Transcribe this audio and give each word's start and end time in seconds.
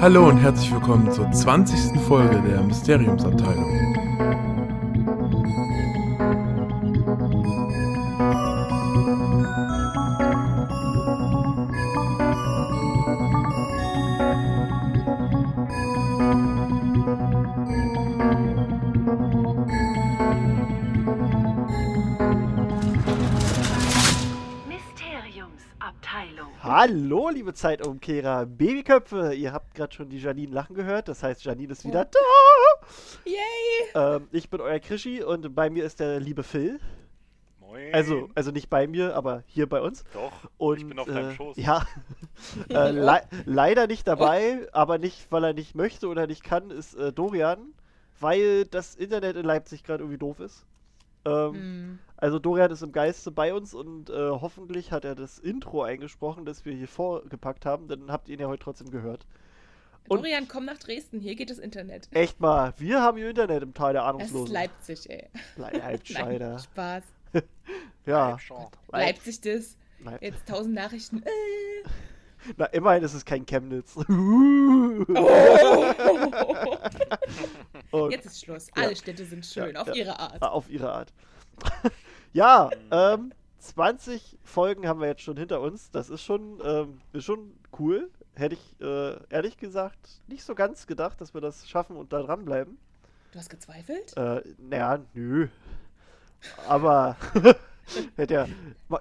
Hallo 0.00 0.28
und 0.28 0.38
herzlich 0.38 0.72
willkommen 0.72 1.10
zur 1.10 1.30
20. 1.32 2.00
Folge 2.02 2.40
der 2.42 2.62
Mysteriumsabteilung. 2.62 3.89
Liebe 27.50 27.54
Zeitumkehrer, 27.54 28.46
Babyköpfe. 28.46 29.34
Ihr 29.34 29.52
habt 29.52 29.74
gerade 29.74 29.92
schon 29.92 30.08
die 30.08 30.18
Janine 30.18 30.52
lachen 30.52 30.76
gehört. 30.76 31.08
Das 31.08 31.22
heißt, 31.24 31.44
Janine 31.44 31.72
ist 31.72 31.84
wieder 31.84 32.04
da. 32.04 32.18
Yay! 33.24 33.36
Ähm, 33.94 34.28
ich 34.30 34.50
bin 34.50 34.60
euer 34.60 34.78
Krischi 34.78 35.22
und 35.24 35.52
bei 35.54 35.68
mir 35.68 35.84
ist 35.84 35.98
der 35.98 36.20
liebe 36.20 36.44
Phil. 36.44 36.78
Moin. 37.58 37.92
Also, 37.92 38.28
also 38.36 38.52
nicht 38.52 38.70
bei 38.70 38.86
mir, 38.86 39.16
aber 39.16 39.42
hier 39.46 39.68
bei 39.68 39.80
uns. 39.80 40.04
Doch, 40.12 40.32
Und, 40.58 40.78
ich 40.78 40.86
bin 40.86 40.98
auf 41.00 41.08
äh, 41.08 41.12
deinem 41.12 41.34
Schoß. 41.34 41.56
Ja. 41.56 41.84
äh, 42.68 42.90
le 42.92 43.22
leider 43.46 43.88
nicht 43.88 44.06
dabei, 44.06 44.68
aber 44.72 44.98
nicht, 44.98 45.32
weil 45.32 45.42
er 45.42 45.52
nicht 45.52 45.74
möchte 45.74 46.06
oder 46.06 46.28
nicht 46.28 46.44
kann, 46.44 46.70
ist 46.70 46.94
äh, 46.94 47.12
Dorian, 47.12 47.74
weil 48.20 48.64
das 48.64 48.94
Internet 48.94 49.34
in 49.36 49.44
Leipzig 49.44 49.82
gerade 49.82 50.04
irgendwie 50.04 50.18
doof 50.18 50.38
ist. 50.38 50.66
Ähm, 51.24 51.54
Hm. 51.54 51.98
Also 52.16 52.38
Dorian 52.38 52.70
ist 52.70 52.82
im 52.82 52.92
Geiste 52.92 53.30
bei 53.30 53.54
uns 53.54 53.72
und 53.72 54.10
äh, 54.10 54.12
hoffentlich 54.30 54.92
hat 54.92 55.06
er 55.06 55.14
das 55.14 55.38
Intro 55.38 55.82
eingesprochen, 55.82 56.44
das 56.44 56.66
wir 56.66 56.74
hier 56.74 56.86
vorgepackt 56.88 57.64
haben. 57.64 57.88
Dann 57.88 58.12
habt 58.12 58.28
ihr 58.28 58.34
ihn 58.34 58.40
ja 58.40 58.46
heute 58.46 58.62
trotzdem 58.62 58.90
gehört. 58.90 59.24
Und- 60.06 60.18
Dorian, 60.18 60.46
komm 60.46 60.66
nach 60.66 60.76
Dresden, 60.78 61.20
hier 61.20 61.34
geht 61.34 61.48
das 61.50 61.58
Internet. 61.58 62.08
Echt 62.10 62.38
mal, 62.40 62.74
wir 62.76 63.00
haben 63.00 63.16
hier 63.16 63.30
Internet 63.30 63.62
im 63.62 63.72
Tal 63.72 63.94
der 63.94 64.02
Das 64.02 64.10
ist 64.10 64.16
Ahnungslosen. 64.34 64.52
Leipzig, 64.54 65.08
ey. 65.10 65.28
Leipziger. 65.56 66.58
Spaß. 66.58 67.04
Ja. 68.06 68.30
Leipzig. 68.30 68.58
Leipzig 68.92 69.40
das. 69.42 69.76
Leip 70.04 70.22
Jetzt 70.22 70.48
tausend 70.48 70.74
Nachrichten. 70.74 71.22
Äh. 71.22 71.28
Na, 72.56 72.66
immerhin 72.66 73.02
ist 73.02 73.14
es 73.14 73.24
kein 73.24 73.46
Chemnitz. 73.46 73.96
Oh. 77.92 78.08
Jetzt 78.08 78.26
ist 78.26 78.44
Schluss. 78.44 78.68
Ja. 78.68 78.84
Alle 78.84 78.94
Städte 78.94 79.24
sind 79.24 79.44
schön, 79.44 79.74
Ja, 79.74 79.80
auf 79.80 79.88
ja. 79.88 79.94
ihre 79.94 80.18
Art. 80.18 80.42
Auf 80.42 80.70
ihre 80.70 80.92
Art. 80.92 81.12
ja, 82.32 82.70
ähm, 82.90 83.32
20 83.58 84.38
Folgen 84.44 84.86
haben 84.86 85.00
wir 85.00 85.08
jetzt 85.08 85.22
schon 85.22 85.36
hinter 85.36 85.60
uns. 85.60 85.90
Das 85.90 86.08
ist 86.08 86.22
schon, 86.22 86.60
ähm, 86.64 87.00
ist 87.12 87.24
schon 87.24 87.52
cool. 87.78 88.08
Hätte 88.34 88.54
ich 88.54 88.80
äh, 88.80 89.18
ehrlich 89.28 89.58
gesagt 89.58 90.20
nicht 90.28 90.44
so 90.44 90.54
ganz 90.54 90.86
gedacht, 90.86 91.20
dass 91.20 91.34
wir 91.34 91.40
das 91.40 91.68
schaffen 91.68 91.96
und 91.96 92.12
da 92.12 92.22
dranbleiben. 92.22 92.78
Du 93.32 93.38
hast 93.38 93.50
gezweifelt? 93.50 94.16
Äh, 94.16 94.42
naja, 94.58 95.00
nö. 95.12 95.48
Aber 96.66 97.16
ja, 98.28 98.46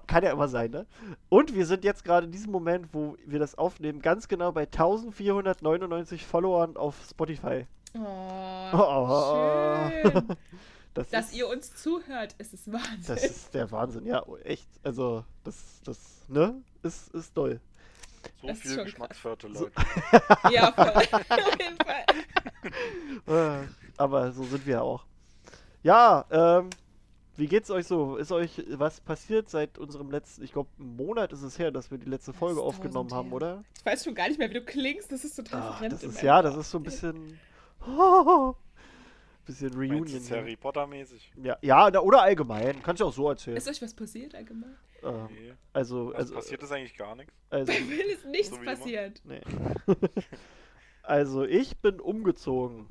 kann 0.07 0.23
ja 0.23 0.31
immer 0.31 0.47
sein, 0.47 0.71
ne? 0.71 0.85
Und 1.29 1.53
wir 1.53 1.65
sind 1.65 1.83
jetzt 1.83 2.03
gerade 2.03 2.25
in 2.25 2.31
diesem 2.31 2.51
Moment, 2.51 2.87
wo 2.93 3.15
wir 3.25 3.39
das 3.39 3.55
aufnehmen, 3.55 4.01
ganz 4.01 4.27
genau 4.27 4.51
bei 4.51 4.61
1499 4.61 6.25
Followern 6.25 6.77
auf 6.77 6.95
Spotify. 7.09 7.65
Oh, 7.95 7.99
Oh. 8.73 9.89
schön. 10.01 10.27
Das 10.95 11.07
Dass 11.11 11.25
ist, 11.27 11.35
ihr 11.37 11.47
uns 11.47 11.75
zuhört, 11.75 12.33
ist 12.39 12.51
es 12.53 12.69
Wahnsinn. 12.69 13.03
Das 13.07 13.23
ist 13.23 13.53
der 13.53 13.69
Wahnsinn, 13.71 14.07
ja, 14.07 14.23
echt. 14.43 14.67
Also, 14.83 15.23
das, 15.43 15.55
das, 15.85 15.97
ne? 16.27 16.55
Ist, 16.81 17.13
ist 17.13 17.37
doll. 17.37 17.61
So 18.41 18.47
Das 18.47 18.57
viel 18.59 18.73
schon 18.75 18.83
Geschmacksviertel, 18.85 19.55
So- 19.55 19.65
Leute. 19.65 19.73
ja, 20.51 20.71
voll. 20.71 20.87
auf 21.29 21.57
jeden 21.59 21.77
Fall. 21.77 23.61
Äh, 23.63 23.67
Aber 23.97 24.31
so 24.31 24.43
sind 24.43 24.65
wir 24.65 24.81
auch. 24.81 25.05
Ja, 25.83 26.25
ähm, 26.31 26.69
wie 27.39 27.47
geht's 27.47 27.71
euch 27.71 27.87
so? 27.87 28.17
Ist 28.17 28.31
euch 28.31 28.63
was 28.71 28.99
passiert 29.01 29.49
seit 29.49 29.77
unserem 29.77 30.11
letzten, 30.11 30.43
ich 30.43 30.51
glaube, 30.51 30.69
einen 30.79 30.95
Monat 30.95 31.31
ist 31.33 31.41
es 31.41 31.57
her, 31.57 31.71
dass 31.71 31.89
wir 31.89 31.97
die 31.97 32.09
letzte 32.09 32.33
Folge 32.33 32.61
aufgenommen 32.61 33.11
haben, 33.13 33.27
her. 33.29 33.35
oder? 33.35 33.63
Ich 33.77 33.85
weiß 33.85 34.03
schon 34.03 34.13
gar 34.15 34.27
nicht 34.27 34.37
mehr, 34.37 34.49
wie 34.49 34.55
du 34.55 34.61
klingst. 34.65 35.11
Das 35.11 35.23
ist 35.23 35.35
total 35.35 35.61
verrennt 35.73 35.93
das 35.93 36.03
ist 36.03 36.21
ja, 36.21 36.41
das 36.41 36.55
ist 36.55 36.69
so 36.69 36.77
ein 36.77 36.83
bisschen. 36.83 37.39
bisschen 39.45 39.69
Meinst 39.69 39.77
Reunion. 39.77 40.05
du, 40.05 40.17
ist 40.17 40.31
Harry 40.31 40.55
Potter 40.55 40.85
mäßig? 40.85 41.31
Ja, 41.41 41.57
ja, 41.61 41.99
oder 42.01 42.21
allgemein. 42.21 42.83
Kannst 42.83 43.01
du 43.01 43.05
auch 43.05 43.13
so 43.13 43.29
erzählen. 43.29 43.57
Ist 43.57 43.67
euch 43.67 43.81
was 43.81 43.93
passiert 43.93 44.35
allgemein? 44.35 44.75
Ähm, 45.01 45.27
Nee. 45.31 45.53
also, 45.73 46.07
Also, 46.07 46.13
also, 46.15 46.35
passiert 46.35 46.61
ist 46.61 46.71
eigentlich 46.71 46.95
gar 46.97 47.15
nichts. 47.15 47.33
also, 47.49 47.71
Bei 47.71 47.79
Will 47.89 48.05
ist 48.13 48.25
nichts 48.25 48.49
So 48.49 48.61
passiert. 48.61 49.21
nee. 49.23 49.41
also, 51.03 51.43
ich 51.45 51.77
bin 51.77 51.99
umgezogen. 51.99 52.89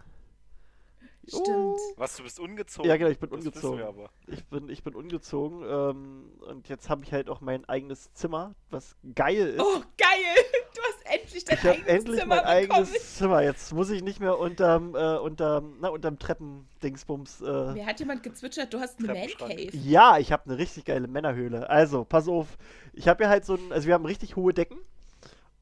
Stimmt. 1.28 1.78
Was, 1.96 2.16
du 2.16 2.22
bist 2.22 2.40
ungezogen? 2.40 2.88
Ja, 2.88 2.96
genau, 2.96 3.10
ich 3.10 3.18
bin 3.18 3.30
das 3.30 3.64
aber. 3.64 4.10
Ich 4.26 4.44
bin, 4.46 4.68
ich 4.68 4.82
bin 4.82 4.94
umgezogen 4.94 5.62
ähm, 5.68 6.32
und 6.48 6.68
jetzt 6.68 6.88
habe 6.88 7.04
ich 7.04 7.12
halt 7.12 7.28
auch 7.28 7.40
mein 7.40 7.64
eigenes 7.68 8.12
Zimmer, 8.14 8.54
was 8.70 8.96
geil 9.14 9.48
ist. 9.48 9.60
Oh, 9.60 9.82
geil! 9.96 10.08
Du 10.74 10.82
hast 10.84 11.12
endlich 11.12 11.44
dein 11.44 11.56
ich 11.56 11.64
habe 11.64 11.70
eigenes 11.72 11.88
endlich 11.88 12.20
Zimmer 12.20 12.36
mein 12.36 12.60
bekommen. 12.60 12.84
eigenes 12.84 13.16
Zimmer. 13.16 13.42
Jetzt 13.42 13.72
muss 13.72 13.90
ich 13.90 14.02
nicht 14.02 14.20
mehr 14.20 14.38
unterm, 14.38 14.94
äh, 14.94 15.16
unterm, 15.16 15.76
na, 15.80 15.88
unterm 15.88 16.18
Treppendingsbums. 16.20 17.40
Äh. 17.40 17.72
Mir 17.72 17.86
hat 17.86 17.98
jemand 17.98 18.22
gezwitschert, 18.22 18.72
du 18.72 18.78
hast 18.78 18.98
eine 18.98 19.08
Man 19.08 19.16
Treppenschrank. 19.16 19.72
Cave. 19.72 19.76
Ja, 19.76 20.18
ich 20.18 20.30
habe 20.30 20.44
eine 20.44 20.58
richtig 20.58 20.84
geile 20.84 21.08
Männerhöhle. 21.08 21.68
Also, 21.68 22.04
pass 22.04 22.28
auf. 22.28 22.58
Ich 22.92 23.08
habe 23.08 23.24
ja 23.24 23.28
halt 23.30 23.44
so 23.44 23.54
ein, 23.54 23.72
also 23.72 23.88
wir 23.88 23.94
haben 23.94 24.04
richtig 24.06 24.36
hohe 24.36 24.54
Decken. 24.54 24.78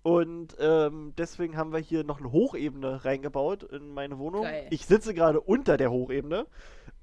Und 0.06 0.56
ähm, 0.60 1.14
deswegen 1.18 1.56
haben 1.56 1.72
wir 1.72 1.80
hier 1.80 2.04
noch 2.04 2.20
eine 2.20 2.30
Hochebene 2.30 3.04
reingebaut 3.04 3.64
in 3.64 3.92
meine 3.92 4.20
Wohnung. 4.20 4.44
Geil. 4.44 4.68
Ich 4.70 4.86
sitze 4.86 5.14
gerade 5.14 5.40
unter 5.40 5.76
der 5.76 5.90
Hochebene. 5.90 6.46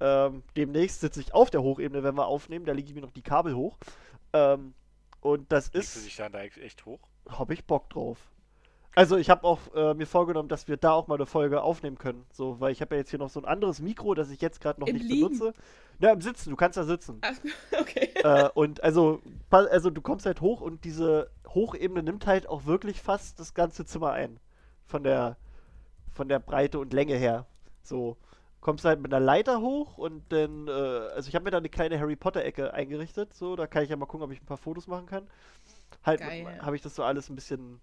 Ähm, 0.00 0.42
demnächst 0.56 1.02
sitze 1.02 1.20
ich 1.20 1.34
auf 1.34 1.50
der 1.50 1.62
Hochebene, 1.62 2.02
wenn 2.02 2.14
wir 2.14 2.26
aufnehmen. 2.26 2.64
Da 2.64 2.72
lege 2.72 2.88
ich 2.88 2.94
mir 2.94 3.02
noch 3.02 3.10
die 3.10 3.20
Kabel 3.20 3.54
hoch. 3.56 3.76
Ähm, 4.32 4.72
und 5.20 5.52
das 5.52 5.70
Legst 5.74 5.96
du 5.96 5.98
ist, 5.98 6.06
dich 6.06 6.16
da 6.16 6.28
echt 6.28 6.56
echt 6.56 6.86
hoch? 6.86 7.00
habe 7.28 7.52
ich 7.52 7.66
Bock 7.66 7.90
drauf. 7.90 8.16
Also 8.94 9.16
ich 9.16 9.28
habe 9.28 9.44
auch 9.44 9.58
äh, 9.74 9.94
mir 9.94 10.06
vorgenommen, 10.06 10.48
dass 10.48 10.68
wir 10.68 10.76
da 10.76 10.92
auch 10.92 11.08
mal 11.08 11.16
eine 11.16 11.26
Folge 11.26 11.62
aufnehmen 11.62 11.98
können. 11.98 12.24
So, 12.30 12.60
weil 12.60 12.72
ich 12.72 12.80
habe 12.80 12.94
ja 12.94 13.00
jetzt 13.00 13.10
hier 13.10 13.18
noch 13.18 13.30
so 13.30 13.40
ein 13.40 13.44
anderes 13.44 13.80
Mikro, 13.80 14.14
das 14.14 14.30
ich 14.30 14.40
jetzt 14.40 14.60
gerade 14.60 14.80
noch 14.80 14.86
Im 14.86 14.94
nicht 14.96 15.08
Liegen? 15.08 15.38
benutze. 15.38 15.52
Na, 15.98 16.10
im 16.12 16.20
Sitzen, 16.20 16.50
du 16.50 16.56
kannst 16.56 16.76
da 16.76 16.84
sitzen. 16.84 17.18
Ach, 17.22 17.34
okay. 17.80 18.10
äh, 18.22 18.48
und 18.54 18.82
also, 18.82 19.20
also 19.50 19.90
du 19.90 20.00
kommst 20.00 20.26
halt 20.26 20.40
hoch 20.40 20.60
und 20.60 20.84
diese 20.84 21.30
Hochebene 21.48 22.02
nimmt 22.02 22.26
halt 22.26 22.48
auch 22.48 22.66
wirklich 22.66 23.00
fast 23.00 23.40
das 23.40 23.54
ganze 23.54 23.84
Zimmer 23.84 24.12
ein. 24.12 24.38
Von 24.86 25.02
der, 25.02 25.36
von 26.12 26.28
der 26.28 26.38
Breite 26.38 26.78
und 26.78 26.92
Länge 26.92 27.16
her. 27.16 27.46
So, 27.82 28.16
kommst 28.60 28.84
halt 28.84 29.00
mit 29.00 29.12
einer 29.12 29.24
Leiter 29.24 29.60
hoch 29.60 29.98
und 29.98 30.22
dann, 30.30 30.68
äh, 30.68 30.70
also 30.70 31.28
ich 31.28 31.34
habe 31.34 31.44
mir 31.44 31.50
da 31.50 31.58
eine 31.58 31.68
kleine 31.68 31.98
Harry 31.98 32.16
Potter-Ecke 32.16 32.72
eingerichtet. 32.72 33.34
So, 33.34 33.56
da 33.56 33.66
kann 33.66 33.82
ich 33.82 33.90
ja 33.90 33.96
mal 33.96 34.06
gucken, 34.06 34.24
ob 34.24 34.32
ich 34.32 34.40
ein 34.40 34.46
paar 34.46 34.56
Fotos 34.56 34.86
machen 34.86 35.06
kann. 35.06 35.26
Halt 36.04 36.22
habe 36.22 36.76
ich 36.76 36.82
das 36.82 36.94
so 36.94 37.02
alles 37.02 37.28
ein 37.28 37.34
bisschen 37.34 37.80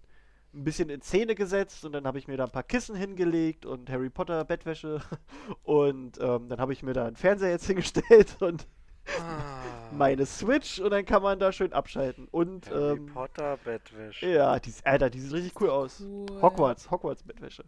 ein 0.54 0.64
bisschen 0.64 0.90
in 0.90 1.00
Szene 1.02 1.34
gesetzt 1.34 1.84
und 1.84 1.92
dann 1.92 2.06
habe 2.06 2.18
ich 2.18 2.28
mir 2.28 2.36
da 2.36 2.44
ein 2.44 2.50
paar 2.50 2.62
Kissen 2.62 2.94
hingelegt 2.94 3.64
und 3.66 3.88
Harry 3.90 4.10
Potter 4.10 4.44
Bettwäsche 4.44 5.00
und 5.62 6.18
ähm, 6.20 6.48
dann 6.48 6.60
habe 6.60 6.72
ich 6.72 6.82
mir 6.82 6.92
da 6.92 7.06
einen 7.06 7.16
Fernseher 7.16 7.50
jetzt 7.50 7.66
hingestellt 7.68 8.36
und 8.40 8.66
Ah, 9.18 9.90
meine 9.90 10.24
Switch 10.26 10.78
und 10.78 10.90
dann 10.90 11.04
kann 11.04 11.22
man 11.22 11.38
da 11.40 11.50
schön 11.52 11.72
abschalten. 11.72 12.28
Und 12.30 12.70
Harry 12.70 12.96
ähm, 12.98 13.06
Potter 13.06 13.56
Bettwäsche. 13.64 14.26
ja, 14.28 14.58
die, 14.60 14.72
Alter, 14.84 15.10
die 15.10 15.20
sieht 15.20 15.32
richtig 15.32 15.60
cool 15.60 15.70
aus. 15.70 16.00
Cool. 16.00 16.40
Hogwarts, 16.40 16.90
Hogwarts 16.90 17.22
Bettwäsche. 17.24 17.64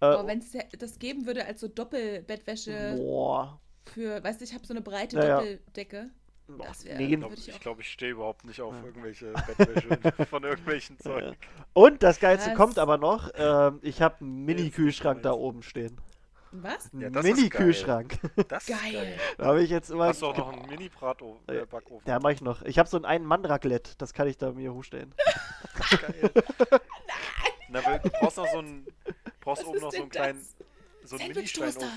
Äh, 0.00 0.04
Aber 0.06 0.26
wenn 0.26 0.40
es 0.40 0.52
das 0.78 0.98
geben 0.98 1.26
würde 1.26 1.46
als 1.46 1.60
so 1.60 1.68
Doppelbettwäsche 1.68 2.94
boah. 2.98 3.60
für, 3.86 4.22
weißt 4.22 4.40
du, 4.40 4.44
ich 4.44 4.54
habe 4.54 4.66
so 4.66 4.74
eine 4.74 4.82
breite 4.82 5.16
Ja, 5.16 5.24
ja. 5.24 5.36
Doppeldecke. 5.38 6.10
Boah, 6.46 6.66
Das 6.66 6.84
wär- 6.84 6.96
nee, 6.98 7.04
Ich 7.04 7.10
Würde 7.10 7.18
glaube, 7.20 7.34
ich 7.34 7.48
ich, 7.48 7.60
glaub, 7.60 7.80
ich 7.80 7.90
stehe 7.90 8.12
überhaupt 8.12 8.44
nicht 8.44 8.60
auf 8.60 8.74
Ja. 8.74 8.84
irgendwelche 8.84 9.32
Bettwäsche 9.32 9.88
von 10.26 10.42
irgendwelchen 10.44 10.98
Zeug. 10.98 11.36
Und 11.72 12.02
das 12.02 12.20
Geilste 12.20 12.50
Was? 12.50 12.56
kommt 12.56 12.78
aber 12.78 12.98
noch, 12.98 13.30
ähm, 13.34 13.78
ich 13.82 14.02
habe 14.02 14.16
einen 14.20 14.44
Mini-Kühlschrank 14.44 15.22
da 15.22 15.32
oben 15.32 15.62
stehen. 15.62 15.98
Was? 16.52 16.92
Einen 16.92 17.02
Ja, 17.02 17.10
das 17.10 17.24
Mini-Kühlschrank. 17.24 18.18
Das 18.48 18.66
Geil. 18.66 18.76
ist 18.78 18.92
geil. 18.94 19.18
da 19.38 19.46
habe 19.46 19.62
ich 19.64 19.70
jetzt 19.70 19.90
immer. 19.90 20.06
Hast 20.06 20.22
du 20.22 20.26
auch 20.26 20.36
noch 20.36 20.52
einen 20.52 20.68
Mini-Backofen? 20.68 21.42
Ja. 21.48 21.54
Äh, 21.62 21.66
Backofen? 21.66 22.06
Ja, 22.08 22.20
mach 22.20 22.30
ich 22.30 22.42
noch. 22.42 22.62
Ich 22.62 22.78
habe 22.78 22.88
so 22.88 22.96
einen 22.98 23.06
Ein-Mann-Raclette, 23.06 23.92
das 23.98 24.12
kann 24.12 24.28
ich 24.28 24.36
da 24.38 24.52
mir 24.52 24.72
hochstellen. 24.72 25.12
Geil. 26.00 26.30
Na, 27.70 27.84
weil 27.84 27.98
du 28.00 28.10
brauchst 28.10 28.36
noch 28.36 28.46
so 28.48 28.58
einen, 28.58 28.86
brauchst 29.40 29.62
Was 29.62 29.68
oben 29.68 29.80
noch 29.80 29.90
so 29.90 29.96
einen 29.96 30.10
denn 30.10 30.10
kleinen, 30.10 30.46
das? 31.00 31.10
so 31.10 31.16
einen 31.16 31.26
Sandwich-Toaster. 31.34 31.88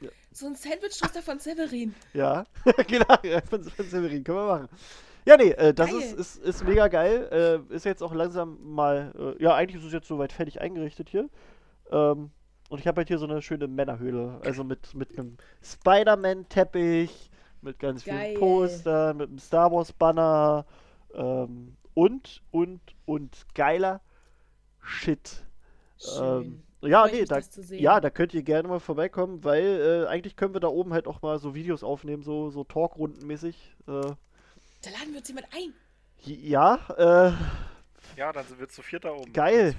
Mini-Steinofen. 0.00 0.16
So 0.32 0.46
ein 0.46 0.54
Sandwich-Toaster 0.54 1.22
von 1.22 1.38
Severin. 1.38 1.94
Ja, 2.12 2.44
genau, 2.86 3.16
ja, 3.22 3.40
von, 3.42 3.64
von 3.64 3.86
Severin, 3.86 4.24
können 4.24 4.38
wir 4.38 4.46
machen. 4.46 4.68
Ja, 5.24 5.36
nee, 5.36 5.50
äh, 5.50 5.74
das 5.74 5.92
ist, 5.92 6.12
ist, 6.12 6.36
ist 6.36 6.64
mega 6.64 6.86
geil. 6.88 7.64
Äh, 7.70 7.74
ist 7.74 7.84
jetzt 7.84 8.02
auch 8.02 8.14
langsam 8.14 8.58
mal, 8.62 9.12
äh, 9.18 9.42
ja, 9.42 9.54
eigentlich 9.54 9.80
ist 9.80 9.86
es 9.86 9.92
jetzt 9.92 10.06
soweit 10.06 10.32
fertig 10.32 10.60
eingerichtet 10.60 11.08
hier. 11.08 11.28
Ähm, 11.90 12.30
und 12.68 12.78
ich 12.78 12.86
habe 12.86 13.00
halt 13.00 13.08
hier 13.08 13.18
so 13.18 13.26
eine 13.26 13.42
schöne 13.42 13.66
Männerhöhle. 13.66 14.40
Also 14.44 14.62
mit, 14.62 14.94
mit 14.94 15.18
einem 15.18 15.36
Spider-Man-Teppich, 15.62 17.30
mit 17.60 17.78
ganz 17.78 18.04
Geil. 18.04 18.28
vielen 18.28 18.40
Postern, 18.40 19.16
mit 19.16 19.28
einem 19.28 19.38
Star 19.38 19.72
Wars-Banner 19.72 20.64
ähm, 21.14 21.76
und, 21.94 22.42
und, 22.52 22.80
und 23.04 23.46
geiler 23.54 24.00
Shit. 24.80 25.44
Schön. 25.98 26.42
Ähm, 26.42 26.62
ja, 26.86 27.06
nee, 27.06 27.24
da, 27.24 27.40
ja, 27.70 28.00
da 28.00 28.10
könnt 28.10 28.34
ihr 28.34 28.42
gerne 28.42 28.68
mal 28.68 28.80
vorbeikommen, 28.80 29.44
weil 29.44 30.04
äh, 30.04 30.06
eigentlich 30.08 30.36
können 30.36 30.54
wir 30.54 30.60
da 30.60 30.68
oben 30.68 30.92
halt 30.92 31.06
auch 31.06 31.22
mal 31.22 31.38
so 31.38 31.54
Videos 31.54 31.82
aufnehmen, 31.84 32.22
so, 32.22 32.50
so 32.50 32.64
Talkrundenmäßig. 32.64 33.74
Äh, 33.88 33.90
Da 33.92 34.90
laden 34.90 35.12
wir 35.12 35.18
uns 35.18 35.28
jemand 35.28 35.46
ein. 35.52 35.74
ja, 36.24 36.78
äh, 36.96 37.32
Ja, 38.18 38.32
dann 38.32 38.46
sind 38.46 38.58
wir 38.60 38.68
zu 38.68 38.82
viert 38.82 39.04
da 39.04 39.12
oben. 39.12 39.32
Geil. 39.32 39.74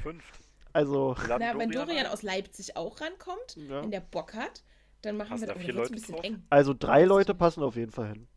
Also, 0.73 1.15
Na, 1.27 1.39
wenn 1.57 1.71
Dorian 1.71 1.71
Dorian 1.71 2.05
ein. 2.05 2.11
aus 2.11 2.21
Leipzig 2.23 2.75
auch 2.77 2.99
rankommt, 3.01 3.55
ja. 3.55 3.81
wenn 3.81 3.91
der 3.91 4.01
Bock 4.01 4.33
hat, 4.33 4.63
dann 5.01 5.17
machen 5.17 5.29
Passen 5.29 5.41
wir 5.41 5.47
da 5.47 5.55
wird's 5.75 5.89
ein 5.89 5.95
bisschen 5.95 6.15
drauf? 6.15 6.23
eng. 6.23 6.43
also 6.49 6.73
drei 6.77 7.03
Leute 7.05 7.33
passen 7.33 7.63
auf 7.63 7.75
jeden 7.75 7.91
Fall 7.91 8.09
hin. 8.09 8.27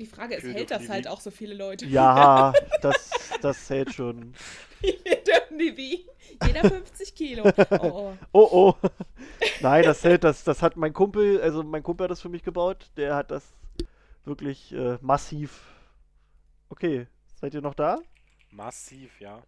Die 0.00 0.06
Frage 0.06 0.34
ist, 0.34 0.44
hält 0.44 0.70
das 0.70 0.88
halt 0.88 1.06
auch 1.06 1.20
so 1.20 1.30
viele 1.30 1.54
Leute? 1.54 1.84
Ja, 1.86 2.52
das, 2.82 3.10
das 3.42 3.68
hält 3.68 3.92
schon. 3.92 4.32
Wie 4.80 4.92
viel 4.92 5.16
dürfen 5.16 5.58
die 5.58 5.76
wiegen? 5.76 6.08
Jeder 6.46 6.62
50 6.68 7.14
Kilo. 7.14 7.44
Oh, 7.70 7.76
oh. 7.82 8.12
Oh, 8.32 8.48
oh. 8.82 8.88
Nein, 9.60 9.84
das 9.84 10.02
hält, 10.02 10.24
das, 10.24 10.42
das 10.42 10.62
hat 10.62 10.76
mein 10.76 10.94
Kumpel, 10.94 11.40
also 11.42 11.62
mein 11.62 11.82
Kumpel 11.82 12.04
hat 12.04 12.10
das 12.10 12.22
für 12.22 12.30
mich 12.30 12.42
gebaut. 12.42 12.90
Der 12.96 13.14
hat 13.14 13.30
das 13.30 13.44
wirklich 14.24 14.72
äh, 14.72 14.96
massiv. 15.02 15.60
Okay, 16.70 17.06
seid 17.38 17.52
ihr 17.52 17.60
noch 17.60 17.74
da? 17.74 17.98
Massiv, 18.50 19.20
ja. 19.20 19.42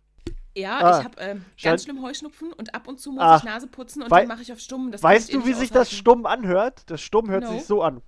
Ja, 0.54 0.78
Ah, 0.80 0.98
ich 0.98 1.04
habe 1.06 1.16
ähm, 1.18 1.44
scheint- 1.56 1.62
ganz 1.72 1.84
schlimm 1.84 2.02
Heuschnupfen 2.02 2.52
und 2.52 2.74
ab 2.74 2.86
und 2.86 3.00
zu 3.00 3.12
muss 3.12 3.22
Ah. 3.22 3.36
ich 3.38 3.44
Nase 3.44 3.66
putzen 3.68 4.02
und 4.02 4.12
dann 4.12 4.28
mache 4.28 4.42
ich 4.42 4.52
auf 4.52 4.58
stumm. 4.60 4.92
Das 4.92 5.02
Weißt 5.02 5.30
ich 5.30 5.34
eh 5.34 5.38
du, 5.38 5.46
wie 5.46 5.54
sich 5.54 5.70
das 5.70 5.88
aushalten. 5.88 5.96
stumm 5.96 6.26
anhört? 6.26 6.90
Das 6.90 7.00
stumm 7.00 7.30
hört 7.30 7.44
No. 7.44 7.52
sich 7.52 7.64
so 7.64 7.82
an. 7.82 8.02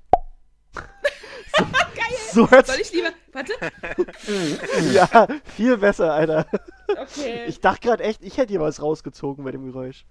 So, 1.56 1.65
so 2.32 2.50
hört 2.50 2.67
Soll 2.67 2.81
ich 2.81 2.93
lieber. 2.93 3.11
Warte. 3.32 3.53
Ja, 4.93 5.26
viel 5.56 5.76
besser, 5.79 6.12
Alter. 6.12 6.47
Okay. 6.88 7.47
Ich 7.47 7.61
dachte 7.61 7.81
gerade 7.88 8.05
echt, 8.05 8.23
ich 8.23 8.37
hätte 8.37 8.50
hier 8.50 8.61
was 8.61 8.82
rausgezogen 8.82 9.44
bei 9.44 9.50
dem 9.53 9.67
Geräusch. 9.67 10.05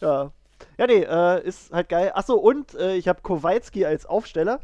Ja. 0.00 0.32
Ja, 0.78 0.86
nee, 0.86 1.02
äh, 1.02 1.46
ist 1.46 1.72
halt 1.72 1.88
geil. 1.88 2.12
Achso, 2.14 2.34
und 2.34 2.74
äh, 2.74 2.96
ich 2.96 3.08
habe 3.08 3.20
Kowalski 3.22 3.84
als 3.84 4.06
Aufsteller. 4.06 4.60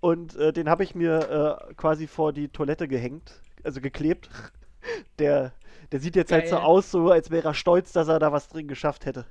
Und 0.00 0.34
äh, 0.36 0.52
den 0.52 0.68
habe 0.68 0.82
ich 0.82 0.94
mir 0.94 1.68
äh, 1.70 1.74
quasi 1.74 2.06
vor 2.06 2.32
die 2.32 2.48
Toilette 2.48 2.88
gehängt. 2.88 3.40
Also 3.62 3.80
geklebt. 3.80 4.28
Der, 5.18 5.52
der 5.92 6.00
sieht 6.00 6.16
jetzt 6.16 6.32
halt 6.32 6.48
so 6.48 6.56
Geil. 6.56 6.64
aus, 6.64 6.90
so 6.90 7.10
als 7.10 7.30
wäre 7.30 7.48
er 7.48 7.54
stolz, 7.54 7.92
dass 7.92 8.08
er 8.08 8.18
da 8.18 8.32
was 8.32 8.48
drin 8.48 8.66
geschafft 8.66 9.04
hätte. 9.06 9.26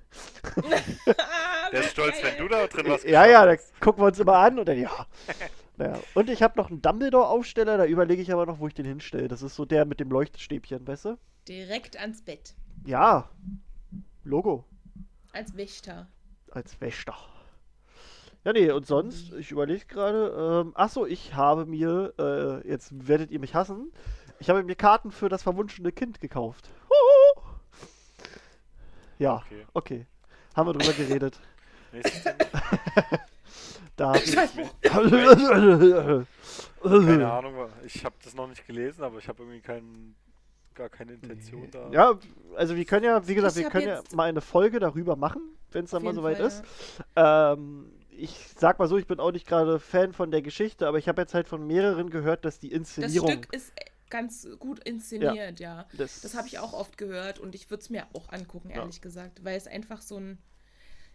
Der 1.71 1.79
ist 1.81 1.91
stolz, 1.91 2.15
wenn 2.21 2.37
du 2.37 2.47
da 2.47 2.67
drin 2.67 2.85
was 2.87 3.03
ja, 3.03 3.25
ja, 3.25 3.45
da 3.45 3.55
gucken 3.79 4.03
wir 4.03 4.07
uns 4.07 4.19
immer 4.19 4.37
an 4.37 4.59
und 4.59 4.67
dann 4.67 4.79
ja. 4.79 5.07
Naja. 5.77 5.99
Und 6.13 6.29
ich 6.29 6.43
habe 6.43 6.59
noch 6.59 6.69
einen 6.69 6.81
Dumbledore-Aufsteller, 6.81 7.77
da 7.77 7.85
überlege 7.85 8.21
ich 8.21 8.31
aber 8.31 8.45
noch, 8.45 8.59
wo 8.59 8.67
ich 8.67 8.73
den 8.73 8.85
hinstelle. 8.85 9.27
Das 9.27 9.41
ist 9.41 9.55
so 9.55 9.65
der 9.65 9.85
mit 9.85 9.99
dem 9.99 10.11
Leuchtstäbchen, 10.11 10.85
weißt 10.85 11.05
du? 11.05 11.17
Direkt 11.47 11.97
ans 11.97 12.21
Bett. 12.21 12.53
Ja. 12.85 13.29
Logo. 14.23 14.65
Als 15.33 15.55
Wächter. 15.57 16.07
als 16.51 16.79
Wächter. 16.81 17.15
Ja, 18.43 18.53
nee, 18.53 18.71
und 18.71 18.85
sonst, 18.87 19.33
ich 19.33 19.51
überlege 19.51 19.85
gerade, 19.85 20.63
ähm, 20.65 20.71
achso, 20.75 21.05
ich 21.05 21.35
habe 21.35 21.65
mir, 21.65 22.13
äh, 22.19 22.67
jetzt 22.67 23.07
werdet 23.07 23.31
ihr 23.31 23.39
mich 23.39 23.53
hassen, 23.53 23.91
ich 24.41 24.49
habe 24.49 24.63
mir 24.63 24.75
Karten 24.75 25.11
für 25.11 25.29
das 25.29 25.43
verwunschene 25.43 25.91
Kind 25.91 26.19
gekauft. 26.19 26.69
Huhu. 26.89 27.41
Ja, 29.19 29.35
Okay. 29.35 29.65
okay. 29.73 30.05
Haben 30.55 30.67
wir 30.69 30.73
drüber 30.73 30.93
geredet. 30.93 31.39
Da 33.95 34.15
ich, 34.15 34.35
Keine 36.81 37.31
Ahnung, 37.31 37.53
ich 37.85 38.03
habe 38.03 38.15
das 38.23 38.33
noch 38.33 38.47
nicht 38.47 38.65
gelesen, 38.65 39.03
aber 39.03 39.19
ich 39.19 39.27
habe 39.27 39.43
irgendwie 39.43 39.61
kein, 39.61 40.15
gar 40.73 40.89
keine 40.89 41.13
Intention 41.13 41.69
da. 41.69 41.89
Ja, 41.91 42.17
also 42.55 42.75
wir 42.75 42.85
können 42.85 43.05
ja, 43.05 43.27
wie 43.27 43.35
gesagt, 43.35 43.55
Ich 43.57 43.63
wir 43.63 43.69
können 43.69 43.87
ja 43.87 44.01
mal 44.13 44.29
eine 44.29 44.41
Folge 44.41 44.79
darüber 44.79 45.15
machen, 45.15 45.41
wenn 45.71 45.85
es 45.85 45.91
dann 45.91 46.03
mal 46.03 46.15
soweit 46.15 46.37
Fall, 46.37 46.47
ist. 46.47 46.63
Ähm, 47.15 47.91
ich 48.09 48.35
sag 48.57 48.79
mal 48.79 48.87
so, 48.87 48.97
ich 48.97 49.05
bin 49.07 49.19
auch 49.19 49.31
nicht 49.31 49.47
gerade 49.47 49.79
Fan 49.79 50.13
von 50.13 50.31
der 50.31 50.41
Geschichte, 50.41 50.87
aber 50.87 50.97
ich 50.97 51.07
habe 51.07 51.21
jetzt 51.21 51.33
halt 51.33 51.47
von 51.47 51.67
mehreren 51.67 52.09
gehört, 52.09 52.43
dass 52.45 52.57
die 52.59 52.69
Das 52.69 52.77
Inszenierung 52.77 53.29
Stück 53.29 53.53
ist 53.53 53.71
ganz 54.11 54.47
gut 54.59 54.79
inszeniert, 54.83 55.59
ja. 55.59 55.85
des- 55.97 56.21
Das 56.21 56.35
habe 56.35 56.47
ich 56.47 56.59
auch 56.59 56.73
oft 56.73 56.97
gehört 56.99 57.39
und 57.39 57.55
ich 57.55 57.69
würde 57.71 57.81
es 57.81 57.89
mir 57.89 58.05
auch 58.13 58.29
angucken, 58.29 58.69
Ja. 58.69 58.77
ehrlich 58.77 59.01
gesagt, 59.01 59.43
weil 59.43 59.57
es 59.57 59.65
einfach 59.65 60.01
so 60.01 60.17
ein. 60.17 60.37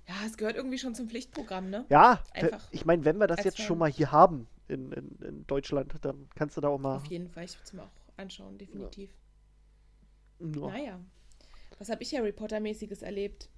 Ja, 0.09 0.15
es 0.27 0.37
gehört 0.37 0.57
irgendwie 0.57 0.79
schon 0.79 0.95
zum 0.95 1.09
Pflichtprogramm, 1.09 1.69
ne? 1.71 1.85
Ja, 1.89 2.23
Einfach 2.33 2.69
ich 2.73 2.85
meine, 2.85 3.05
wenn 3.05 3.19
wir 3.19 3.27
das 3.27 3.45
jetzt 3.45 3.57
Fan. 3.59 3.67
schon 3.67 3.79
mal 3.79 3.91
hier 3.91 4.13
haben 4.13 4.47
in, 4.69 4.93
in, 4.93 5.17
in 5.21 5.47
Deutschland, 5.47 5.95
dann 6.03 6.29
kannst 6.35 6.57
du 6.57 6.61
da 6.61 6.69
auch 6.69 6.79
mal. 6.79 6.97
Auf 6.97 7.07
jeden 7.07 7.29
Fall, 7.29 7.45
ich 7.45 7.55
würde 7.55 7.65
es 7.65 7.73
mir 7.73 7.83
auch 7.83 7.91
anschauen, 8.17 8.57
definitiv. 8.59 9.11
Ja. 10.39 10.47
Naja, 10.47 11.01
was 11.79 11.89
habe 11.89 12.03
ich 12.03 12.15
Harry 12.15 12.33
Potter-mäßiges 12.33 13.03
erlebt? 13.03 13.49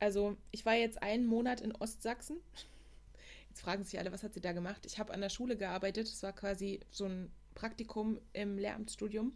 Also, 0.00 0.36
ich 0.50 0.64
war 0.66 0.74
jetzt 0.74 1.02
einen 1.02 1.26
Monat 1.26 1.60
in 1.60 1.72
Ostsachsen. 1.76 2.36
Jetzt 3.50 3.60
fragen 3.60 3.84
sich 3.84 3.98
alle, 3.98 4.10
was 4.12 4.22
hat 4.22 4.32
sie 4.32 4.40
da 4.40 4.52
gemacht? 4.52 4.86
Ich 4.86 4.98
habe 4.98 5.12
an 5.12 5.20
der 5.20 5.28
Schule 5.28 5.58
gearbeitet. 5.58 6.06
Es 6.06 6.22
war 6.22 6.32
quasi 6.32 6.80
so 6.90 7.04
ein 7.04 7.30
Praktikum 7.54 8.20
im 8.32 8.58
Lehramtsstudium 8.58 9.32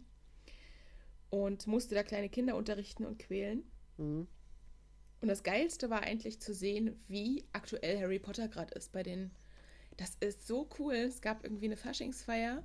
und 1.29 1.67
musste 1.67 1.95
da 1.95 2.03
kleine 2.03 2.29
Kinder 2.29 2.55
unterrichten 2.55 3.05
und 3.05 3.19
quälen. 3.19 3.63
Mhm. 3.97 4.27
Und 5.19 5.27
das 5.27 5.43
Geilste 5.43 5.89
war 5.89 6.01
eigentlich 6.01 6.39
zu 6.39 6.53
sehen, 6.53 6.99
wie 7.07 7.45
aktuell 7.51 7.99
Harry 7.99 8.19
Potter 8.19 8.47
gerade 8.47 8.73
ist 8.75 8.91
bei 8.91 9.03
den. 9.03 9.31
Das 9.97 10.15
ist 10.19 10.45
so 10.45 10.69
cool. 10.77 10.93
Es 10.93 11.21
gab 11.21 11.43
irgendwie 11.43 11.65
eine 11.65 11.77
Faschingsfeier 11.77 12.63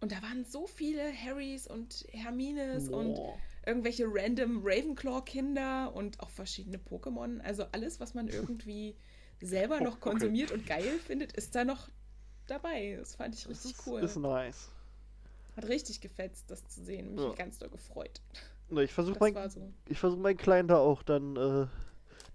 und 0.00 0.12
da 0.12 0.22
waren 0.22 0.44
so 0.44 0.66
viele 0.66 1.12
Harrys 1.12 1.66
und 1.66 2.06
Hermines 2.10 2.88
und 2.88 3.14
Boah. 3.14 3.38
irgendwelche 3.66 4.04
random 4.06 4.60
Ravenclaw-Kinder 4.64 5.92
und 5.94 6.20
auch 6.20 6.30
verschiedene 6.30 6.78
Pokémon. 6.78 7.40
Also 7.40 7.64
alles, 7.72 7.98
was 7.98 8.14
man 8.14 8.28
irgendwie 8.28 8.96
selber 9.40 9.80
noch 9.80 9.96
okay. 9.96 10.10
konsumiert 10.10 10.50
und 10.52 10.66
geil 10.66 10.98
findet, 11.04 11.32
ist 11.32 11.54
da 11.54 11.64
noch 11.64 11.88
dabei. 12.50 12.96
Das 12.98 13.14
fand 13.16 13.34
ich 13.34 13.42
Das 13.44 13.50
richtig 13.50 13.72
ist, 13.72 13.86
cool. 13.86 14.00
ist 14.00 14.16
nice. 14.16 14.68
Hat 15.56 15.66
richtig 15.68 16.00
gefetzt, 16.00 16.44
das 16.50 16.66
zu 16.68 16.82
sehen. 16.84 17.14
Mich 17.14 17.24
Ja. 17.24 17.32
ganz 17.34 17.58
doll 17.58 17.68
gefreut. 17.68 18.20
Ne, 18.70 18.84
Ich 18.84 18.92
versuche 18.92 19.18
Das 19.18 19.32
mein, 19.34 19.50
so. 19.50 19.72
ich 19.86 19.98
versuch 19.98 20.18
meinen 20.18 20.36
Kleinen 20.36 20.68
da 20.68 20.76
auch 20.78 21.02
dann 21.02 21.36
äh, 21.36 21.66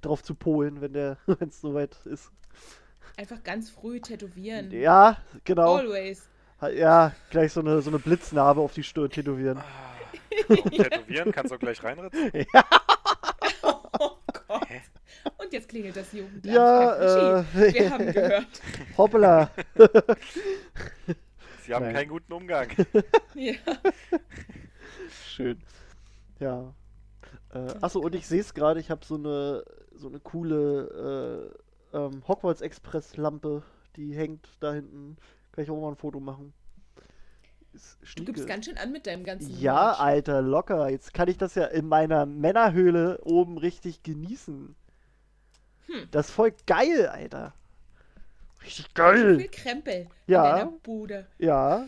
drauf 0.02 0.24
zu 0.24 0.36
polen, 0.36 0.82
wenn 0.82 0.94
der, 0.94 1.18
wenn 1.28 1.50
es 1.50 1.62
soweit 1.62 1.96
ist. 2.06 2.32
Einfach 3.18 3.44
ganz 3.44 3.70
früh 3.70 4.00
tätowieren. 4.00 4.72
Ja, 4.72 5.18
genau. 5.44 5.76
Always. 5.76 6.28
Ja, 6.76 7.14
gleich 7.30 7.52
so 7.52 7.60
eine, 7.60 7.82
so 7.82 7.90
eine 7.90 8.00
Blitznarbe 8.00 8.62
auf 8.62 8.74
die 8.74 8.84
Stirn 8.84 9.10
tätowieren. 9.10 9.58
Ah, 9.58 9.96
tätowieren, 10.48 11.32
kannst 11.34 11.52
du 11.52 11.56
auch 11.56 11.60
gleich 11.60 11.84
reinritzen. 11.84 12.32
Gott. 12.54 12.66
Und 15.38 15.54
jetzt 15.54 15.70
klingelt 15.70 15.96
das 15.96 16.12
Jugendamt. 16.14 16.46
Ja, 16.46 17.40
äh, 17.40 17.74
Wir 17.74 17.90
haben 17.92 18.06
gehört. 18.14 18.62
hoppla. 18.98 19.52
Sie 21.66 21.74
haben 21.74 21.86
Nein. 21.86 21.94
keinen 21.96 22.10
guten 22.10 22.34
Umgang. 22.34 22.68
Ja. 23.36 23.54
Schön. 25.28 25.62
Ja. 26.40 26.74
Äh, 27.54 27.74
achso, 27.82 28.00
und 28.00 28.16
ich 28.16 28.28
sehe 28.28 28.42
es 28.42 28.54
gerade, 28.54 28.80
ich 28.80 28.90
habe 28.90 29.06
so 29.06 29.16
eine 29.16 29.64
so 29.96 30.08
eine 30.10 30.20
coole 30.20 31.54
äh, 31.94 31.98
ähm, 31.98 32.24
Hogwarts 32.28 32.62
Express 32.62 33.16
Lampe, 33.16 33.62
die 33.96 34.16
hängt 34.16 34.48
da 34.60 34.74
hinten. 34.74 35.18
Kann 35.52 35.64
ich 35.64 35.70
auch 35.70 35.80
mal 35.80 35.90
ein 35.90 35.96
Foto 35.96 36.20
machen. 36.20 36.54
Ist 37.74 37.98
Du 38.16 38.24
gibst 38.26 38.46
ganz 38.48 38.66
schön 38.66 38.78
an 38.78 38.92
mit 38.92 39.08
deinem 39.08 39.24
ganzen 39.24 39.60
Ja, 39.60 39.74
Merch. 39.74 40.00
Alter, 40.00 40.42
locker. 40.42 40.90
Jetzt 40.90 41.14
kann 41.14 41.28
ich 41.28 41.38
das 41.38 41.56
ja 41.56 41.66
in 41.66 41.88
meiner 41.88 42.26
Männerhöhle 42.26 43.20
oben 43.24 43.58
richtig 43.58 44.04
genießen. 44.04 44.76
Hm. 45.88 46.08
Das 46.12 46.28
ist 46.30 46.36
voll 46.36 46.54
geil, 46.68 47.08
Alter. 47.08 47.54
Richtig 48.64 48.86
So 48.86 48.92
geil. 48.94 49.40
viel 49.40 49.50
Krempel 49.50 50.08
Ja. 50.28 50.44
in 50.52 50.56
deiner 50.66 50.72
Bude. 50.84 51.26
Ja. 51.40 51.88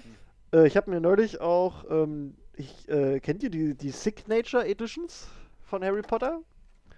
Äh, 0.53 0.67
ich 0.67 0.75
habe 0.75 0.89
mir 0.89 0.99
neulich 0.99 1.39
auch, 1.39 1.85
ähm, 1.89 2.35
ich, 2.55 2.89
äh, 2.89 3.19
kennt 3.19 3.43
ihr 3.43 3.49
die, 3.49 3.75
die 3.75 3.91
Signature 3.91 4.65
Editions 4.67 5.27
von 5.63 5.83
Harry 5.83 6.01
Potter? 6.01 6.41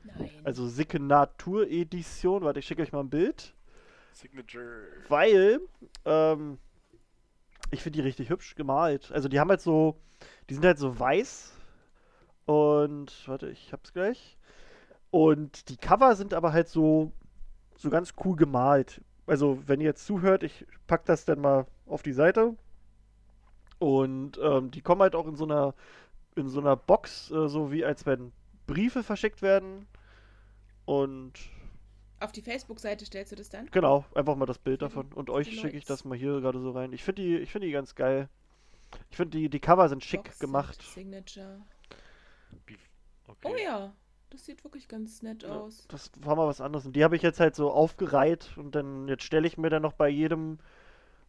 Nein. 0.03 0.32
Also 0.44 0.67
Signatur 0.67 1.67
Edition. 1.67 2.44
Warte, 2.44 2.60
ich 2.60 2.65
schicke 2.65 2.82
euch 2.82 2.91
mal 2.91 3.01
ein 3.01 3.10
Bild. 3.10 3.53
Signature. 4.13 4.88
Weil, 5.10 5.60
ähm, 6.06 6.58
ich 7.71 7.83
finde 7.83 7.97
die 7.97 8.03
richtig 8.03 8.29
hübsch 8.29 8.55
gemalt. 8.55 9.12
Also 9.12 9.29
die 9.29 9.39
haben 9.39 9.50
halt 9.50 9.62
so, 9.62 9.97
die 10.50 10.53
sind 10.53 10.65
halt 10.65 10.79
so 10.79 11.00
weiß. 11.00 11.53
Und, 12.45 13.27
warte, 13.27 13.50
ich 13.50 13.74
hab's 13.74 13.93
gleich. 13.93 14.38
Und 15.12 15.69
die 15.69 15.77
Cover 15.77 16.15
sind 16.15 16.33
aber 16.33 16.53
halt 16.53 16.69
so, 16.69 17.12
so 17.75 17.89
ganz 17.89 18.13
cool 18.24 18.36
gemalt. 18.36 19.01
Also, 19.25 19.62
wenn 19.65 19.81
ihr 19.81 19.88
jetzt 19.88 20.05
zuhört, 20.05 20.43
ich 20.43 20.65
pack 20.88 21.05
das 21.05 21.25
dann 21.25 21.41
mal 21.41 21.65
auf 21.86 22.03
die 22.03 22.13
Seite. 22.13 22.55
Und 23.79 24.39
ähm, 24.41 24.71
die 24.71 24.81
kommen 24.81 25.01
halt 25.01 25.15
auch 25.15 25.27
in 25.27 25.36
so 25.36 25.43
einer 25.43 25.75
in 26.38 26.50
so 26.50 26.59
einer 26.59 26.75
Box, 26.75 27.31
äh, 27.31 27.47
so 27.47 27.71
wie 27.71 27.83
als 27.83 28.05
wenn 28.05 28.31
Briefe 28.67 29.03
verschickt 29.03 29.41
werden. 29.41 29.88
Und 30.86 31.33
Auf 32.19 32.31
die 32.31 32.41
Facebook-Seite 32.41 33.05
stellst 33.05 33.31
du 33.31 33.36
das 33.36 33.50
dann? 33.50 33.67
genau, 33.71 34.05
einfach 34.15 34.36
mal 34.36 34.45
das 34.47 34.57
Bild 34.57 34.81
die- 34.81 34.86
davon. 34.86 35.12
Und 35.13 35.29
euch 35.29 35.59
schicke 35.59 35.77
ich 35.77 35.86
das 35.86 36.03
mal 36.05 36.17
hier 36.17 36.41
gerade 36.41 36.59
so 36.59 36.71
rein. 36.71 36.91
Ich 36.93 37.03
finde 37.03 37.21
die, 37.21 37.38
ich 37.38 37.51
finde 37.51 37.67
die 37.67 37.74
ganz 37.74 37.93
geil. 37.95 38.27
Ich 39.12 39.17
finde 39.17 39.38
die, 39.38 39.50
die 39.50 39.59
Cover 39.59 39.88
sind 39.89 40.03
schick 40.03 40.24
Box 40.24 40.39
gemacht. 40.39 40.81
Signature. 40.81 41.62
Okay. 43.27 43.50
Oh 43.51 43.55
ja, 43.55 43.93
das 44.29 44.45
sieht 44.45 44.63
wirklich 44.63 44.88
ganz 44.88 45.21
nett 45.21 45.43
Ja, 45.43 45.50
aus. 45.59 45.86
Das 45.89 46.12
war 46.21 46.36
mal 46.36 46.47
was 46.47 46.62
anderes. 46.62 46.86
Und 46.86 46.95
die 46.95 47.03
habe 47.03 47.15
ich 47.15 47.21
jetzt 47.21 47.39
halt 47.39 47.55
so 47.55 47.71
aufgereiht 47.71 48.50
und 48.57 48.74
dann 48.75 49.07
jetzt 49.07 49.24
stelle 49.24 49.47
ich 49.47 49.57
mir 49.57 49.69
dann 49.69 49.81
noch 49.81 49.93
bei 49.93 50.09
jedem 50.09 50.59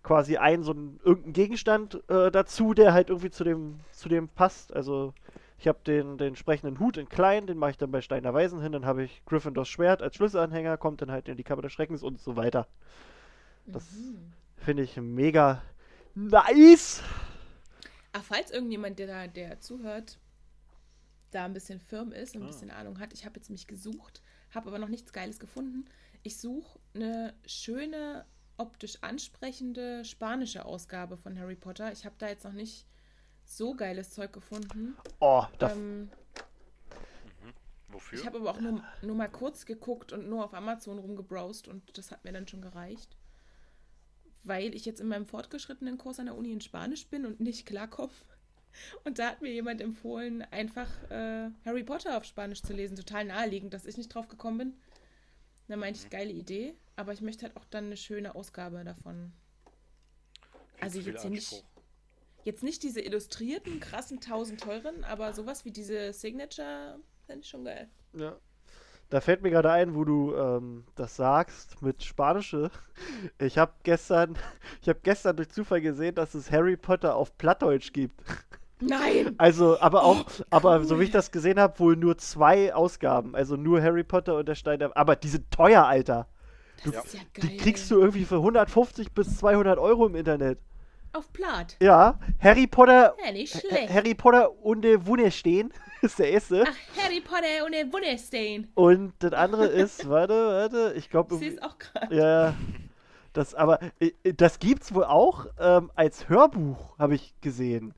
quasi 0.02 0.36
ein 0.36 0.62
so 0.62 0.70
einen 0.72 1.00
irgendeinen 1.04 1.32
Gegenstand 1.34 2.02
äh, 2.08 2.30
dazu, 2.30 2.72
der 2.72 2.92
halt 2.92 3.10
irgendwie 3.10 3.30
zu 3.30 3.44
dem 3.44 3.80
zu 3.92 4.08
dem 4.08 4.28
passt. 4.28 4.72
Also 4.72 5.12
ich 5.58 5.66
habe 5.68 5.78
den 5.84 6.18
den 6.18 6.28
entsprechenden 6.28 6.78
Hut 6.78 6.96
in 6.96 7.08
klein, 7.08 7.46
den 7.46 7.58
mache 7.58 7.72
ich 7.72 7.76
dann 7.78 7.90
bei 7.90 8.00
Steiner 8.00 8.32
Weisen 8.32 8.60
hin, 8.62 8.72
dann 8.72 8.86
habe 8.86 9.02
ich 9.04 9.22
Gryffindors 9.26 9.68
Schwert 9.68 10.02
als 10.02 10.16
Schlüsselanhänger, 10.16 10.76
kommt 10.76 11.02
dann 11.02 11.10
halt 11.10 11.28
in 11.28 11.36
die 11.36 11.44
Kammer 11.44 11.62
des 11.62 11.72
Schreckens 11.72 12.02
und 12.02 12.20
so 12.20 12.36
weiter. 12.36 12.66
Das- 13.66 13.90
Mhm. 13.92 14.32
Finde 14.56 14.82
ich 14.82 14.96
mega 14.96 15.62
nice. 16.14 17.02
Ach, 18.12 18.22
falls 18.24 18.50
irgendjemand, 18.50 18.98
der 18.98 19.06
da, 19.06 19.26
der 19.28 19.60
zuhört, 19.60 20.18
da 21.30 21.44
ein 21.44 21.52
bisschen 21.52 21.78
firm 21.80 22.10
ist 22.12 22.34
und 22.34 22.42
ein 22.42 22.48
Ah. 22.48 22.50
bisschen 22.50 22.70
Ahnung 22.70 22.98
hat, 22.98 23.12
ich 23.12 23.24
habe 23.24 23.36
jetzt 23.36 23.50
mich 23.50 23.66
gesucht, 23.66 24.22
habe 24.54 24.68
aber 24.68 24.78
noch 24.78 24.88
nichts 24.88 25.12
Geiles 25.12 25.38
gefunden. 25.38 25.84
Ich 26.22 26.38
suche 26.38 26.78
eine 26.94 27.34
schöne, 27.46 28.24
optisch 28.56 28.98
ansprechende 29.02 30.04
spanische 30.04 30.64
Ausgabe 30.64 31.16
von 31.16 31.38
Harry 31.38 31.54
Potter. 31.54 31.92
Ich 31.92 32.04
habe 32.04 32.16
da 32.18 32.26
jetzt 32.28 32.44
noch 32.44 32.52
nicht 32.52 32.86
so 33.48 33.74
geiles 33.74 34.10
Zeug 34.10 34.32
gefunden. 34.32 34.96
Oh, 35.20 35.44
da, 35.58 35.70
Ähm, 35.72 36.10
Wofür? 37.88 38.18
ich 38.18 38.26
habe 38.26 38.38
aber 38.38 38.50
auch 38.50 38.60
nur, 38.60 38.82
nur 39.02 39.16
mal 39.16 39.30
kurz 39.30 39.64
geguckt 39.64 40.12
und 40.12 40.28
nur 40.28 40.44
auf 40.44 40.52
Amazon 40.54 40.98
rumgebrowst 40.98 41.68
und 41.68 41.96
das 41.96 42.10
hat 42.10 42.24
mir 42.24 42.32
dann 42.32 42.46
schon 42.46 42.60
gereicht. 42.60 43.16
Weil 44.44 44.74
ich 44.74 44.84
jetzt 44.84 45.00
in 45.00 45.08
meinem 45.08 45.26
fortgeschrittenen 45.26 45.98
Kurs 45.98 46.18
an 46.20 46.26
der 46.26 46.36
Uni 46.36 46.52
in 46.52 46.60
Spanisch 46.60 47.06
bin 47.08 47.24
und 47.26 47.40
nicht 47.40 47.66
klarkomme. 47.66 48.12
Und 49.02 49.18
da 49.18 49.30
hat 49.30 49.40
mir 49.42 49.50
jemand 49.50 49.80
empfohlen, 49.80 50.42
einfach 50.42 50.88
äh, 51.10 51.50
Harry 51.64 51.82
Potter 51.82 52.16
auf 52.16 52.24
Spanisch 52.24 52.62
zu 52.62 52.74
lesen. 52.74 52.96
Total 52.96 53.24
naheliegend, 53.24 53.72
dass 53.74 53.86
ich 53.86 53.96
nicht 53.96 54.14
drauf 54.14 54.28
gekommen 54.28 54.58
bin. 54.58 54.74
Da 55.68 55.76
meinte 55.76 55.98
ich, 56.00 56.10
geile 56.10 56.30
Idee, 56.32 56.74
aber 56.94 57.12
ich 57.14 57.20
möchte 57.22 57.46
halt 57.46 57.56
auch 57.56 57.64
dann 57.64 57.86
eine 57.86 57.96
schöne 57.96 58.34
Ausgabe 58.34 58.84
davon. 58.84 59.32
Viel 60.74 60.82
also 60.84 61.00
jetzt 61.00 61.22
hier 61.22 61.30
nicht- 61.30 61.52
Anspruch. 61.54 61.70
Jetzt 62.48 62.62
nicht 62.62 62.82
diese 62.82 63.02
illustrierten, 63.02 63.78
krassen, 63.78 64.20
tausend 64.20 64.62
teuren, 64.62 65.04
aber 65.04 65.34
sowas 65.34 65.66
wie 65.66 65.70
diese 65.70 66.14
Signature 66.14 66.98
finde 67.26 67.42
ich 67.42 67.46
schon 67.50 67.62
geil. 67.62 67.90
Ja. 68.14 68.36
Da 69.10 69.20
fällt 69.20 69.42
mir 69.42 69.50
gerade 69.50 69.70
ein, 69.70 69.94
wo 69.94 70.02
du 70.04 70.34
ähm, 70.34 70.84
das 70.94 71.14
sagst 71.16 71.82
mit 71.82 72.02
Spanische. 72.02 72.70
Ich 73.38 73.58
habe 73.58 73.72
gestern, 73.82 74.38
ich 74.80 74.88
habe 74.88 75.00
gestern 75.02 75.36
durch 75.36 75.50
Zufall 75.50 75.82
gesehen, 75.82 76.14
dass 76.14 76.32
es 76.32 76.50
Harry 76.50 76.78
Potter 76.78 77.16
auf 77.16 77.36
Plattdeutsch 77.36 77.92
gibt. 77.92 78.18
Nein! 78.80 79.34
Also, 79.36 79.78
aber 79.80 80.04
auch, 80.04 80.24
Oh, 80.26 80.44
aber 80.48 80.82
so 80.84 80.98
wie 80.98 81.04
ich 81.04 81.10
das 81.10 81.30
gesehen 81.30 81.60
habe, 81.60 81.78
wohl 81.80 81.96
nur 81.96 82.16
zwei 82.16 82.72
Ausgaben. 82.74 83.34
Also 83.36 83.56
nur 83.56 83.82
Harry 83.82 84.04
Potter 84.04 84.36
und 84.36 84.48
der 84.48 84.54
Stein 84.54 84.78
der. 84.78 84.96
Aber 84.96 85.16
die 85.16 85.28
sind 85.28 85.50
teuer, 85.50 85.84
Alter. 85.84 86.26
Das 86.82 86.94
Ja. 86.94 87.00
ist 87.02 87.12
ja 87.12 87.20
geil. 87.34 87.50
Die 87.50 87.56
kriegst 87.58 87.90
du 87.90 88.00
irgendwie 88.00 88.24
für 88.24 88.36
150 88.36 89.12
bis 89.12 89.36
200 89.36 89.78
Euro 89.78 90.06
im 90.06 90.14
Internet. 90.14 90.58
Auf 91.12 91.32
Platt. 91.32 91.76
Ja, 91.80 92.18
Harry 92.38 92.66
Potter. 92.66 93.14
Ja, 93.24 93.32
nicht 93.32 93.58
schlecht. 93.58 93.92
Harry 93.92 94.14
Potter 94.14 94.52
und 94.62 94.82
der 94.82 95.06
Wunderstein 95.06 95.72
ist 96.02 96.18
der 96.18 96.30
erste. 96.30 96.64
Ach, 96.66 97.02
Harry 97.02 97.20
Potter 97.20 97.64
und 97.64 97.72
der 97.72 97.90
Wunderstein. 97.92 98.68
Und 98.74 99.14
das 99.20 99.32
andere 99.32 99.66
ist, 99.66 100.08
warte, 100.08 100.34
warte, 100.34 100.94
ich 100.96 101.08
glaube. 101.08 101.34
Ich 101.34 101.40
sehe 101.40 101.52
es 101.52 101.62
auch 101.62 101.78
gerade. 101.78 102.14
Ja, 102.14 102.54
das 103.32 103.54
aber, 103.54 103.80
äh, 104.00 104.12
äh, 104.22 104.34
das 104.34 104.58
gibt's 104.58 104.92
wohl 104.94 105.04
auch 105.04 105.46
ähm, 105.58 105.90
als 105.94 106.28
Hörbuch, 106.28 106.98
habe 106.98 107.14
ich 107.14 107.34
gesehen. 107.40 107.94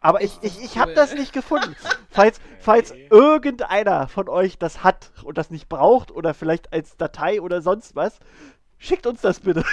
Aber 0.00 0.22
ich, 0.22 0.38
ich, 0.42 0.62
ich 0.62 0.78
habe 0.78 0.94
das 0.94 1.14
nicht 1.14 1.32
gefunden. 1.32 1.74
Falls, 2.10 2.40
falls 2.60 2.92
irgendeiner 3.10 4.08
von 4.08 4.28
euch 4.28 4.56
das 4.58 4.84
hat 4.84 5.10
und 5.24 5.36
das 5.36 5.50
nicht 5.50 5.68
braucht 5.68 6.10
oder 6.12 6.32
vielleicht 6.32 6.72
als 6.72 6.96
Datei 6.96 7.42
oder 7.42 7.60
sonst 7.60 7.94
was, 7.94 8.20
schickt 8.78 9.06
uns 9.06 9.20
das 9.20 9.40
bitte. 9.40 9.64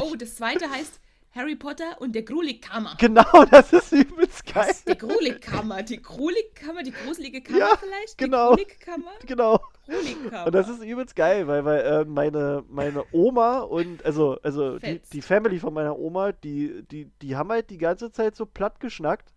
Oh, 0.00 0.16
das 0.16 0.34
zweite 0.36 0.68
heißt 0.68 1.00
Harry 1.32 1.54
Potter 1.54 2.00
und 2.00 2.12
der 2.14 2.22
Grulikkammer. 2.22 2.96
Genau, 2.98 3.44
das 3.50 3.72
ist 3.72 3.92
übelst 3.92 4.44
geil. 4.52 4.74
Der 4.86 4.96
Grulikkammer. 4.96 5.82
Die 5.82 6.02
Grulikkammer, 6.02 6.82
die 6.82 6.90
gruselige 6.90 7.40
Kammer 7.40 7.58
Ja, 7.58 7.76
vielleicht? 7.76 8.18
genau. 8.18 8.56
Die 8.56 8.64
Grulikkammer? 8.64 9.10
Genau. 9.26 9.60
Grulikkammer. 9.86 10.46
Und 10.46 10.54
das 10.54 10.68
ist 10.68 10.82
übelst 10.82 11.14
geil, 11.14 11.46
weil, 11.46 11.64
weil 11.64 11.80
äh, 11.80 12.04
meine, 12.04 12.64
meine 12.68 13.04
Oma 13.12 13.60
und 13.60 14.04
also, 14.04 14.38
also 14.42 14.78
die, 14.78 15.00
die 15.12 15.22
Family 15.22 15.58
von 15.60 15.72
meiner 15.72 15.96
Oma, 15.98 16.32
die, 16.32 16.82
die, 16.90 17.06
die 17.22 17.36
haben 17.36 17.50
halt 17.50 17.70
die 17.70 17.78
ganze 17.78 18.10
Zeit 18.10 18.34
so 18.34 18.44
platt 18.46 18.80
geschnackt. 18.80 19.32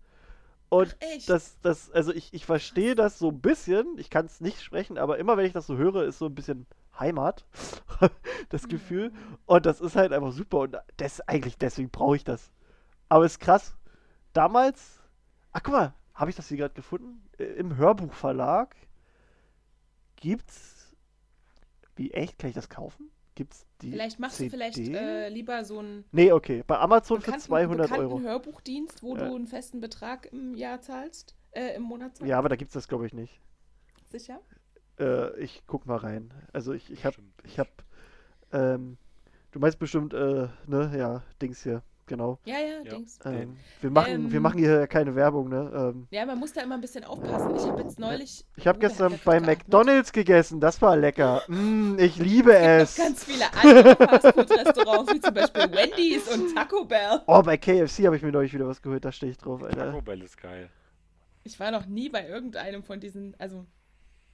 Und 0.69 0.95
Ach, 1.00 1.05
echt? 1.15 1.29
das, 1.29 1.59
das, 1.62 1.91
also 1.91 2.12
ich, 2.12 2.33
ich 2.33 2.45
verstehe 2.47 2.95
das 2.95 3.19
so 3.19 3.29
ein 3.29 3.39
bisschen, 3.39 3.85
ich 3.97 4.09
kann 4.09 4.25
es 4.25 4.41
nicht 4.41 4.62
sprechen, 4.62 4.97
aber 4.97 5.19
immer 5.19 5.38
wenn 5.38 5.45
ich 5.45 5.53
das 5.53 5.67
so 5.67 5.77
höre, 5.77 6.05
ist 6.05 6.17
so 6.17 6.25
ein 6.25 6.33
bisschen 6.35 6.65
Heimat, 7.00 7.45
das 8.50 8.67
Gefühl. 8.67 9.12
Und 9.45 9.65
das 9.65 9.81
ist 9.81 9.95
halt 9.95 10.13
einfach 10.13 10.31
super. 10.31 10.59
Und 10.59 10.77
das 10.97 11.21
eigentlich, 11.21 11.57
deswegen 11.57 11.89
brauche 11.89 12.15
ich 12.15 12.23
das. 12.23 12.51
Aber 13.09 13.25
ist 13.25 13.39
krass. 13.39 13.75
Damals, 14.33 15.01
ach 15.51 15.62
guck 15.63 15.73
mal, 15.73 15.93
habe 16.13 16.29
ich 16.29 16.35
das 16.35 16.47
hier 16.47 16.57
gerade 16.57 16.73
gefunden? 16.73 17.27
Äh, 17.38 17.43
Im 17.45 17.75
Hörbuchverlag 17.77 18.75
gibt's. 20.15 20.95
Wie 21.95 22.12
echt? 22.12 22.39
Kann 22.39 22.50
ich 22.50 22.55
das 22.55 22.69
kaufen? 22.69 23.09
Gibt's 23.35 23.65
die. 23.81 23.91
Vielleicht 23.91 24.19
machst 24.19 24.38
CD? 24.38 24.50
du 24.50 24.51
vielleicht 24.51 24.77
äh, 24.77 25.29
lieber 25.29 25.63
so 25.63 25.79
einen 25.79 26.05
Nee, 26.12 26.31
okay. 26.31 26.63
Bei 26.65 26.77
Amazon 26.79 27.17
für 27.19 27.25
bekannten, 27.25 27.45
200 27.45 27.89
bekannten 27.89 28.05
Euro. 28.05 28.19
Hörbuchdienst, 28.19 29.01
wo 29.03 29.15
Ja. 29.15 29.27
du 29.27 29.35
einen 29.35 29.47
festen 29.47 29.79
Betrag 29.79 30.27
im 30.31 30.55
Jahr 30.55 30.81
zahlst, 30.81 31.35
äh, 31.51 31.75
im 31.75 31.83
Monat 31.83 32.15
zahlst. 32.17 32.29
Ja, 32.29 32.38
aber 32.38 32.50
da 32.50 32.55
gibt's 32.55 32.73
das, 32.73 32.88
glaube 32.88 33.05
ich, 33.07 33.13
nicht. 33.13 33.39
Sicher? 34.12 34.39
Äh, 35.00 35.38
ich 35.39 35.63
guck 35.67 35.85
mal 35.85 35.97
rein. 35.97 36.33
Also 36.53 36.73
ich, 36.73 36.91
ich 36.91 37.05
hab, 37.05 37.15
ich 37.43 37.59
hab, 37.59 37.67
ähm, 38.51 38.97
du 39.51 39.59
meinst 39.59 39.79
bestimmt, 39.79 40.13
äh, 40.13 40.47
ne, 40.67 40.91
ja, 40.95 41.23
Dings 41.41 41.63
hier, 41.63 41.81
genau. 42.05 42.38
Ja, 42.45 42.59
ja, 42.59 42.81
Ja. 42.83 42.91
Dings. 42.95 43.17
Ähm, 43.25 43.57
wir 43.81 43.89
machen, 43.89 44.29
wir 44.31 44.38
Ähm. 44.38 44.43
machen 44.43 44.59
hier 44.59 44.85
keine 44.88 45.15
Werbung, 45.15 45.50
ne? 45.50 45.71
Ähm, 45.73 46.07
Ja, 46.12 46.25
man 46.27 46.38
muss 46.38 46.53
da 46.53 46.62
immer 46.62 46.75
ein 46.75 46.81
bisschen 46.81 47.03
aufpassen. 47.05 47.55
Ich 47.55 47.63
habe 47.63 47.81
jetzt 47.81 47.97
neulich. 47.97 48.45
ich 48.55 48.67
habe 48.67 48.77
Oh, 48.77 48.81
gestern 48.81 49.19
bei? 49.25 49.39
McDonald's 49.39 50.12
gegessen, 50.12 50.59
das 50.59 50.79
war 50.81 50.95
lecker. 50.95 51.41
Mm, 51.47 51.97
ich 51.97 52.17
liebe 52.17 52.55
es. 52.55 52.95
Noch 52.97 53.05
ganz 53.05 53.23
viele 53.23 53.45
andere 53.53 53.95
Fastfood-Restaurants, 53.95 55.13
wie 55.13 55.19
zum 55.21 55.33
Beispiel 55.33 55.71
Wendy's 55.71 56.27
und 56.31 56.53
Taco 56.53 56.85
Bell. 56.85 57.21
Oh, 57.25 57.41
bei 57.41 57.57
KFC 57.57 58.05
habe 58.05 58.15
ich 58.17 58.21
mir 58.21 58.31
neulich 58.31 58.53
wieder 58.53 58.67
was 58.67 58.81
geholt, 58.81 59.03
da 59.03 59.12
stehe 59.12 59.31
ich 59.31 59.38
drauf, 59.39 59.63
Alter. 59.63 59.85
Taco 59.88 60.01
Bell 60.03 60.21
ist 60.21 60.38
geil. 60.39 60.69
Ich 61.45 61.59
war 61.59 61.71
noch 61.71 61.88
nie 61.88 62.09
bei 62.09 62.27
irgendeinem 62.27 62.83
von 62.83 63.00
diesen, 63.00 63.35
also 63.39 63.65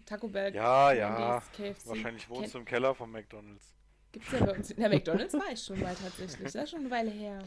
Taco 0.09 0.27
Bell, 0.27 0.55
Ja, 0.55 0.91
ja. 0.91 1.35
Wendy's, 1.35 1.51
KFC. 1.77 1.87
Wahrscheinlich 1.87 2.29
wohnst 2.29 2.55
du 2.55 2.57
im 2.57 2.65
Keller 2.65 2.95
von 2.95 3.11
McDonalds. 3.11 3.75
Gibt's 4.11 4.31
ja 4.31 4.43
bei 4.43 4.55
uns. 4.55 4.71
In 4.71 4.79
der 4.81 4.89
McDonalds 4.89 5.33
war 5.35 5.51
ich 5.51 5.61
schon 5.61 5.79
mal 5.79 5.93
tatsächlich. 5.93 6.51
Das 6.51 6.63
ist 6.63 6.71
schon 6.71 6.79
eine 6.79 6.89
Weile 6.89 7.11
her. 7.11 7.43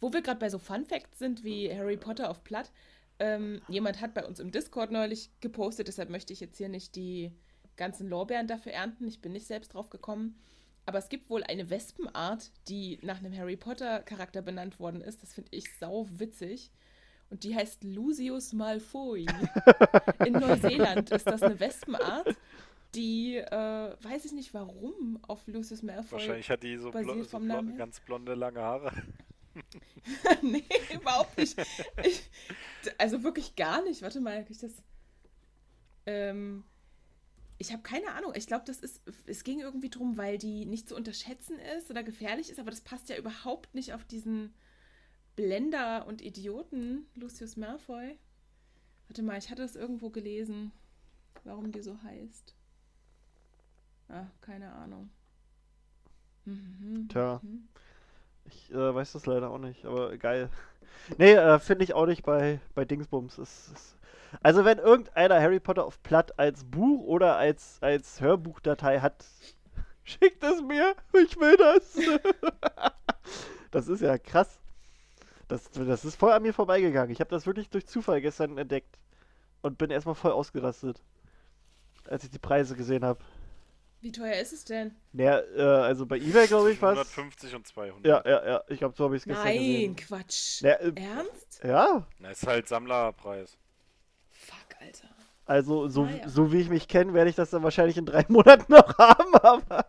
Wo 0.00 0.10
wir 0.10 0.22
gerade 0.22 0.40
bei 0.40 0.48
so 0.48 0.58
Fun 0.58 0.86
Facts 0.86 1.18
sind 1.18 1.44
wie 1.44 1.70
Harry 1.70 1.98
Potter 1.98 2.30
auf 2.30 2.42
Platt. 2.44 2.72
Ähm, 3.18 3.60
jemand 3.68 4.00
hat 4.00 4.14
bei 4.14 4.24
uns 4.24 4.40
im 4.40 4.50
Discord 4.52 4.90
neulich 4.90 5.30
gepostet, 5.40 5.88
deshalb 5.88 6.08
möchte 6.10 6.32
ich 6.32 6.40
jetzt 6.40 6.56
hier 6.56 6.68
nicht 6.70 6.96
die 6.96 7.32
ganzen 7.76 8.08
Lorbeeren 8.08 8.46
dafür 8.46 8.72
ernten. 8.72 9.06
Ich 9.06 9.20
bin 9.20 9.32
nicht 9.32 9.46
selbst 9.46 9.74
drauf 9.74 9.90
gekommen. 9.90 10.40
Aber 10.86 10.98
es 10.98 11.10
gibt 11.10 11.28
wohl 11.28 11.42
eine 11.42 11.68
Wespenart, 11.68 12.52
die 12.68 12.98
nach 13.02 13.18
einem 13.18 13.36
Harry 13.36 13.56
Potter 13.56 14.00
Charakter 14.02 14.40
benannt 14.40 14.80
worden 14.80 15.02
ist. 15.02 15.22
Das 15.22 15.34
finde 15.34 15.50
ich 15.52 15.76
sau 15.78 16.06
witzig. 16.10 16.70
Und 17.30 17.44
die 17.44 17.54
heißt 17.54 17.82
Lucius 17.84 18.52
Malfoy. 18.52 19.26
In 20.24 20.32
Neuseeland 20.32 21.10
ist 21.10 21.26
das 21.26 21.42
eine 21.42 21.58
Wespenart, 21.58 22.36
die, 22.94 23.36
äh, 23.36 23.96
weiß 24.00 24.24
ich 24.24 24.32
nicht 24.32 24.54
warum, 24.54 25.18
auf 25.26 25.46
Lucius 25.46 25.82
Malfoy 25.82 26.12
Wahrscheinlich 26.12 26.50
hat 26.50 26.62
die 26.62 26.76
so, 26.76 26.90
blo 26.90 27.22
so 27.24 27.38
blo 27.38 27.62
ganz 27.76 28.00
blonde, 28.00 28.34
lange 28.34 28.60
Haare. 28.60 28.92
nee, 30.42 30.64
überhaupt 30.94 31.36
nicht. 31.38 31.56
Ich, 32.04 32.22
also 32.98 33.22
wirklich 33.22 33.56
gar 33.56 33.82
nicht. 33.82 34.02
Warte 34.02 34.20
mal, 34.20 34.42
kann 34.42 34.52
ich 34.52 34.58
das. 34.58 34.82
Ähm, 36.04 36.64
ich 37.58 37.72
habe 37.72 37.82
keine 37.82 38.12
Ahnung. 38.12 38.32
Ich 38.34 38.46
glaube, 38.46 38.64
das 38.66 38.80
ist. 38.80 39.02
Es 39.26 39.44
ging 39.44 39.60
irgendwie 39.60 39.90
drum, 39.90 40.16
weil 40.16 40.38
die 40.38 40.66
nicht 40.66 40.88
zu 40.88 40.94
unterschätzen 40.94 41.58
ist 41.78 41.90
oder 41.90 42.02
gefährlich 42.02 42.50
ist, 42.50 42.60
aber 42.60 42.70
das 42.70 42.82
passt 42.82 43.08
ja 43.08 43.16
überhaupt 43.16 43.74
nicht 43.74 43.94
auf 43.94 44.04
diesen 44.04 44.54
Blender 45.36 46.06
und 46.06 46.22
Idioten 46.22 47.06
Lucius 47.14 47.56
Malfoy. 47.56 48.18
Warte 49.08 49.22
mal, 49.22 49.38
ich 49.38 49.50
hatte 49.50 49.62
das 49.62 49.76
irgendwo 49.76 50.10
gelesen, 50.10 50.72
warum 51.44 51.70
die 51.70 51.82
so 51.82 51.96
heißt. 52.02 52.54
Ah, 54.08 54.26
keine 54.40 54.72
Ahnung. 54.72 55.10
Mhm, 56.46 57.08
Tja. 57.10 57.40
mhm. 57.42 57.68
Ich 58.46 58.72
äh, 58.72 58.94
weiß 58.94 59.12
das 59.12 59.26
leider 59.26 59.50
auch 59.50 59.58
nicht, 59.58 59.84
aber 59.84 60.16
geil. 60.16 60.48
Nee, 61.18 61.34
äh, 61.34 61.60
finde 61.60 61.84
ich 61.84 61.94
auch 61.94 62.06
nicht 62.06 62.24
bei, 62.24 62.58
bei 62.74 62.84
Dingsbums. 62.84 63.38
Es, 63.38 63.70
es, 63.72 63.96
also 64.42 64.64
wenn 64.64 64.78
irgendeiner 64.78 65.40
Harry 65.40 65.60
Potter 65.60 65.84
auf 65.84 66.02
Platt 66.02 66.36
als 66.38 66.64
Buch 66.64 67.04
oder 67.04 67.36
als, 67.36 67.78
als 67.80 68.20
Hörbuchdatei 68.20 68.98
hat, 69.00 69.24
schickt 70.02 70.42
es 70.42 70.62
mir. 70.62 70.96
Ich 71.22 71.38
will 71.38 71.56
das. 71.56 71.96
das 73.70 73.86
ist 73.88 74.00
ja 74.00 74.18
krass. 74.18 74.58
Das, 75.48 75.70
das 75.70 76.04
ist 76.04 76.16
voll 76.16 76.32
an 76.32 76.42
mir 76.42 76.52
vorbeigegangen. 76.52 77.10
Ich 77.10 77.20
habe 77.20 77.30
das 77.30 77.46
wirklich 77.46 77.68
durch 77.70 77.86
Zufall 77.86 78.20
gestern 78.20 78.58
entdeckt. 78.58 78.98
Und 79.62 79.78
bin 79.78 79.90
erstmal 79.90 80.14
voll 80.14 80.32
ausgerastet. 80.32 81.02
Als 82.08 82.24
ich 82.24 82.30
die 82.30 82.38
Preise 82.38 82.76
gesehen 82.76 83.04
habe. 83.04 83.20
Wie 84.00 84.12
teuer 84.12 84.34
ist 84.40 84.52
es 84.52 84.64
denn? 84.64 84.94
Naja, 85.12 85.40
äh, 85.56 85.62
also 85.62 86.06
bei 86.06 86.16
eBay 86.18 86.46
glaube 86.46 86.70
ich 86.70 86.80
was. 86.82 86.92
150 86.92 87.54
und 87.54 87.66
200. 87.66 88.06
Ja, 88.06 88.22
ja, 88.24 88.46
ja. 88.46 88.64
Ich 88.68 88.78
glaube, 88.78 88.94
so 88.96 89.04
habe 89.04 89.16
ich 89.16 89.22
es 89.22 89.26
gestern 89.26 89.44
Nein, 89.44 89.56
gesehen. 89.58 89.96
Quatsch. 89.96 90.60
Ja, 90.62 90.72
äh, 90.74 90.92
Ernst? 90.94 91.60
ja, 91.64 92.06
Na, 92.18 92.30
ist 92.30 92.46
halt 92.46 92.68
Sammlerpreis. 92.68 93.56
Fuck, 94.30 94.80
Alter. 94.80 95.08
also 95.46 95.88
so, 95.88 96.04
Naja. 96.04 96.28
so 96.28 96.52
wie 96.52 96.60
ich 96.60 96.68
mich 96.68 96.86
kenne, 96.86 97.14
werde 97.14 97.30
ich 97.30 97.36
das 97.36 97.50
dann 97.50 97.62
wahrscheinlich 97.64 97.96
in 97.96 98.06
drei 98.06 98.24
Monaten 98.28 98.70
noch 98.70 98.98
haben, 98.98 99.34
aber 99.36 99.86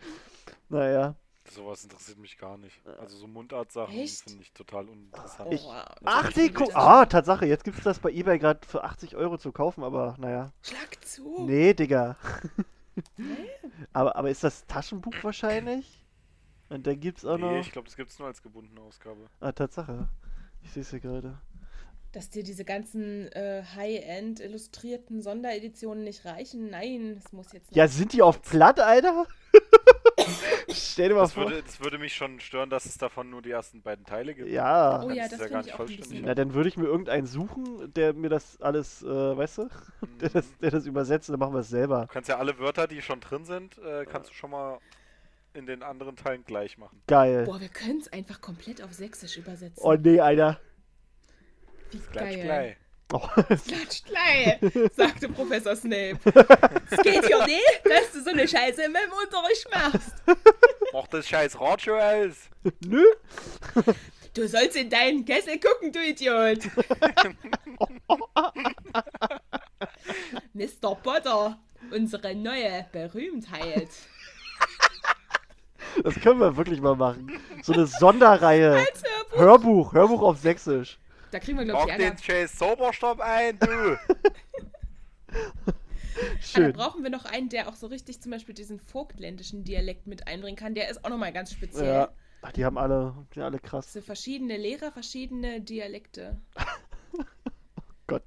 naja. 0.68 1.14
Sowas 1.56 1.82
interessiert 1.84 2.18
mich 2.18 2.36
gar 2.36 2.58
nicht. 2.58 2.80
Also 3.00 3.16
so 3.16 3.26
Mundartsachen 3.26 3.92
finde 4.06 4.42
ich 4.42 4.52
total 4.52 4.88
uninteressant. 4.90 5.52
Ich- 5.54 5.62
wow. 5.64 5.84
Ach, 6.04 6.30
die 6.32 6.52
das. 6.52 6.74
Ah, 6.74 7.06
Tatsache, 7.06 7.46
jetzt 7.46 7.64
gibt 7.64 7.78
es 7.78 7.84
das 7.84 7.98
bei 7.98 8.10
eBay 8.10 8.38
gerade 8.38 8.60
für 8.66 8.84
80 8.84 9.16
Euro 9.16 9.38
zu 9.38 9.52
kaufen, 9.52 9.82
aber 9.82 10.16
naja. 10.18 10.52
Schlag 10.62 11.02
zu. 11.04 11.46
Nee, 11.46 11.72
Digga. 11.72 12.16
aber, 13.92 14.16
aber 14.16 14.30
ist 14.30 14.44
das 14.44 14.66
Taschenbuch 14.66 15.14
wahrscheinlich? 15.22 16.04
Und 16.68 16.86
dann 16.86 16.98
gibt's 17.00 17.24
auch 17.24 17.36
Nee, 17.38 17.42
noch. 17.44 17.60
ich 17.60 17.72
glaube, 17.72 17.86
das 17.86 17.96
gibt 17.96 18.10
es 18.10 18.18
nur 18.18 18.28
als 18.28 18.42
gebundene 18.42 18.80
Ausgabe. 18.80 19.28
Ah, 19.40 19.52
Tatsache. 19.52 20.08
Ich 20.62 20.72
sehe 20.72 20.82
es 20.82 20.90
hier 20.90 21.00
gerade. 21.00 21.38
Dass 22.12 22.28
dir 22.30 22.42
diese 22.42 22.64
ganzen 22.64 23.30
äh, 23.32 23.62
High-End 23.74 24.40
illustrierten 24.40 25.22
Sondereditionen 25.22 26.02
nicht 26.04 26.24
reichen. 26.24 26.70
Nein, 26.70 27.20
es 27.24 27.32
muss 27.32 27.52
jetzt 27.52 27.70
noch. 27.70 27.76
Ja, 27.76 27.86
sind 27.88 28.12
die 28.12 28.22
auf 28.22 28.42
Platt, 28.42 28.80
Alter? 28.80 29.26
Stell 30.70 31.08
dir 31.10 31.14
mal 31.14 31.22
Das 31.22 31.32
vor. 31.32 31.44
würde, 31.44 31.62
das 31.62 31.80
würde 31.80 31.98
mich 31.98 32.14
schon 32.14 32.40
stören, 32.40 32.70
dass 32.70 32.86
es 32.86 32.98
davon 32.98 33.30
nur 33.30 33.42
die 33.42 33.50
ersten 33.50 33.82
beiden 33.82 34.04
Teile 34.04 34.34
gibt. 34.34 34.48
Ja. 34.48 35.02
Oh 35.02 35.10
ja, 35.10 35.24
das 35.24 35.34
es 35.34 35.40
ja 35.40 35.48
gar 35.48 35.60
ich 35.60 35.66
nicht 35.66 35.76
vollständig. 35.76 36.22
Na, 36.24 36.34
dann 36.34 36.54
würde 36.54 36.68
ich 36.68 36.76
mir 36.76 36.86
irgendeinen 36.86 37.26
suchen, 37.26 37.92
der 37.94 38.12
mir 38.14 38.28
das 38.28 38.60
alles, 38.60 39.02
äh, 39.02 39.06
weißt 39.06 39.58
du, 39.58 39.68
der 40.20 40.30
das, 40.30 40.44
der 40.58 40.70
das 40.70 40.86
übersetzt, 40.86 41.28
dann 41.28 41.38
machen 41.38 41.54
wir 41.54 41.60
es 41.60 41.68
selber. 41.68 42.02
Du 42.02 42.12
kannst 42.12 42.28
ja 42.28 42.38
alle 42.38 42.58
Wörter, 42.58 42.86
die 42.86 43.02
schon 43.02 43.20
drin 43.20 43.44
sind, 43.44 43.78
äh, 43.78 44.04
kannst 44.06 44.30
du 44.30 44.34
schon 44.34 44.50
mal 44.50 44.78
in 45.54 45.66
den 45.66 45.82
anderen 45.82 46.16
Teilen 46.16 46.44
gleich 46.44 46.76
machen. 46.76 47.00
Geil. 47.06 47.44
Boah, 47.46 47.60
wir 47.60 47.68
können 47.70 47.98
es 48.00 48.12
einfach 48.12 48.40
komplett 48.40 48.82
auf 48.82 48.92
Sächsisch 48.92 49.38
übersetzen. 49.38 49.82
Oh 49.82 49.94
nee, 49.94 50.20
Alter. 50.20 50.60
Wie 51.92 51.98
Gleich, 52.12 52.36
geil. 52.36 52.44
gleich. 52.44 52.76
Oh, 53.12 53.20
Klatsch 53.20 54.02
gleich, 54.04 54.58
sagte 54.96 55.28
Professor 55.28 55.76
Snape. 55.76 56.18
Es 56.90 56.98
geht 57.02 57.24
hier 57.26 57.46
nicht, 57.46 57.80
dass 57.84 58.10
du 58.12 58.22
so 58.22 58.30
eine 58.30 58.48
Scheiße 58.48 58.82
in 58.82 58.92
meinem 58.92 59.12
Unterricht 59.12 59.68
machst. 59.72 60.12
Mach 60.92 61.06
das 61.06 61.28
scheiß 61.28 61.60
Radio 61.60 61.96
aus. 61.98 62.34
nö. 62.84 63.04
Du 64.34 64.48
sollst 64.48 64.76
in 64.76 64.90
deinen 64.90 65.24
Kessel 65.24 65.58
gucken, 65.60 65.92
du 65.92 66.00
Idiot. 66.04 66.58
Mr. 70.52 70.94
Potter, 70.96 71.58
unsere 71.92 72.34
neue 72.34 72.86
Berühmtheit. 72.92 73.88
Das 76.02 76.14
können 76.16 76.40
wir 76.40 76.56
wirklich 76.56 76.80
mal 76.80 76.96
machen. 76.96 77.40
So 77.62 77.72
eine 77.72 77.86
Sonderreihe. 77.86 78.84
Hörbuch. 79.30 79.38
Hörbuch, 79.38 79.92
Hörbuch 79.92 80.22
auf 80.22 80.38
Sächsisch. 80.38 80.98
Da 81.36 81.40
kriegen 81.40 81.58
wir, 81.58 81.66
glaube 81.66 81.80
ich, 81.82 81.86
Mach 81.88 81.98
Ärger. 81.98 82.16
den 82.16 82.18
scheiß 82.18 82.56
Zauberstab 82.56 83.20
ein, 83.20 83.58
du. 83.58 83.66
Ah, 83.66 83.98
Dann 85.34 85.74
Schön. 86.40 86.72
brauchen 86.72 87.02
wir 87.02 87.10
noch 87.10 87.26
einen, 87.26 87.50
der 87.50 87.68
auch 87.68 87.74
so 87.74 87.88
richtig 87.88 88.22
zum 88.22 88.32
Beispiel 88.32 88.54
diesen 88.54 88.80
vogtländischen 88.80 89.62
Dialekt 89.62 90.06
mit 90.06 90.26
einbringen 90.26 90.56
kann. 90.56 90.74
Der 90.74 90.88
ist 90.88 91.04
auch 91.04 91.10
nochmal 91.10 91.34
ganz 91.34 91.52
speziell. 91.52 91.92
Ja. 91.92 92.08
Ach, 92.40 92.52
die 92.52 92.64
haben 92.64 92.78
alle, 92.78 93.12
die 93.34 93.42
alle 93.42 93.58
krass. 93.58 93.92
So 93.92 94.00
verschiedene 94.00 94.56
Lehrer, 94.56 94.90
verschiedene 94.92 95.60
Dialekte. 95.60 96.38
Gott. 98.06 98.24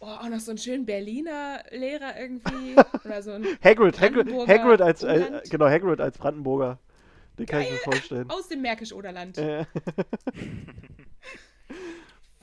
Oh, 0.00 0.04
auch 0.04 0.28
noch 0.28 0.40
so 0.40 0.50
einen 0.50 0.58
schönen 0.58 0.84
Berliner 0.84 1.62
Lehrer 1.70 2.20
irgendwie. 2.20 2.76
Oder 3.06 3.22
so 3.22 3.30
ein 3.30 3.46
Hagrid, 3.64 3.98
Hagrid, 3.98 4.30
Hagrid 4.46 4.82
als, 4.82 5.02
äh, 5.02 5.40
genau, 5.48 5.70
Hagrid 5.70 6.02
als 6.02 6.18
Brandenburger. 6.18 6.78
Den 7.38 7.46
kann 7.46 7.62
ich 7.62 7.70
mir 7.70 7.78
vorstellen. 7.78 8.28
aus 8.28 8.48
dem 8.48 8.60
Märkisch-Oderland. 8.60 9.38
Äh, 9.38 9.64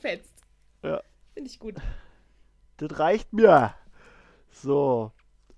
Fetzt. 0.04 0.34
Ja. 0.82 1.02
Finde 1.34 1.50
ich 1.50 1.58
gut. 1.60 1.76
das 2.76 3.00
reicht 3.00 3.32
mir. 3.32 3.74
So. 4.52 5.14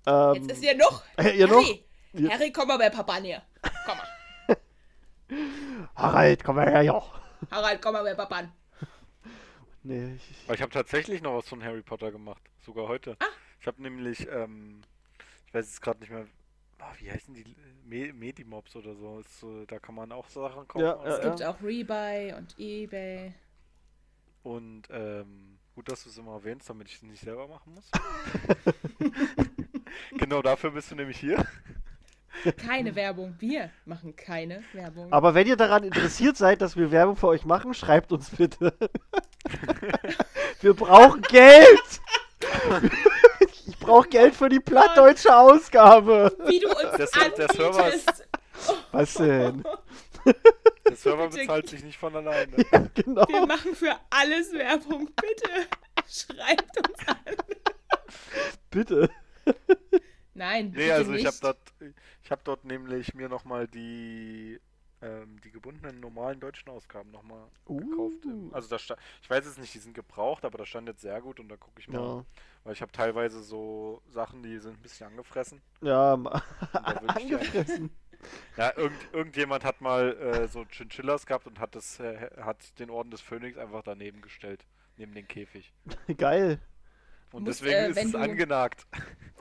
Ähm, 0.06 0.34
Jetzt 0.34 0.52
ist 0.52 0.62
hier 0.62 0.76
noch. 0.76 1.02
hier 1.20 1.48
noch? 1.48 1.56
Harry, 1.64 1.84
Ja. 2.12 2.30
Harry, 2.30 2.52
komm 2.52 2.68
mal 2.68 2.78
bei 2.78 2.88
Papa 2.88 3.18
näher. 3.18 3.42
Komm 3.84 3.98
mal. 3.98 4.56
Harald, 5.96 6.44
komm 6.44 6.56
mal 6.56 6.70
her, 6.70 6.82
ja. 6.82 7.02
Harald, 7.50 7.82
komm 7.82 7.94
mal 7.94 8.04
bei 8.04 8.14
Papa 8.14 8.36
an. 8.36 8.52
Nee, 9.82 10.14
ich, 10.14 10.44
Aber 10.44 10.54
ich 10.54 10.62
habe 10.62 10.70
tatsächlich 10.70 11.22
noch 11.22 11.34
was 11.36 11.48
von 11.48 11.64
Harry 11.64 11.82
Potter 11.82 12.12
gemacht. 12.12 12.42
Sogar 12.64 12.86
heute. 12.86 13.16
Ah. 13.18 13.24
Ich 13.60 13.66
habe 13.66 13.82
nämlich, 13.82 14.28
ähm, 14.30 14.82
ich 15.48 15.54
weiß 15.54 15.66
jetzt 15.66 15.82
gerade 15.82 15.98
nicht 15.98 16.10
mehr, 16.10 16.26
ah, 16.78 16.92
wie 17.00 17.10
heißen 17.10 17.34
die? 17.34 17.56
Me 17.84 18.12
Medimobs 18.12 18.76
oder 18.76 18.94
so. 18.94 19.18
Ist, 19.18 19.40
so. 19.40 19.64
Da 19.64 19.80
kann 19.80 19.96
man 19.96 20.12
auch 20.12 20.28
Sachen 20.28 20.68
kaufen. 20.68 20.84
Ja, 20.84 21.02
ja, 21.04 21.16
Es 21.16 21.20
gibt 21.20 21.42
auch 21.42 21.60
Rebuy 21.60 22.32
und 22.34 22.54
Ebay. 22.60 23.34
Und 24.46 24.82
ähm, 24.90 25.58
gut, 25.74 25.88
dass 25.88 26.04
du 26.04 26.08
es 26.08 26.18
immer 26.18 26.34
erwähnst, 26.34 26.70
damit 26.70 26.86
ich 26.86 26.94
es 26.94 27.02
nicht 27.02 27.20
selber 27.20 27.48
machen 27.48 27.74
muss. 27.74 27.90
genau 30.18 30.40
dafür 30.40 30.70
bist 30.70 30.92
du 30.92 30.94
nämlich 30.94 31.18
hier. 31.18 31.44
Keine 32.56 32.94
Werbung. 32.94 33.34
Wir 33.40 33.70
machen 33.86 34.14
keine 34.14 34.62
Werbung. 34.72 35.12
Aber 35.12 35.34
wenn 35.34 35.48
ihr 35.48 35.56
daran 35.56 35.82
interessiert 35.82 36.36
seid, 36.36 36.60
dass 36.60 36.76
wir 36.76 36.92
Werbung 36.92 37.16
für 37.16 37.26
euch 37.26 37.44
machen, 37.44 37.74
schreibt 37.74 38.12
uns 38.12 38.30
bitte. 38.30 38.72
wir 40.60 40.74
brauchen 40.74 41.22
Geld! 41.22 42.00
ich 43.66 43.76
brauche 43.80 44.08
Geld 44.08 44.36
für 44.36 44.48
die 44.48 44.60
plattdeutsche 44.60 45.36
Ausgabe. 45.36 46.32
Wie 46.46 46.60
du 46.60 46.68
uns 46.68 46.96
Der 46.96 47.06
Ser- 47.08 47.30
der 47.30 47.48
Server 47.52 47.88
ist- 47.92 48.08
anbietest. 48.08 48.28
Was 48.92 49.14
denn? 49.14 49.64
Der 50.88 50.96
Server 50.96 51.28
Bitte. 51.28 51.40
bezahlt 51.40 51.68
sich 51.68 51.82
nicht 51.84 51.98
von 51.98 52.14
alleine. 52.16 52.56
Genau. 52.94 53.26
Wir 53.28 53.46
machen 53.46 53.74
für 53.74 53.94
alles 54.10 54.52
Werbung. 54.52 55.06
Bitte 55.14 55.50
schreibt 56.08 56.76
uns 56.88 57.08
an. 57.08 57.36
Bitte. 58.70 59.10
Nein, 60.34 60.66
Nee, 60.70 60.72
bitte 60.76 60.94
also 60.94 61.12
ich 61.12 61.24
nicht. 61.24 61.26
habe 61.26 61.36
dort, 61.80 61.92
ich 62.22 62.30
habe 62.30 62.42
dort 62.44 62.64
nämlich 62.64 63.14
mir 63.14 63.28
nochmal 63.28 63.66
die, 63.68 64.60
ähm, 65.00 65.40
die 65.42 65.50
gebundenen 65.50 66.00
normalen 66.00 66.40
deutschen 66.40 66.68
Ausgaben 66.68 67.10
nochmal 67.10 67.48
gekauft. 67.66 68.24
Uh. 68.26 68.50
Also 68.52 68.68
da 68.68 68.96
ich 69.22 69.30
weiß 69.30 69.44
jetzt 69.46 69.58
nicht, 69.58 69.72
die 69.74 69.78
sind 69.78 69.94
gebraucht, 69.94 70.44
aber 70.44 70.58
da 70.58 70.66
stand 70.66 70.88
jetzt 70.88 71.00
sehr 71.02 71.20
gut 71.22 71.40
und 71.40 71.48
da 71.48 71.56
gucke 71.56 71.80
ich 71.80 71.88
mal, 71.88 72.00
Ja, 72.00 72.24
weil 72.64 72.72
ich 72.74 72.82
habe 72.82 72.92
teilweise 72.92 73.42
so 73.42 74.02
Sachen, 74.08 74.42
die 74.42 74.58
sind 74.58 74.74
ein 74.78 74.82
bisschen 74.82 75.06
angefressen. 75.06 75.62
ja 75.80 76.14
ich 76.14 77.32
angefressen. 77.32 77.90
Ja, 78.56 78.72
irgend, 78.76 78.98
irgendjemand 79.12 79.64
hat 79.64 79.80
mal 79.80 80.16
äh, 80.16 80.48
so 80.48 80.64
Chinchillas 80.64 81.26
gehabt 81.26 81.46
und 81.46 81.58
hat 81.60 81.74
das, 81.74 82.00
äh, 82.00 82.30
hat 82.40 82.78
den 82.78 82.90
Orden 82.90 83.10
des 83.10 83.20
Phönix 83.20 83.58
einfach 83.58 83.82
daneben 83.82 84.22
gestellt, 84.22 84.64
neben 84.96 85.14
den 85.14 85.28
Käfig. 85.28 85.72
Geil. 86.16 86.60
Und 87.32 87.44
musst, 87.44 87.60
deswegen 87.60 87.76
äh, 87.76 87.90
ist 87.90 88.04
es 88.04 88.12
du- 88.12 88.18
angenagt. 88.18 88.86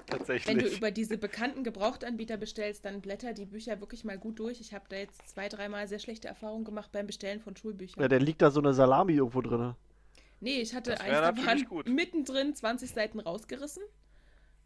Wenn 0.08 0.17
du 0.17 0.17
Tatsächlich. 0.17 0.78
über 0.78 0.91
diese 0.91 1.17
bekannten 1.17 1.63
Gebrauchtanbieter 1.63 2.38
bestellst, 2.38 2.86
dann 2.86 3.02
blätter 3.02 3.34
die 3.34 3.45
Bücher 3.45 3.80
wirklich 3.80 4.04
mal 4.04 4.19
gut 4.19 4.38
durch. 4.38 4.62
Ich 4.62 4.71
habe 4.74 4.86
da 4.88 4.98
jetzt 4.98 5.28
zwei, 5.30 5.50
dreimal 5.50 5.88
sehr 5.88 5.98
schlechte 5.98 6.28
Erfahrungen 6.28 6.63
gemacht 6.63 6.91
beim 6.91 7.08
Bestellen 7.08 7.39
von 7.39 7.56
Schulbüchern. 7.56 8.02
Ja, 8.04 8.08
dann 8.08 8.21
liegt 8.21 8.41
da 8.43 8.52
so 8.52 8.60
eine 8.60 8.74
Salami 8.76 9.13
irgendwo 9.13 9.41
drin. 9.41 9.74
Nee, 10.41 10.62
ich 10.62 10.76
hatte 10.76 11.00
eins, 11.02 11.12
da 11.12 11.36
waren 11.36 11.65
mittendrin 11.95 12.54
20 12.54 12.91
Seiten 12.91 13.19
rausgerissen. 13.19 13.82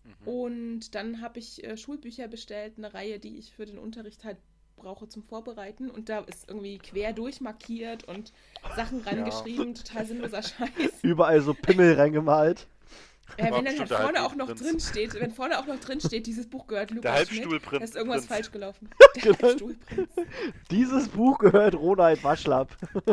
Mhm. 0.03 0.27
Und 0.27 0.95
dann 0.95 1.21
habe 1.21 1.39
ich 1.39 1.63
äh, 1.63 1.77
Schulbücher 1.77 2.27
bestellt, 2.27 2.73
eine 2.77 2.93
Reihe, 2.93 3.19
die 3.19 3.38
ich 3.38 3.51
für 3.53 3.65
den 3.65 3.77
Unterricht 3.77 4.23
halt 4.23 4.38
brauche 4.75 5.07
zum 5.09 5.23
Vorbereiten. 5.23 5.89
Und 5.89 6.07
da 6.09 6.19
ist 6.19 6.47
irgendwie 6.47 6.77
quer 6.77 7.12
durchmarkiert 7.13 8.05
und 8.05 8.31
Sachen 8.75 9.01
rangeschrieben, 9.01 9.75
total 9.75 10.05
sinnloser 10.05 10.41
Scheiß. 10.43 10.69
Überall 11.01 11.41
so 11.41 11.53
Pimmel 11.53 11.95
reingemalt. 11.95 12.67
Ja, 13.38 13.51
War 13.51 13.57
wenn 13.59 13.65
dann 13.65 13.77
halt 13.79 13.89
vorne 13.89 14.23
auch 14.23 14.33
noch 14.35 14.51
drin 14.55 14.79
steht, 14.79 15.13
wenn 15.13 15.29
vorne 15.31 15.59
auch 15.59 15.67
noch 15.67 15.79
drin 15.79 16.01
steht, 16.01 16.25
dieses 16.25 16.47
Buch 16.49 16.65
gehört 16.65 16.89
Lukas 16.89 17.03
Der 17.19 17.25
Schmidt, 17.27 17.41
Halbstuhlprinz. 17.41 17.79
da 17.79 17.85
ist 17.85 17.95
irgendwas 17.95 18.21
Prinz. 18.25 18.33
falsch 18.33 18.51
gelaufen. 18.51 18.89
Der 19.15 19.21
Genau. 19.21 19.38
Halbstuhlprinz. 19.43 20.09
Dieses 20.71 21.09
Buch 21.09 21.38
gehört 21.38 21.75
Ronald 21.75 22.23
Waschlapp. 22.23 22.75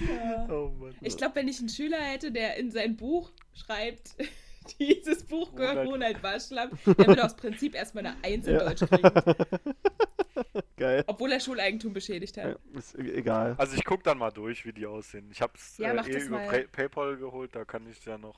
Ja. 0.00 0.46
Oh 0.50 0.70
Mann. 0.78 0.94
Ich 1.00 1.16
glaube, 1.16 1.36
wenn 1.36 1.48
ich 1.48 1.58
einen 1.58 1.68
Schüler 1.68 1.98
hätte, 1.98 2.30
der 2.32 2.56
in 2.56 2.70
sein 2.70 2.96
Buch 2.96 3.30
schreibt, 3.64 4.10
dieses 4.78 5.24
Buch 5.24 5.54
gehört 5.54 5.76
Ronald- 5.78 6.16
Ronald 6.18 6.22
Waschlapp, 6.22 6.70
der 6.84 7.06
würde 7.06 7.24
aus 7.24 7.34
Prinzip 7.36 7.74
erstmal 7.74 8.06
eine 8.06 8.16
Eins 8.24 8.46
in 8.46 8.54
Ja. 8.54 8.64
Deutsch 8.64 8.80
kriegen. 8.88 9.10
Geil. 10.76 11.04
Obwohl 11.06 11.32
er 11.32 11.40
Schuleigentum 11.40 11.92
beschädigt 11.94 12.36
Ja, 12.36 12.44
hat. 12.44 12.58
ist 12.74 12.94
e- 12.98 13.10
egal. 13.14 13.54
Also 13.56 13.74
ich 13.76 13.84
guck 13.84 14.02
dann 14.04 14.18
mal 14.18 14.30
durch, 14.30 14.66
wie 14.66 14.72
die 14.72 14.84
aussehen. 14.86 15.28
Ich 15.32 15.40
hab's 15.40 15.78
Ja, 15.78 15.92
äh, 15.92 16.10
eh 16.10 16.18
über. 16.18 16.38
Pay 16.38 16.66
Paypal 16.66 17.16
geholt, 17.16 17.54
da 17.56 17.64
kann 17.64 17.86
ich 17.90 18.04
ja 18.04 18.18
noch. 18.18 18.36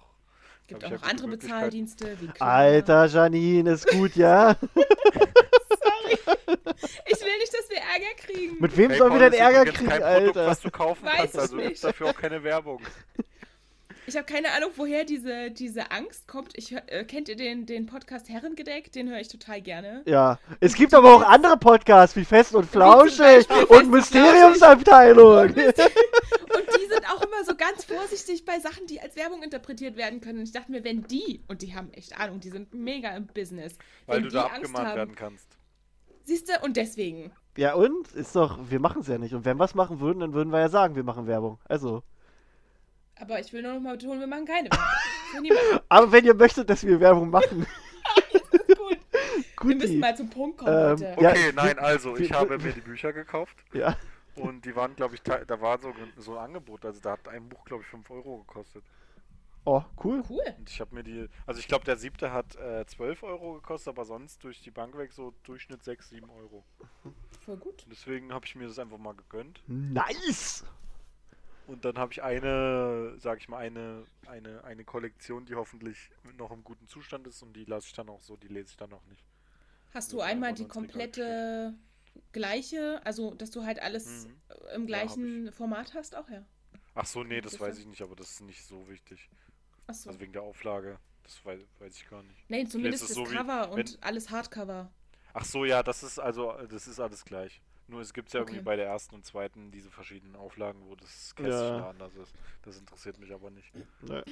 Gibt 0.68 0.84
hab 0.84 0.90
auch 0.92 0.94
noch 0.96 1.02
ja 1.02 1.08
andere. 1.10 1.28
Bezahldienste 1.28 2.16
wie. 2.20 2.28
Alter, 2.40 3.06
Janine, 3.06 3.70
ist 3.72 3.88
gut, 3.88 4.14
ja? 4.14 4.54
Ich 7.06 7.20
will 7.20 7.38
nicht, 7.38 7.52
dass 7.54 7.68
wir 7.70 7.78
Ärger 7.78 8.14
kriegen. 8.16 8.56
Mit 8.60 8.76
wem 8.76 8.94
sollen 8.94 9.12
wir 9.14 9.18
PayPal 9.18 9.30
denn 9.30 9.40
Ärger 9.40 9.64
kriegen, 9.72 9.88
kein 9.88 10.00
Produkt, 10.02 10.36
Alter? 10.36 10.46
was 10.46 10.60
du 10.60 10.70
kaufen 10.70 11.04
Weiß 11.06 11.16
kannst, 11.16 11.38
also 11.38 11.56
nicht. 11.56 11.70
ist 11.72 11.84
dafür 11.84 12.08
auch 12.10 12.14
keine 12.16 12.42
Werbung. 12.44 12.80
Ich 14.08 14.16
habe 14.16 14.24
keine 14.24 14.52
Ahnung, 14.52 14.70
woher 14.76 15.04
diese, 15.04 15.50
diese 15.50 15.90
Angst 15.90 16.26
kommt. 16.26 16.56
Ich, 16.56 16.74
äh, 16.74 17.04
kennt 17.04 17.28
ihr 17.28 17.36
den, 17.36 17.66
den 17.66 17.84
Podcast 17.84 18.30
Herrengedeck? 18.30 18.90
Den 18.90 19.10
höre 19.10 19.20
ich 19.20 19.28
total 19.28 19.60
gerne. 19.60 20.00
Ja. 20.06 20.38
Es 20.60 20.74
gibt 20.74 20.94
aber 20.94 21.14
auch 21.14 21.20
andere 21.20 21.58
Podcasts 21.58 22.16
wie 22.16 22.24
Fest 22.24 22.54
und 22.54 22.64
Flauschig 22.64 23.46
und 23.50 23.70
und 23.70 23.90
Mysteriumsabteilung. 23.90 25.40
Und 25.40 25.56
die 25.56 26.86
sind 26.88 27.04
auch 27.12 27.20
immer 27.20 27.44
so 27.44 27.54
ganz 27.54 27.84
vorsichtig 27.84 28.46
bei 28.46 28.58
Sachen, 28.60 28.86
die 28.86 28.98
als 28.98 29.14
Werbung 29.14 29.42
interpretiert 29.42 29.98
werden 29.98 30.22
können. 30.22 30.38
Und 30.38 30.44
ich 30.44 30.52
dachte 30.52 30.72
mir, 30.72 30.84
wenn 30.84 31.02
die, 31.02 31.42
und 31.46 31.60
die 31.60 31.74
haben 31.74 31.92
echt 31.92 32.18
Ahnung, 32.18 32.40
die 32.40 32.48
sind 32.48 32.72
mega 32.72 33.14
im 33.14 33.26
Business. 33.26 33.76
Weil 34.06 34.16
wenn 34.16 34.22
du 34.22 34.28
die 34.30 34.36
da 34.36 34.44
Angst 34.44 34.54
abgemahnt 34.54 34.88
haben, 34.88 34.96
werden 34.96 35.16
kannst. 35.16 35.58
Siehst 36.24 36.48
du, 36.48 36.64
und 36.64 36.78
deswegen. 36.78 37.30
Ja, 37.58 37.74
und? 37.74 38.10
Ist 38.12 38.34
doch, 38.34 38.58
wir 38.70 38.80
machen 38.80 39.02
es 39.02 39.08
ja 39.08 39.18
nicht. 39.18 39.34
Und 39.34 39.44
wenn 39.44 39.58
wir 39.58 39.64
es 39.66 39.74
machen 39.74 40.00
würden, 40.00 40.20
dann 40.20 40.32
würden 40.32 40.50
wir 40.50 40.60
ja 40.60 40.70
sagen, 40.70 40.96
wir 40.96 41.04
machen 41.04 41.26
Werbung. 41.26 41.60
Also. 41.64 42.02
Aber 43.20 43.40
ich 43.40 43.52
will 43.52 43.62
nur 43.62 43.74
noch 43.74 43.80
mal 43.80 43.96
betonen, 43.96 44.20
wir 44.20 44.26
machen 44.26 44.44
keine 44.46 44.68
Werbung. 44.70 45.58
Aber 45.88 46.12
wenn 46.12 46.24
ihr 46.24 46.34
möchtet, 46.34 46.68
dass 46.70 46.84
wir 46.84 46.98
Werbung 47.00 47.30
machen, 47.30 47.66
Gut. 48.76 48.98
Wir 49.68 49.76
müssen 49.76 49.98
mal 49.98 50.16
zum 50.16 50.30
Punkt 50.30 50.58
kommen, 50.58 50.72
Ähm, 50.72 50.90
Leute. 50.90 51.16
Ja, 51.20 51.30
Okay, 51.30 51.52
nein, 51.54 51.78
also 51.80 52.16
ich 52.16 52.32
habe 52.32 52.58
mir 52.58 52.72
die 52.72 52.80
Bücher 52.80 53.12
gekauft 53.12 53.56
Ja. 53.72 53.96
und 54.36 54.64
die 54.64 54.74
waren, 54.76 54.94
glaube 54.94 55.16
ich, 55.16 55.22
da 55.22 55.60
war 55.60 55.80
so, 55.80 55.92
so 56.16 56.36
ein 56.38 56.44
Angebot. 56.44 56.84
Also 56.84 57.00
da 57.00 57.12
hat 57.12 57.26
ein 57.28 57.48
Buch, 57.48 57.64
glaube 57.64 57.82
ich, 57.82 57.88
5 57.88 58.08
Euro 58.10 58.38
gekostet. 58.38 58.84
Oh, 59.64 59.82
cool. 60.04 60.22
Cool. 60.28 60.40
Und 60.58 60.70
ich 60.70 60.80
habe 60.80 60.94
mir 60.94 61.02
die, 61.02 61.28
also 61.44 61.58
ich 61.60 61.66
glaube, 61.68 61.84
der 61.84 61.96
siebte 61.96 62.32
hat 62.32 62.54
äh, 62.56 62.86
12 62.86 63.22
Euro 63.24 63.54
gekostet, 63.54 63.88
aber 63.88 64.04
sonst 64.04 64.42
durch 64.44 64.62
die 64.62 64.70
Bank 64.70 64.96
weg 64.96 65.12
so 65.12 65.34
Durchschnitt 65.42 65.82
6, 65.82 66.10
7 66.10 66.30
Euro. 66.30 66.64
Voll 67.44 67.56
gut. 67.56 67.84
Deswegen 67.90 68.32
habe 68.32 68.46
ich 68.46 68.54
mir 68.54 68.68
das 68.68 68.78
einfach 68.78 68.98
mal 68.98 69.14
gegönnt. 69.14 69.60
Nice. 69.66 70.64
Und 71.68 71.84
dann 71.84 71.98
habe 71.98 72.12
ich 72.12 72.22
eine, 72.22 73.14
sag 73.18 73.38
ich 73.40 73.48
mal, 73.48 73.58
eine, 73.58 74.04
eine, 74.26 74.64
eine 74.64 74.84
Kollektion, 74.84 75.44
die 75.44 75.54
hoffentlich 75.54 76.10
noch 76.38 76.50
im 76.50 76.64
guten 76.64 76.88
Zustand 76.88 77.26
ist 77.26 77.42
und 77.42 77.52
die 77.52 77.64
lasse 77.66 77.86
ich 77.88 77.92
dann 77.92 78.08
auch 78.08 78.22
so, 78.22 78.36
die 78.36 78.48
lese 78.48 78.70
ich 78.70 78.76
dann 78.78 78.90
auch 78.92 79.04
nicht. 79.04 79.22
Hast 79.92 80.12
du 80.14 80.20
einmal 80.22 80.54
die 80.54 80.66
komplette 80.66 81.74
gleiche, 82.32 83.00
also 83.04 83.34
dass 83.34 83.50
du 83.50 83.64
halt 83.64 83.80
alles 83.82 84.26
Mhm. 84.26 84.34
im 84.74 84.80
Ja, 84.82 84.86
gleichen 84.86 85.52
Format 85.52 85.92
hast? 85.94 86.16
Auch 86.16 86.28
ja. 86.30 86.42
Ach 86.94 87.06
so, 87.06 87.22
nee, 87.22 87.40
das 87.42 87.60
weiß 87.60 87.78
ich 87.78 87.86
nicht, 87.86 88.00
aber 88.02 88.16
das 88.16 88.30
ist 88.30 88.40
nicht 88.40 88.64
so 88.64 88.88
wichtig. 88.88 89.28
Achso. 89.86 90.08
Also 90.08 90.20
wegen 90.20 90.32
der 90.32 90.42
Auflage, 90.42 90.98
das 91.22 91.44
weiß, 91.44 91.60
weiß 91.80 91.96
ich 91.96 92.08
gar 92.08 92.22
nicht. 92.22 92.48
Nee, 92.50 92.66
zumindest 92.66 93.02
es 93.04 93.08
das 93.10 93.16
so 93.16 93.30
wie- 93.30 93.34
Cover 93.36 93.70
und 93.70 93.76
wenn- 93.94 94.02
alles 94.02 94.30
Hardcover. 94.30 94.90
Ach 95.34 95.44
so, 95.44 95.64
ja, 95.66 95.82
das 95.82 96.02
ist 96.02 96.18
also, 96.18 96.52
das 96.68 96.88
ist 96.88 96.98
alles 96.98 97.24
gleich. 97.24 97.60
Nur 97.88 98.00
es 98.02 98.12
gibt 98.12 98.32
ja 98.32 98.40
irgendwie 98.40 98.58
Okay. 98.58 98.64
bei 98.64 98.76
der 98.76 98.86
ersten 98.86 99.14
und 99.14 99.24
zweiten 99.24 99.70
diese 99.70 99.90
verschiedenen 99.90 100.36
Auflagen, 100.36 100.86
wo 100.86 100.94
das 100.94 101.34
Kästchen 101.34 101.50
Ja. 101.78 101.88
anders 101.90 102.14
ist. 102.16 102.34
Das 102.62 102.78
interessiert 102.78 103.18
mich 103.18 103.32
aber 103.32 103.50
nicht. 103.50 103.72
Nee. 104.02 104.22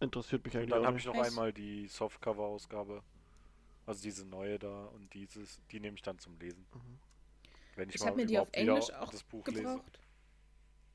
Interessiert 0.00 0.44
mich 0.44 0.54
Und 0.54 0.60
eigentlich 0.60 0.70
dann 0.70 0.82
auch 0.82 0.86
habe 0.86 0.98
ich 0.98 1.04
noch 1.04 1.18
einmal 1.18 1.52
die 1.52 1.86
Softcover-Ausgabe. 1.88 3.02
Also 3.86 4.02
diese 4.02 4.24
neue 4.26 4.58
da 4.58 4.86
und 4.86 5.12
dieses, 5.12 5.60
die 5.70 5.78
nehme 5.78 5.94
ich 5.96 6.02
dann 6.02 6.18
zum 6.18 6.38
Lesen. 6.38 6.66
Mhm. 6.72 6.98
Wenn 7.76 7.88
ich, 7.90 7.96
Ich 7.96 8.00
mal 8.00 8.08
habe 8.08 8.16
mir 8.16 8.26
die 8.26 8.38
auf 8.38 8.48
Englisch 8.52 8.90
auch 8.92 9.10
das 9.10 9.22
Buch 9.22 9.46
lese. 9.46 9.62
gebraucht. 9.62 10.00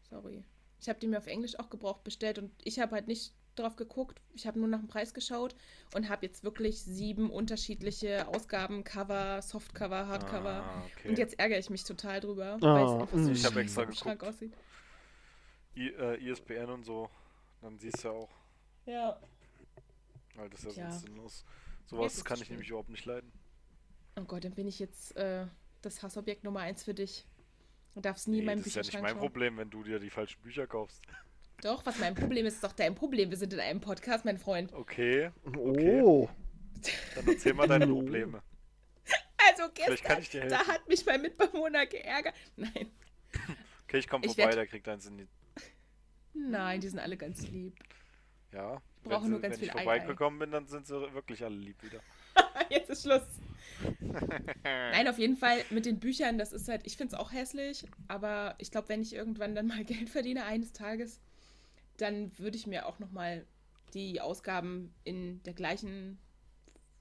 Sorry. 0.10 0.44
Ich 0.82 0.90
habe 0.90 1.00
die 1.00 1.08
mir 1.08 1.20
auf 1.20 1.28
Englisch 1.28 1.60
auch 1.60 1.70
gebraucht 1.70 2.04
bestellt 2.04 2.40
und 2.40 2.52
ich 2.64 2.80
habe 2.80 2.96
halt 2.96 3.08
nicht 3.08 3.34
drauf 3.60 3.76
geguckt. 3.76 4.22
Ich 4.34 4.48
habe 4.48 4.60
nur 4.60 4.68
nach 4.68 4.80
dem 4.80 4.88
Preis 4.88 5.14
geschaut 5.14 5.56
und 5.94 6.10
habe 6.10 6.26
jetzt 6.26 6.44
wirklich 6.44 6.82
sieben 6.82 7.30
unterschiedliche 7.30 8.28
Ausgaben, 8.28 8.84
Cover, 8.84 9.42
Softcover, 9.42 10.08
Hardcover. 10.08 10.64
Ah, 10.64 10.84
okay. 10.86 11.10
Und 11.10 11.18
jetzt 11.18 11.38
ärgere 11.40 11.60
ich 11.60 11.70
mich 11.70 11.84
total 11.84 12.20
drüber, 12.20 12.58
Ah, 12.62 12.74
weil 12.74 12.86
es 12.86 12.92
einfach 12.92 13.10
so 13.12 13.18
mm. 13.18 13.32
Ich 13.32 13.46
hab 13.46 13.54
scheiße 13.54 13.82
extra 13.84 14.14
geguckt. 14.14 14.24
aussieht. 14.30 14.54
I, 15.76 15.88
äh, 15.90 16.30
ISBN 16.32 16.70
und 16.70 16.84
so, 16.84 17.10
dann 17.62 17.78
siehst 17.80 18.04
du 18.04 18.08
ja 18.08 18.14
auch, 18.14 18.30
Ja. 18.86 19.20
weil 20.36 20.50
das 20.50 20.64
ist 20.66 20.76
ja 20.78 20.90
sonst 20.92 21.06
sinnlos. 21.06 21.46
Sowas 21.86 22.24
kann 22.26 22.38
ich 22.38 22.46
schlimm. 22.46 22.56
nämlich 22.56 22.70
überhaupt 22.70 22.90
nicht 22.90 23.06
leiden. 23.06 23.32
Oh 24.20 24.24
Gott, 24.24 24.44
dann 24.44 24.54
bin 24.54 24.68
ich 24.68 24.80
jetzt 24.80 25.16
äh, 25.16 25.46
das 25.82 26.04
Hassobjekt 26.04 26.44
Nummer 26.44 26.60
eins 26.62 26.84
für 26.84 26.94
dich. 26.94 27.26
Du 27.96 28.02
darfst 28.02 28.28
nie 28.28 28.40
in 28.40 28.40
Nee, 28.42 28.46
meinem 28.48 28.58
das 28.60 28.68
ist 28.68 28.76
ja 28.76 28.82
nicht 28.82 28.88
Bücherschrank 28.92 29.04
mein 29.04 29.12
schauen. 29.14 29.20
Problem, 29.32 29.58
wenn 29.58 29.70
du 29.70 29.84
dir 29.84 30.00
die 30.00 30.10
falschen 30.10 30.42
Bücher 30.42 30.68
kaufst. 30.68 31.02
Doch, 31.62 31.86
was 31.86 32.00
mein 32.00 32.16
Problem 32.16 32.46
ist, 32.46 32.56
ist 32.56 32.64
doch 32.64 32.72
dein 32.72 32.96
Problem. 32.96 33.30
Wir 33.30 33.38
sind 33.38 33.54
in 33.54 33.60
einem 33.60 33.82
Podcast, 33.82 34.26
mein 34.26 34.38
Freund. 34.38 34.72
Okay, 34.74 35.32
Oh. 35.58 36.30
dann 37.16 37.28
erzähl 37.28 37.54
mal 37.54 37.68
deine. 37.68 37.88
Probleme. 37.88 38.42
Also 39.52 39.72
gestern, 39.74 40.22
ich 40.22 40.30
dir 40.30 40.46
da 40.48 40.60
hat 40.68 40.88
mich 40.88 41.04
mein 41.08 41.22
Mitbewohner 41.24 41.86
geärgert. 41.88 42.36
Nein, 42.56 42.92
Okay, 43.86 43.98
ich 43.98 44.08
komme 44.08 44.24
Ich 44.26 44.34
vorbei, 44.36 44.44
werd- 44.50 44.58
der 44.58 44.68
kriegt 44.68 44.88
eins 44.88 45.08
in 45.08 45.18
die. 45.18 45.28
nein, 46.34 46.80
die 46.82 46.88
sind 46.88 47.00
alle 47.00 47.18
ganz 47.18 47.48
lieb. 47.48 47.74
Ja. 48.54 48.80
Ich 49.02 49.10
brauche 49.10 49.24
wenn 49.24 49.32
nur 49.32 49.42
ganz 49.42 49.54
wenn 49.54 49.60
viel 49.60 49.70
ich 49.70 49.76
Ei, 49.76 49.84
vorbeigekommen 49.84 50.38
bin, 50.40 50.52
dann 50.52 50.68
sind 50.68 50.86
sie 50.86 50.94
wirklich 51.14 51.44
alle 51.44 51.56
lieb 51.56 51.82
wieder. 51.82 52.00
Jetzt 52.70 52.92
ist 52.92 53.02
Schluss. 53.04 53.24
Nein, 54.64 55.08
auf 55.08 55.18
jeden 55.18 55.36
Fall 55.38 55.58
mit 55.72 55.86
den 55.88 56.00
Büchern, 56.00 56.38
das 56.38 56.54
ist 56.54 56.68
halt, 56.70 56.82
ich 56.86 56.96
finde 56.96 57.16
es 57.16 57.20
auch 57.20 57.32
hässlich, 57.32 57.86
aber 58.08 58.54
ich 58.60 58.70
glaube, 58.72 58.90
wenn 58.90 59.02
ich 59.02 59.16
irgendwann 59.16 59.56
dann 59.56 59.68
mal 59.68 59.84
Geld 59.84 60.10
verdiene 60.10 60.46
eines 60.46 60.74
Tages, 60.74 61.20
dann 62.02 62.38
würde 62.38 62.58
ich 62.58 62.68
mir 62.68 62.86
auch 62.86 63.00
nochmal 63.00 63.46
die 63.94 64.22
Ausgaben 64.22 64.94
in 65.04 65.42
der 65.44 65.54
gleichen 65.54 66.20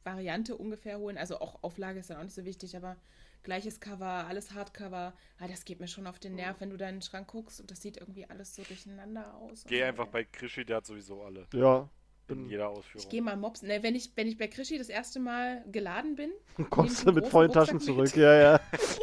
Variante 0.05 0.57
ungefähr 0.57 0.99
holen. 0.99 1.19
Also 1.19 1.41
auch 1.41 1.63
Auflage 1.63 2.01
ist 2.01 2.11
dann 2.11 2.19
auch 2.19 2.23
nicht 2.23 2.35
so 2.35 2.45
wichtig, 2.45 2.77
aber 2.77 2.97
gleiches 3.43 3.81
Cover, 3.81 4.27
alles 4.27 4.53
Hardcover. 4.53 5.13
Ah, 5.39 5.49
das 5.49 5.65
geht 5.65 5.81
mir 5.81 5.89
schon 5.89 6.07
auf 6.07 6.19
den 6.19 6.35
Nerv, 6.35 6.61
wenn 6.61 6.71
du 6.71 6.77
da 6.77 6.89
in 6.89 6.97
den 6.97 7.03
Schrank 7.03 7.29
guckst 7.29 7.61
und 7.61 7.71
das 7.71 7.83
sieht 7.83 7.99
irgendwie 7.99 8.29
alles 8.29 8.55
so 8.55 8.63
durcheinander 8.63 9.35
aus. 9.37 9.65
Geh 9.67 9.83
einfach 9.83 10.07
bei 10.07 10.25
Krischi, 10.25 10.65
der 10.65 10.79
hat 10.79 10.87
sowieso 10.87 11.23
alle. 11.23 11.47
Ja. 11.53 11.89
In 12.29 12.37
Dann 12.43 12.49
jeder 12.51 12.71
Ich 12.71 12.79
Ausführung. 12.79 13.09
gehe 13.09 13.23
mal 13.23 13.37
mopsen. 13.37 13.69
Ne, 13.69 13.83
wenn, 13.83 13.95
ich, 13.95 14.13
wenn 14.15 14.27
ich 14.29 14.37
bei 14.37 14.49
Krischi 14.49 14.77
das 14.77 14.89
erste 14.91 15.19
Mal 15.19 15.65
geladen 15.73 16.15
bin, 16.15 16.31
kommst 16.71 17.07
Nehmen 17.07 17.17
du 17.17 17.23
mit 17.23 17.31
vollen 17.31 17.51
Taschen 17.53 17.81
zurück. 17.81 18.15
Ja, 18.17 18.35
ja. 18.35 18.61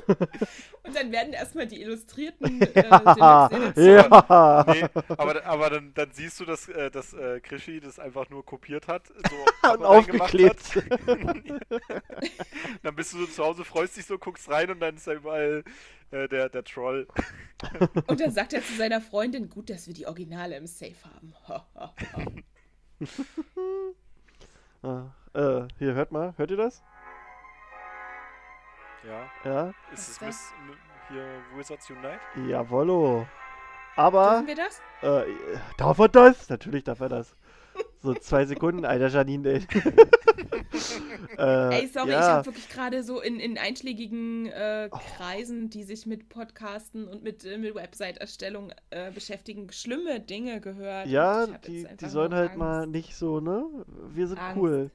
Und 0.83 0.95
dann 0.95 1.11
werden 1.11 1.33
erstmal 1.33 1.65
die 1.65 1.81
illustrierten 1.81 2.61
äh, 2.61 2.83
Ja. 2.83 3.49
Ja. 3.75 4.65
Nee, 4.67 4.85
aber, 5.09 5.43
aber 5.45 5.69
dann, 5.71 5.91
dann 5.95 6.11
siehst 6.11 6.39
du, 6.39 6.45
dass, 6.45 6.67
äh, 6.69 6.91
dass 6.91 7.13
äh, 7.13 7.39
Krischi 7.39 7.79
das 7.79 7.97
einfach 7.97 8.29
nur 8.29 8.45
kopiert 8.45 8.87
hat. 8.87 9.07
So 9.07 9.71
Und 9.73 9.83
aufgeklebt. 9.83 10.75
Hat. 10.75 10.83
dann 12.83 12.95
bist 12.95 13.13
du 13.13 13.17
so 13.19 13.25
zu 13.25 13.43
Hause, 13.43 13.65
freust 13.65 13.97
dich 13.97 14.05
so, 14.05 14.19
guckst 14.19 14.49
rein 14.49 14.69
und 14.69 14.79
dann 14.79 14.95
ist 14.95 15.07
da 15.07 15.13
überall 15.13 15.63
äh, 16.11 16.27
der, 16.27 16.49
der 16.49 16.63
Troll. 16.63 17.07
Und 18.07 18.19
dann 18.19 18.31
sagt 18.31 18.53
er 18.53 18.63
zu 18.63 18.73
seiner 18.75 19.01
Freundin, 19.01 19.49
gut, 19.49 19.69
dass 19.71 19.87
wir 19.87 19.93
die 19.95 20.05
Originale 20.05 20.55
im 20.57 20.67
Safe 20.67 20.93
haben. 21.03 21.33
Ah, 24.83 25.05
äh, 25.33 25.67
hier, 25.79 25.95
hört 25.95 26.11
mal. 26.11 26.35
Hört 26.37 26.51
ihr 26.51 26.57
das? 26.57 26.83
Ja. 29.03 29.31
Ja. 29.43 29.67
Ist 29.91 30.01
es 30.01 30.09
ist 30.09 30.21
Miss, 30.21 30.53
hier 31.09 31.25
Wizards 31.55 31.89
Unite? 31.89 32.19
Jawollo. 32.47 33.25
Aber, 33.95 34.43
Dürfen 34.43 34.47
wir 34.47 34.55
das? 34.55 34.81
äh, 35.01 35.23
darf 35.77 35.97
er 35.97 36.09
das? 36.09 36.49
Natürlich 36.49 36.83
darf 36.83 36.99
er 36.99 37.09
das. 37.09 37.35
So 38.05 38.13
zwei 38.13 38.45
Sekunden, 38.45 38.85
alter 38.85 39.07
Janine, 39.07 39.49
ey. 39.49 39.67
äh, 41.39 41.79
Ey, 41.81 41.87
sorry, 41.87 42.09
ich 42.09 42.13
ja. 42.13 42.21
habe 42.21 42.45
wirklich 42.45 42.69
gerade 42.69 43.03
so 43.03 43.19
in, 43.19 43.39
in 43.39 43.57
einschlägigen 43.57 44.45
äh, 44.45 44.91
Kreisen, 45.17 45.71
die 45.71 45.83
sich 45.83 46.05
mit 46.05 46.29
Podcasten 46.29 47.07
und 47.07 47.23
mit, 47.23 47.43
äh, 47.45 47.57
mit 47.57 47.73
Website-Erstellung 47.73 48.71
äh, 48.91 49.11
beschäftigen, 49.11 49.71
schlimme 49.71 50.19
Dinge 50.19 50.61
gehört. 50.61 51.07
Ja, 51.07 51.45
ich 51.45 51.57
die, 51.65 51.87
die 51.99 52.09
sollen 52.09 52.35
halt 52.35 52.51
Angst. 52.51 52.59
mal 52.59 52.85
nicht 52.85 53.15
so, 53.15 53.39
ne? 53.39 53.65
Wir 54.13 54.27
sind 54.27 54.37
Angst. 54.37 54.57
cool. 54.57 54.91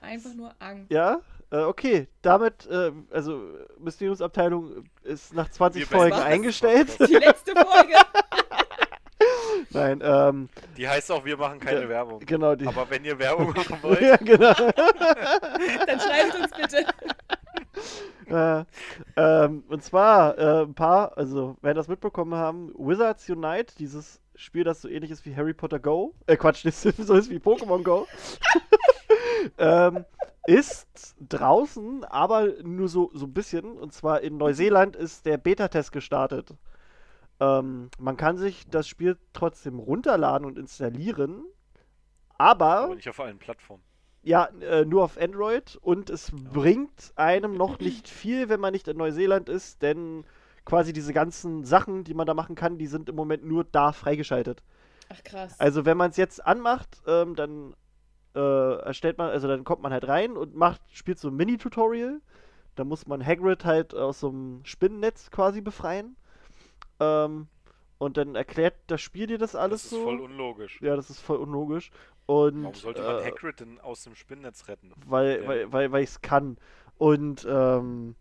Einfach 0.00 0.32
nur 0.32 0.54
Angst. 0.58 0.90
Ja, 0.90 1.20
äh, 1.50 1.64
okay. 1.64 2.08
Damit, 2.22 2.66
äh, 2.66 2.92
also 3.10 3.42
Mysteriumsabteilung 3.78 4.84
ist 5.02 5.34
nach 5.34 5.50
20 5.50 5.82
Wir 5.82 5.86
Folgen 5.86 6.16
eingestellt. 6.16 6.96
Die 6.98 7.12
letzte 7.12 7.52
Folge. 7.52 7.94
Nein, 9.74 10.00
ähm, 10.02 10.48
Die 10.76 10.88
heißt 10.88 11.10
auch, 11.12 11.24
wir 11.24 11.36
machen 11.36 11.58
keine 11.60 11.82
Ja, 11.82 11.88
Werbung. 11.88 12.20
genau 12.20 12.54
die. 12.54 12.66
Aber 12.66 12.88
wenn 12.90 13.04
ihr 13.04 13.18
Werbung 13.18 13.52
machen 13.56 13.78
wollt, 13.82 14.00
ja, 14.00 14.16
genau. 14.16 14.54
Dann 15.86 16.00
schreibt 16.00 16.34
uns 16.40 16.50
bitte. 16.56 16.86
äh, 18.26 18.64
ähm, 19.16 19.64
und 19.68 19.82
zwar 19.82 20.38
äh, 20.38 20.62
ein 20.62 20.74
paar, 20.74 21.16
also 21.18 21.56
wer 21.60 21.74
das 21.74 21.88
mitbekommen 21.88 22.34
haben, 22.34 22.72
Wizards 22.78 23.28
Unite, 23.28 23.74
dieses 23.78 24.20
Spiel, 24.36 24.64
das 24.64 24.80
so 24.82 24.88
ähnlich 24.88 25.10
ist 25.10 25.24
wie 25.26 25.36
Harry 25.36 25.52
Potter 25.54 25.78
Go, 25.78 26.14
äh 26.26 26.36
Quatsch, 26.36 26.64
das 26.64 26.82
so 26.82 27.14
ist 27.14 27.30
wie 27.30 27.38
Pokémon 27.38 27.82
Go, 27.82 28.06
ähm, 29.58 30.04
ist 30.46 31.14
draußen, 31.28 32.04
aber 32.04 32.48
nur 32.62 32.88
so, 32.88 33.10
so 33.14 33.26
ein 33.26 33.32
bisschen. 33.32 33.72
Und 33.78 33.92
zwar 33.92 34.20
in 34.20 34.36
Neuseeland 34.36 34.94
ist 34.96 35.26
der 35.26 35.38
Beta-Test 35.38 35.92
gestartet. 35.92 36.54
Ähm, 37.40 37.90
man 37.98 38.16
kann 38.16 38.36
sich 38.38 38.66
das 38.68 38.86
Spiel 38.88 39.18
trotzdem 39.32 39.78
runterladen 39.78 40.46
und 40.46 40.58
installieren, 40.58 41.44
aber 42.38 42.80
Aber 42.84 42.94
nicht 42.94 43.08
auf 43.08 43.20
allen 43.20 43.38
Plattformen. 43.38 43.82
ja, 44.22 44.46
äh, 44.60 44.84
nur 44.84 45.04
auf 45.04 45.18
Android 45.18 45.76
und 45.82 46.10
es 46.10 46.30
bringt 46.32 47.12
einem 47.16 47.56
noch 47.56 47.78
nicht 47.78 48.08
viel, 48.08 48.48
wenn 48.48 48.60
man 48.60 48.72
nicht 48.72 48.88
in 48.88 48.96
Neuseeland 48.96 49.48
ist, 49.48 49.82
denn 49.82 50.24
quasi 50.64 50.92
diese 50.92 51.12
ganzen 51.12 51.64
Sachen, 51.64 52.04
die 52.04 52.14
man 52.14 52.26
da 52.26 52.34
machen 52.34 52.54
kann, 52.56 52.78
die 52.78 52.86
sind 52.86 53.08
im 53.08 53.16
Moment 53.16 53.44
nur 53.44 53.64
da 53.64 53.92
freigeschaltet. 53.92 54.62
Ach 55.10 55.22
krass. 55.22 55.60
Also 55.60 55.84
wenn 55.84 55.96
man 55.98 56.10
es 56.10 56.16
jetzt 56.16 56.44
anmacht, 56.44 57.02
ähm, 57.06 57.34
dann 57.36 57.74
äh, 58.34 58.76
erstellt 58.82 59.18
man, 59.18 59.30
also 59.30 59.46
dann 59.48 59.64
kommt 59.64 59.82
man 59.82 59.92
halt 59.92 60.08
rein 60.08 60.36
und 60.36 60.54
macht, 60.56 60.80
spielt 60.92 61.18
so 61.18 61.28
ein 61.28 61.36
Mini-Tutorial. 61.36 62.20
Da 62.76 62.84
muss 62.84 63.06
man 63.06 63.24
Hagrid 63.24 63.64
halt 63.64 63.94
aus 63.94 64.20
so 64.20 64.30
einem 64.30 64.64
Spinnennetz 64.64 65.30
quasi 65.30 65.60
befreien. 65.60 66.16
Ähm, 67.00 67.48
und 67.98 68.16
dann 68.16 68.34
erklärt 68.34 68.74
das 68.88 69.00
Spiel 69.00 69.26
dir 69.26 69.38
das 69.38 69.54
alles 69.54 69.82
Das 69.82 69.92
ist 69.92 69.98
so. 69.98 70.04
voll 70.04 70.20
unlogisch. 70.20 70.80
ja, 70.82 70.96
das 70.96 71.10
ist 71.10 71.20
voll 71.20 71.38
unlogisch. 71.38 71.90
Und 72.26 72.62
Warum 72.64 72.74
sollte 72.74 73.02
man 73.02 73.16
äh, 73.20 73.24
Hagrid 73.24 73.60
denn 73.60 73.80
aus 73.80 74.02
dem 74.04 74.14
Spinnnetz 74.14 74.68
retten? 74.68 74.92
weil, 75.06 75.38
Der- 75.40 75.48
weil, 75.48 75.72
weil, 75.72 75.92
weil 75.92 76.02
ich 76.02 76.10
es 76.10 76.20
kann. 76.22 76.56
Und 76.98 77.46
ähm, 77.48 78.14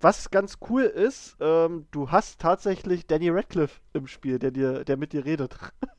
was 0.00 0.30
ganz 0.30 0.58
cool 0.70 0.82
ist, 0.82 1.36
ähm, 1.40 1.86
du 1.90 2.10
hast 2.10 2.40
tatsächlich 2.40 3.06
Danny 3.06 3.30
Radcliffe 3.30 3.80
im 3.92 4.06
Spiel, 4.06 4.38
der 4.38 4.50
dir, 4.52 4.84
der 4.84 4.96
mit 4.96 5.12
dir 5.12 5.24
redet, 5.24 5.56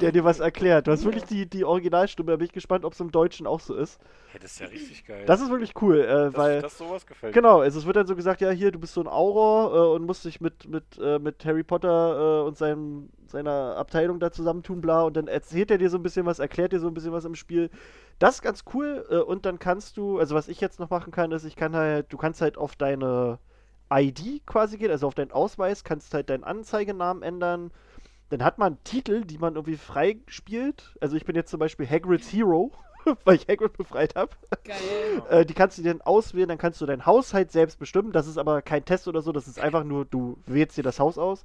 der 0.00 0.12
dir 0.12 0.24
was 0.24 0.40
erklärt. 0.40 0.86
Du 0.86 0.92
hast 0.92 1.04
wirklich 1.04 1.24
die, 1.24 1.46
die 1.46 1.64
Originalstimme. 1.64 2.30
Da 2.30 2.36
bin 2.36 2.46
ich 2.46 2.52
gespannt, 2.52 2.84
ob 2.84 2.92
es 2.92 3.00
im 3.00 3.10
Deutschen 3.10 3.46
auch 3.46 3.60
so 3.60 3.74
ist. 3.74 4.00
Hey, 4.30 4.40
das 4.40 4.52
ist 4.52 4.60
ja 4.60 4.66
richtig 4.66 5.04
geil. 5.04 5.24
Das 5.26 5.40
ist 5.40 5.50
wirklich 5.50 5.72
cool, 5.80 6.00
äh, 6.00 6.06
das, 6.06 6.36
weil 6.36 6.62
das 6.62 6.78
sowas 6.78 7.06
gefällt 7.06 7.34
Genau, 7.34 7.60
also 7.60 7.78
es 7.78 7.86
wird 7.86 7.96
dann 7.96 8.06
so 8.06 8.16
gesagt, 8.16 8.40
ja, 8.40 8.50
hier, 8.50 8.72
du 8.72 8.78
bist 8.78 8.94
so 8.94 9.00
ein 9.00 9.06
Auror 9.06 9.74
äh, 9.74 9.94
und 9.94 10.06
musst 10.06 10.24
dich 10.24 10.40
mit, 10.40 10.68
mit, 10.68 10.84
äh, 11.00 11.18
mit 11.18 11.44
Harry 11.44 11.62
Potter 11.62 12.42
äh, 12.42 12.46
und 12.46 12.56
seinem, 12.56 13.10
seiner 13.26 13.76
Abteilung 13.76 14.20
da 14.20 14.30
zusammentun, 14.32 14.80
bla. 14.80 15.02
Und 15.02 15.16
dann 15.16 15.28
erzählt 15.28 15.70
er 15.70 15.78
dir 15.78 15.90
so 15.90 15.98
ein 15.98 16.02
bisschen 16.02 16.26
was, 16.26 16.38
erklärt 16.38 16.72
dir 16.72 16.80
so 16.80 16.88
ein 16.88 16.94
bisschen 16.94 17.12
was 17.12 17.24
im 17.24 17.34
Spiel. 17.34 17.70
Das 18.18 18.36
ist 18.36 18.42
ganz 18.42 18.64
cool. 18.74 19.06
Äh, 19.10 19.16
und 19.16 19.46
dann 19.46 19.58
kannst 19.58 19.96
du, 19.96 20.18
also 20.18 20.34
was 20.34 20.48
ich 20.48 20.60
jetzt 20.60 20.80
noch 20.80 20.90
machen 20.90 21.12
kann, 21.12 21.32
ist, 21.32 21.44
ich 21.44 21.56
kann 21.56 21.74
halt, 21.74 22.12
du 22.12 22.16
kannst 22.16 22.40
halt 22.40 22.58
auf 22.58 22.76
deine 22.76 23.38
ID 23.92 24.46
quasi 24.46 24.78
gehen, 24.78 24.90
also 24.90 25.06
auf 25.06 25.14
deinen 25.14 25.32
Ausweis, 25.32 25.84
kannst 25.84 26.14
halt 26.14 26.30
deinen 26.30 26.44
Anzeigenamen 26.44 27.22
ändern. 27.22 27.70
Dann 28.34 28.44
hat 28.44 28.58
man 28.58 28.82
Titel, 28.82 29.24
die 29.24 29.38
man 29.38 29.54
irgendwie 29.54 29.76
frei 29.76 30.16
spielt. 30.26 30.96
Also 31.00 31.14
ich 31.14 31.24
bin 31.24 31.36
jetzt 31.36 31.50
zum 31.50 31.60
Beispiel 31.60 31.88
Hagrid's 31.88 32.32
Hero, 32.32 32.72
weil 33.24 33.36
ich 33.36 33.46
Hagrid 33.46 33.76
befreit 33.76 34.16
habe. 34.16 34.32
Geil. 34.64 35.22
Äh, 35.30 35.46
die 35.46 35.54
kannst 35.54 35.78
du 35.78 35.82
dir 35.82 35.92
dann 35.92 36.02
auswählen, 36.02 36.48
dann 36.48 36.58
kannst 36.58 36.80
du 36.80 36.86
dein 36.86 37.06
Haus 37.06 37.32
halt 37.32 37.52
selbst 37.52 37.78
bestimmen. 37.78 38.10
Das 38.10 38.26
ist 38.26 38.36
aber 38.36 38.60
kein 38.60 38.84
Test 38.84 39.06
oder 39.06 39.22
so, 39.22 39.30
das 39.30 39.46
ist 39.46 39.60
einfach 39.60 39.84
nur, 39.84 40.04
du 40.04 40.36
wählst 40.46 40.76
dir 40.76 40.82
das 40.82 40.98
Haus 40.98 41.16
aus. 41.16 41.44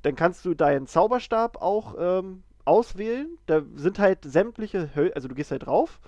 Dann 0.00 0.16
kannst 0.16 0.46
du 0.46 0.54
deinen 0.54 0.86
Zauberstab 0.86 1.60
auch 1.60 1.96
ähm, 1.98 2.44
auswählen. 2.64 3.36
Da 3.44 3.60
sind 3.74 3.98
halt 3.98 4.24
sämtliche 4.24 4.94
Höl 4.94 5.12
also 5.12 5.28
du 5.28 5.34
gehst 5.34 5.50
halt 5.50 5.66
drauf 5.66 6.00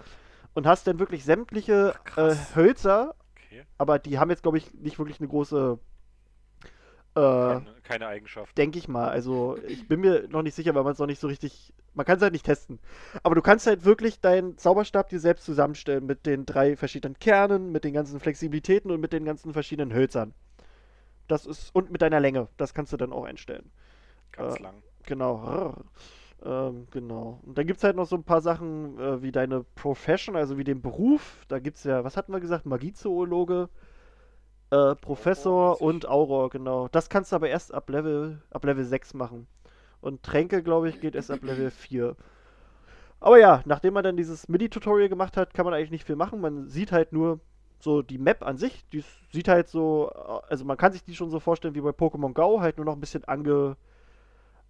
und 0.54 0.66
hast 0.66 0.86
dann 0.86 0.98
wirklich 0.98 1.22
sämtliche 1.22 1.92
Ach, 2.14 2.16
äh. 2.16 2.36
Hölzer, 2.54 3.14
Okay. 3.54 3.64
aber 3.76 3.98
die 3.98 4.18
haben 4.18 4.30
jetzt, 4.30 4.42
glaube 4.42 4.56
ich, 4.56 4.72
nicht 4.72 4.98
wirklich 4.98 5.20
eine 5.20 5.28
große. 5.28 5.78
Äh, 7.16 7.60
Keine, 7.84 8.08
Eigenschaft. 8.08 8.56
Denke 8.58 8.78
ich 8.78 8.88
mal. 8.88 9.08
Also 9.08 9.56
ich 9.68 9.86
bin 9.86 10.00
mir 10.00 10.26
noch 10.28 10.42
nicht 10.42 10.54
sicher, 10.54 10.74
weil 10.74 10.82
man 10.82 10.92
es 10.92 10.98
noch 10.98 11.06
nicht 11.06 11.20
so 11.20 11.28
richtig. 11.28 11.72
Man 11.94 12.04
kann 12.04 12.16
es 12.16 12.22
halt 12.22 12.32
nicht 12.32 12.44
testen. 12.44 12.80
Aber 13.22 13.36
du 13.36 13.42
kannst 13.42 13.68
halt 13.68 13.84
wirklich 13.84 14.20
deinen 14.20 14.58
Zauberstab 14.58 15.08
dir 15.08 15.20
selbst 15.20 15.44
zusammenstellen 15.44 16.06
mit 16.06 16.26
den 16.26 16.44
drei 16.44 16.76
verschiedenen 16.76 17.16
Kernen, 17.18 17.70
mit 17.70 17.84
den 17.84 17.94
ganzen 17.94 18.18
Flexibilitäten 18.18 18.90
und 18.90 19.00
mit 19.00 19.12
den 19.12 19.24
ganzen 19.24 19.52
verschiedenen 19.52 19.94
Hölzern. 19.94 20.34
Das 21.28 21.46
ist. 21.46 21.72
Und 21.74 21.92
mit 21.92 22.02
deiner 22.02 22.18
Länge. 22.18 22.48
Das 22.56 22.74
kannst 22.74 22.92
du 22.92 22.96
dann 22.96 23.12
auch 23.12 23.24
einstellen. 23.24 23.70
Ganz 24.32 24.56
äh, 24.56 24.62
lang. 24.62 24.82
Genau. 25.04 25.74
Ähm, 26.44 26.86
genau. 26.90 27.40
Und 27.44 27.56
dann 27.56 27.66
gibt 27.66 27.78
es 27.78 27.84
halt 27.84 27.96
noch 27.96 28.06
so 28.06 28.16
ein 28.16 28.24
paar 28.24 28.40
Sachen 28.40 28.98
äh, 28.98 29.22
wie 29.22 29.32
deine 29.32 29.64
Profession, 29.76 30.36
also 30.36 30.58
wie 30.58 30.64
den 30.64 30.82
Beruf. 30.82 31.44
Da 31.48 31.58
gibt 31.58 31.76
es 31.76 31.84
ja, 31.84 32.04
was 32.04 32.16
hatten 32.16 32.32
wir 32.32 32.40
gesagt? 32.40 32.66
Magiezoologe, 32.66 33.68
äh, 34.74 34.96
Professor 34.96 35.70
mäßig. 35.70 35.86
und 35.86 36.08
Auror, 36.08 36.50
genau. 36.50 36.88
Das 36.88 37.08
kannst 37.08 37.32
du 37.32 37.36
aber 37.36 37.48
erst 37.48 37.72
ab 37.72 37.88
Level, 37.88 38.42
ab 38.50 38.64
Level 38.64 38.84
6 38.84 39.14
machen. 39.14 39.46
Und 40.00 40.22
Tränke, 40.22 40.62
glaube 40.62 40.88
ich, 40.88 41.00
geht 41.00 41.14
erst 41.14 41.30
ab 41.30 41.42
Level 41.42 41.70
4. 41.70 42.16
Aber 43.20 43.38
ja, 43.38 43.62
nachdem 43.64 43.94
man 43.94 44.04
dann 44.04 44.16
dieses 44.16 44.48
MIDI-Tutorial 44.48 45.08
gemacht 45.08 45.36
hat, 45.36 45.54
kann 45.54 45.64
man 45.64 45.74
eigentlich 45.74 45.92
nicht 45.92 46.04
viel 46.04 46.16
machen. 46.16 46.40
Man 46.40 46.68
sieht 46.68 46.92
halt 46.92 47.12
nur 47.12 47.40
so 47.78 48.02
die 48.02 48.18
Map 48.18 48.44
an 48.44 48.58
sich. 48.58 48.84
Die 48.90 49.04
sieht 49.32 49.48
halt 49.48 49.68
so, 49.68 50.10
äh, 50.12 50.50
also 50.50 50.64
man 50.64 50.76
kann 50.76 50.92
sich 50.92 51.04
die 51.04 51.14
schon 51.14 51.30
so 51.30 51.40
vorstellen 51.40 51.74
wie 51.74 51.80
bei 51.80 51.90
Pokémon 51.90 52.34
Go, 52.34 52.60
halt 52.60 52.76
nur 52.76 52.86
noch 52.86 52.94
ein 52.94 53.00
bisschen 53.00 53.24
ange, 53.24 53.76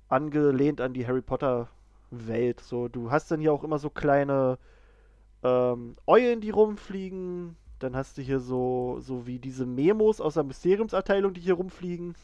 angelehnt 0.09 0.81
an 0.81 0.93
die 0.93 1.07
Harry 1.07 1.23
Potter 1.23 1.69
Welt. 2.11 2.61
So, 2.61 2.89
du 2.89 3.11
hast 3.11 3.31
dann 3.31 3.41
hier 3.41 3.53
auch 3.53 3.65
immer 3.65 3.79
so 3.79 3.91
kleine 3.91 4.59
ähm, 5.43 5.97
Eulen, 6.07 6.41
die 6.41 6.51
rumfliegen. 6.51 7.57
Dann 7.85 7.95
hast 7.95 8.17
du 8.17 8.23
hier 8.23 8.41
so, 8.41 8.97
so 9.01 9.27
wie 9.27 9.39
diese 9.39 9.67
Memos 9.67 10.19
aus 10.19 10.33
der 10.35 10.43
Mysteriumsabteilung, 10.45 11.35
die 11.35 11.43
hier 11.43 11.53
rumfliegen. 11.53 12.15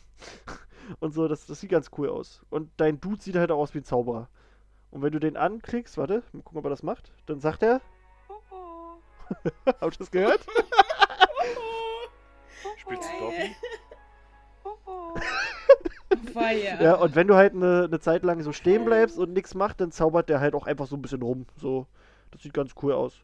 Und 1.00 1.12
so, 1.12 1.28
das, 1.28 1.44
das 1.44 1.60
sieht 1.60 1.68
ganz 1.68 1.90
cool 1.98 2.08
aus. 2.08 2.40
Und 2.48 2.70
dein 2.78 2.98
Dude 2.98 3.22
sieht 3.22 3.36
halt 3.36 3.50
auch 3.50 3.58
aus 3.58 3.74
wie 3.74 3.80
ein 3.80 3.84
Zauberer. 3.84 4.30
Und 4.90 5.02
wenn 5.02 5.12
du 5.12 5.18
den 5.18 5.36
anklickst, 5.36 5.98
warte, 5.98 6.22
mal 6.32 6.40
gucken, 6.40 6.60
ob 6.60 6.64
er 6.64 6.70
das 6.70 6.82
macht, 6.82 7.12
dann 7.26 7.40
sagt 7.40 7.62
er. 7.62 7.82
Habt 9.66 9.96
ihr 9.96 9.98
das 9.98 10.10
gehört? 10.10 10.40
Spielst 12.78 13.10
du. 13.10 13.24
Dobby? 13.26 13.54
Feier. 16.32 16.80
Ja, 16.80 16.94
und 16.94 17.14
wenn 17.14 17.26
du 17.26 17.34
halt 17.34 17.52
eine, 17.54 17.84
eine 17.84 18.00
Zeit 18.00 18.22
lang 18.22 18.40
so 18.40 18.52
stehen 18.52 18.86
bleibst 18.86 19.18
und 19.18 19.34
nichts 19.34 19.54
macht, 19.54 19.82
dann 19.82 19.92
zaubert 19.92 20.30
der 20.30 20.40
halt 20.40 20.54
auch 20.54 20.66
einfach 20.66 20.86
so 20.86 20.96
ein 20.96 21.02
bisschen 21.02 21.20
rum. 21.20 21.44
So, 21.58 21.86
das 22.30 22.40
sieht 22.40 22.54
ganz 22.54 22.72
cool 22.82 22.94
aus. 22.94 23.22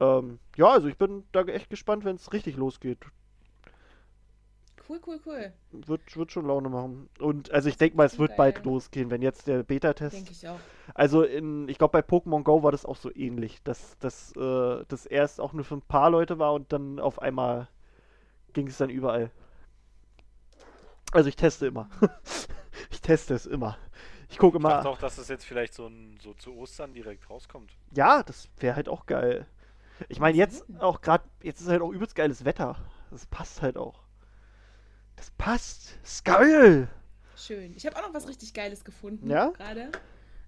Ähm, 0.00 0.38
ja, 0.56 0.68
also 0.68 0.88
ich 0.88 0.96
bin 0.96 1.24
da 1.32 1.42
echt 1.42 1.70
gespannt, 1.70 2.04
wenn 2.04 2.16
es 2.16 2.32
richtig 2.32 2.56
losgeht. 2.56 2.98
Cool, 4.88 5.00
cool, 5.06 5.20
cool. 5.26 5.52
Wird, 5.70 6.16
wird 6.16 6.32
schon 6.32 6.46
Laune 6.46 6.70
machen. 6.70 7.10
Und 7.18 7.50
also 7.50 7.68
ich 7.68 7.76
denke 7.76 7.96
mal, 7.96 8.06
es 8.06 8.18
wird 8.18 8.36
bald 8.36 8.56
Geil. 8.56 8.64
losgehen, 8.64 9.10
wenn 9.10 9.20
jetzt 9.20 9.46
der 9.46 9.62
Beta-Test. 9.62 10.16
Denke 10.16 10.30
ich 10.32 10.48
auch. 10.48 10.58
Also 10.94 11.22
in, 11.24 11.68
ich 11.68 11.76
glaube 11.76 11.92
bei 11.92 12.00
Pokémon 12.00 12.42
Go 12.42 12.62
war 12.62 12.72
das 12.72 12.86
auch 12.86 12.96
so 12.96 13.14
ähnlich, 13.14 13.62
dass 13.64 13.98
das 13.98 14.34
äh, 14.34 14.84
das 14.88 15.04
erst 15.04 15.40
auch 15.42 15.52
nur 15.52 15.64
für 15.64 15.74
ein 15.76 15.82
paar 15.82 16.10
Leute 16.10 16.38
war 16.38 16.54
und 16.54 16.72
dann 16.72 17.00
auf 17.00 17.20
einmal 17.20 17.68
ging 18.54 18.66
es 18.68 18.78
dann 18.78 18.88
überall. 18.88 19.30
Also 21.12 21.28
ich 21.28 21.36
teste 21.36 21.66
immer. 21.66 21.90
ich 22.90 23.00
teste 23.02 23.34
es 23.34 23.44
immer. 23.46 23.76
Ich 24.30 24.38
gucke 24.38 24.58
Ich 24.58 24.62
dachte 24.66 24.80
immer. 24.80 24.90
auch, 24.90 24.98
dass 24.98 25.18
es 25.18 25.28
jetzt 25.28 25.44
vielleicht 25.44 25.74
so, 25.74 25.86
ein, 25.86 26.18
so 26.22 26.34
zu 26.34 26.54
Ostern 26.56 26.92
direkt 26.94 27.28
rauskommt. 27.28 27.72
Ja, 27.94 28.22
das 28.22 28.48
wäre 28.58 28.76
halt 28.76 28.88
auch 28.88 29.06
geil. 29.06 29.46
Ich 30.08 30.20
meine 30.20 30.36
jetzt 30.36 30.64
auch 30.78 31.00
gerade, 31.00 31.24
jetzt 31.42 31.60
ist 31.60 31.68
halt 31.68 31.82
auch 31.82 31.90
übelst 31.90 32.14
geiles 32.14 32.44
Wetter. 32.44 32.76
Das 33.10 33.26
passt 33.26 33.62
halt 33.62 33.76
auch. 33.76 34.02
Das 35.16 35.30
passt. 35.32 35.98
Ist 36.02 36.24
geil. 36.24 36.88
Schön. 37.36 37.74
Ich 37.76 37.86
habe 37.86 37.96
auch 37.96 38.02
noch 38.02 38.14
was 38.14 38.28
richtig 38.28 38.54
Geiles 38.54 38.84
gefunden. 38.84 39.30
Ja? 39.30 39.50
Gerade. 39.50 39.90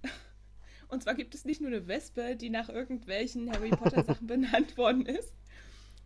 Und 0.88 1.02
zwar 1.02 1.14
gibt 1.14 1.34
es 1.34 1.44
nicht 1.44 1.60
nur 1.60 1.70
eine 1.70 1.86
Wespe, 1.86 2.36
die 2.36 2.50
nach 2.50 2.68
irgendwelchen 2.68 3.50
Harry 3.52 3.70
Potter 3.70 4.04
Sachen 4.04 4.26
benannt 4.26 4.76
worden 4.76 5.06
ist, 5.06 5.32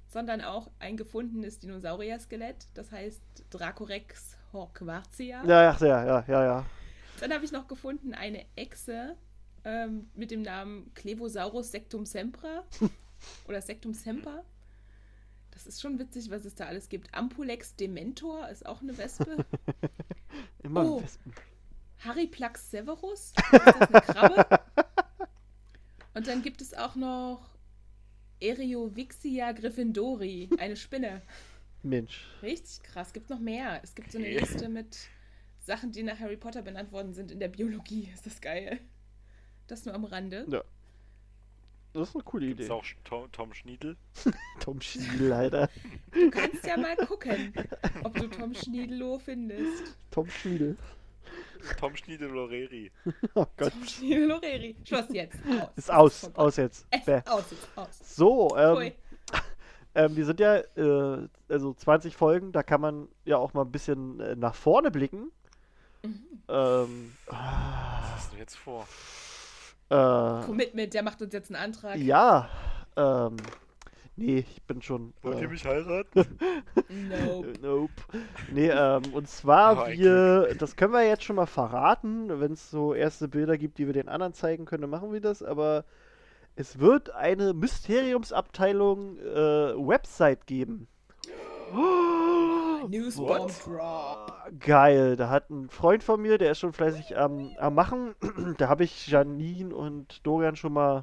sondern 0.08 0.40
auch 0.42 0.70
ein 0.78 0.96
gefundenes 0.96 1.58
Dinosaurier-Skelett. 1.58 2.68
Das 2.74 2.92
heißt 2.92 3.22
Dracorex 3.50 4.36
horquartia. 4.52 5.42
Ja, 5.44 5.62
ja, 5.62 5.76
ja, 5.80 6.04
ja, 6.04 6.24
ja, 6.28 6.44
ja. 6.44 6.66
Dann 7.20 7.32
habe 7.32 7.44
ich 7.44 7.52
noch 7.52 7.68
gefunden 7.68 8.14
eine 8.14 8.44
Echse 8.56 9.16
ähm, 9.64 10.10
mit 10.14 10.30
dem 10.30 10.42
Namen 10.42 10.92
Clevosaurus 10.94 11.70
sectum 11.70 12.06
sempra 12.06 12.64
oder 13.46 13.60
sectum 13.60 13.94
semper. 13.94 14.44
Das 15.50 15.66
ist 15.66 15.80
schon 15.80 15.98
witzig, 15.98 16.30
was 16.30 16.44
es 16.44 16.54
da 16.54 16.66
alles 16.66 16.88
gibt. 16.88 17.14
Ampulex 17.14 17.76
dementor 17.76 18.48
ist 18.48 18.66
auch 18.66 18.82
eine 18.82 18.96
Wespe. 18.98 19.44
Immer 20.62 20.84
Oh. 20.84 21.02
Wespen. 21.02 21.32
Harryplax 21.98 22.70
severus 22.70 23.32
ist 23.52 23.52
das 23.52 23.80
eine 23.80 24.00
Krabbe. 24.00 24.60
Und 26.14 26.26
dann 26.26 26.42
gibt 26.42 26.60
es 26.60 26.74
auch 26.74 26.96
noch 26.96 27.40
Eriovixia 28.40 29.52
gryffindori, 29.52 30.50
eine 30.58 30.76
Spinne. 30.76 31.22
Mensch. 31.82 32.26
Richtig 32.42 32.82
krass. 32.82 33.12
Gibt 33.12 33.30
noch 33.30 33.38
mehr. 33.38 33.80
Es 33.82 33.94
gibt 33.94 34.12
so 34.12 34.18
eine. 34.18 34.28
Liste 34.28 34.68
mit 34.68 34.98
Sachen, 35.60 35.92
die 35.92 36.02
nach 36.02 36.18
Harry 36.18 36.36
Potter 36.36 36.62
benannt 36.62 36.92
worden 36.92 37.14
sind 37.14 37.30
in 37.30 37.40
der 37.40 37.48
Biologie. 37.48 38.10
Ist 38.12 38.26
das 38.26 38.40
geil? 38.40 38.80
Das 39.66 39.84
nur 39.84 39.94
am 39.94 40.04
Rande. 40.04 40.46
Ja. 40.48 40.62
Das 41.94 42.08
ist 42.08 42.16
eine 42.16 42.24
coole 42.24 42.46
Gibt 42.48 42.58
Idee. 42.60 42.64
es 42.64 42.70
auch 42.70 42.84
Tom, 43.04 43.30
Tom 43.30 43.54
Schniedel? 43.54 43.96
Tom 44.60 44.80
Schiedel, 44.80 45.32
Alter. 45.32 45.70
Du 46.12 46.28
kannst 46.28 46.66
ja 46.66 46.76
mal 46.76 46.96
gucken, 46.96 47.54
ob 48.02 48.14
du 48.14 48.26
Tom 48.26 48.52
Schniedelow 48.52 49.20
findest. 49.20 49.96
Tom 50.10 50.28
Schiedel. 50.28 50.76
Tom 51.78 51.94
Schniedel 51.96 52.30
Loreri. 52.30 52.90
Oh 53.36 53.46
Gott. 53.56 53.72
Tom 53.72 53.84
Schniedelow-Reri. 53.86 54.74
Schluss 54.84 55.06
jetzt. 55.10 55.38
Aus. 55.46 55.70
Ist 55.76 55.90
aus. 55.92 56.30
Aus 56.34 56.56
jetzt. 56.56 56.86
Es 56.90 57.06
ist 57.06 57.30
aus, 57.30 57.52
ist 57.52 57.68
aus. 57.76 58.16
So, 58.16 58.56
ähm, 58.56 58.92
ähm, 59.94 60.16
wir 60.16 60.26
sind 60.26 60.40
ja, 60.40 60.56
äh, 60.56 61.28
also 61.48 61.74
20 61.74 62.16
Folgen, 62.16 62.50
da 62.50 62.64
kann 62.64 62.80
man 62.80 63.08
ja 63.24 63.36
auch 63.38 63.54
mal 63.54 63.62
ein 63.62 63.70
bisschen 63.70 64.18
äh, 64.18 64.34
nach 64.34 64.56
vorne 64.56 64.90
blicken. 64.90 65.30
Mhm. 66.02 66.26
Ähm, 66.48 67.16
Was 67.26 67.38
hast 67.38 68.32
du 68.32 68.36
jetzt 68.36 68.56
vor? 68.56 68.86
Äh, 69.90 69.94
Commitment, 70.46 70.94
der 70.94 71.02
macht 71.02 71.20
uns 71.22 71.32
jetzt 71.32 71.50
einen 71.54 71.62
Antrag. 71.62 71.96
ja, 71.96 72.48
ähm, 72.96 73.36
nee, 74.16 74.38
ich 74.38 74.62
bin 74.64 74.80
schon. 74.82 75.12
Wollt 75.22 75.38
ihr 75.40 75.44
Äh, 75.44 75.48
mich 75.48 75.64
heiraten? 75.64 76.38
Nope. 76.88 77.52
nope. 77.60 77.92
Nee, 78.52 78.68
ähm, 78.70 79.02
und 79.12 79.28
zwar, 79.28 79.84
ein 79.84 79.98
wir, 79.98 80.54
das 80.58 80.76
können 80.76 80.92
wir 80.92 81.02
jetzt 81.06 81.24
schon 81.24 81.36
mal 81.36 81.46
verraten, 81.46 82.40
wenn 82.40 82.52
es 82.52 82.70
so 82.70 82.94
erste 82.94 83.26
Bilder 83.28 83.58
gibt, 83.58 83.78
die 83.78 83.86
wir 83.86 83.92
den 83.94 84.08
anderen 84.08 84.32
zeigen 84.34 84.64
können, 84.64 84.82
dann 84.82 84.90
machen 84.90 85.12
wir 85.12 85.20
das, 85.20 85.42
aber 85.42 85.84
es 86.56 86.78
wird 86.78 87.10
eine 87.14 87.52
Mysteriumsabteilung 87.52 89.18
äh, 89.18 89.74
Website 89.76 90.46
geben. 90.46 90.86
Newsbomb 92.88 93.50
Drop. 93.64 94.32
Geil, 94.60 95.16
da 95.16 95.28
hat 95.30 95.50
ein 95.50 95.68
Freund 95.70 96.02
von 96.04 96.20
mir, 96.20 96.38
der 96.38 96.52
ist 96.52 96.58
schon 96.58 96.72
fleißig 96.72 97.16
am, 97.16 97.50
am 97.58 97.74
Machen. 97.74 98.14
da 98.58 98.68
habe 98.68 98.84
ich 98.84 99.06
Janine 99.08 99.74
und 99.74 100.26
Dorian 100.26 100.56
schon 100.56 100.72
mal. 100.72 101.02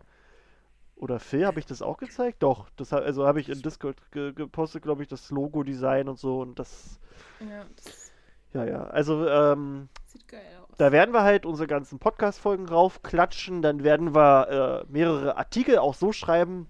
Oder 0.95 1.19
Phil, 1.19 1.47
habe 1.47 1.59
ich 1.59 1.65
das 1.65 1.81
auch 1.81 1.97
gezeigt? 1.97 2.43
Doch, 2.43 2.69
das, 2.75 2.91
ha- 2.91 2.99
also 2.99 3.25
habe 3.25 3.39
ich 3.39 3.49
in 3.49 3.61
Discord 3.63 3.97
ge 4.11 4.33
gepostet, 4.33 4.83
glaube 4.83 5.01
ich, 5.01 5.07
das 5.09 5.31
Logo-Design 5.31 6.07
und 6.07 6.19
so 6.19 6.41
und 6.41 6.59
das. 6.59 6.99
Ja, 7.39 7.65
das 7.75 8.11
Ja, 8.53 8.65
ja. 8.65 8.83
Also, 8.83 9.27
ähm, 9.27 9.89
sieht 10.05 10.27
geil 10.27 10.41
aus. 10.61 10.67
da 10.77 10.91
werden 10.91 11.11
wir 11.11 11.23
halt 11.23 11.47
unsere 11.47 11.65
ganzen 11.65 11.97
Podcast-Folgen 11.97 12.67
raufklatschen. 12.69 13.63
Dann 13.63 13.83
werden 13.83 14.13
wir 14.13 14.83
äh, 14.87 14.91
mehrere 14.91 15.37
Artikel 15.37 15.79
auch 15.79 15.95
so 15.95 16.11
schreiben. 16.11 16.67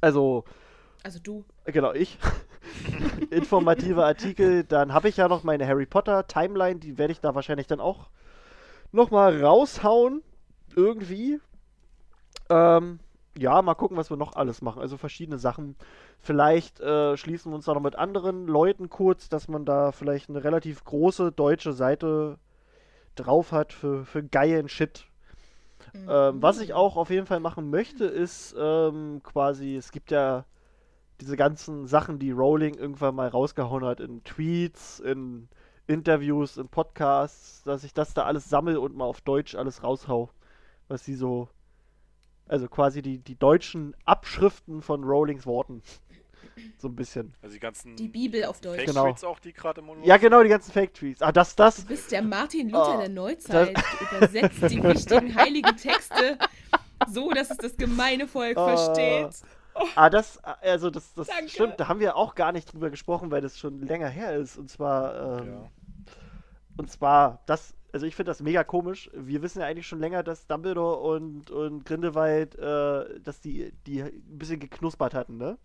Also, 0.00 0.42
Also 1.04 1.20
du. 1.20 1.44
Genau, 1.66 1.92
ich. 1.92 2.18
Informative 3.30 4.04
Artikel. 4.04 4.64
Dann 4.64 4.92
habe 4.92 5.08
ich 5.08 5.16
ja 5.16 5.28
noch 5.28 5.42
meine 5.42 5.66
Harry 5.66 5.86
Potter 5.86 6.26
Timeline. 6.26 6.80
Die 6.80 6.98
werde 6.98 7.12
ich 7.12 7.20
da 7.20 7.34
wahrscheinlich 7.34 7.66
dann 7.66 7.80
auch 7.80 8.08
nochmal 8.92 9.42
raushauen. 9.42 10.22
Irgendwie. 10.74 11.40
Ähm, 12.48 12.98
ja, 13.36 13.60
mal 13.62 13.74
gucken, 13.74 13.96
was 13.96 14.10
wir 14.10 14.16
noch 14.16 14.36
alles 14.36 14.62
machen. 14.62 14.80
Also 14.80 14.96
verschiedene 14.96 15.38
Sachen. 15.38 15.76
Vielleicht 16.18 16.80
äh, 16.80 17.16
schließen 17.16 17.50
wir 17.50 17.56
uns 17.56 17.64
da 17.64 17.74
noch 17.74 17.80
mit 17.80 17.96
anderen 17.96 18.46
Leuten 18.46 18.90
kurz, 18.90 19.28
dass 19.28 19.48
man 19.48 19.64
da 19.64 19.92
vielleicht 19.92 20.28
eine 20.28 20.44
relativ 20.44 20.84
große 20.84 21.32
deutsche 21.32 21.72
Seite 21.72 22.38
drauf 23.14 23.52
hat 23.52 23.72
für, 23.72 24.04
für 24.04 24.22
geilen 24.22 24.68
Shit. 24.68 25.06
Ähm, 25.94 26.40
was 26.40 26.60
ich 26.60 26.72
auch 26.72 26.96
auf 26.96 27.10
jeden 27.10 27.26
Fall 27.26 27.40
machen 27.40 27.68
möchte, 27.70 28.04
ist 28.04 28.54
ähm, 28.58 29.20
quasi, 29.22 29.76
es 29.76 29.92
gibt 29.92 30.10
ja 30.10 30.44
diese 31.22 31.36
ganzen 31.36 31.86
Sachen, 31.86 32.18
die 32.18 32.32
Rowling 32.32 32.74
irgendwann 32.74 33.14
mal 33.14 33.28
rausgehauen 33.28 33.84
hat 33.84 34.00
in 34.00 34.24
Tweets, 34.24 34.98
in 34.98 35.48
Interviews, 35.86 36.56
in 36.56 36.68
Podcasts, 36.68 37.62
dass 37.62 37.84
ich 37.84 37.94
das 37.94 38.12
da 38.12 38.24
alles 38.24 38.48
sammle 38.48 38.80
und 38.80 38.96
mal 38.96 39.04
auf 39.04 39.20
Deutsch 39.20 39.54
alles 39.54 39.84
raushau, 39.84 40.30
was 40.88 41.04
sie 41.04 41.14
so, 41.14 41.48
also 42.48 42.68
quasi 42.68 43.02
die, 43.02 43.18
die 43.18 43.36
deutschen 43.36 43.94
Abschriften 44.04 44.82
von 44.82 45.04
Rowlings 45.04 45.46
Worten. 45.46 45.82
So 46.76 46.88
ein 46.88 46.96
bisschen. 46.96 47.32
Also 47.40 47.54
die 47.54 47.60
ganzen 47.60 47.94
Die 47.96 48.08
Bibel 48.08 48.44
auf 48.44 48.60
Deutsch. 48.60 48.84
Genau. 48.84 49.04
Fake-Tweets 49.04 49.24
auch, 49.24 49.38
die 49.38 49.52
gerade 49.52 49.80
im 49.80 49.86
Monolog 49.86 50.06
Ja, 50.06 50.16
genau, 50.16 50.42
die 50.42 50.48
ganzen 50.48 50.72
Fake-Tweets. 50.72 51.22
Ah, 51.22 51.30
das, 51.30 51.54
das, 51.54 51.76
Du 51.76 51.86
bist 51.86 52.10
der 52.10 52.22
Martin 52.22 52.68
Luther 52.68 52.96
Oh, 52.96 53.00
der 53.00 53.08
Neuzeit. 53.08 53.80
Übersetzt 54.10 54.60
die 54.70 54.82
wichtigen 54.82 55.34
heiligen 55.36 55.76
Texte 55.76 56.36
so, 57.08 57.30
dass 57.30 57.50
es 57.50 57.56
das 57.58 57.76
gemeine 57.76 58.26
Volk 58.26 58.56
Oh. 58.58 58.66
versteht. 58.66 59.30
Ah, 59.94 60.10
das, 60.10 60.38
also 60.44 60.90
das, 60.90 61.14
das 61.14 61.28
Danke. 61.28 61.48
stimmt, 61.48 61.80
da 61.80 61.88
haben 61.88 62.00
wir 62.00 62.16
auch 62.16 62.34
gar 62.34 62.52
nicht 62.52 62.72
drüber 62.72 62.90
gesprochen, 62.90 63.30
weil 63.30 63.40
das 63.40 63.58
schon 63.58 63.80
länger 63.82 64.08
her 64.08 64.34
ist. 64.36 64.56
Und 64.56 64.70
zwar, 64.70 65.40
ähm, 65.40 65.46
Ja. 65.48 65.70
und 66.76 66.90
zwar, 66.90 67.42
das, 67.46 67.74
also 67.92 68.06
ich 68.06 68.14
finde 68.16 68.30
das 68.30 68.40
mega 68.40 68.64
komisch. 68.64 69.10
Wir 69.14 69.42
wissen 69.42 69.60
ja 69.60 69.66
eigentlich 69.66 69.86
schon 69.86 70.00
länger, 70.00 70.22
dass 70.22 70.46
Dumbledore 70.46 70.96
und, 71.00 71.50
und 71.50 71.84
Grindelwald, 71.84 72.54
äh, 72.58 73.20
dass 73.20 73.40
die, 73.40 73.72
die 73.86 74.02
ein 74.02 74.38
bisschen 74.38 74.60
geknuspert 74.60 75.14
hatten, 75.14 75.36
ne? 75.36 75.58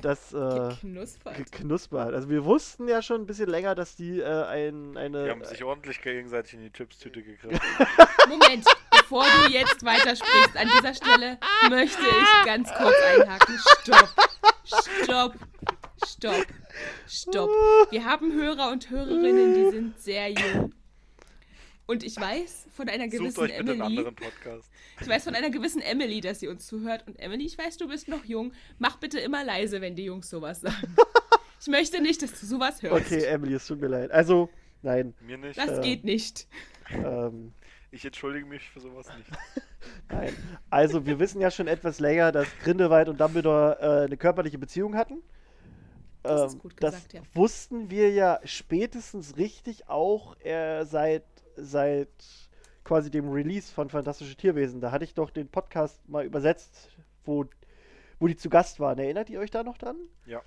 Das, 0.00 0.32
äh, 0.32 0.68
Geknuspert. 0.68 1.36
geknuspert. 1.36 2.14
Also 2.14 2.28
wir 2.30 2.44
wussten 2.44 2.86
ja 2.86 3.02
schon 3.02 3.22
ein 3.22 3.26
bisschen 3.26 3.48
länger, 3.48 3.74
dass 3.74 3.96
die 3.96 4.20
äh, 4.20 4.44
ein, 4.44 4.96
eine. 4.96 5.24
Die 5.24 5.30
haben 5.30 5.44
sich 5.44 5.64
ordentlich 5.64 6.00
gegenseitig 6.00 6.54
in 6.54 6.60
die 6.60 6.70
Chipstüte 6.72 7.20
gegriffen. 7.20 7.58
Moment, 8.28 8.64
bevor 9.12 9.24
du 9.24 9.52
jetzt 9.52 9.84
weitersprichst, 9.84 10.56
an 10.56 10.68
dieser 10.74 10.94
Stelle 10.94 11.38
möchte 11.68 12.00
ich 12.00 12.46
ganz 12.46 12.72
kurz 12.72 12.94
einhaken. 13.14 13.58
Stopp. 13.82 14.08
Stopp. 14.64 15.34
Stopp. 16.06 16.46
Stopp. 17.06 17.50
Wir 17.90 18.04
haben 18.06 18.32
Hörer 18.32 18.72
und 18.72 18.88
Hörerinnen, 18.88 19.54
die 19.54 19.70
sind 19.70 20.00
sehr 20.00 20.30
jung. 20.30 20.72
Und 21.86 22.04
ich 22.04 22.18
weiß 22.18 22.68
von 22.74 22.88
einer 22.88 23.04
Sucht 23.04 23.18
gewissen 23.18 23.40
euch 23.40 23.58
bitte 23.58 23.72
einen 23.72 23.80
Emily, 23.80 23.98
anderen 23.98 24.14
Podcast. 24.14 24.70
ich 25.00 25.08
weiß 25.08 25.24
von 25.24 25.34
einer 25.34 25.50
gewissen 25.50 25.82
Emily, 25.82 26.22
dass 26.22 26.40
sie 26.40 26.48
uns 26.48 26.66
zuhört. 26.66 27.06
Und 27.06 27.18
Emily, 27.18 27.44
ich 27.44 27.58
weiß, 27.58 27.76
du 27.76 27.88
bist 27.88 28.08
noch 28.08 28.24
jung. 28.24 28.52
Mach 28.78 28.96
bitte 28.96 29.20
immer 29.20 29.44
leise, 29.44 29.82
wenn 29.82 29.94
die 29.94 30.04
Jungs 30.04 30.30
sowas 30.30 30.62
sagen. 30.62 30.96
Ich 31.60 31.68
möchte 31.68 32.00
nicht, 32.00 32.22
dass 32.22 32.40
du 32.40 32.46
sowas 32.46 32.82
hörst. 32.82 33.06
Okay, 33.06 33.24
Emily, 33.24 33.54
es 33.54 33.66
tut 33.66 33.80
mir 33.80 33.88
leid. 33.88 34.10
Also, 34.10 34.48
nein. 34.80 35.12
Mir 35.20 35.36
nicht. 35.36 35.58
Das 35.58 35.78
äh, 35.78 35.80
geht 35.82 36.04
nicht. 36.04 36.46
Ähm, 36.90 37.52
Ich 37.92 38.04
entschuldige 38.06 38.46
mich 38.46 38.68
für 38.70 38.80
sowas 38.80 39.06
nicht. 39.18 39.30
Nein. 40.10 40.34
Also, 40.70 41.04
wir 41.06 41.18
wissen 41.18 41.40
ja 41.42 41.50
schon 41.50 41.68
etwas 41.68 42.00
länger, 42.00 42.32
dass 42.32 42.48
Grindelwald 42.64 43.08
und 43.08 43.20
Dumbledore 43.20 43.78
äh, 43.80 44.04
eine 44.06 44.16
körperliche 44.16 44.58
Beziehung 44.58 44.96
hatten. 44.96 45.22
Das 46.22 46.40
ist 46.46 46.54
Ähm, 46.54 46.58
gut 46.60 46.74
das 46.80 46.94
gesagt, 46.94 47.12
ja. 47.12 47.22
wussten 47.34 47.90
wir 47.90 48.10
ja 48.10 48.40
spätestens 48.44 49.36
richtig 49.36 49.88
auch 49.88 50.36
äh, 50.40 50.84
seit, 50.84 51.24
seit 51.56 52.08
quasi 52.84 53.10
dem 53.10 53.28
Release 53.30 53.72
von 53.72 53.90
Fantastische 53.90 54.36
Tierwesen. 54.36 54.80
Da 54.80 54.90
hatte 54.90 55.04
ich 55.04 55.14
doch 55.14 55.30
den 55.30 55.48
Podcast 55.48 56.08
mal 56.08 56.24
übersetzt, 56.24 56.90
wo, 57.24 57.44
wo 58.18 58.26
die 58.26 58.36
zu 58.36 58.48
Gast 58.48 58.80
waren. 58.80 58.98
Erinnert 58.98 59.28
ihr 59.30 59.40
euch 59.40 59.50
da 59.50 59.62
noch 59.62 59.76
dran? 59.78 59.96
Ja. 60.24 60.42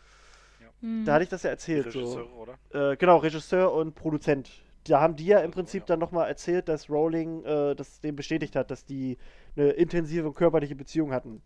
Hm. 0.82 1.06
Da 1.06 1.14
hatte 1.14 1.24
ich 1.24 1.30
das 1.30 1.44
ja 1.44 1.50
Die 1.50 1.54
erzählt. 1.54 1.92
So. 1.92 2.00
Regisseure, 2.00 2.30
oder? 2.34 2.60
Äh, 2.94 2.98
genau, 2.98 3.18
Regisseur 3.18 3.72
und 3.74 3.96
Produzent. 3.96 4.50
Da 4.86 5.02
haben 5.02 5.16
die 5.16 5.26
ja 5.26 5.40
im 5.40 5.52
Prinzip 5.52 5.84
ja. 5.84 5.86
dann 5.88 6.00
nochmal 6.00 6.28
erzählt, 6.28 6.70
dass 6.70 6.90
Rowling 6.90 7.44
äh, 7.44 7.76
das 7.76 8.00
dem 8.02 8.16
bestätigt 8.16 8.56
hat, 8.56 8.72
dass 8.72 8.86
die 8.86 9.18
eine 9.56 9.72
intensive 9.72 10.32
körperliche 10.32 10.76
Beziehung 10.76 11.12
hatten. 11.12 11.42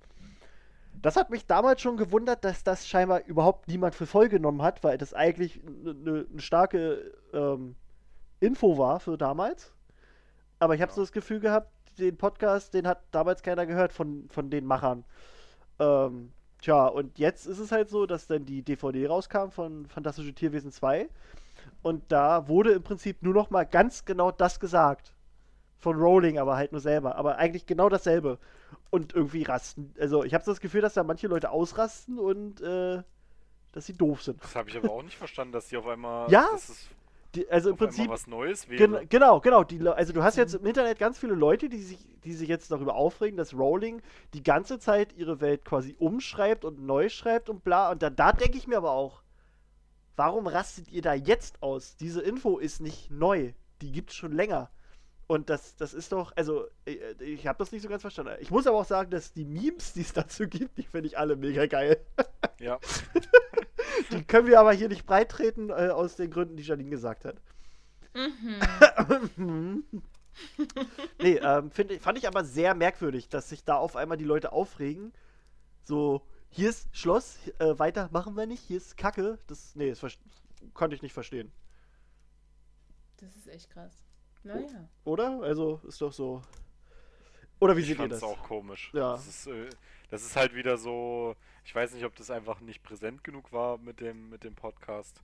Das 1.02 1.16
hat 1.16 1.30
mich 1.30 1.46
damals 1.46 1.82
schon 1.82 1.96
gewundert, 1.98 2.44
dass 2.44 2.64
das 2.64 2.88
scheinbar 2.88 3.26
überhaupt 3.26 3.68
niemand 3.70 3.96
für 3.96 4.06
voll 4.06 4.28
genommen 4.28 4.62
hat, 4.62 4.84
weil 4.84 4.98
das 4.98 5.14
eigentlich 5.14 5.62
eine 5.64 5.94
ne 5.94 6.26
starke 6.38 7.14
ähm, 7.34 7.76
Info 8.42 8.78
war 8.78 9.00
für 9.00 9.18
damals. 9.18 9.74
Aber 10.60 10.76
ich 10.76 10.82
habe 10.82 10.92
Ja. 10.92 10.96
so 10.96 11.02
das 11.02 11.12
Gefühl 11.14 11.40
gehabt, 11.40 11.72
den 12.00 12.18
Podcast, 12.18 12.74
den 12.74 12.88
hat 12.88 13.02
damals 13.12 13.44
keiner 13.44 13.66
gehört 13.66 13.94
von, 13.94 14.28
von 14.30 14.50
den 14.50 14.66
Machern. 14.66 15.06
Ähm, 15.80 16.32
tja, 16.62 16.88
und 16.88 17.18
jetzt 17.20 17.46
ist 17.46 17.60
es 17.60 17.72
halt 17.72 17.90
so, 17.90 18.06
dass 18.06 18.28
dann 18.28 18.46
die 18.46 18.64
DVD 18.64 19.08
rauskam 19.08 19.50
von 19.50 19.86
Fantastische 19.88 20.34
Tierwesen 20.34 20.72
2. 20.72 21.10
Und 21.82 22.12
da 22.12 22.48
wurde 22.48 22.72
im 22.72 22.84
Prinzip 22.84 23.24
nur 23.24 23.34
noch 23.34 23.50
mal 23.50 23.66
ganz 23.66 24.06
genau 24.06 24.32
das 24.32 24.60
gesagt. 24.60 25.14
Von 25.78 25.96
Rowling, 25.98 26.38
aber 26.38 26.58
halt 26.58 26.74
nur 26.74 26.82
selber. 26.82 27.16
Aber 27.16 27.38
eigentlich 27.38 27.66
genau 27.66 27.88
dasselbe. 27.88 28.38
Und 28.90 29.14
irgendwie 29.14 29.44
rasten. 29.44 29.94
Also 30.00 30.24
ich 30.24 30.34
habe 30.34 30.44
so 30.44 30.52
das 30.52 30.60
Gefühl, 30.60 30.82
dass 30.82 30.94
da 30.94 31.04
manche 31.04 31.28
Leute 31.28 31.52
ausrasten 31.52 32.20
und 32.20 32.60
äh, 32.62 33.02
dass 33.72 33.86
sie 33.86 33.94
doof 33.94 34.24
sind. 34.24 34.44
Das 34.44 34.56
habe 34.56 34.70
ich 34.70 34.78
aber 34.78 34.92
auch 34.92 35.04
nicht 35.04 35.18
verstanden, 35.18 35.54
dass 35.54 35.68
die 35.68 35.78
auf 35.78 35.88
einmal. 35.88 36.28
Ja, 36.32 36.48
dass 36.52 36.70
es 36.70 36.88
Die, 37.36 37.50
also 37.50 37.70
im 37.70 37.78
Prinzip. 37.78 38.10
was 38.10 38.28
Neues 38.28 38.68
wäre. 38.68 39.06
genau, 39.06 39.40
genau. 39.40 39.64
Die, 39.64 39.88
also 39.88 40.12
du 40.12 40.24
hast 40.24 40.36
jetzt 40.36 40.56
im 40.56 40.66
Internet 40.66 40.98
ganz 41.00 41.18
viele 41.20 41.36
Leute, 41.36 41.70
die 41.70 41.82
sich, 41.82 42.00
die 42.24 42.34
sich 42.34 42.50
jetzt 42.50 42.72
darüber 42.72 42.96
aufregen, 42.96 43.38
dass 43.38 43.54
Rowling 43.54 44.02
die 44.34 44.44
ganze 44.44 44.80
Zeit 44.80 45.14
ihre 45.14 45.40
Welt 45.40 45.64
quasi 45.64 45.96
umschreibt 46.00 46.66
und 46.66 46.82
neu 46.82 47.08
schreibt 47.10 47.48
und 47.50 47.64
bla. 47.64 47.92
Und 47.92 48.02
da, 48.02 48.10
da 48.10 48.34
denke 48.34 48.58
ich 48.58 48.68
mir 48.68 48.78
aber 48.78 48.92
auch, 48.92 49.22
warum 50.20 50.48
rastet 50.48 50.90
ihr 50.90 51.02
da 51.02 51.14
jetzt 51.14 51.64
aus? 51.64 51.96
Diese 51.96 52.22
Info 52.22 52.60
ist 52.60 52.82
nicht 52.82 53.10
neu. 53.10 53.54
Die 53.82 53.94
gibt 53.94 54.10
es 54.10 54.18
schon 54.18 54.34
länger. 54.34 54.70
Und 55.28 55.50
das, 55.50 55.78
das 55.78 55.94
ist 55.94 56.12
doch, 56.12 56.34
also 56.36 56.66
ich, 56.84 57.00
ich 57.22 57.48
habe 57.48 57.58
das 57.58 57.72
nicht 57.72 57.84
so 57.84 57.88
ganz 57.88 58.02
verstanden. 58.02 58.36
Ich 58.42 58.52
muss 58.52 58.68
aber 58.68 58.78
auch 58.80 58.86
sagen, 58.86 59.12
dass 59.12 59.32
die 59.32 59.46
Memes, 59.46 59.94
die 59.94 60.02
es 60.02 60.12
dazu 60.14 60.48
gibt, 60.48 60.78
die 60.78 60.84
finde 60.84 61.08
ich 61.08 61.18
alle 61.18 61.36
mega 61.36 61.66
geil. 61.66 61.98
Ja. 62.60 62.78
Die 64.12 64.24
können 64.24 64.48
wir 64.48 64.60
aber 64.60 64.74
hier 64.74 64.90
nicht 64.90 65.06
breit 65.06 65.30
treten, 65.30 65.70
äh, 65.70 65.92
aus 65.94 66.18
den 66.18 66.30
Gründen, 66.30 66.58
die 66.58 66.64
Janine 66.64 66.90
gesagt 66.90 67.24
hat. 67.24 67.38
Mhm. 68.14 69.84
nee, 71.22 71.36
ähm, 71.36 71.72
find, 71.72 71.94
fand 72.02 72.18
ich 72.18 72.28
aber 72.28 72.44
sehr 72.44 72.76
merkwürdig, 72.76 73.30
dass 73.30 73.48
sich 73.48 73.64
da 73.64 73.76
auf 73.76 73.96
einmal 73.96 74.18
die 74.18 74.26
Leute 74.26 74.52
aufregen. 74.52 75.14
So, 75.86 76.22
hier 76.50 76.70
ist 76.70 76.88
Schloss, 76.96 77.38
äh, 77.60 77.78
weiter 77.80 78.10
machen 78.12 78.36
wir 78.36 78.46
nicht, 78.46 78.64
hier 78.64 78.78
ist 78.78 78.98
Kacke. 78.98 79.38
Das, 79.48 79.76
nee, 79.76 79.90
das 79.90 80.18
konnte 80.74 80.96
ich 80.96 81.02
nicht 81.02 81.14
verstehen. 81.14 81.52
Das 83.18 83.36
ist 83.36 83.48
echt 83.48 83.70
krass. 83.72 83.94
Naja. 84.44 84.88
Oder? 85.04 85.42
Also, 85.42 85.82
ist 85.88 86.00
doch 86.02 86.14
so. 86.14 86.42
Oder 87.60 87.76
wie 87.76 87.82
Ich 87.82 87.88
seht 87.88 88.00
ihr 88.00 88.06
es 88.06 88.12
das? 88.12 88.24
auch 88.24 88.42
komisch. 88.44 88.90
Ja. 88.94 89.12
Das 89.14 89.28
ist, 89.28 89.48
äh, 89.48 89.70
Das 90.10 90.24
ist 90.24 90.36
halt 90.36 90.56
wieder 90.56 90.78
so, 90.78 91.36
ich 91.66 91.76
weiß 91.76 91.94
nicht, 91.94 92.04
ob 92.06 92.16
das 92.16 92.32
einfach 92.32 92.62
nicht 92.62 92.82
präsent 92.82 93.24
genug 93.24 93.52
war 93.52 93.78
mit 93.78 94.00
dem, 94.00 94.30
mit 94.30 94.44
dem 94.44 94.56
Podcast. 94.56 95.22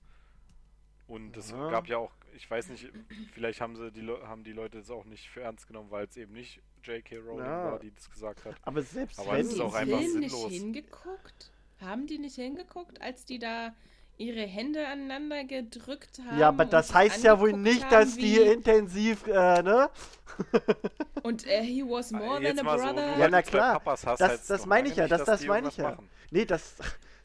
Und 1.08 1.36
es 1.36 1.50
Ja. 1.50 1.70
gab 1.70 1.88
ja 1.88 1.98
auch, 1.98 2.12
ich 2.36 2.48
weiß 2.48 2.68
nicht, 2.68 2.92
vielleicht 3.32 3.60
haben 3.60 3.74
sie 3.76 3.90
die 3.90 4.06
haben 4.26 4.44
die 4.44 4.52
Leute 4.52 4.78
das 4.78 4.90
auch 4.90 5.04
nicht 5.06 5.28
für 5.28 5.40
ernst 5.40 5.66
genommen, 5.66 5.90
weil 5.90 6.04
es 6.06 6.16
eben 6.16 6.32
nicht 6.34 6.60
J.K. 6.86 7.16
Rowling 7.18 7.44
Ja. 7.44 7.72
war, 7.72 7.78
die 7.78 7.92
das 7.94 8.10
gesagt 8.10 8.44
hat. 8.44 8.54
Aber 8.62 8.82
selbst 8.82 9.18
Aber 9.18 9.32
wenn 9.32 9.40
es 9.40 9.48
ist 9.48 9.56
die 9.56 9.62
auch 9.62 9.74
einfach 9.74 9.98
Film 9.98 10.12
sinnlos. 10.12 10.50
nicht 10.50 10.60
hingeguckt? 10.60 11.50
Haben 11.80 12.06
die 12.06 12.18
nicht 12.18 12.36
hingeguckt, 12.36 13.00
als 13.02 13.24
die 13.24 13.38
da 13.38 13.74
ihre 14.18 14.40
Hände 14.40 14.86
aneinander 14.86 15.44
gedrückt 15.44 16.20
haben? 16.26 16.38
Ja, 16.38 16.48
aber 16.48 16.64
das 16.64 16.94
heißt 16.94 17.22
ja 17.24 17.38
wohl 17.38 17.52
nicht, 17.52 17.84
haben, 17.84 17.90
dass 17.90 18.16
die 18.16 18.36
intensiv, 18.38 19.26
äh, 19.26 19.62
ne? 19.62 19.90
Und 21.22 21.46
äh, 21.46 21.62
he 21.62 21.82
was 21.82 22.12
more 22.12 22.40
Jetzt 22.40 22.58
than 22.58 22.66
a 22.68 22.78
so, 22.78 22.84
brother. 22.84 23.06
nur 23.08 23.18
Ja, 23.18 23.28
na 23.28 23.42
klar. 23.42 23.72
Papas 23.74 24.06
hast, 24.06 24.20
Das- 24.20 24.46
das 24.46 24.60
noch 24.60 24.66
meine 24.66 24.88
ich 24.88 24.96
ja, 24.96 25.08
das- 25.08 25.24
das 25.24 25.44
meine 25.46 25.68
ich 25.68 25.76
ja. 25.76 25.90
machen. 25.90 26.08
Nee, 26.30 26.44
das, 26.44 26.76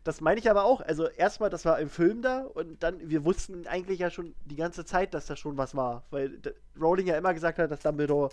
das 0.04 0.22
meine 0.22 0.40
ich 0.40 0.50
aber 0.50 0.64
auch. 0.66 0.82
Also 0.82 1.08
erstmal, 1.08 1.50
das 1.50 1.64
war 1.66 1.80
im 1.80 1.90
Film 1.90 2.22
da 2.22 2.42
und 2.44 2.82
dann, 2.84 3.10
wir 3.10 3.24
wussten 3.26 3.68
eigentlich 3.68 4.00
ja 4.00 4.10
schon 4.10 4.34
die 4.46 4.56
ganze 4.56 4.84
Zeit, 4.86 5.14
dass 5.14 5.28
da 5.28 5.36
schon 5.36 5.58
was 5.58 5.76
war. 5.76 6.04
Weil 6.12 6.40
Rowling 6.80 7.08
ja 7.08 7.18
immer 7.18 7.34
gesagt 7.34 7.58
hat, 7.60 7.72
dass 7.72 7.80
Dumbledore 7.82 8.30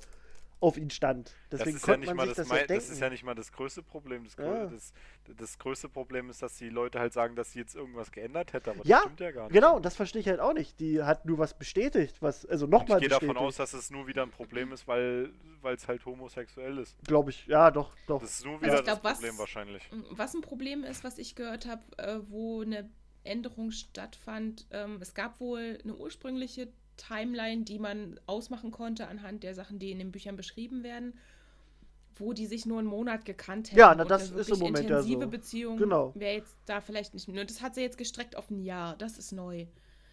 auf 0.60 0.76
ihn 0.76 0.90
stand. 0.90 1.32
Das 1.50 1.58
Deswegen 1.60 1.76
ist, 1.76 1.86
ja 1.86 1.96
nicht 1.96 2.06
man 2.08 2.16
mal 2.16 2.26
sich 2.26 2.36
das, 2.36 2.48
das, 2.48 2.48
ja 2.48 2.54
mei- 2.62 2.66
denken. 2.66 2.74
das 2.84 2.90
ist 2.90 3.00
ja 3.00 3.10
nicht 3.10 3.22
mal 3.24 3.34
das 3.34 3.52
größte 3.52 3.82
Problem. 3.82 4.24
Das, 4.24 4.36
Ja. 4.36 4.66
das, 4.66 4.92
das 5.36 5.58
größte 5.58 5.88
Problem 5.88 6.30
ist, 6.30 6.42
dass 6.42 6.56
die 6.56 6.68
Leute 6.68 6.98
halt 6.98 7.12
sagen, 7.12 7.36
dass 7.36 7.52
sie 7.52 7.60
jetzt 7.60 7.74
irgendwas 7.76 8.10
geändert 8.10 8.52
hätte, 8.52 8.70
aber 8.70 8.80
das 8.80 8.88
Ja, 8.88 9.00
stimmt 9.02 9.20
ja 9.20 9.30
gar 9.30 9.44
nicht. 9.44 9.52
Genau, 9.52 9.78
das 9.78 9.94
verstehe 9.94 10.20
ich 10.20 10.28
halt 10.28 10.40
auch 10.40 10.52
nicht. 10.54 10.80
Die 10.80 11.02
hat 11.02 11.26
nur 11.26 11.38
was 11.38 11.56
bestätigt, 11.56 12.20
was, 12.20 12.44
also 12.46 12.64
Und 12.66 12.72
ich 12.74 12.78
nochmal 12.80 13.00
gehe 13.00 13.08
davon 13.08 13.36
aus, 13.36 13.56
dass 13.56 13.72
es 13.72 13.90
nur 13.90 14.06
wieder 14.08 14.22
ein 14.24 14.30
Problem 14.30 14.72
ist, 14.72 14.88
weil 14.88 15.32
es 15.62 15.86
halt 15.86 16.04
homosexuell 16.04 16.78
ist. 16.78 16.96
Glaube 17.06 17.30
ich, 17.30 17.46
ja, 17.46 17.70
doch, 17.70 17.92
doch. 18.08 18.20
Das 18.20 18.30
ist 18.40 18.44
nur 18.44 18.54
Also 18.54 18.64
wieder 18.66 18.78
ich 18.78 18.84
glaub, 18.84 19.02
das 19.02 19.04
was- 19.04 19.18
Problem 19.18 19.38
wahrscheinlich. 19.38 19.88
Was 20.10 20.34
ein 20.34 20.40
Problem 20.40 20.82
ist, 20.82 21.04
was 21.04 21.18
ich 21.18 21.34
gehört 21.36 21.66
habe, 21.66 21.82
äh, 21.98 22.18
wo 22.28 22.62
eine 22.62 22.90
Änderung 23.24 23.70
stattfand, 23.70 24.66
ähm, 24.70 24.98
es 25.00 25.14
gab 25.14 25.38
wohl 25.40 25.78
eine 25.84 25.94
ursprüngliche 25.94 26.72
Timeline, 26.98 27.64
die 27.64 27.78
man 27.78 28.20
ausmachen 28.26 28.70
konnte 28.70 29.08
anhand 29.08 29.42
der 29.42 29.54
Sachen, 29.54 29.78
die 29.78 29.90
in 29.90 29.98
den 29.98 30.12
Büchern 30.12 30.36
beschrieben 30.36 30.82
werden, 30.82 31.14
wo 32.16 32.32
die 32.32 32.46
sich 32.46 32.66
nur 32.66 32.78
einen 32.80 32.88
Monat 32.88 33.24
gekannt 33.24 33.68
hätten. 33.68 33.78
Ja, 33.78 33.94
na, 33.94 34.04
das 34.04 34.30
ist 34.30 34.50
im 34.50 34.58
Moment 34.58 34.88
ja 34.90 34.98
intensive 34.98 35.22
so. 35.22 35.28
Beziehung 35.28 35.76
Genau. 35.78 36.12
wäre 36.14 36.34
jetzt 36.36 36.56
da 36.66 36.80
vielleicht 36.80 37.14
nicht 37.14 37.28
mehr. 37.28 37.40
Und 37.40 37.48
das 37.50 37.62
hat 37.62 37.74
sie 37.74 37.80
jetzt 37.80 37.96
gestreckt 37.96 38.36
auf 38.36 38.50
ein 38.50 38.60
Jahr. 38.60 38.96
Das 38.96 39.16
ist 39.18 39.32
neu. 39.32 39.66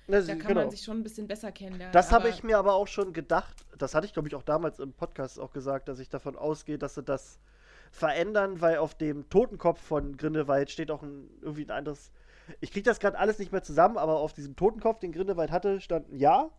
Das, 0.08 0.28
Da 0.28 0.36
kann 0.36 0.50
genau. 0.50 0.62
man 0.62 0.70
sich 0.72 0.84
schon 0.84 1.00
ein 1.00 1.04
bisschen 1.04 1.28
besser 1.28 1.52
kennenlernen. 1.52 1.92
Das 1.92 2.12
habe 2.12 2.30
ich 2.30 2.44
mir 2.44 2.60
aber 2.60 2.76
auch 2.76 2.88
schon 2.88 3.12
gedacht. 3.12 3.66
Das 3.78 3.96
hatte 3.96 4.06
ich, 4.06 4.14
glaube 4.14 4.28
ich, 4.28 4.36
auch 4.36 4.44
damals 4.44 4.80
im 4.80 4.94
Podcast 4.94 5.40
auch 5.40 5.52
gesagt, 5.52 5.88
dass 5.88 5.98
ich 6.00 6.10
davon 6.10 6.36
ausgehe, 6.38 6.78
dass 6.78 6.94
sie 6.94 7.02
das 7.04 7.40
verändern, 7.92 8.62
weil 8.62 8.78
auf 8.78 8.94
dem 8.94 9.28
Totenkopf 9.30 9.82
von 9.82 10.16
Grindelwald 10.18 10.70
steht 10.70 10.92
auch 10.92 11.02
ein, 11.02 11.28
irgendwie 11.42 11.64
ein 11.66 11.72
anderes. 11.72 12.12
Ich 12.60 12.72
kriege 12.72 12.84
das 12.84 13.00
gerade 13.00 13.18
alles 13.18 13.40
nicht 13.40 13.52
mehr 13.52 13.64
zusammen, 13.64 13.98
aber 13.98 14.18
auf 14.20 14.34
diesem 14.34 14.56
Totenkopf, 14.56 15.00
den 15.00 15.12
Grindelwald 15.12 15.50
hatte, 15.50 15.82
stand 15.82 16.12
ein 16.12 16.20
Ja. 16.20 16.52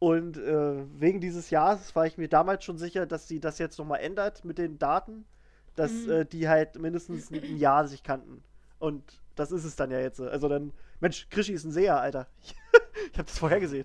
Und 0.00 0.38
äh, 0.38 0.84
wegen 0.98 1.20
dieses 1.20 1.50
Jahres 1.50 1.94
war 1.94 2.06
ich 2.06 2.16
mir 2.18 2.28
damals 2.28 2.64
schon 2.64 2.78
sicher, 2.78 3.06
dass 3.06 3.28
sie 3.28 3.38
das 3.38 3.58
jetzt 3.58 3.78
nochmal 3.78 4.00
ändert 4.00 4.44
mit 4.44 4.58
den 4.58 4.78
Daten, 4.78 5.26
dass 5.76 5.92
Mhm. 5.92 6.10
äh, 6.10 6.24
die 6.24 6.48
halt 6.48 6.78
mindestens 6.78 7.30
ein 7.30 7.56
Jahr 7.58 7.86
sich 7.86 8.02
kannten. 8.02 8.42
Und 8.78 9.20
das 9.36 9.52
ist 9.52 9.64
es 9.64 9.76
dann 9.76 9.90
ja 9.90 10.00
jetzt. 10.00 10.18
Also 10.20 10.48
dann, 10.48 10.72
Mensch, 11.00 11.28
Krischi 11.30 11.52
ist 11.52 11.64
ein 11.64 11.70
Seher, 11.72 12.00
Alter. 12.00 12.26
ich 13.12 13.18
habe 13.18 13.24
das 13.24 13.38
vorher 13.38 13.60
gesehen. 13.60 13.84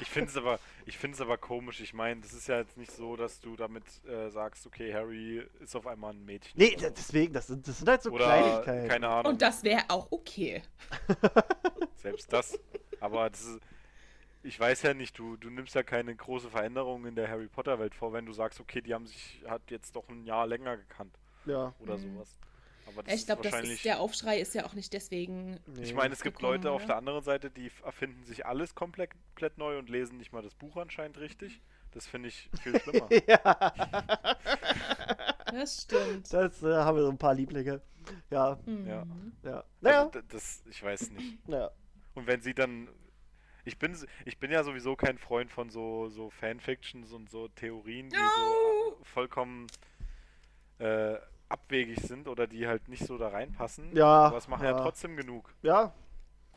Ich 0.00 0.08
finde 0.08 0.30
es 0.30 0.36
aber, 0.36 0.60
ich 0.86 0.96
finde 0.96 1.16
es 1.16 1.20
aber 1.20 1.36
komisch. 1.38 1.80
Ich 1.80 1.92
meine, 1.92 2.20
das 2.20 2.32
ist 2.32 2.46
ja 2.46 2.58
jetzt 2.58 2.76
nicht 2.76 2.92
so, 2.92 3.16
dass 3.16 3.40
du 3.40 3.56
damit 3.56 3.82
äh, 4.06 4.30
sagst, 4.30 4.64
okay, 4.66 4.94
Harry 4.94 5.44
ist 5.58 5.74
auf 5.74 5.88
einmal 5.88 6.12
ein 6.12 6.24
Mädchen. 6.24 6.52
Nee, 6.56 6.76
so. 6.78 6.88
deswegen, 6.88 7.32
das 7.32 7.48
sind, 7.48 7.66
das 7.66 7.78
sind 7.78 7.88
halt 7.88 8.02
so 8.02 8.10
Oder 8.12 8.26
Kleinigkeiten. 8.26 8.88
keine 8.88 9.08
Ahnung. 9.08 9.32
Und 9.32 9.42
das 9.42 9.64
wäre 9.64 9.82
auch 9.88 10.06
okay. 10.12 10.62
Selbst 11.96 12.32
das. 12.32 12.58
Aber 13.00 13.28
das 13.28 13.42
ist, 13.44 13.58
ich 14.42 14.58
weiß 14.58 14.82
ja 14.82 14.94
nicht, 14.94 15.18
du, 15.18 15.36
du 15.36 15.50
nimmst 15.50 15.74
ja 15.74 15.82
keine 15.82 16.14
große 16.14 16.50
Veränderung 16.50 17.06
in 17.06 17.14
der 17.14 17.28
Harry 17.28 17.48
Potter 17.48 17.78
Welt 17.78 17.94
vor, 17.94 18.12
wenn 18.12 18.26
du 18.26 18.32
sagst, 18.32 18.60
okay, 18.60 18.80
die 18.80 18.94
haben 18.94 19.06
sich 19.06 19.42
hat 19.46 19.62
jetzt 19.70 19.94
doch 19.96 20.08
ein 20.08 20.24
Jahr 20.24 20.46
länger 20.46 20.76
gekannt 20.76 21.14
Ja. 21.46 21.74
oder 21.80 21.96
Mhm. 21.98 22.14
sowas. 22.14 22.38
Aber 22.86 23.02
das 23.04 23.14
Ich 23.14 23.26
glaube, 23.26 23.42
der 23.84 24.00
Aufschrei 24.00 24.40
ist 24.40 24.54
ja 24.54 24.64
auch 24.66 24.74
nicht 24.74 24.92
deswegen. 24.92 25.60
Nee. 25.66 25.82
ich 25.82 25.94
meine, 25.94 26.12
es 26.12 26.22
gibt 26.22 26.38
gekommen, 26.38 26.54
Leute 26.56 26.70
auf 26.72 26.80
oder? 26.80 26.86
der 26.88 26.96
anderen 26.96 27.22
Seite, 27.22 27.50
die 27.50 27.70
erfinden 27.84 28.24
sich 28.24 28.46
alles 28.46 28.74
komplett, 28.74 29.10
komplett 29.28 29.58
neu 29.58 29.78
und 29.78 29.88
lesen 29.88 30.16
nicht 30.18 30.32
mal 30.32 30.42
das 30.42 30.54
Buch 30.54 30.76
anscheinend 30.76 31.18
richtig. 31.18 31.60
Das 31.92 32.06
finde 32.06 32.28
ich 32.28 32.48
viel 32.62 32.80
schlimmer. 32.80 33.08
ja, 33.28 33.72
Das 35.52 35.82
stimmt. 35.82 36.32
das 36.32 36.62
äh, 36.62 36.74
haben 36.74 36.96
wir 36.96 37.02
so 37.04 37.10
ein 37.10 37.18
paar 37.18 37.34
Lieblinge. 37.34 37.80
Ja, 38.30 38.58
Mhm. 38.66 38.86
Ja. 38.86 39.06
ja. 39.44 39.64
Naja, 39.80 40.06
Also, 40.06 40.20
das, 40.28 40.62
ich 40.70 40.82
weiß 40.82 41.10
nicht. 41.10 41.48
naja. 41.48 41.70
Und 42.14 42.26
wenn 42.26 42.40
sie 42.40 42.54
dann. 42.54 42.88
Ich 43.64 43.78
bin, 43.78 43.96
ich 44.24 44.38
bin 44.38 44.50
ja 44.50 44.62
sowieso 44.64 44.96
kein 44.96 45.18
Freund 45.18 45.50
von 45.50 45.70
so, 45.70 46.08
so 46.08 46.30
Fanfictions 46.30 47.12
und 47.12 47.30
so 47.30 47.48
Theorien, 47.48 48.08
die 48.10 48.16
so 48.16 48.22
No! 48.22 48.92
äh, 49.00 49.04
vollkommen 49.04 49.66
äh, 50.78 51.16
abwegig 51.48 52.00
sind 52.00 52.28
oder 52.28 52.46
die 52.46 52.66
halt 52.66 52.88
nicht 52.88 53.04
so 53.06 53.18
da 53.18 53.28
reinpassen. 53.28 53.94
Ja, 53.96 54.06
Aber 54.26 54.36
es 54.38 54.48
machen 54.48 54.64
ja, 54.64 54.70
ja. 54.72 54.80
trotzdem 54.82 55.16
genug. 55.16 55.52
Ja, 55.62 55.92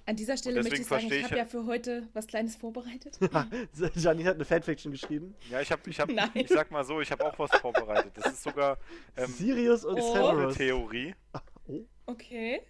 An 0.06 0.16
dieser 0.16 0.38
Stelle 0.38 0.62
möchte 0.62 0.82
ich 0.82 0.88
sagen, 0.88 1.06
ich 1.08 1.14
ich 1.14 1.24
habe 1.24 1.38
ja- 1.38 1.46
für 1.46 1.66
heute 1.66 2.08
was 2.14 2.28
Kleines 2.28 2.56
vorbereitet. 2.56 3.18
Janine 3.96 4.30
hat 4.30 4.36
eine 4.36 4.46
Fanfiction 4.46 4.92
geschrieben. 4.92 5.34
Ja, 5.50 5.62
ich 5.62 5.72
habe, 5.72 5.90
ich 5.90 6.00
habe, 6.00 6.14
Nein. 6.14 6.30
ich 6.36 6.48
sag 6.50 6.72
mal 6.72 6.84
so, 6.86 7.02
ich 7.02 7.12
habe 7.12 7.26
auch 7.26 7.38
was 7.40 7.52
vorbereitet. 7.60 8.12
Das 8.16 8.28
ist 8.34 8.44
sogar 8.44 8.78
ähm, 9.18 9.28
Sirius 9.32 9.84
und 9.86 10.00
Oh. 10.00 10.14
eine 10.14 10.52
Severus. 10.52 10.56
Theorie. 10.58 11.16
Okay, 12.06 12.62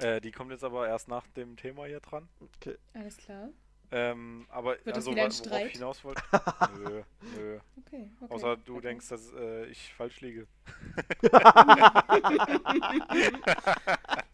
Äh, 0.00 0.20
die 0.20 0.32
kommt 0.32 0.50
jetzt 0.50 0.64
aber 0.64 0.88
erst 0.88 1.06
nach 1.06 1.24
dem 1.28 1.56
Thema 1.56 1.84
hier 1.86 2.00
dran. 2.00 2.28
Okay. 2.40 2.76
alles 2.94 3.16
klar. 3.16 3.50
Ähm, 3.90 4.46
aber 4.48 4.72
Wird 4.72 4.88
das 4.88 4.96
also, 4.96 5.12
wieder 5.12 5.24
ein 5.24 5.30
worauf 5.30 5.46
Streit? 5.46 5.66
ich 5.66 5.72
hinaus 5.72 6.04
wollte. 6.04 6.22
nö, 6.78 7.02
nö. 7.36 7.58
Okay, 7.86 8.10
okay. 8.20 8.34
Außer 8.34 8.56
du 8.56 8.76
okay. 8.76 8.88
denkst, 8.88 9.08
dass 9.08 9.32
äh, 9.32 9.66
ich 9.66 9.94
falsch 9.94 10.20
liege. 10.20 10.46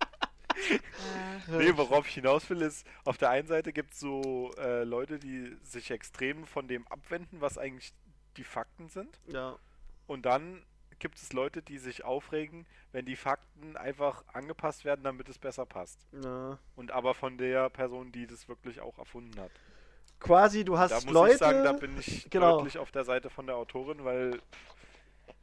Nee, 1.49 1.77
worauf 1.77 2.07
ich 2.07 2.15
hinaus 2.15 2.49
will, 2.51 2.63
ist, 2.63 2.87
auf 3.05 3.19
der 3.19 3.31
einen 3.31 3.47
Seite 3.47 3.73
gibt 3.73 3.95
es 3.95 4.01
so 4.01 4.53
äh, 4.59 4.85
Leute, 4.85 5.19
die 5.19 5.57
sich 5.63 5.91
extrem 5.91 6.45
von 6.45 6.69
dem 6.69 6.87
abwenden, 6.89 7.41
was 7.41 7.59
eigentlich 7.59 7.93
die 8.37 8.45
Fakten 8.45 8.89
sind. 8.89 9.21
Ja. 9.27 9.59
Und 10.07 10.27
dann 10.27 10.63
gibt 11.01 11.19
es 11.19 11.33
Leute, 11.33 11.63
die 11.63 11.79
sich 11.79 12.05
aufregen, 12.05 12.67
wenn 12.93 13.05
die 13.05 13.17
Fakten 13.17 13.77
einfach 13.77 14.25
angepasst 14.33 14.85
werden, 14.85 15.03
damit 15.03 15.29
es 15.29 15.39
besser 15.39 15.67
passt. 15.67 16.07
ja. 16.25 16.59
Und 16.77 16.93
aber 16.93 17.15
von 17.15 17.37
der 17.39 17.69
Person, 17.71 18.13
die 18.13 18.27
das 18.27 18.49
wirklich 18.49 18.81
auch 18.81 18.99
erfunden 18.99 19.39
hat. 19.41 19.51
Quasi, 20.21 20.65
du 20.65 20.79
hast 20.79 20.93
Da 20.93 20.97
muss 20.97 21.13
Leute. 21.15 21.33
ich 21.33 21.39
sagen, 21.39 21.65
da 21.65 21.73
bin 21.73 21.99
ich 21.99 22.29
Genau. 22.31 22.59
deutlich 22.59 22.79
auf 22.79 22.93
der 22.93 23.05
Seite 23.05 23.31
von 23.31 23.47
der 23.47 23.57
Autorin, 23.57 24.05
weil 24.05 24.41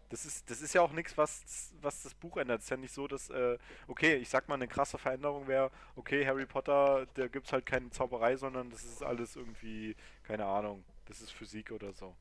das 0.09 0.23
ist, 0.25 0.49
das 0.49 0.61
ist 0.61 0.73
ja 0.73 0.81
auch 0.81 0.91
nichts, 0.93 1.17
was, 1.17 1.73
was 1.81 2.03
das 2.03 2.13
Buch 2.13 2.37
ändert. 2.37 2.59
Es 2.59 2.65
ist 2.65 2.69
ja 2.69 2.77
nicht 2.77 2.93
so, 2.93 3.07
dass, 3.07 3.29
äh, 3.29 3.57
okay, 3.87 4.15
ich 4.15 4.29
sag 4.29 4.47
mal, 4.47 4.55
eine 4.55 4.67
krasse 4.67 4.97
Veränderung 4.97 5.47
wäre, 5.47 5.69
okay, 5.95 6.25
Harry 6.25 6.45
Potter, 6.45 7.07
da 7.15 7.27
gibt 7.27 7.47
es 7.47 7.53
halt 7.53 7.65
keine 7.65 7.89
Zauberei, 7.89 8.37
sondern 8.37 8.69
das 8.69 8.83
ist 8.83 9.03
alles 9.03 9.35
irgendwie, 9.35 9.95
keine 10.23 10.45
Ahnung, 10.45 10.83
das 11.05 11.21
ist 11.21 11.31
Physik 11.31 11.71
oder 11.71 11.91
so. 11.91 12.15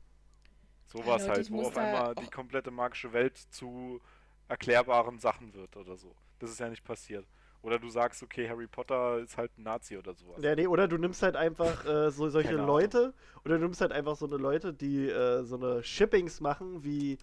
Sowas 0.87 1.21
Leute, 1.21 1.31
halt, 1.31 1.51
wo 1.51 1.61
auf 1.61 1.77
einmal 1.77 2.15
die 2.15 2.27
komplette 2.27 2.71
magische 2.71 3.11
Welt 3.13 3.37
zu 3.37 3.99
erklärbaren 4.47 5.19
Sachen 5.19 5.53
wird 5.53 5.75
oder 5.75 5.97
so. 5.97 6.15
Das 6.39 6.49
ist 6.49 6.59
ja 6.59 6.69
nicht 6.69 6.83
passiert. 6.83 7.25
Oder 7.61 7.79
du 7.79 7.89
sagst, 7.89 8.23
okay, 8.23 8.47
Harry 8.47 8.67
Potter 8.67 9.19
ist 9.19 9.37
halt 9.37 9.51
ein 9.57 9.63
Nazi 9.63 9.97
oder 9.97 10.13
sowas. 10.13 10.41
Ja, 10.41 10.55
nee, 10.55 10.67
oder 10.67 10.87
du 10.87 10.97
nimmst 10.97 11.21
halt 11.23 11.35
einfach 11.35 11.85
äh, 11.85 12.11
so 12.11 12.29
solche 12.29 12.51
Keine 12.51 12.65
Leute, 12.65 13.13
oder 13.43 13.57
du 13.57 13.63
nimmst 13.63 13.81
halt 13.81 13.91
einfach 13.91 14.15
so 14.15 14.25
eine 14.25 14.37
Leute, 14.37 14.73
die 14.73 15.09
äh, 15.09 15.43
so 15.43 15.55
eine 15.55 15.83
Shippings 15.83 16.39
machen, 16.39 16.83
wie 16.83 17.17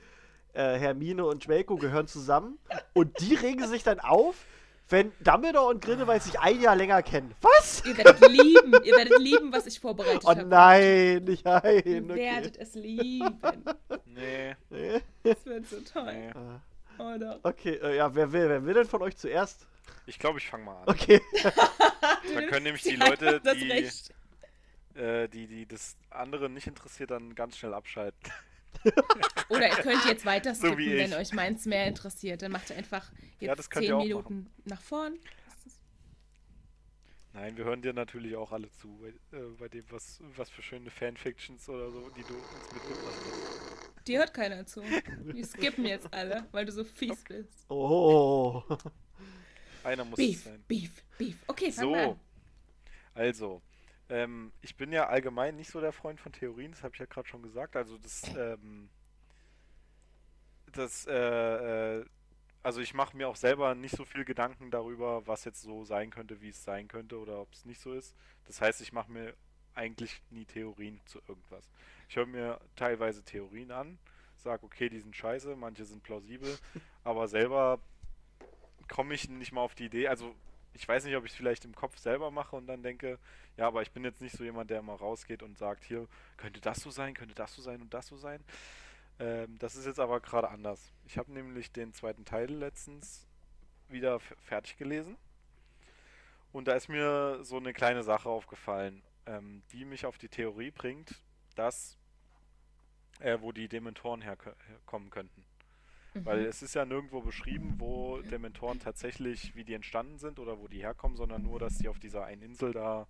äh, 0.52 0.78
Hermine 0.78 1.24
und 1.24 1.48
Draco 1.48 1.76
gehören 1.76 2.06
zusammen, 2.06 2.58
und 2.92 3.20
die 3.20 3.34
regen 3.34 3.66
sich 3.66 3.84
dann 3.84 4.00
auf, 4.00 4.44
wenn 4.88 5.12
Dumbledore 5.20 5.66
und 5.70 5.82
Grindelwald 5.82 6.22
sich 6.22 6.38
ein 6.40 6.60
Jahr 6.60 6.76
länger 6.76 7.02
kennen. 7.02 7.34
Was? 7.40 7.82
Ihr 7.86 7.96
werdet 7.96 8.20
lieben, 8.28 8.72
ihr 8.84 8.96
werdet 8.96 9.18
lieben, 9.18 9.52
was 9.52 9.66
ich 9.66 9.80
vorbereitet 9.80 10.22
Oh 10.24 10.30
habe. 10.30 10.44
nein, 10.44 11.24
nicht 11.24 11.44
Ihr 11.46 11.64
ein. 11.64 12.10
Okay. 12.10 12.14
werdet 12.16 12.56
es 12.58 12.74
lieben. 12.74 13.40
Nee, 14.06 14.54
Nee. 14.70 15.00
Das 15.22 15.44
wird 15.46 15.66
so 15.66 15.80
toll. 15.80 16.12
nee. 16.12 17.02
Oder? 17.02 17.40
Okay, 17.42 17.74
äh, 17.82 17.96
ja, 17.96 18.14
wer 18.14 18.30
will, 18.32 18.48
wer 18.48 18.64
will 18.64 18.74
denn 18.74 18.86
von 18.86 19.02
euch 19.02 19.16
zuerst? 19.16 19.66
Ich 20.06 20.18
glaube, 20.18 20.38
ich 20.38 20.46
fange 20.48 20.64
mal 20.64 20.76
an. 20.82 20.88
Okay. 20.88 21.20
Dann 22.34 22.46
können 22.46 22.64
nämlich 22.64 22.82
die 22.82 22.96
Leute, 22.96 23.40
die, 23.40 25.00
äh, 25.00 25.28
die, 25.28 25.46
die 25.46 25.66
das 25.66 25.96
andere 26.10 26.48
nicht 26.48 26.66
interessiert, 26.66 27.10
dann 27.10 27.34
ganz 27.34 27.56
schnell 27.56 27.74
abschalten. 27.74 28.18
Oder 29.48 29.68
ihr 29.68 29.76
könnt 29.82 30.04
jetzt 30.06 30.24
weiter 30.24 30.54
So 30.54 30.66
skippen, 30.66 30.78
wie 30.78 30.96
wenn 30.96 31.14
euch 31.14 31.32
meins 31.32 31.66
mehr 31.66 31.86
interessiert. 31.86 32.42
Dann 32.42 32.52
macht 32.52 32.70
ihr 32.70 32.76
einfach 32.76 33.10
jetzt 33.38 33.42
Ja, 33.42 33.54
das 33.54 33.70
könnt 33.70 33.84
ihr 33.84 33.88
zehn 33.90 33.96
auch 33.96 34.02
Minuten 34.02 34.50
nach 34.64 34.80
vorn. 34.82 35.18
Nein, 37.32 37.56
wir 37.56 37.64
hören 37.64 37.82
dir 37.82 37.92
natürlich 37.92 38.36
auch 38.36 38.52
alle 38.52 38.70
zu, 38.70 38.96
bei, 39.00 39.08
äh, 39.36 39.42
bei 39.58 39.68
dem, 39.68 39.84
was, 39.90 40.20
was 40.36 40.50
für 40.50 40.62
schöne 40.62 40.88
Fanfictions 40.90 41.68
oder 41.68 41.90
so, 41.90 42.08
die 42.10 42.22
du 42.22 42.34
uns 42.34 42.72
mitgebracht 42.72 43.16
hast. 43.24 44.06
Dir 44.06 44.18
hört 44.20 44.34
keiner 44.34 44.64
zu. 44.66 44.82
Wir 45.18 45.44
skippen 45.44 45.84
jetzt 45.84 46.12
alle, 46.14 46.46
weil 46.52 46.64
du 46.64 46.70
so 46.72 46.84
fies 46.84 47.24
bist. 47.24 47.68
Oh. 47.70 48.62
Einer 49.82 50.04
muss 50.04 50.18
es 50.18 50.26
Beef, 50.26 50.44
sein. 50.44 50.64
Beef, 50.68 51.02
Beef. 51.18 51.36
Okay, 51.48 51.72
fang 51.72 51.90
mal 51.90 52.04
So, 52.04 52.10
an. 52.12 52.20
also, 53.14 53.62
ähm, 54.08 54.52
ich 54.60 54.76
bin 54.76 54.92
ja 54.92 55.06
allgemein 55.08 55.56
nicht 55.56 55.70
so 55.70 55.80
der 55.80 55.92
Freund 55.92 56.20
von 56.20 56.32
Theorien, 56.32 56.72
das 56.72 56.82
habe 56.82 56.94
ich 56.94 57.00
ja 57.00 57.06
gerade 57.06 57.28
schon 57.28 57.42
gesagt. 57.42 57.76
Also 57.76 57.98
das, 57.98 58.22
ähm, 58.36 58.88
das, 60.72 61.06
äh, 61.06 61.98
äh, 62.00 62.04
also 62.62 62.80
ich 62.80 62.94
mache 62.94 63.16
mir 63.16 63.28
auch 63.28 63.36
selber 63.36 63.74
nicht 63.74 63.96
so 63.96 64.04
viel 64.04 64.24
Gedanken 64.24 64.70
darüber, 64.70 65.26
was 65.26 65.44
jetzt 65.44 65.62
so 65.62 65.84
sein 65.84 66.10
könnte, 66.10 66.40
wie 66.40 66.48
es 66.48 66.64
sein 66.64 66.88
könnte 66.88 67.18
oder 67.18 67.40
ob 67.40 67.52
es 67.52 67.64
nicht 67.64 67.80
so 67.80 67.92
ist. 67.92 68.14
Das 68.46 68.60
heißt, 68.60 68.80
ich 68.80 68.92
mache 68.92 69.10
mir 69.10 69.34
eigentlich 69.74 70.22
nie 70.30 70.44
Theorien 70.44 71.00
zu 71.06 71.20
irgendwas. 71.28 71.70
Ich 72.08 72.16
höre 72.16 72.26
mir 72.26 72.60
teilweise 72.76 73.22
Theorien 73.22 73.70
an, 73.70 73.98
sage, 74.36 74.64
okay, 74.64 74.88
die 74.88 75.00
sind 75.00 75.16
scheiße, 75.16 75.56
manche 75.56 75.84
sind 75.84 76.02
plausibel, 76.02 76.58
aber 77.04 77.28
selber 77.28 77.80
komme 78.88 79.14
ich 79.14 79.28
nicht 79.28 79.52
mal 79.52 79.62
auf 79.62 79.74
die 79.74 79.86
Idee. 79.86 80.08
Also 80.08 80.34
ich 80.74 80.86
weiß 80.86 81.04
nicht, 81.04 81.16
ob 81.16 81.24
ich 81.24 81.30
es 81.32 81.36
vielleicht 81.36 81.64
im 81.64 81.74
Kopf 81.74 81.96
selber 81.98 82.30
mache 82.30 82.56
und 82.56 82.66
dann 82.66 82.82
denke, 82.82 83.18
ja, 83.56 83.66
aber 83.66 83.82
ich 83.82 83.92
bin 83.92 84.04
jetzt 84.04 84.20
nicht 84.20 84.36
so 84.36 84.44
jemand, 84.44 84.70
der 84.70 84.80
immer 84.80 84.94
rausgeht 84.94 85.42
und 85.42 85.56
sagt, 85.56 85.84
hier, 85.84 86.06
könnte 86.36 86.60
das 86.60 86.80
so 86.80 86.90
sein, 86.90 87.14
könnte 87.14 87.34
das 87.34 87.54
so 87.54 87.62
sein 87.62 87.80
und 87.80 87.94
das 87.94 88.08
so 88.08 88.16
sein. 88.16 88.42
Ähm, 89.20 89.58
das 89.58 89.76
ist 89.76 89.86
jetzt 89.86 90.00
aber 90.00 90.20
gerade 90.20 90.48
anders. 90.48 90.92
Ich 91.06 91.18
habe 91.18 91.32
nämlich 91.32 91.70
den 91.70 91.94
zweiten 91.94 92.24
Teil 92.24 92.50
letztens 92.50 93.26
wieder 93.88 94.18
fertig 94.18 94.76
gelesen. 94.76 95.16
Und 96.52 96.68
da 96.68 96.74
ist 96.74 96.88
mir 96.88 97.44
so 97.44 97.56
eine 97.56 97.72
kleine 97.72 98.02
Sache 98.02 98.28
aufgefallen, 98.28 99.02
ähm, 99.26 99.62
die 99.72 99.84
mich 99.84 100.06
auf 100.06 100.18
die 100.18 100.28
Theorie 100.28 100.70
bringt, 100.70 101.22
dass 101.54 101.96
äh, 103.20 103.38
wo 103.40 103.52
die 103.52 103.68
Dementoren 103.68 104.22
herko- 104.22 104.54
herkommen 104.68 105.10
könnten. 105.10 105.44
Weil 106.22 106.42
Mhm. 106.42 106.46
es 106.46 106.62
ist 106.62 106.74
ja 106.74 106.84
nirgendwo 106.84 107.20
beschrieben, 107.20 107.74
wo 107.78 108.20
Dementoren 108.22 108.78
tatsächlich, 108.78 109.54
wie 109.56 109.64
die 109.64 109.74
entstanden 109.74 110.18
sind 110.18 110.38
oder 110.38 110.58
wo 110.58 110.68
die 110.68 110.80
herkommen, 110.80 111.16
sondern 111.16 111.42
nur, 111.42 111.58
dass 111.58 111.78
die 111.78 111.88
auf 111.88 111.98
dieser 111.98 112.24
einen 112.24 112.42
Insel 112.42 112.72
da 112.72 113.08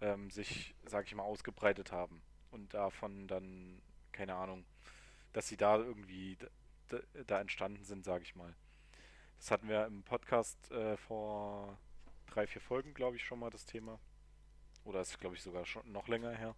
ähm, 0.00 0.30
sich, 0.30 0.74
sag 0.84 1.06
ich 1.06 1.14
mal, 1.14 1.24
ausgebreitet 1.24 1.90
haben. 1.92 2.22
Und 2.52 2.72
davon 2.74 3.26
dann, 3.26 3.82
keine 4.12 4.34
Ahnung, 4.36 4.64
dass 5.32 5.48
sie 5.48 5.56
da 5.56 5.76
irgendwie 5.76 6.36
d- 6.36 6.48
d- 6.92 7.24
da 7.26 7.40
entstanden 7.40 7.84
sind, 7.84 8.04
sag 8.04 8.22
ich 8.22 8.36
mal. 8.36 8.54
Das 9.38 9.50
hatten 9.50 9.68
wir 9.68 9.84
im 9.86 10.02
Podcast 10.04 10.70
äh, 10.70 10.96
vor 10.96 11.76
drei, 12.26 12.46
vier 12.46 12.60
Folgen, 12.62 12.94
glaube 12.94 13.16
ich, 13.16 13.24
schon 13.24 13.40
mal 13.40 13.50
das 13.50 13.66
Thema. 13.66 13.98
Oder 14.84 15.00
ist, 15.00 15.18
glaube 15.20 15.34
ich, 15.36 15.42
sogar 15.42 15.66
schon 15.66 15.90
noch 15.92 16.08
länger 16.08 16.30
her. 16.32 16.54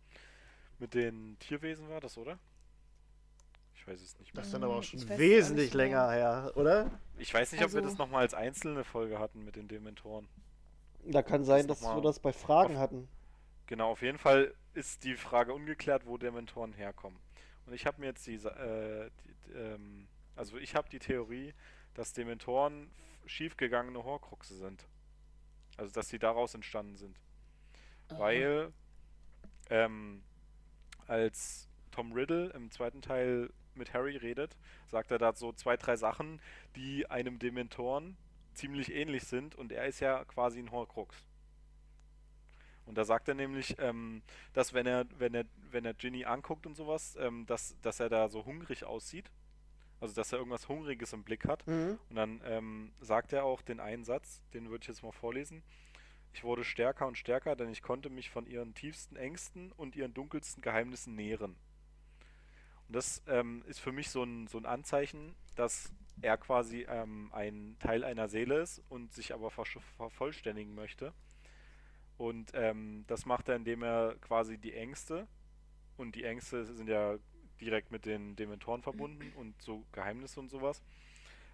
Mit 0.78 0.94
den 0.94 1.38
Tierwesen 1.40 1.88
war 1.88 2.00
das, 2.00 2.16
oder? 2.18 2.38
Ich 3.80 3.86
weiß 3.86 4.02
es 4.02 4.18
nicht 4.18 4.34
mehr. 4.34 4.40
Das 4.42 4.48
ist 4.48 4.52
dann 4.52 4.62
aber 4.62 4.76
auch 4.76 4.82
schon 4.82 5.08
wesentlich 5.08 5.72
länger 5.72 6.10
her, 6.10 6.52
oder? 6.54 6.90
Ich 7.16 7.32
weiß 7.32 7.52
nicht, 7.52 7.64
ob 7.64 7.72
wir 7.72 7.78
Also- 7.78 7.88
das 7.88 7.96
nochmal 7.98 8.20
als 8.22 8.34
einzelne 8.34 8.84
Folge 8.84 9.18
hatten 9.18 9.42
mit 9.42 9.56
den 9.56 9.68
Dementoren. 9.68 10.28
Da 11.06 11.22
kann 11.22 11.44
sein, 11.44 11.66
Das 11.66 11.80
dass 11.80 11.94
wir 11.96 12.02
das 12.02 12.20
bei 12.20 12.32
Fragen 12.34 12.74
auf- 12.74 12.80
hatten. 12.82 13.08
Genau, 13.66 13.90
auf 13.90 14.02
jeden 14.02 14.18
Fall 14.18 14.54
ist 14.74 15.04
die 15.04 15.14
Frage 15.14 15.54
ungeklärt, 15.54 16.04
wo 16.04 16.18
Dementoren 16.18 16.74
herkommen. 16.74 17.18
Und 17.64 17.72
ich 17.72 17.86
habe 17.86 18.00
mir 18.00 18.08
jetzt 18.08 18.26
diese, 18.26 18.50
äh, 18.50 19.10
die, 19.24 19.52
ähm, 19.54 20.08
also 20.36 20.58
ich 20.58 20.74
habe 20.74 20.90
die 20.90 20.98
Theorie, 20.98 21.54
dass 21.94 22.12
Dementoren 22.12 22.90
schiefgegangene 23.24 24.04
Horcruxe 24.04 24.56
sind. 24.56 24.84
Also 25.78 25.90
dass 25.92 26.10
sie 26.10 26.18
daraus 26.18 26.54
entstanden 26.54 26.96
sind. 26.98 27.18
Weil 28.10 28.72
ähm, 29.70 30.22
als 31.06 31.66
Tom 31.92 32.12
Riddle 32.12 32.50
im 32.50 32.70
zweiten 32.70 33.00
Teil 33.00 33.50
mit 33.80 33.92
Harry 33.92 34.16
redet, 34.16 34.56
sagt 34.86 35.10
er 35.10 35.18
da 35.18 35.32
so 35.32 35.52
zwei, 35.52 35.76
drei 35.76 35.96
Sachen, 35.96 36.40
die 36.76 37.10
einem 37.10 37.40
Dementoren 37.40 38.16
ziemlich 38.54 38.94
ähnlich 38.94 39.24
sind 39.24 39.56
und 39.56 39.72
er 39.72 39.86
ist 39.86 40.00
ja 40.00 40.24
quasi 40.24 40.60
ein 40.60 40.70
Horcrux. 40.70 41.26
Und 42.86 42.98
da 42.98 43.04
sagt 43.04 43.28
er 43.28 43.34
nämlich, 43.34 43.76
ähm, 43.78 44.22
dass 44.52 44.74
wenn 44.74 44.86
er, 44.86 45.06
wenn 45.18 45.34
er, 45.34 45.44
wenn 45.70 45.84
er 45.84 45.94
Ginny 45.94 46.24
anguckt 46.24 46.66
und 46.66 46.74
sowas, 46.74 47.16
ähm, 47.20 47.46
dass, 47.46 47.76
dass 47.82 48.00
er 48.00 48.08
da 48.08 48.28
so 48.28 48.44
hungrig 48.44 48.84
aussieht. 48.84 49.30
Also 50.00 50.14
dass 50.14 50.32
er 50.32 50.38
irgendwas 50.38 50.68
Hungriges 50.68 51.12
im 51.12 51.22
Blick 51.22 51.46
hat. 51.46 51.66
Mhm. 51.66 51.98
Und 52.08 52.16
dann 52.16 52.40
ähm, 52.44 52.92
sagt 53.00 53.32
er 53.32 53.44
auch 53.44 53.62
den 53.62 53.80
einen 53.80 54.02
Satz, 54.02 54.42
den 54.54 54.70
würde 54.70 54.82
ich 54.82 54.88
jetzt 54.88 55.02
mal 55.02 55.12
vorlesen. 55.12 55.62
Ich 56.32 56.42
wurde 56.42 56.64
stärker 56.64 57.06
und 57.06 57.18
stärker, 57.18 57.54
denn 57.54 57.70
ich 57.70 57.82
konnte 57.82 58.08
mich 58.08 58.30
von 58.30 58.46
ihren 58.46 58.74
tiefsten 58.74 59.16
Ängsten 59.16 59.72
und 59.72 59.96
ihren 59.96 60.14
dunkelsten 60.14 60.62
Geheimnissen 60.62 61.14
nähren. 61.14 61.56
Und 62.90 62.96
das 62.96 63.22
ähm, 63.28 63.62
ist 63.68 63.78
für 63.78 63.92
mich 63.92 64.10
so 64.10 64.24
ein, 64.24 64.48
so 64.48 64.58
ein 64.58 64.66
Anzeichen, 64.66 65.36
dass 65.54 65.92
er 66.22 66.36
quasi 66.36 66.86
ähm, 66.88 67.30
ein 67.32 67.76
Teil 67.78 68.02
einer 68.02 68.26
Seele 68.28 68.62
ist 68.62 68.82
und 68.88 69.12
sich 69.12 69.32
aber 69.32 69.50
versch- 69.50 69.78
vervollständigen 69.96 70.74
möchte. 70.74 71.12
Und 72.18 72.50
ähm, 72.52 73.04
das 73.06 73.26
macht 73.26 73.48
er, 73.48 73.54
indem 73.54 73.84
er 73.84 74.16
quasi 74.20 74.58
die 74.58 74.74
Ängste, 74.74 75.28
und 75.98 76.16
die 76.16 76.24
Ängste 76.24 76.64
sind 76.64 76.88
ja 76.88 77.16
direkt 77.60 77.92
mit 77.92 78.06
den 78.06 78.34
Dementoren 78.34 78.82
verbunden 78.82 79.32
und 79.36 79.62
so 79.62 79.84
Geheimnisse 79.92 80.40
und 80.40 80.50
sowas, 80.50 80.82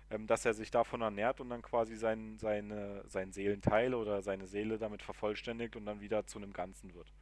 ähm, 0.08 0.26
dass 0.26 0.46
er 0.46 0.54
sich 0.54 0.70
davon 0.70 1.02
ernährt 1.02 1.42
und 1.42 1.50
dann 1.50 1.60
quasi 1.60 1.96
sein, 1.96 2.38
seine, 2.38 3.04
sein 3.08 3.30
Seelenteil 3.32 3.92
oder 3.92 4.22
seine 4.22 4.46
Seele 4.46 4.78
damit 4.78 5.02
vervollständigt 5.02 5.76
und 5.76 5.84
dann 5.84 6.00
wieder 6.00 6.26
zu 6.26 6.38
einem 6.38 6.54
Ganzen 6.54 6.94
wird. 6.94 7.12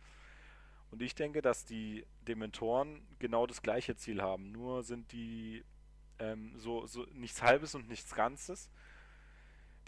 Und 0.95 1.03
ich 1.03 1.16
denke, 1.16 1.42
dass 1.42 1.64
die 1.64 2.07
Dementoren 2.28 3.05
genau 3.18 3.49
das 3.49 3.62
gleiche 3.62 3.97
Ziel 3.97 4.22
haben, 4.22 4.53
nur 4.53 4.84
sind 4.84 5.11
die 5.11 5.64
ähm, 6.20 6.53
so, 6.57 6.86
so 6.86 7.05
nichts 7.14 7.42
Halbes 7.42 7.74
und 7.74 7.88
nichts 7.88 8.14
Ganzes. 8.14 8.70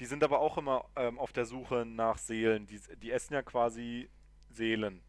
Die 0.01 0.05
sind 0.05 0.25
aber 0.25 0.41
auch 0.41 0.59
immer 0.59 0.85
ähm, 0.97 1.21
auf 1.21 1.33
der 1.33 1.45
Suche 1.45 1.87
nach 1.87 2.19
Seelen. 2.19 2.67
Die, 2.67 2.81
die 3.01 3.13
essen 3.13 3.35
ja 3.35 3.43
quasi 3.43 4.11
Seelen. 4.51 5.01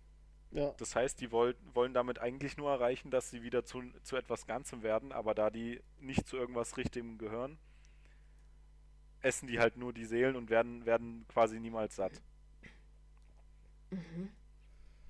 Ja. 0.51 0.71
Das 0.77 0.95
heißt, 0.95 1.19
die 1.19 1.31
woll 1.31 1.55
wollen 1.73 1.95
damit 1.95 2.19
eigentlich 2.19 2.57
nur 2.57 2.69
erreichen, 2.69 3.09
dass 3.09 3.31
sie 3.31 3.41
wieder 3.41 3.65
zu, 3.65 3.81
zu 4.03 4.17
etwas 4.17 4.45
Ganzem 4.45 4.83
werden, 4.83 5.11
aber 5.11 5.33
da 5.33 5.49
die 5.49 5.81
nicht 5.99 6.27
zu 6.27 6.37
irgendwas 6.37 6.77
Richtigem 6.77 7.17
gehören, 7.17 7.57
essen 9.21 9.47
die 9.47 9.57
halt 9.57 9.77
nur 9.77 9.93
die 9.93 10.05
Seelen 10.05 10.35
und 10.35 10.51
werden, 10.51 10.85
werden 10.85 11.25
quasi 11.27 11.59
niemals 11.59 11.95
satt. 11.95 12.21
Mhm. 13.89 14.29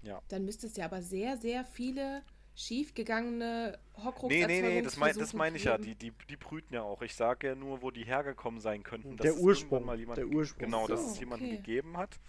Ja. 0.02 0.22
Dann 0.30 0.45
müsste 0.45 0.68
es 0.68 0.76
ja 0.78 0.86
aber 0.86 1.02
sehr, 1.02 1.38
sehr 1.38 1.66
viele 1.66 2.24
schiefgegangene 2.58 3.78
hockrux 4.04 4.34
Nee, 4.34 4.48
nee, 4.48 4.62
nee, 4.62 4.82
das, 4.82 4.98
mein, 4.98 5.16
das 5.16 5.34
meine 5.34 5.58
ich 5.58 5.66
ja. 5.66 5.78
Die, 5.78 5.93
die, 5.93 6.12
die 6.28 6.38
brüten 6.38 6.74
ja 6.74 6.82
auch. 6.82 7.04
Ich 7.04 7.16
sage 7.16 7.48
ja 7.48 7.56
nur, 7.56 7.84
wo 7.84 7.91
die 7.91 8.04
hergekommen 8.04 8.60
sein 8.60 8.82
könnten. 8.84 9.16
dass 9.16 9.24
Der 9.24 9.32
es 9.34 9.38
irgendwann 9.38 9.50
Ursprung, 9.50 9.86
Mal 9.86 10.00
jemand, 10.00 10.18
der 10.18 10.28
Ursprung. 10.28 10.66
Genau, 10.66 10.88
dass 10.88 11.04
So, 11.04 11.12
es 11.12 11.20
jemanden 11.20 11.45
okay. 11.45 11.58
gegeben 11.58 11.98
hat, 11.98 12.20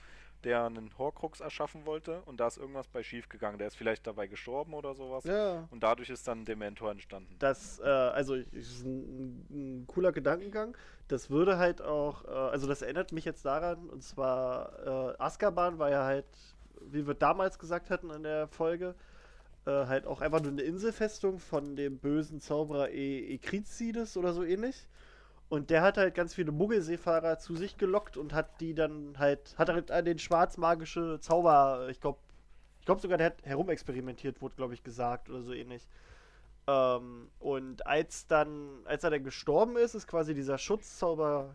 der 0.44 0.66
einen 0.66 0.96
Horcrux 0.98 1.40
erschaffen 1.40 1.86
wollte 1.86 2.22
und 2.26 2.40
da 2.40 2.46
ist 2.46 2.58
irgendwas 2.58 2.88
bei 2.88 3.02
schief 3.02 3.30
gegangen. 3.30 3.56
Der 3.56 3.68
ist 3.68 3.76
vielleicht 3.76 4.06
dabei 4.06 4.26
gestorben 4.26 4.74
oder 4.74 4.94
sowas. 4.94 5.24
Ja. 5.24 5.66
Und 5.70 5.82
dadurch 5.82 6.10
ist 6.10 6.28
dann 6.28 6.44
Dementor 6.44 6.90
entstanden. 6.90 7.34
Das, 7.38 7.80
äh, 7.80 7.84
also, 7.84 8.34
ist 8.34 8.84
ein, 8.84 9.46
ein 9.50 9.86
cooler 9.86 10.12
Gedankengang. 10.12 10.76
Das 11.08 11.30
würde 11.30 11.56
halt 11.56 11.80
auch, 11.80 12.26
äh, 12.26 12.28
also, 12.28 12.66
das 12.66 12.82
erinnert 12.82 13.12
mich 13.12 13.24
jetzt 13.24 13.46
daran, 13.46 13.88
und 13.88 14.02
zwar, 14.02 15.14
äh, 15.14 15.22
Azkaban 15.22 15.78
war 15.78 15.90
ja 15.90 16.04
halt, 16.04 16.26
wie 16.82 17.06
wir 17.06 17.14
damals 17.14 17.58
gesagt 17.58 17.90
hatten 17.90 18.10
in 18.10 18.22
der 18.22 18.48
Folge, 18.48 18.94
äh, 19.66 19.86
halt 19.86 20.06
auch 20.06 20.20
einfach 20.20 20.40
nur 20.40 20.52
eine 20.52 20.62
Inselfestung 20.62 21.38
von 21.38 21.76
dem 21.76 21.98
bösen 21.98 22.40
Zauberer 22.40 22.90
e 22.90 23.34
Ekrizides 23.34 24.16
oder 24.16 24.32
so 24.32 24.44
ähnlich. 24.44 24.88
Und 25.48 25.70
der 25.70 25.82
hat 25.82 25.96
halt 25.96 26.14
ganz 26.14 26.34
viele 26.34 26.52
Muggelseefahrer 26.52 27.38
zu 27.38 27.56
sich 27.56 27.78
gelockt 27.78 28.16
und 28.16 28.34
hat 28.34 28.60
die 28.60 28.74
dann 28.74 29.18
halt, 29.18 29.54
hat 29.58 29.70
halt 29.70 29.90
an 29.90 30.04
den 30.04 30.18
schwarzmagische 30.18 31.18
Zauber, 31.20 31.88
ich 31.90 32.00
glaube, 32.00 32.18
ich 32.80 32.86
glaube 32.86 33.00
sogar, 33.00 33.18
der 33.18 33.28
hat 33.28 33.42
herumexperimentiert, 33.44 34.40
wurde, 34.42 34.56
glaube 34.56 34.74
ich, 34.74 34.82
gesagt 34.82 35.30
oder 35.30 35.42
so 35.42 35.52
ähnlich. 35.52 35.86
Ähm, 36.66 37.30
und 37.38 37.86
als 37.86 38.26
dann, 38.26 38.80
als 38.84 39.04
er 39.04 39.10
dann 39.10 39.24
gestorben 39.24 39.76
ist, 39.76 39.94
ist 39.94 40.06
quasi 40.06 40.34
dieser 40.34 40.58
Schutzzauber 40.58 41.54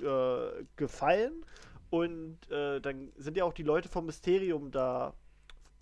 äh, 0.00 0.64
gefallen. 0.76 1.44
Und 1.90 2.50
äh, 2.50 2.80
dann 2.80 3.12
sind 3.16 3.36
ja 3.36 3.44
auch 3.44 3.52
die 3.52 3.62
Leute 3.62 3.88
vom 3.88 4.06
Mysterium 4.06 4.70
da, 4.70 5.14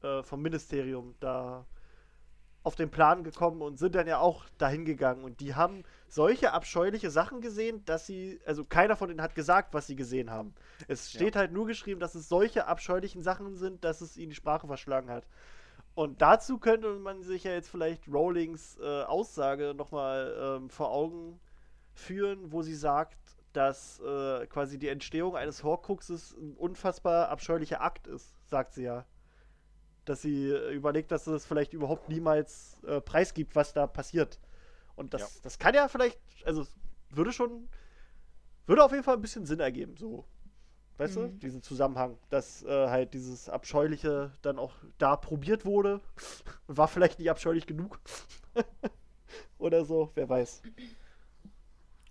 äh, 0.02 0.22
vom 0.22 0.42
Ministerium 0.42 1.14
da 1.20 1.66
auf 2.62 2.76
den 2.76 2.90
Plan 2.90 3.24
gekommen 3.24 3.60
und 3.60 3.78
sind 3.78 3.94
dann 3.94 4.06
ja 4.06 4.18
auch 4.18 4.44
dahin 4.56 4.86
gegangen. 4.86 5.22
Und 5.22 5.40
die 5.40 5.54
haben 5.54 5.82
solche 6.08 6.52
abscheuliche 6.52 7.10
Sachen 7.10 7.42
gesehen, 7.42 7.84
dass 7.84 8.06
sie, 8.06 8.40
also 8.46 8.64
keiner 8.64 8.96
von 8.96 9.08
denen 9.08 9.20
hat 9.20 9.34
gesagt, 9.34 9.74
was 9.74 9.86
sie 9.86 9.96
gesehen 9.96 10.30
haben. 10.30 10.54
Es 10.88 11.12
Ja. 11.12 11.18
steht 11.18 11.36
halt 11.36 11.52
nur 11.52 11.66
geschrieben, 11.66 12.00
dass 12.00 12.14
es 12.14 12.28
solche 12.28 12.66
abscheulichen 12.66 13.22
Sachen 13.22 13.54
sind, 13.56 13.84
dass 13.84 14.00
es 14.00 14.16
ihnen 14.16 14.30
die 14.30 14.36
Sprache 14.36 14.66
verschlagen 14.66 15.10
hat. 15.10 15.26
Und 15.94 16.22
dazu 16.22 16.58
könnte 16.58 16.88
man 16.98 17.22
sich 17.22 17.44
ja 17.44 17.52
jetzt 17.52 17.68
vielleicht 17.68 18.08
Rowlings 18.08 18.78
äh, 18.80 19.02
Aussage 19.04 19.74
nochmal 19.74 20.34
ähm, 20.60 20.70
vor 20.70 20.90
Augen 20.90 21.40
führen, 21.94 22.50
wo 22.52 22.62
sie 22.62 22.74
sagt, 22.74 23.18
dass 23.56 24.00
äh, 24.00 24.46
quasi 24.48 24.78
die 24.78 24.88
Entstehung 24.88 25.36
eines 25.36 25.62
Horcruxes 25.64 26.32
ein 26.36 26.54
unfassbar 26.56 27.28
abscheulicher 27.28 27.80
Akt 27.80 28.06
ist, 28.06 28.34
sagt 28.48 28.74
sie 28.74 28.82
ja. 28.84 29.06
Dass 30.04 30.22
sie 30.22 30.50
äh, 30.50 30.72
überlegt, 30.74 31.10
dass 31.10 31.24
sie 31.24 31.32
das 31.32 31.46
vielleicht 31.46 31.72
überhaupt 31.72 32.08
niemals 32.08 32.82
äh, 32.84 33.00
preisgibt, 33.00 33.56
was 33.56 33.72
da 33.72 33.86
passiert. 33.86 34.38
Und 34.96 35.14
das, 35.14 35.20
Ja. 35.36 35.40
das 35.42 35.58
kann 35.58 35.74
ja 35.74 35.88
vielleicht, 35.88 36.20
also 36.44 36.62
es 36.62 36.74
würde 37.10 37.32
schon, 37.32 37.68
würde 38.66 38.84
auf 38.84 38.92
jeden 38.92 39.04
Fall 39.04 39.14
ein 39.16 39.22
bisschen 39.22 39.46
Sinn 39.46 39.60
ergeben, 39.60 39.96
so. 39.96 40.24
Weißt 40.96 41.16
du, 41.16 41.20
Mhm. 41.22 41.38
diesen 41.40 41.62
Zusammenhang, 41.62 42.18
dass 42.30 42.62
äh, 42.62 42.88
halt 42.88 43.14
dieses 43.14 43.48
Abscheuliche 43.48 44.30
dann 44.42 44.58
auch 44.60 44.74
da 44.98 45.16
probiert 45.16 45.64
wurde. 45.64 46.00
War 46.68 46.86
vielleicht 46.86 47.18
nicht 47.18 47.30
abscheulich 47.30 47.66
genug. 47.66 47.98
Oder 49.58 49.84
so, 49.84 50.10
wer 50.14 50.28
weiß. 50.28 50.62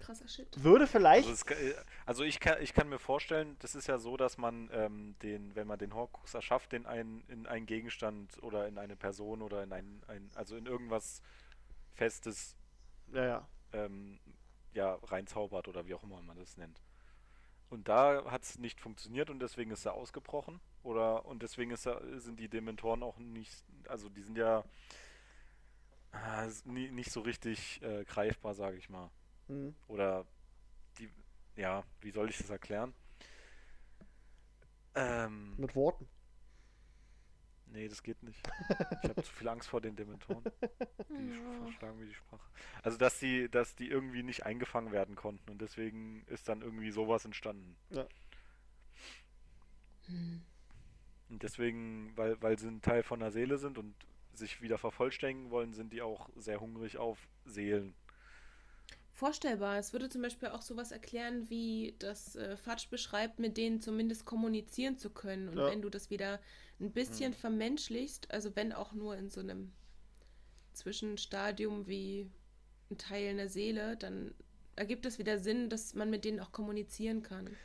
Krasser 0.03 0.27
Shit. 0.27 0.63
Würde 0.63 0.87
vielleicht. 0.87 1.27
Also, 1.27 1.45
es, 1.47 1.57
äh, 1.57 1.75
also 2.05 2.23
ich, 2.23 2.39
kann, 2.39 2.61
ich 2.61 2.73
kann 2.73 2.89
mir 2.89 2.99
vorstellen, 2.99 3.55
das 3.59 3.75
ist 3.75 3.87
ja 3.87 3.97
so, 3.97 4.17
dass 4.17 4.37
man 4.37 4.69
ähm, 4.73 5.15
den, 5.21 5.55
wenn 5.55 5.67
man 5.67 5.79
den 5.79 5.93
Horcrux 5.93 6.33
erschafft, 6.33 6.71
den 6.71 6.85
ein, 6.85 7.23
in 7.27 7.47
einen 7.47 7.65
Gegenstand 7.65 8.41
oder 8.43 8.67
in 8.67 8.77
eine 8.77 8.95
Person 8.95 9.41
oder 9.41 9.63
in 9.63 9.71
ein, 9.71 10.03
ein 10.07 10.29
also 10.35 10.55
in 10.55 10.65
irgendwas 10.65 11.21
Festes 11.93 12.55
ja, 13.13 13.25
ja. 13.25 13.47
ähm, 13.71 14.19
ja, 14.73 14.95
reinzaubert 15.03 15.67
oder 15.67 15.85
wie 15.87 15.93
auch 15.93 16.03
immer 16.03 16.21
man 16.21 16.37
das 16.37 16.57
nennt. 16.57 16.81
Und 17.69 17.87
da 17.87 18.29
hat 18.29 18.43
es 18.43 18.59
nicht 18.59 18.79
funktioniert 18.79 19.29
und 19.29 19.39
deswegen 19.39 19.71
ist 19.71 19.85
er 19.85 19.93
ausgebrochen. 19.93 20.59
Oder 20.83 21.25
und 21.25 21.41
deswegen 21.41 21.71
ist 21.71 21.87
er, 21.87 22.01
sind 22.19 22.39
die 22.39 22.49
Dementoren 22.49 23.01
auch 23.01 23.17
nicht, 23.17 23.63
also 23.87 24.09
die 24.09 24.21
sind 24.21 24.37
ja 24.37 24.63
ist 26.47 26.65
nie, 26.65 26.91
nicht 26.91 27.11
so 27.11 27.21
richtig 27.21 27.81
äh, 27.81 28.03
greifbar, 28.05 28.53
sage 28.53 28.77
ich 28.77 28.89
mal. 28.89 29.09
Mhm. 29.47 29.75
Oder 29.87 30.25
die, 30.99 31.09
ja, 31.55 31.83
wie 32.01 32.11
soll 32.11 32.29
ich 32.29 32.37
das 32.37 32.49
erklären? 32.49 32.93
Ähm, 34.95 35.55
Mit 35.57 35.75
Worten. 35.75 36.07
nee, 37.65 37.87
das 37.87 38.03
geht 38.03 38.21
nicht. 38.21 38.47
Ich 39.01 39.09
habe 39.09 39.23
zu 39.23 39.31
viel 39.33 39.47
Angst 39.47 39.67
vor 39.69 39.81
den 39.81 39.95
Dementoren. 39.95 40.43
Die 41.09 41.29
Ja. 41.29 41.65
verschlagen 41.65 41.99
wie 42.01 42.05
die 42.07 42.13
Sprache. 42.13 42.47
Also, 42.83 42.97
dass 42.97 43.19
die, 43.19 43.49
dass 43.49 43.75
die 43.75 43.89
irgendwie 43.89 44.23
nicht 44.23 44.45
eingefangen 44.45 44.91
werden 44.91 45.15
konnten 45.15 45.49
und 45.49 45.59
deswegen 45.61 46.23
ist 46.27 46.47
dann 46.47 46.61
irgendwie 46.61 46.91
sowas 46.91 47.25
entstanden. 47.25 47.75
Hm. 50.05 50.41
Und 51.29 51.41
deswegen, 51.43 52.15
weil, 52.15 52.39
weil 52.41 52.59
sie 52.59 52.67
ein 52.67 52.81
Teil 52.81 53.01
von 53.03 53.19
der 53.19 53.31
Seele 53.31 53.57
sind 53.57 53.77
und 53.77 53.95
sich 54.33 54.61
wieder 54.61 54.77
vervollständigen 54.77 55.49
wollen, 55.51 55.73
sind 55.73 55.91
die 55.93 56.01
auch 56.01 56.29
sehr 56.35 56.59
hungrig 56.59 56.97
auf 56.97 57.27
Seelen. 57.45 57.95
Vorstellbar. 59.14 59.78
Es 59.78 59.93
würde 59.93 60.09
zum 60.09 60.22
Beispiel 60.24 60.49
auch 60.49 60.61
sowas 60.61 60.91
erklären, 60.91 61.49
wie 61.49 61.95
das 61.99 62.36
äh, 62.36 62.57
Fatsch 62.57 62.89
beschreibt, 62.89 63.39
mit 63.39 63.57
denen 63.57 63.80
zumindest 63.80 64.26
kommunizieren 64.26 64.97
zu 64.97 65.09
können. 65.11 65.49
Und 65.49 65.57
Ja. 65.59 65.68
wenn 65.68 65.82
du 65.82 65.89
das 65.89 66.09
wieder 66.09 66.39
ein 66.80 66.91
bisschen 66.91 67.34
vermenschlichst, 67.34 68.32
also 68.32 68.55
wenn 68.55 68.74
auch 68.74 68.93
nur 68.93 69.16
in 69.16 69.30
so 69.30 69.39
einem 69.39 69.72
Zwischenstadium 70.74 71.88
wie 71.88 72.30
ein 72.91 72.97
Teil 72.97 73.30
einer 73.30 73.49
Seele, 73.49 73.97
dann 73.97 74.34
ergibt 74.76 75.05
es 75.05 75.20
wieder 75.20 75.39
Sinn, 75.39 75.70
dass 75.70 75.93
man 75.93 76.09
mit 76.09 76.26
denen 76.26 76.39
auch 76.39 76.51
kommunizieren 76.51 77.22
kann. 77.24 77.57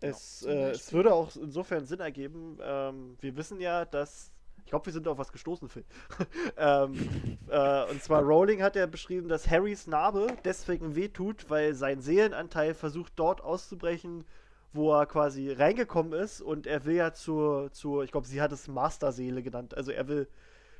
Es, 0.00 0.40
zum 0.40 0.50
äh, 0.50 0.70
es 0.70 0.92
würde 0.92 1.14
auch 1.14 1.34
insofern 1.36 1.86
Sinn 1.86 2.00
ergeben. 2.00 2.58
Ähm, 2.62 3.16
wir 3.20 3.36
wissen 3.36 3.60
ja, 3.60 3.84
dass. 3.84 4.30
Ich 4.66 4.70
glaube, 4.70 4.86
wir 4.86 4.92
sind 4.92 5.06
auf 5.06 5.16
was 5.16 5.30
gestoßen, 5.30 5.68
Phil. 5.68 5.84
ähm, 6.56 7.38
äh, 7.48 7.84
und 7.88 8.02
zwar 8.02 8.20
Rowling 8.22 8.64
hat 8.64 8.74
ja 8.74 8.86
beschrieben, 8.86 9.28
dass 9.28 9.48
Harrys 9.48 9.86
Narbe 9.86 10.26
deswegen 10.44 10.96
wehtut, 10.96 11.48
weil 11.48 11.74
sein 11.74 12.00
Seelenanteil 12.00 12.74
versucht 12.74 13.12
dort 13.14 13.40
auszubrechen, 13.40 14.24
wo 14.72 14.92
er 14.92 15.06
quasi 15.06 15.52
reingekommen 15.52 16.12
ist. 16.12 16.40
Und 16.40 16.66
er 16.66 16.84
will 16.84 16.96
ja 16.96 17.12
zur, 17.12 17.70
zur 17.70 18.02
ich 18.02 18.10
glaube, 18.10 18.26
sie 18.26 18.42
hat 18.42 18.50
es 18.50 18.66
Masterseele 18.66 19.40
genannt. 19.40 19.76
Also 19.76 19.92
er 19.92 20.08
will 20.08 20.26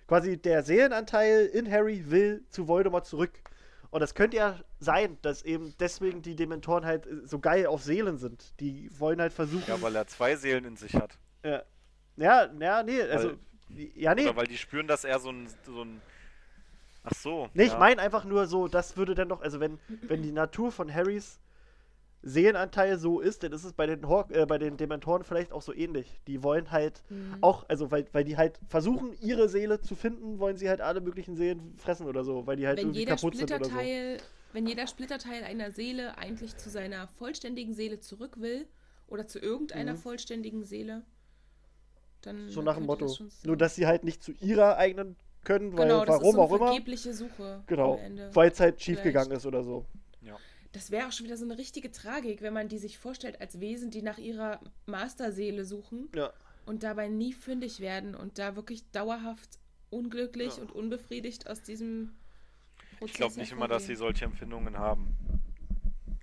quasi 0.09 0.37
der 0.37 0.65
Seelenanteil 0.65 1.47
in 1.47 1.71
Harry 1.71 2.11
will 2.11 2.45
zu 2.51 2.67
Voldemort 2.67 3.07
zurück. 3.07 3.41
Und 3.91 4.01
das 4.01 4.17
könnte 4.17 4.39
ja 4.39 4.59
sein, 4.81 5.17
dass 5.23 5.43
eben 5.43 5.75
deswegen 5.79 6.23
die 6.23 6.35
Dementoren 6.35 6.85
halt 6.85 7.07
so 7.23 7.39
geil 7.39 7.67
auf 7.67 7.85
Seelen 7.85 8.19
sind. 8.19 8.59
Die 8.59 8.91
wollen 8.99 9.21
halt 9.21 9.33
versuchen. 9.33 9.69
Ja, 9.69 9.81
weil 9.81 9.95
er 9.95 10.09
zwei 10.09 10.35
Seelen 10.35 10.65
in 10.65 10.77
sich 10.77 10.97
hat. 10.97 11.17
Ja, 11.45 11.63
ja, 12.17 12.51
ja 12.59 12.83
nee, 12.83 13.01
also. 13.01 13.37
Ja, 13.95 14.15
nee. 14.15 14.23
Oder 14.23 14.37
weil 14.37 14.47
die 14.47 14.59
spüren, 14.59 14.87
dass 14.87 15.05
er 15.05 15.19
so 15.19 15.31
ein, 15.31 15.49
so 15.65 15.83
ein 15.83 16.01
Ach 17.05 17.15
so. 17.15 17.49
Nee, 17.55 17.65
ich 17.65 17.73
ja. 17.73 17.79
meine 17.79 18.03
einfach 18.03 18.25
nur 18.25 18.47
so, 18.47 18.69
das 18.69 18.97
würde 18.97 19.15
dann 19.15 19.29
doch, 19.29 19.41
also 19.41 19.61
wenn, 19.61 19.79
wenn 20.09 20.23
die 20.23 20.33
Natur 20.33 20.73
von 20.73 20.93
Harrys 20.93 21.39
Seelenanteil 22.23 22.99
so 22.99 23.21
ist, 23.21 23.45
dann 23.45 23.53
ist 23.53 23.65
es 23.65 23.73
bei 23.73 23.87
den, 23.87 24.09
Hor 24.09 24.29
äh, 24.33 24.47
bei 24.47 24.59
den 24.59 24.77
Dementoren 24.77 25.23
vielleicht 25.23 25.53
auch 25.53 25.63
so 25.63 25.73
ähnlich. 25.73 26.21
Die 26.27 26.43
wollen 26.43 26.73
halt 26.73 27.05
Mhm. 27.09 27.39
auch, 27.41 27.65
also 27.69 27.91
weil, 27.93 28.07
weil 28.13 28.25
die 28.25 28.37
halt 28.37 28.59
versuchen, 28.69 29.13
ihre 29.21 29.49
Seele 29.49 29.81
zu 29.81 29.95
finden, 29.95 30.41
wollen 30.41 30.57
sie 30.57 30.69
halt 30.69 30.81
alle 30.81 31.01
möglichen 31.01 31.37
Seelen 31.37 31.75
fressen 31.79 32.07
oder 32.07 32.25
so, 32.25 32.47
weil 32.47 32.57
die 32.57 32.67
halt 32.67 32.79
wenn 32.79 32.89
irgendwie 32.89 33.01
jeder 33.01 33.17
kaputt 33.17 33.37
sind 33.37 33.53
oder 33.53 33.71
so. 33.71 33.71
Splitterteil, 33.71 34.23
wenn 34.53 34.67
jeder 34.67 34.87
Splitterteil 34.87 35.45
einer 35.45 35.71
Seele 35.71 36.19
eigentlich 36.19 36.57
zu 36.57 36.71
seiner 36.71 37.09
vollständigen 37.09 37.75
Seele 37.75 38.01
zurück 38.01 38.41
will 38.41 38.67
oder 39.07 39.27
zu 39.27 39.39
irgendeiner 39.39 39.95
Mhm. 39.95 39.99
vollständigen 40.03 40.65
Seele, 40.65 41.05
dann 42.27 42.49
So 42.51 42.63
nach 42.63 42.77
dem 42.77 42.87
Motto. 42.87 43.07
das. 43.07 43.45
Nur, 43.45 43.57
dass 43.57 43.75
sie 43.75 43.87
halt 43.87 44.05
nicht 44.05 44.23
zu 44.23 44.33
ihrer 44.33 44.77
eigenen 44.77 45.17
können, 45.45 45.77
weil 45.77 45.87
genau, 45.89 46.05
das 46.05 46.17
warum 46.17 46.29
ist 46.31 46.35
so 46.35 46.41
auch 46.43 46.49
eine 46.51 46.57
immer. 46.57 46.67
vergebliche 46.69 47.15
Suche 47.15 47.63
Genau, 47.67 47.95
am 47.95 48.01
Ende. 48.01 48.31
weil 48.35 48.51
es 48.51 48.61
halt 48.61 48.81
schief 48.83 48.99
Vielleicht. 49.01 49.05
gegangen 49.15 49.31
ist 49.33 49.47
oder 49.47 49.63
so. 49.63 49.87
Das 50.73 50.91
wäre 50.91 51.07
auch 51.09 51.13
schon 51.13 51.25
wieder 51.25 51.39
so 51.39 51.47
eine 51.47 51.57
richtige 51.57 51.91
Tragik, 51.91 52.43
wenn 52.43 52.53
man 52.53 52.69
die 52.69 52.77
sich 52.77 52.99
vorstellt 52.99 53.41
als 53.41 53.61
Wesen, 53.61 53.91
die 53.91 54.03
nach 54.03 54.19
ihrer 54.19 54.61
Masterseele 54.85 55.65
suchen 55.65 56.11
Ja. 56.15 56.31
und 56.67 56.83
dabei 56.83 57.09
nie 57.09 57.33
fündig 57.33 57.81
werden 57.81 58.15
und 58.15 58.39
da 58.39 58.57
wirklich 58.57 58.91
dauerhaft 58.91 59.59
unglücklich 59.89 60.57
Ja. 60.57 60.63
und 60.63 60.73
unbefriedigt 60.73 61.49
aus 61.49 61.63
diesem 61.63 62.13
Prozess 62.99 63.11
Ich 63.11 63.15
glaube 63.15 63.39
nicht 63.39 63.53
immer, 63.53 63.69
dass 63.69 63.87
sie 63.87 63.95
solche 63.95 64.27
Empfindungen 64.27 64.77
haben. 64.77 65.17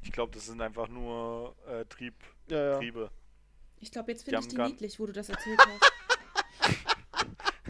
Ich 0.03 0.11
glaube, 0.11 0.31
das 0.33 0.45
sind 0.45 0.61
einfach 0.61 0.87
nur 0.87 1.55
äh, 1.67 1.85
Trieb, 1.85 2.13
Ja, 2.47 2.71
ja. 2.73 2.77
Triebe. 2.77 3.09
Ich 3.83 3.91
glaube, 3.91 4.11
jetzt 4.13 4.23
finde 4.23 4.39
ich 4.39 4.47
die 4.47 4.57
niedlich, 4.57 4.97
wo 4.99 5.05
du 5.05 5.11
das 5.11 5.27
erzählt 5.27 5.59
hast. 5.59 6.85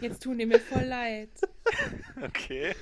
jetzt 0.00 0.22
tun 0.22 0.38
die 0.38 0.46
mir 0.46 0.60
voll 0.60 0.84
leid. 0.84 1.28
Okay. 2.22 2.74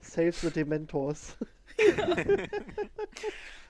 Save 0.00 0.32
the 0.32 0.50
Dementors. 0.50 1.36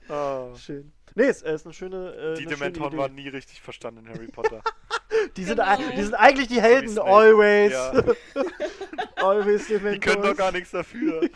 Ah. 0.08 0.54
Schön. 0.56 0.92
Nee, 1.16 1.24
es 1.24 1.42
ist 1.42 1.64
eine 1.66 1.74
schöne. 1.74 2.12
Äh, 2.14 2.14
Die 2.14 2.22
eine 2.22 2.36
schöne 2.36 2.46
Dementoren 2.56 2.92
Idee. 2.92 2.98
waren 2.98 3.14
nie 3.16 3.28
richtig 3.28 3.60
verstanden 3.60 4.06
in 4.06 4.08
Harry 4.14 4.28
Potter. 4.28 4.62
Die 5.36 5.42
sind, 5.42 5.56
Genau. 5.56 5.76
die 5.96 6.02
sind 6.02 6.14
eigentlich 6.14 6.46
die 6.46 6.60
Helden. 6.62 6.90
Snape. 6.90 7.08
Always. 7.10 7.72
Ja. 7.72 8.04
Always 9.16 9.66
Die 9.66 9.72
können 9.78 9.98
doch 9.98 10.00
Dementors. 10.12 10.36
gar 10.36 10.52
nichts 10.52 10.70
dafür. 10.70 11.28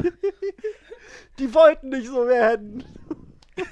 Die 1.41 1.53
wollten 1.53 1.89
nicht 1.89 2.07
so 2.07 2.29
werden. 2.29 2.85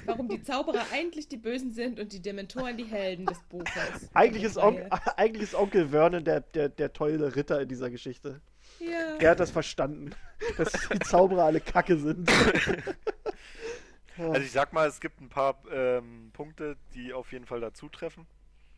Warum 0.05 0.27
die 0.27 0.41
Zauberer 0.43 0.85
eigentlich 0.91 1.27
die 1.27 1.37
Bösen 1.37 1.71
sind 1.71 1.99
und 1.99 2.13
die 2.13 2.21
Dementoren 2.21 2.77
die 2.77 2.85
Helden 2.85 3.25
des 3.25 3.39
Buches. 3.49 4.09
Eigentlich 4.13 4.43
ist, 4.43 4.57
On 4.57 4.77
eigentlich 5.17 5.43
ist 5.43 5.55
Onkel 5.55 5.89
Vernon 5.89 6.23
der, 6.23 6.41
der, 6.41 6.69
der 6.69 6.93
tolle 6.93 7.35
Ritter 7.35 7.61
in 7.61 7.67
dieser 7.67 7.89
Geschichte. 7.89 8.41
Ja. 8.79 9.17
Der 9.17 9.31
hat 9.31 9.39
das 9.39 9.51
verstanden, 9.51 10.11
dass 10.57 10.71
die 10.71 10.99
Zauberer 10.99 11.45
alle 11.45 11.61
kacke 11.61 11.97
sind. 11.97 12.31
Also 14.17 14.41
ich 14.41 14.51
sag 14.51 14.73
mal, 14.73 14.87
es 14.87 14.99
gibt 14.99 15.19
ein 15.21 15.29
paar 15.29 15.61
ähm, 15.71 16.31
Punkte, 16.33 16.77
die 16.93 17.13
auf 17.13 17.31
jeden 17.31 17.45
Fall 17.45 17.59
dazu 17.59 17.89
treffen. 17.89 18.27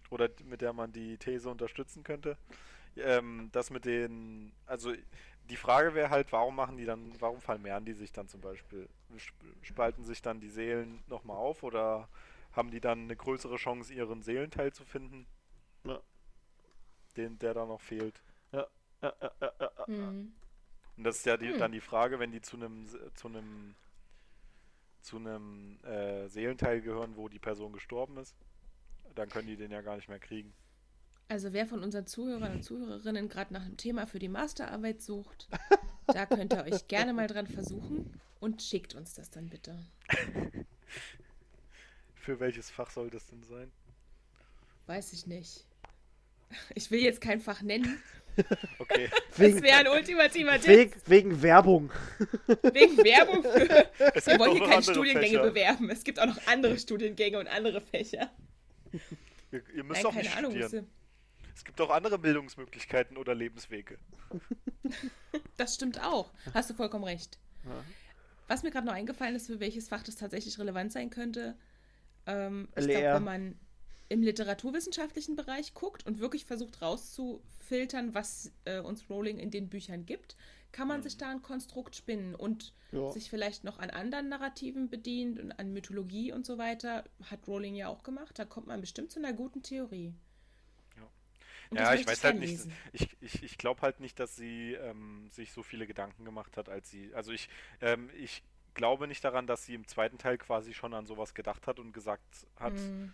Oder 0.09 0.29
mit 0.45 0.61
der 0.61 0.73
man 0.73 0.91
die 0.91 1.17
These 1.17 1.49
unterstützen 1.49 2.03
könnte. 2.03 2.37
Ähm, 2.95 3.49
das 3.51 3.71
mit 3.71 3.85
den, 3.85 4.53
also 4.67 4.93
die 5.49 5.57
Frage 5.57 5.93
wäre 5.93 6.09
halt, 6.09 6.31
warum 6.31 6.55
machen 6.55 6.77
die 6.77 6.85
dann, 6.85 7.19
warum 7.19 7.41
vermehren 7.41 7.85
die 7.85 7.93
sich 7.93 8.11
dann 8.11 8.27
zum 8.27 8.41
Beispiel? 8.41 8.87
Sp- 9.19 9.33
Spalten 9.61 10.03
sich 10.03 10.21
dann 10.21 10.39
die 10.39 10.49
Seelen 10.49 11.03
nochmal 11.07 11.37
auf 11.37 11.63
oder 11.63 12.07
haben 12.53 12.71
die 12.71 12.79
dann 12.81 13.03
eine 13.03 13.15
größere 13.15 13.57
Chance, 13.57 13.93
ihren 13.93 14.21
Seelenteil 14.21 14.71
zu 14.73 14.85
finden? 14.85 15.27
Ja. 15.85 16.01
Den, 17.17 17.37
der 17.39 17.53
da 17.53 17.65
noch 17.65 17.81
fehlt. 17.81 18.23
Ja, 18.51 18.67
ja, 19.01 19.13
ja, 19.21 19.31
ja, 19.41 19.53
ja. 19.59 19.87
Hm. 19.87 20.33
Und 20.97 21.03
das 21.03 21.17
ist 21.17 21.25
ja 21.25 21.37
die, 21.37 21.51
Hm. 21.51 21.59
dann 21.59 21.71
die 21.71 21.81
Frage, 21.81 22.19
wenn 22.19 22.31
die 22.31 22.41
zu 22.41 22.55
einem 22.57 22.87
zu 23.15 23.27
einem 23.27 23.75
zu 25.01 25.17
einem 25.17 25.79
äh, 25.83 26.29
Seelenteil 26.29 26.81
gehören, 26.81 27.17
wo 27.17 27.27
die 27.27 27.39
Person 27.39 27.73
gestorben 27.73 28.17
ist, 28.17 28.35
dann 29.15 29.29
können 29.29 29.47
die 29.47 29.57
den 29.57 29.71
ja 29.71 29.81
gar 29.81 29.97
nicht 29.97 30.07
mehr 30.07 30.19
kriegen. 30.19 30.53
Also 31.33 31.51
wer 31.51 31.65
von 31.65 31.81
unseren 31.81 32.05
Zuhörern 32.05 32.51
und 32.51 32.61
Zuhörerinnen 32.63 33.27
gerade 33.27 33.53
nach 33.53 33.63
einem 33.65 33.75
Thema 33.75 34.05
für 34.05 34.19
die 34.19 34.27
Masterarbeit 34.27 35.01
sucht, 35.01 35.49
da 36.05 36.27
könnt 36.27 36.53
ihr 36.53 36.63
euch 36.63 36.87
gerne 36.87 37.11
mal 37.11 37.25
dran 37.25 37.47
versuchen 37.47 38.21
und 38.39 38.61
schickt 38.61 38.93
uns 38.93 39.15
das 39.15 39.31
dann 39.31 39.49
bitte. 39.49 39.75
Für 42.13 42.39
welches 42.39 42.69
Fach 42.69 42.91
soll 42.91 43.09
das 43.09 43.25
denn 43.25 43.41
sein? 43.41 43.71
Weiß 44.85 45.11
ich 45.13 45.25
nicht. 45.25 45.65
Ich 46.75 46.91
will 46.91 47.01
jetzt 47.01 47.19
kein 47.19 47.41
Fach 47.41 47.63
nennen. 47.63 47.97
Okay. 48.77 49.09
Das 49.31 49.39
Wegen, 49.39 49.63
wäre 49.63 49.77
ein 49.77 49.87
ultimativer 49.87 50.59
Tipp. 50.61 50.67
wegen, 50.67 51.01
wegen 51.07 51.41
Werbung. 51.41 51.91
Wegen 52.61 52.97
Werbung 52.97 53.41
für. 53.41 53.87
Es 54.13 54.27
Wir 54.27 54.37
wollen 54.37 54.51
auch 54.51 54.55
hier 54.57 54.67
keine 54.67 54.83
Studiengänge 54.83 55.27
Fächer. 55.39 55.49
bewerben. 55.49 55.89
Es 55.89 56.03
gibt 56.03 56.19
auch 56.19 56.27
noch 56.27 56.45
andere 56.45 56.77
Studiengänge 56.77 57.39
und 57.39 57.47
andere 57.47 57.81
Fächer. 57.81 58.29
Ihr, 59.51 59.63
ihr 59.75 59.83
müsst 59.83 59.95
Nein, 59.95 60.03
doch 60.03 60.11
keine 60.11 60.23
nicht 60.27 60.37
Ahnung. 60.37 60.51
studieren. 60.51 60.87
Es 61.55 61.63
gibt 61.63 61.79
auch 61.81 61.89
andere 61.89 62.17
Bildungsmöglichkeiten 62.17 63.17
oder 63.17 63.35
Lebenswege. 63.35 63.97
Das 65.57 65.75
stimmt 65.75 66.01
auch. 66.03 66.31
Hast 66.53 66.69
du 66.69 66.73
vollkommen 66.73 67.03
recht. 67.03 67.39
Was 68.47 68.63
mir 68.63 68.71
gerade 68.71 68.85
noch 68.87 68.93
eingefallen 68.93 69.35
ist, 69.35 69.47
für 69.47 69.59
welches 69.59 69.87
Fach 69.87 70.03
das 70.03 70.15
tatsächlich 70.15 70.59
relevant 70.59 70.91
sein 70.91 71.09
könnte, 71.09 71.55
ähm, 72.25 72.67
ich 72.75 72.87
glaube, 72.87 73.13
wenn 73.13 73.23
man 73.23 73.59
im 74.09 74.21
literaturwissenschaftlichen 74.21 75.35
Bereich 75.35 75.73
guckt 75.73 76.05
und 76.05 76.19
wirklich 76.19 76.45
versucht 76.45 76.81
rauszufiltern, 76.81 78.13
was 78.13 78.51
äh, 78.65 78.79
uns 78.79 79.09
Rowling 79.09 79.39
in 79.39 79.49
den 79.49 79.69
Büchern 79.69 80.05
gibt, 80.05 80.35
kann 80.71 80.87
man 80.87 81.01
sich 81.03 81.17
da 81.17 81.29
ein 81.29 81.41
Konstrukt 81.41 81.95
spinnen 81.95 82.35
und 82.35 82.73
Ja. 82.91 83.11
sich 83.11 83.29
vielleicht 83.29 83.63
noch 83.63 83.79
an 83.79 83.89
anderen 83.89 84.29
Narrativen 84.29 84.89
bedient 84.89 85.39
und 85.39 85.51
an 85.53 85.71
Mythologie 85.71 86.31
und 86.31 86.45
so 86.45 86.57
weiter. 86.57 87.03
Hat 87.29 87.47
Rowling 87.47 87.75
ja 87.75 87.87
auch 87.87 88.03
gemacht. 88.03 88.37
Da 88.37 88.45
kommt 88.45 88.67
man 88.67 88.81
bestimmt 88.81 89.11
zu 89.11 89.19
einer 89.19 89.33
guten 89.33 89.61
Theorie. 89.63 90.13
Ja. 91.75 91.81
Und 91.81 91.87
Ja, 91.87 91.93
ich 92.01 92.07
weiß 92.07 92.23
halt 92.23 92.39
gern 92.39 92.49
nicht. 92.49 92.65
Ich, 92.91 93.17
ich, 93.21 93.43
ich 93.43 93.57
glaube 93.57 93.81
halt 93.81 93.99
nicht, 93.99 94.19
dass 94.19 94.35
sie 94.35 94.73
ähm, 94.73 95.27
sich 95.31 95.51
so 95.51 95.63
viele 95.63 95.85
Gedanken 95.87 96.25
gemacht 96.25 96.57
hat, 96.57 96.69
als 96.69 96.89
sie. 96.89 97.11
Also 97.13 97.31
ich, 97.31 97.49
ähm, 97.81 98.09
ich 98.17 98.43
glaube 98.73 99.07
nicht 99.07 99.23
daran, 99.23 99.45
dass 99.47 99.65
sie 99.65 99.75
im 99.75 99.87
zweiten 99.87 100.17
Teil 100.17 100.37
quasi 100.37 100.73
schon 100.73 100.93
an 100.93 101.05
sowas 101.05 101.33
gedacht 101.33 101.67
hat 101.67 101.79
und 101.79 101.93
gesagt 101.93 102.21
hat, 102.59 102.73
Mm, 102.73 103.11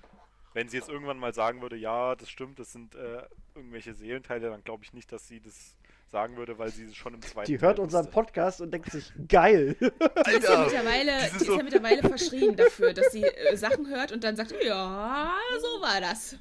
wenn 0.53 0.67
sie 0.69 0.77
jetzt 0.77 0.89
irgendwann 0.89 1.19
mal 1.19 1.33
sagen 1.33 1.61
würde, 1.61 1.75
ja, 1.75 2.15
das 2.15 2.29
stimmt, 2.29 2.57
das 2.59 2.71
sind 2.71 2.95
äh, 2.95 3.21
irgendwelche 3.55 3.93
Seelenteile, 3.93 4.49
dann 4.49 4.63
glaube 4.63 4.83
ich 4.83 4.93
nicht, 4.93 5.11
dass 5.11 5.27
sie 5.27 5.39
das 5.41 5.75
sagen 6.07 6.37
würde, 6.37 6.57
weil 6.57 6.69
sie 6.71 6.85
es 6.85 6.95
schon 6.95 7.13
im 7.13 7.21
zweiten 7.21 7.45
Die 7.51 7.61
hört 7.61 7.75
Teil 7.77 7.83
unseren 7.83 8.05
wusste. 8.05 8.13
Podcast 8.13 8.61
und 8.61 8.71
denkt 8.71 8.89
sich, 8.91 9.11
geil. 9.27 9.75
Die 9.79 9.85
ist, 9.85 10.43
ja 10.43 10.49
Alter, 10.49 10.63
mittlerweile, 10.63 11.27
ist 11.27 11.39
so- 11.41 11.55
ja 11.57 11.63
mittlerweile 11.63 12.01
verschrien 12.01 12.55
dafür, 12.55 12.93
dass 12.93 13.11
sie 13.11 13.23
äh, 13.23 13.55
Sachen 13.57 13.87
hört 13.89 14.11
und 14.11 14.23
dann 14.23 14.35
sagt, 14.35 14.51
ja, 14.63 15.37
so 15.59 15.81
war 15.83 16.01
das. 16.01 16.35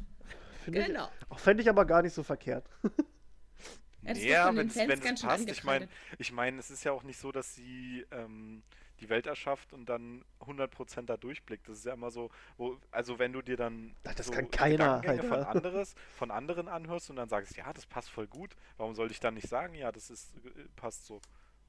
Finde 0.72 0.86
Genau. 0.86 1.08
ich, 1.20 1.30
auch 1.30 1.38
fände 1.38 1.62
ich 1.62 1.68
aber 1.68 1.84
gar 1.84 2.02
nicht 2.02 2.14
so 2.14 2.22
verkehrt. 2.22 2.64
Ja, 4.14 4.50
das 4.52 4.76
wenn 4.76 4.90
es 4.90 5.20
passt. 5.22 5.50
Ich 5.50 5.64
meine, 5.64 5.88
ich 6.18 6.32
meine, 6.32 6.58
es 6.58 6.70
ist 6.70 6.84
ja 6.84 6.92
auch 6.92 7.02
nicht 7.02 7.18
so, 7.18 7.30
dass 7.32 7.54
sie 7.54 8.06
ähm, 8.10 8.62
die 9.00 9.08
Welt 9.08 9.26
erschafft 9.26 9.72
und 9.72 9.88
dann 9.88 10.24
100% 10.40 11.02
da 11.06 11.16
durchblickt. 11.16 11.68
Das 11.68 11.78
ist 11.78 11.84
ja 11.86 11.94
immer 11.94 12.10
so, 12.10 12.30
wo, 12.56 12.78
also 12.90 13.18
wenn 13.18 13.32
du 13.32 13.42
dir 13.42 13.56
dann 13.56 13.94
Ach, 14.04 14.14
das 14.14 14.26
so 14.26 14.32
kann 14.32 14.50
keiner, 14.50 15.00
Gedankengänge 15.00 15.22
von, 15.28 15.44
anderes, 15.44 15.94
von 16.16 16.30
anderen 16.30 16.68
anhörst 16.68 17.10
und 17.10 17.16
dann 17.16 17.28
sagst, 17.28 17.56
ja, 17.56 17.72
das 17.72 17.86
passt 17.86 18.10
voll 18.10 18.26
gut, 18.26 18.54
warum 18.76 18.94
soll 18.94 19.10
ich 19.10 19.20
dann 19.20 19.34
nicht 19.34 19.48
sagen, 19.48 19.74
ja, 19.74 19.92
das 19.92 20.10
ist, 20.10 20.34
äh, 20.36 20.64
passt 20.76 21.06
so. 21.06 21.20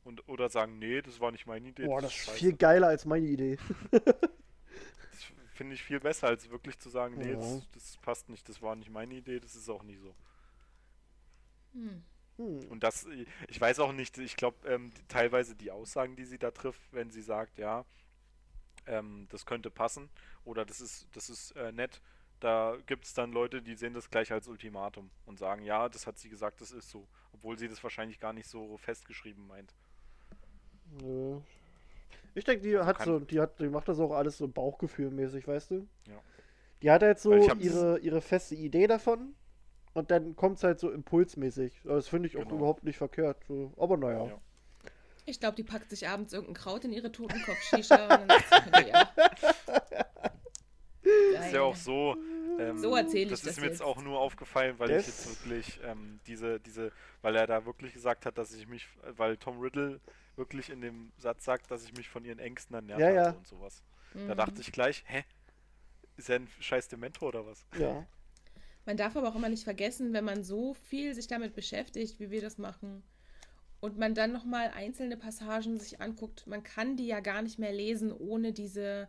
Und, 0.03 0.27
oder 0.29 0.49
sagen, 0.49 0.79
nee, 0.79 1.01
das 1.01 1.19
war 1.19 1.31
nicht 1.31 1.45
meine 1.45 1.67
Idee. 1.67 1.85
Boah, 1.85 2.01
das 2.01 2.11
ist 2.11 2.17
scheiße. 2.19 2.37
viel 2.37 2.53
geiler 2.53 2.87
als 2.87 3.05
meine 3.05 3.27
Idee. 3.27 3.57
Finde 5.59 5.75
ich 5.75 5.83
viel 5.83 5.99
besser, 5.99 6.27
als 6.27 6.49
wirklich 6.49 6.79
zu 6.79 6.89
sagen, 6.89 7.17
nee, 7.17 7.31
Ja. 7.31 7.35
das, 7.35 7.69
das 7.73 7.97
passt 7.97 8.29
nicht, 8.29 8.47
das 8.47 8.61
war 8.61 8.77
nicht 8.77 8.89
meine 8.89 9.13
Idee, 9.13 9.41
das 9.41 9.57
ist 9.57 9.67
auch 9.67 9.83
nie 9.83 9.97
so. 9.97 10.15
Hm. 11.73 12.01
Hm. 12.37 12.59
Und 12.69 12.81
das, 12.81 13.05
ich 13.49 13.59
weiß 13.59 13.79
auch 13.79 13.91
nicht, 13.91 14.17
ich 14.19 14.37
glaube, 14.37 14.65
ähm, 14.69 14.93
teilweise 15.09 15.57
die 15.57 15.69
Aussagen, 15.69 16.15
die 16.15 16.23
sie 16.23 16.37
da 16.37 16.51
trifft, 16.51 16.79
wenn 16.93 17.11
sie 17.11 17.21
sagt, 17.21 17.57
ja, 17.57 17.83
ähm, 18.85 19.27
das 19.31 19.45
könnte 19.45 19.69
passen 19.69 20.09
oder 20.45 20.63
das 20.63 20.79
ist, 20.79 21.09
das 21.11 21.29
ist 21.29 21.51
äh, 21.57 21.73
nett, 21.73 22.01
da 22.39 22.77
gibt 22.85 23.03
es 23.03 23.13
dann 23.13 23.33
Leute, 23.33 23.61
die 23.61 23.75
sehen 23.75 23.93
das 23.93 24.09
gleich 24.09 24.31
als 24.31 24.47
Ultimatum 24.47 25.11
und 25.25 25.39
sagen, 25.39 25.63
ja, 25.63 25.89
das 25.89 26.07
hat 26.07 26.17
sie 26.17 26.29
gesagt, 26.29 26.61
das 26.61 26.71
ist 26.71 26.89
so, 26.89 27.05
obwohl 27.33 27.57
sie 27.57 27.67
das 27.67 27.83
wahrscheinlich 27.83 28.21
gar 28.21 28.31
nicht 28.31 28.47
so 28.47 28.77
festgeschrieben 28.77 29.45
meint. 29.45 29.75
Nö. 31.01 31.41
Ich 32.39 32.45
denke, 32.45 32.63
die 32.63 32.77
hat 32.79 32.97
kann- 32.97 33.05
so, 33.05 33.19
die 33.19 33.39
hat, 33.39 33.59
die 33.59 33.67
macht 33.67 33.87
das 33.89 33.99
auch 33.99 34.11
alles 34.11 34.37
so 34.37 34.47
bauchgefühlmäßig, 34.47 35.47
weißt 35.47 35.71
du? 35.71 35.87
Ja. 36.07 36.19
Die 36.81 36.89
hat 36.89 37.03
halt 37.03 37.19
so 37.19 37.33
ihre, 37.35 37.99
ihre 37.99 38.21
feste 38.21 38.55
Idee 38.55 38.87
davon 38.87 39.35
und 39.93 40.09
dann 40.11 40.35
kommt 40.37 40.57
es 40.57 40.63
halt 40.63 40.79
so 40.79 40.89
impulsmäßig. 40.91 41.81
Das 41.83 42.07
finde 42.07 42.27
ich 42.29 42.37
auch 42.37 42.43
Genau. 42.43 42.55
überhaupt 42.55 42.83
nicht 42.85 42.97
verkehrt. 42.97 43.43
So. 43.47 43.73
Aber 43.77 43.97
naja. 43.97 44.25
Ja. 44.27 44.39
Ich 45.25 45.39
glaube, 45.39 45.55
die 45.57 45.63
packt 45.63 45.89
sich 45.89 46.07
abends 46.07 46.31
irgendein 46.33 46.55
Kraut 46.55 46.85
in 46.85 46.93
ihre 46.93 47.11
Totenkopf-Shisha 47.11 48.15
und 48.21 48.27
dann 48.29 48.39
sie, 48.83 48.89
ja. 48.89 49.09
Ist 51.45 51.53
ja 51.53 51.61
auch 51.61 51.75
so. 51.75 52.15
Ähm, 52.59 52.77
So 52.77 52.95
erzähl 52.95 53.23
ich 53.23 53.29
das 53.29 53.41
das 53.41 53.51
ist 53.51 53.57
mir 53.59 53.67
jetzt 53.67 53.79
jetzt. 53.79 53.81
auch 53.87 54.01
nur 54.01 54.19
aufgefallen, 54.19 54.75
weil 54.79 54.89
Das- 54.89 55.01
ich 55.01 55.07
jetzt 55.07 55.43
wirklich 55.45 55.79
ähm, 55.83 56.19
diese, 56.27 56.59
diese, 56.59 56.91
weil 57.21 57.35
er 57.35 57.47
da 57.47 57.65
wirklich 57.65 57.93
gesagt 57.93 58.25
hat, 58.25 58.37
dass 58.37 58.53
ich 58.53 58.67
mich, 58.67 58.87
weil 59.17 59.37
Tom 59.37 59.59
Riddle 59.59 59.99
wirklich 60.39 60.71
in 60.71 60.81
dem 60.81 61.11
Satz 61.17 61.45
sagt, 61.45 61.69
dass 61.69 61.83
ich 61.83 61.93
mich 61.95 62.09
von 62.09 62.25
ihren 62.25 62.39
Ängsten 62.39 62.73
ernährt 62.75 62.99
Ja, 62.99 63.11
ja. 63.11 63.29
und 63.31 63.45
sowas. 63.47 63.83
Mhm. 64.15 64.29
Da 64.29 64.35
dachte 64.35 64.61
ich 64.61 64.71
gleich, 64.71 65.03
hä? 65.05 65.23
Ist 66.17 66.29
er 66.29 66.37
ein 66.37 66.47
scheiß 66.59 66.87
Dementor 66.87 67.29
oder 67.29 67.45
was? 67.45 67.65
Ja. 67.77 68.07
Man 68.85 68.97
darf 68.97 69.15
aber 69.15 69.29
auch 69.29 69.35
immer 69.35 69.49
nicht 69.49 69.63
vergessen, 69.63 70.13
wenn 70.13 70.25
man 70.25 70.43
so 70.43 70.73
viel 70.73 71.13
sich 71.13 71.27
damit 71.27 71.53
beschäftigt, 71.53 72.19
wie 72.19 72.31
wir 72.31 72.41
das 72.41 72.57
machen, 72.57 73.03
und 73.81 73.97
man 73.97 74.13
dann 74.13 74.33
nochmal 74.33 74.71
einzelne 74.71 75.15
Passagen 75.15 75.77
sich 75.79 76.01
anguckt, 76.01 76.47
man 76.47 76.63
kann 76.63 76.97
die 76.97 77.07
ja 77.07 77.21
gar 77.21 77.41
nicht 77.41 77.59
mehr 77.59 77.71
lesen, 77.71 78.11
ohne 78.11 78.51
diese, 78.51 79.07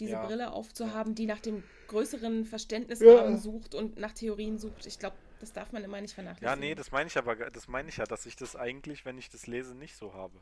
diese 0.00 0.12
Ja. 0.12 0.26
Brille 0.26 0.52
aufzuhaben, 0.52 1.14
die 1.14 1.26
nach 1.26 1.38
dem 1.38 1.62
größeren 1.86 2.44
Verständnisrahmen 2.44 3.34
Ja. 3.34 3.36
sucht 3.38 3.74
und 3.76 3.98
nach 3.98 4.12
Theorien 4.12 4.58
sucht. 4.58 4.86
Ich 4.86 4.98
glaube, 4.98 5.14
das 5.42 5.52
darf 5.52 5.72
man 5.72 5.82
immer 5.82 6.00
nicht 6.00 6.14
vernachlässigen. 6.14 6.48
Ja, 6.48 6.54
nee, 6.54 6.76
das 6.76 6.92
meine 6.92 7.08
ich 7.08 7.18
aber, 7.18 7.34
das 7.34 7.66
meine 7.66 7.88
ich 7.88 7.96
ja, 7.96 8.04
dass 8.04 8.26
ich 8.26 8.36
das 8.36 8.54
eigentlich, 8.54 9.04
wenn 9.04 9.18
ich 9.18 9.28
das 9.28 9.48
lese, 9.48 9.74
nicht 9.74 9.96
so 9.96 10.14
habe. 10.14 10.40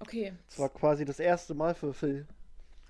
Okay. 0.00 0.34
Das 0.50 0.58
war 0.58 0.68
quasi 0.68 1.06
das 1.06 1.18
erste 1.18 1.54
Mal 1.54 1.74
für 1.74 1.94
Phil. 1.94 2.26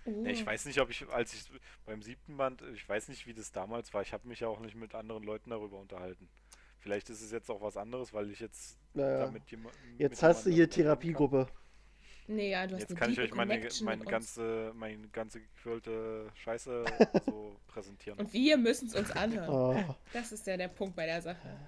Oh. 0.05 0.11
Nee, 0.11 0.33
ich 0.33 0.45
weiß 0.45 0.65
nicht, 0.65 0.81
ob 0.81 0.91
ich, 0.91 1.09
als 1.11 1.33
ich 1.33 1.45
beim 1.87 2.03
siebten 2.03 2.37
Band, 2.37 2.61
ich 2.75 2.89
weiß 2.89 3.07
nicht, 3.07 3.29
wie 3.29 3.35
das 3.35 3.53
damals 3.53 3.95
war. 3.95 4.03
Ich 4.03 4.13
habe 4.13 4.27
mich 4.27 4.41
ja 4.41 4.49
auch 4.49 4.59
nicht 4.59 4.75
mit 4.75 4.97
anderen 4.97 5.23
Leuten 5.23 5.51
darüber 5.51 5.79
unterhalten. 5.79 6.29
Vielleicht 6.81 7.09
ist 7.09 7.23
es 7.23 7.31
jetzt 7.31 7.49
auch 7.53 7.63
was 7.63 7.77
anderes, 7.77 8.13
weil 8.13 8.29
ich 8.29 8.41
jetzt 8.41 8.77
Naja. 8.95 9.27
damit 9.27 9.49
jemand. 9.49 9.77
Jetzt 9.99 10.25
hast 10.25 10.45
du 10.45 10.51
hier 10.51 10.69
Therapiegruppe. 10.69 11.47
Nee, 12.27 12.51
ja, 12.51 12.67
du 12.67 12.75
hast 12.75 12.83
Jetzt 12.83 12.97
kann 12.97 13.11
ich 13.11 13.21
euch 13.21 13.35
meine, 13.35 13.69
meine 13.83 14.05
ganze, 14.05 14.73
meine 14.75 15.09
ganze 15.09 15.41
gequirlte 15.41 16.31
Scheiße 16.35 16.85
so 17.27 17.57
präsentieren. 17.67 18.19
Und 18.19 18.33
wir 18.33 18.57
müssen 18.57 18.89
es 18.89 18.95
uns 18.95 19.11
anhören. 19.11 19.49
Oh. 19.49 19.95
Das 20.13 20.33
ist 20.33 20.47
ja 20.47 20.57
der 20.57 20.69
Punkt 20.69 20.95
bei 20.95 21.07
der 21.07 21.21
Sache. 21.21 21.59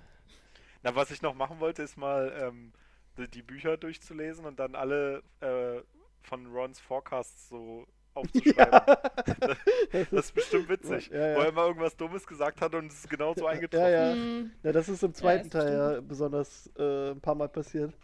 Na, 0.82 0.94
was 0.94 1.10
ich 1.10 1.22
noch 1.22 1.34
machen 1.34 1.60
wollte, 1.60 1.82
ist 1.82 1.96
mal 1.96 2.32
ähm, 2.40 2.72
die, 3.18 3.28
die 3.28 3.42
Bücher 3.42 3.76
durchzulesen 3.76 4.44
und 4.44 4.60
dann 4.60 4.74
alle 4.74 5.22
äh, 5.40 5.82
von 6.22 6.46
Rons 6.46 6.80
Forecasts 6.80 7.48
so 7.48 7.86
aufzuschreiben. 8.14 8.80
Das 9.90 10.26
ist 10.26 10.34
bestimmt 10.34 10.68
witzig. 10.68 11.08
Ja, 11.08 11.28
ja. 11.28 11.36
Wo 11.36 11.40
er 11.40 11.48
immer 11.48 11.66
irgendwas 11.66 11.96
Dummes 11.96 12.26
gesagt 12.26 12.60
hat 12.60 12.74
und 12.74 12.86
es 12.86 13.00
ist 13.00 13.10
genau 13.10 13.32
so 13.34 13.46
eingetroffen. 13.46 13.92
Ja, 13.92 14.08
ja. 14.08 14.12
Hm, 14.12 14.50
ja, 14.62 14.72
das 14.72 14.88
ist 14.88 15.02
im 15.02 15.14
zweiten 15.14 15.44
ist 15.44 15.52
Teil 15.52 15.72
ja 15.72 16.00
besonders 16.00 16.70
äh, 16.76 17.10
ein 17.10 17.20
paar 17.20 17.34
Mal 17.34 17.48
passiert. 17.48 17.94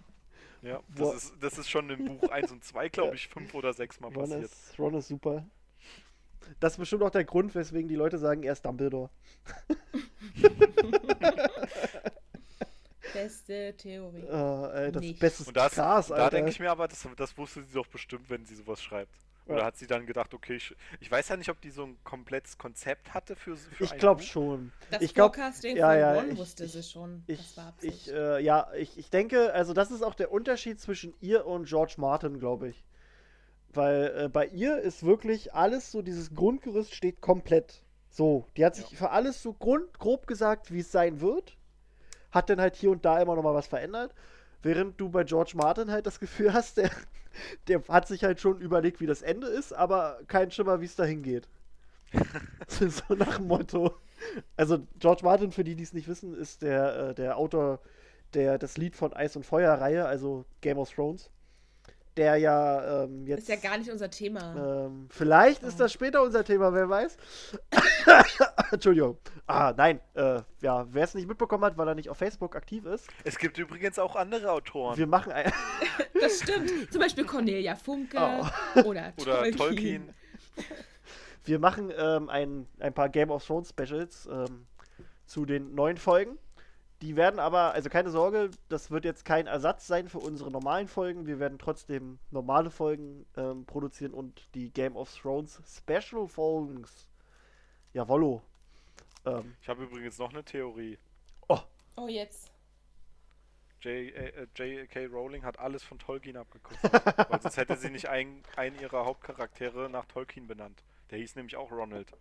Ja, 0.63 0.81
das, 0.89 1.15
ist, 1.15 1.35
das 1.41 1.59
ist 1.59 1.71
schon 1.71 1.89
im 1.91 2.05
Buch 2.05 2.29
1 2.29 2.53
und 2.53 2.65
2, 2.65 2.89
glaube 2.91 3.15
ich, 3.15 3.29
fünf 3.29 3.55
oder 3.55 3.73
sechs 3.73 3.99
Mal 4.01 4.09
Ron 4.09 4.29
passiert. 4.29 4.45
ist, 4.45 4.79
Ron 4.79 4.95
ist 4.95 5.09
super. 5.09 5.47
Das 6.59 6.75
ist 6.75 6.79
bestimmt 6.79 7.03
auch 7.03 7.11
der 7.11 7.25
Grund, 7.25 7.55
weswegen 7.55 7.89
die 7.89 7.95
Leute 7.95 8.19
sagen, 8.19 8.43
er 8.43 8.53
ist 8.53 8.65
Dumbledore. 8.65 9.11
beste 13.13 13.75
Theorie. 13.77 14.23
Äh, 14.23 14.85
ey, 14.87 14.93
das 14.93 15.01
Nicht. 15.03 15.21
Beste 15.21 15.45
Und 15.45 15.57
das, 15.57 15.73
krass, 15.75 16.09
da 16.09 16.31
denke 16.31 16.51
ich 16.51 16.61
mir 16.61 16.71
aber, 16.71 16.89
das, 16.89 17.07
das 17.17 17.37
wusste 17.37 17.63
sie 17.63 17.73
doch 17.75 17.87
bestimmt, 17.87 18.29
wenn 18.31 18.45
sie 18.45 18.55
sowas 18.57 18.83
schreibt. 18.83 19.13
Oder 19.47 19.59
Ja. 19.61 19.65
hat 19.65 19.77
sie 19.79 19.87
dann 19.87 20.07
gedacht, 20.07 20.33
okay, 20.35 20.57
ich, 20.57 20.77
ich 21.01 21.11
weiß 21.11 21.29
ja 21.31 21.37
nicht, 21.37 21.49
ob 21.49 21.61
die 21.61 21.71
so 21.71 21.83
ein 21.85 21.97
komplettes 22.05 22.57
Konzept 22.59 23.15
hatte 23.15 23.35
für, 23.35 23.57
für 23.57 23.85
ich 23.85 23.97
glaube 23.99 24.23
schon. 24.23 24.71
Das 24.91 25.03
ich 25.03 25.15
glaube, 25.15 25.35
Forecasting 25.35 25.77
ja, 25.77 25.89
von 25.91 25.99
ja, 25.99 26.15
Ron 26.15 26.31
ich- 26.33 26.39
wusste 26.39 26.65
ich- 26.65 26.73
sie 26.73 26.83
schon. 26.83 27.25
ich, 27.27 27.39
das 27.39 27.57
war 27.57 27.67
Absicht. 27.69 28.07
ich, 28.09 28.13
äh, 28.13 28.41
ja, 28.43 28.69
ich, 28.75 28.97
ich 28.99 29.11
denke, 29.11 29.53
also 29.53 29.73
das 29.73 29.91
ist 29.91 30.03
auch 30.03 30.15
der 30.15 30.31
Unterschied 30.31 30.79
zwischen 30.81 31.15
ihr 31.21 31.47
und 31.47 31.67
George 31.67 31.95
Martin, 31.97 32.39
glaube 32.39 32.69
ich. 32.69 32.85
Weil 33.73 34.25
äh, 34.25 34.29
bei 34.29 34.47
ihr 34.47 34.79
ist 34.79 35.05
wirklich 35.05 35.55
alles 35.55 35.91
so, 35.91 36.03
dieses 36.03 36.35
Grundgerüst 36.35 36.95
steht 36.95 37.21
komplett. 37.21 37.83
So, 38.11 38.47
die 38.57 38.65
hat 38.65 38.75
sich 38.75 38.91
Ja. 38.91 38.99
für 38.99 39.11
alles 39.11 39.43
so 39.43 39.53
grund, 39.53 39.99
grob 39.99 40.27
gesagt, 40.27 40.73
wie 40.73 40.81
es 40.81 40.91
sein 40.93 41.21
wird. 41.21 41.57
Hat 42.31 42.51
dann 42.51 42.61
halt 42.61 42.77
hier 42.77 42.91
und 42.91 43.05
da 43.05 43.21
immer 43.21 43.37
noch 43.37 43.43
mal 43.43 43.55
was 43.55 43.67
verändert. 43.67 44.15
Während 44.63 45.01
du 45.01 45.09
bei 45.09 45.25
George 45.25 45.53
Martin 45.55 45.91
halt 45.91 46.07
das 46.07 46.21
Gefühl 46.21 46.53
hast, 46.55 46.77
der, 46.77 46.91
der 47.69 47.83
hat 47.89 48.07
sich 48.09 48.25
halt 48.25 48.41
schon 48.41 48.61
überlegt, 48.61 49.01
wie 49.01 49.07
das 49.07 49.23
Ende 49.23 49.47
ist, 49.47 49.73
aber 49.73 50.21
kein 50.29 50.51
Schimmer, 50.51 50.81
wie 50.81 50.87
es 50.87 50.97
dahin 50.97 51.23
geht. 51.23 51.49
so 52.69 53.15
nach 53.15 53.37
dem 53.37 53.47
Motto. 53.47 53.95
Also 54.57 54.87
George 54.99 55.23
Martin, 55.25 55.53
für 55.53 55.65
die, 55.65 55.77
die 55.77 55.83
es 55.83 55.93
nicht 55.93 56.09
wissen, 56.09 56.37
ist 56.37 56.63
der, 56.63 57.11
äh, 57.11 57.15
der 57.15 57.37
Autor 57.37 57.81
der 58.35 58.59
das 58.59 58.77
Lied 58.77 58.97
von 58.97 59.13
Eis 59.13 59.37
und 59.37 59.45
Feuer 59.45 59.75
Reihe, 59.75 60.07
also 60.07 60.45
Game 60.61 60.79
of 60.79 60.91
Thrones. 60.91 61.31
Der 62.17 62.37
ja 62.37 63.05
ähm, 63.05 63.27
jetzt. 63.27 63.41
ist 63.43 63.49
ja 63.49 63.57
gar 63.57 63.79
nicht 63.79 63.91
unser 63.91 64.11
Thema. 64.11 64.87
ähm, 64.87 65.07
vielleicht 65.11 65.63
ist 65.63 65.79
das 65.79 65.93
später 65.93 66.23
unser 66.23 66.45
Thema, 66.45 66.73
wer 66.75 66.89
weiß. 66.89 67.17
Entschuldigung. 68.73 69.19
Ah, 69.47 69.73
nein. 69.77 70.01
Äh, 70.15 70.41
ja, 70.61 70.87
wer 70.91 71.05
es 71.05 71.15
nicht 71.15 71.29
mitbekommen 71.29 71.65
hat, 71.65 71.79
weil 71.79 71.89
er 71.89 71.95
nicht 71.95 72.09
auf 72.09 72.17
Facebook 72.19 72.57
aktiv 72.57 72.85
ist. 72.85 73.09
Es 73.25 73.39
gibt 73.39 73.59
übrigens 73.59 73.99
auch 73.99 74.17
andere 74.17 74.51
Autoren. 74.53 74.97
Wir 74.97 75.07
machen 75.07 75.33
ein. 75.33 75.53
Das 76.21 76.41
stimmt. 76.41 76.93
Zum 76.93 77.01
Beispiel 77.01 77.25
Cornelia 77.25 77.75
Funke 77.75 78.19
Oh. 78.19 78.81
oder, 78.85 79.15
oder 79.19 79.37
Tolkien. 79.51 79.57
Tolkien. 79.57 80.15
Wir 81.45 81.59
machen 81.59 81.91
ähm, 81.97 82.29
ein, 82.29 82.67
ein 82.79 82.93
paar 82.93 83.09
Game 83.09 83.31
of 83.31 83.47
Thrones 83.47 83.71
Specials 83.71 84.29
ähm, 84.31 84.67
zu 85.25 85.47
den 85.47 85.75
neuen 85.75 85.97
Folgen. 85.97 86.37
Die 87.03 87.17
werden 87.17 87.41
aber, 87.41 87.73
also 87.73 87.89
keine 87.89 88.11
Sorge, 88.11 88.51
das 88.69 88.91
wird 88.91 89.07
jetzt 89.07 89.25
kein 89.25 89.47
Ersatz 89.47 89.87
sein 89.87 90.09
für 90.09 90.19
unsere 90.19 90.51
normalen 90.51 90.87
Folgen. 90.87 91.27
Wir 91.27 91.39
werden 91.39 91.59
trotzdem 91.59 92.19
normale 92.31 92.71
Folgen 92.71 93.25
ähm, 93.37 93.65
produzieren 93.65 94.13
und 94.13 94.49
die 94.55 94.71
Game 94.71 94.97
of 94.97 95.11
Thrones 95.17 95.63
Special 95.67 96.29
Folgens. 96.29 97.09
Jawollo. 97.95 98.43
Ähm, 99.25 99.55
Ich 99.63 99.69
habe 99.69 99.85
übrigens 99.85 100.19
noch 100.19 100.31
eine 100.31 100.45
Theorie. 100.45 100.99
Oh, 101.97 102.07
jetzt. 102.09 102.51
J- 103.83 104.15
äh, 104.15 104.47
J.K. 104.55 105.07
Rowling 105.07 105.43
hat 105.43 105.59
alles 105.59 105.83
von 105.83 105.99
Tolkien 105.99 106.37
abgeguckt. 106.37 106.79
weil 107.31 107.41
sonst 107.43 107.57
hätte 107.57 107.77
sie 107.77 107.91
nicht 107.91 108.09
einen, 108.09 108.43
einen 108.57 108.79
ihrer 108.79 109.05
Hauptcharaktere 109.07 109.89
nach 109.91 110.05
Tolkien 110.07 110.47
benannt. 110.47 110.83
Der 111.11 111.19
hieß 111.19 111.35
nämlich 111.37 111.57
auch 111.57 111.71
Ronald. 111.73 112.13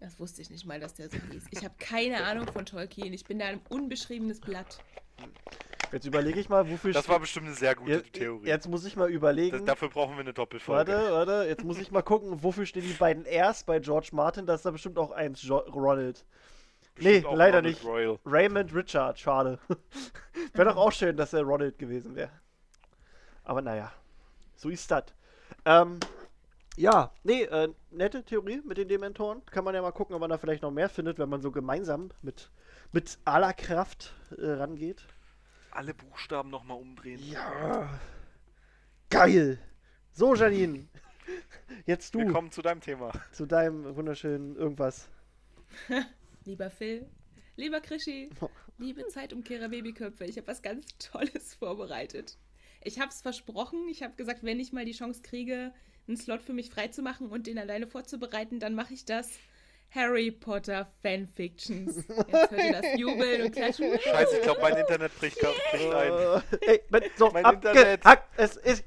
Das 0.00 0.18
wusste 0.18 0.40
ich 0.40 0.48
nicht 0.50 0.64
mal, 0.64 0.80
dass 0.80 0.94
der 0.94 1.10
so 1.10 1.18
hieß. 1.30 1.44
Ich 1.50 1.62
habe 1.62 1.74
keine 1.78 2.24
Ahnung 2.24 2.50
von 2.50 2.64
Tolkien. 2.64 3.12
Ich 3.12 3.24
bin 3.24 3.38
da 3.38 3.46
ein 3.46 3.60
unbeschriebenes 3.68 4.40
Blatt. 4.40 4.82
jetzt 5.92 6.06
überlege 6.06 6.40
ich 6.40 6.48
mal, 6.48 6.70
wofür 6.70 6.92
Das 6.92 7.06
war 7.08 7.20
bestimmt 7.20 7.46
eine 7.46 7.54
sehr 7.54 7.74
gute 7.74 7.92
jetzt, 7.92 8.12
Theorie. 8.14 8.46
jetzt 8.46 8.66
muss 8.66 8.84
ich 8.86 8.96
mal 8.96 9.10
überlegen. 9.10 9.58
Das, 9.58 9.66
dafür 9.66 9.90
brauchen 9.90 10.14
wir 10.14 10.20
eine 10.20 10.32
Doppelfolge. 10.32 10.90
Warte, 10.92 11.12
warte, 11.12 11.48
jetzt 11.48 11.64
muss 11.64 11.78
ich 11.78 11.90
mal 11.90 12.00
gucken, 12.02 12.42
wofür 12.42 12.64
stehen 12.64 12.84
die 12.84 12.94
beiden 12.94 13.26
R's 13.26 13.62
bei 13.64 13.78
George 13.78 14.08
Martin. 14.12 14.46
Da 14.46 14.54
ist 14.54 14.64
da 14.64 14.70
bestimmt 14.70 14.98
auch 14.98 15.10
eins, 15.10 15.42
jo 15.42 15.58
Ronald. 15.58 16.24
Bestimmt 16.94 17.24
nee, 17.24 17.36
leider 17.36 17.58
Ronald 17.58 17.64
nicht. 17.64 17.84
Royal. 17.84 18.18
Raymond 18.24 18.74
Richard, 18.74 19.18
schade. 19.20 19.58
Wäre 20.54 20.70
doch 20.70 20.76
auch 20.76 20.92
schön, 20.92 21.16
dass 21.16 21.34
er 21.34 21.42
Ronald 21.42 21.78
gewesen 21.78 22.16
wäre. 22.16 22.30
Aber 23.44 23.60
naja, 23.60 23.92
so 24.56 24.70
ist 24.70 24.90
das. 24.90 25.04
Ähm, 25.66 26.00
ja, 26.80 27.12
nee, 27.24 27.42
äh, 27.42 27.68
nette 27.90 28.24
Theorie 28.24 28.62
mit 28.64 28.78
den 28.78 28.88
Dementoren. 28.88 29.44
Kann 29.46 29.64
man 29.64 29.74
ja 29.74 29.82
mal 29.82 29.92
gucken, 29.92 30.14
ob 30.14 30.20
man 30.20 30.30
da 30.30 30.38
vielleicht 30.38 30.62
noch 30.62 30.70
mehr 30.70 30.88
findet, 30.88 31.18
wenn 31.18 31.28
man 31.28 31.42
so 31.42 31.50
gemeinsam 31.50 32.10
mit, 32.22 32.50
mit 32.92 33.18
aller 33.26 33.52
Kraft 33.52 34.14
äh, 34.38 34.46
rangeht. 34.46 35.04
Alle 35.70 35.92
Buchstaben 35.92 36.48
nochmal 36.48 36.78
umdrehen. 36.78 37.20
Ja. 37.22 38.00
Geil. 39.10 39.58
So, 40.12 40.34
Janine. 40.34 40.88
Jetzt 41.86 42.14
Wir 42.14 42.24
du 42.24 42.32
kommen 42.32 42.50
zu 42.50 42.62
deinem 42.62 42.80
Thema. 42.80 43.12
zu 43.32 43.44
deinem 43.44 43.94
wunderschönen 43.94 44.56
irgendwas. 44.56 45.10
Lieber 46.44 46.70
Phil, 46.70 47.06
lieber 47.56 47.80
Krischi, 47.80 48.30
liebe 48.78 49.06
Zeitumkehrer 49.08 49.68
Babyköpfe, 49.68 50.24
ich 50.24 50.36
habe 50.38 50.48
was 50.48 50.62
ganz 50.62 50.86
Tolles 50.98 51.54
vorbereitet. 51.54 52.38
Ich 52.82 52.98
habe 52.98 53.10
es 53.10 53.20
versprochen. 53.20 53.86
Ich 53.88 54.02
habe 54.02 54.14
gesagt, 54.16 54.42
wenn 54.42 54.58
ich 54.58 54.72
mal 54.72 54.86
die 54.86 54.92
Chance 54.92 55.20
kriege, 55.22 55.72
einen 56.08 56.16
Slot 56.16 56.42
für 56.42 56.52
mich 56.52 56.70
freizumachen 56.70 57.28
und 57.28 57.46
den 57.46 57.58
alleine 57.58 57.86
vorzubereiten, 57.86 58.60
dann 58.60 58.74
mache 58.74 58.94
ich 58.94 59.04
das. 59.04 59.30
Harry 59.92 60.30
Potter 60.30 60.88
Fanfictions. 61.02 61.96
Jetzt 62.08 62.50
hört 62.50 62.52
ihr 62.52 62.72
das 62.72 62.98
Jubeln 62.98 63.42
und 63.42 63.52
Klatschen. 63.52 63.98
Scheiße, 63.98 64.36
ich 64.36 64.42
glaube, 64.42 64.60
mein 64.60 64.76
Internet 64.76 65.18
bricht, 65.18 65.38
bricht 65.38 65.94
ein. 65.94 66.12
Äh, 66.12 66.40
ey, 66.66 66.80
mit 66.90 67.10
so 67.16 67.30
Mein 67.30 67.44
abgehackt. 67.44 68.28
Es 68.36 68.56
ist 68.56 68.84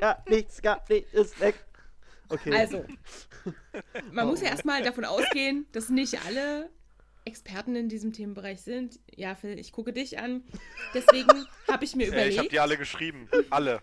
ja, 0.00 0.22
nichts, 0.28 0.62
gar 0.62 0.82
nichts 0.88 1.12
ist 1.12 1.40
weg. 1.40 1.56
Okay. 2.30 2.54
Also, 2.54 2.84
man 4.12 4.28
muss 4.28 4.40
ja 4.40 4.48
erstmal 4.48 4.82
davon 4.82 5.04
ausgehen, 5.04 5.66
dass 5.72 5.88
nicht 5.88 6.24
alle 6.24 6.70
Experten 7.24 7.76
in 7.76 7.88
diesem 7.88 8.12
Themenbereich 8.12 8.62
sind. 8.62 8.98
Ja, 9.14 9.34
Phil, 9.34 9.58
ich 9.58 9.72
gucke 9.72 9.92
dich 9.92 10.18
an. 10.18 10.42
Deswegen 10.94 11.46
habe 11.68 11.84
ich 11.84 11.94
mir 11.94 12.04
Äh, 12.04 12.06
ich 12.06 12.14
habe 12.14 12.28
überlegt, 12.28 12.52
die 12.52 12.60
alle 12.60 12.78
geschrieben. 12.78 13.28
Alle. 13.50 13.82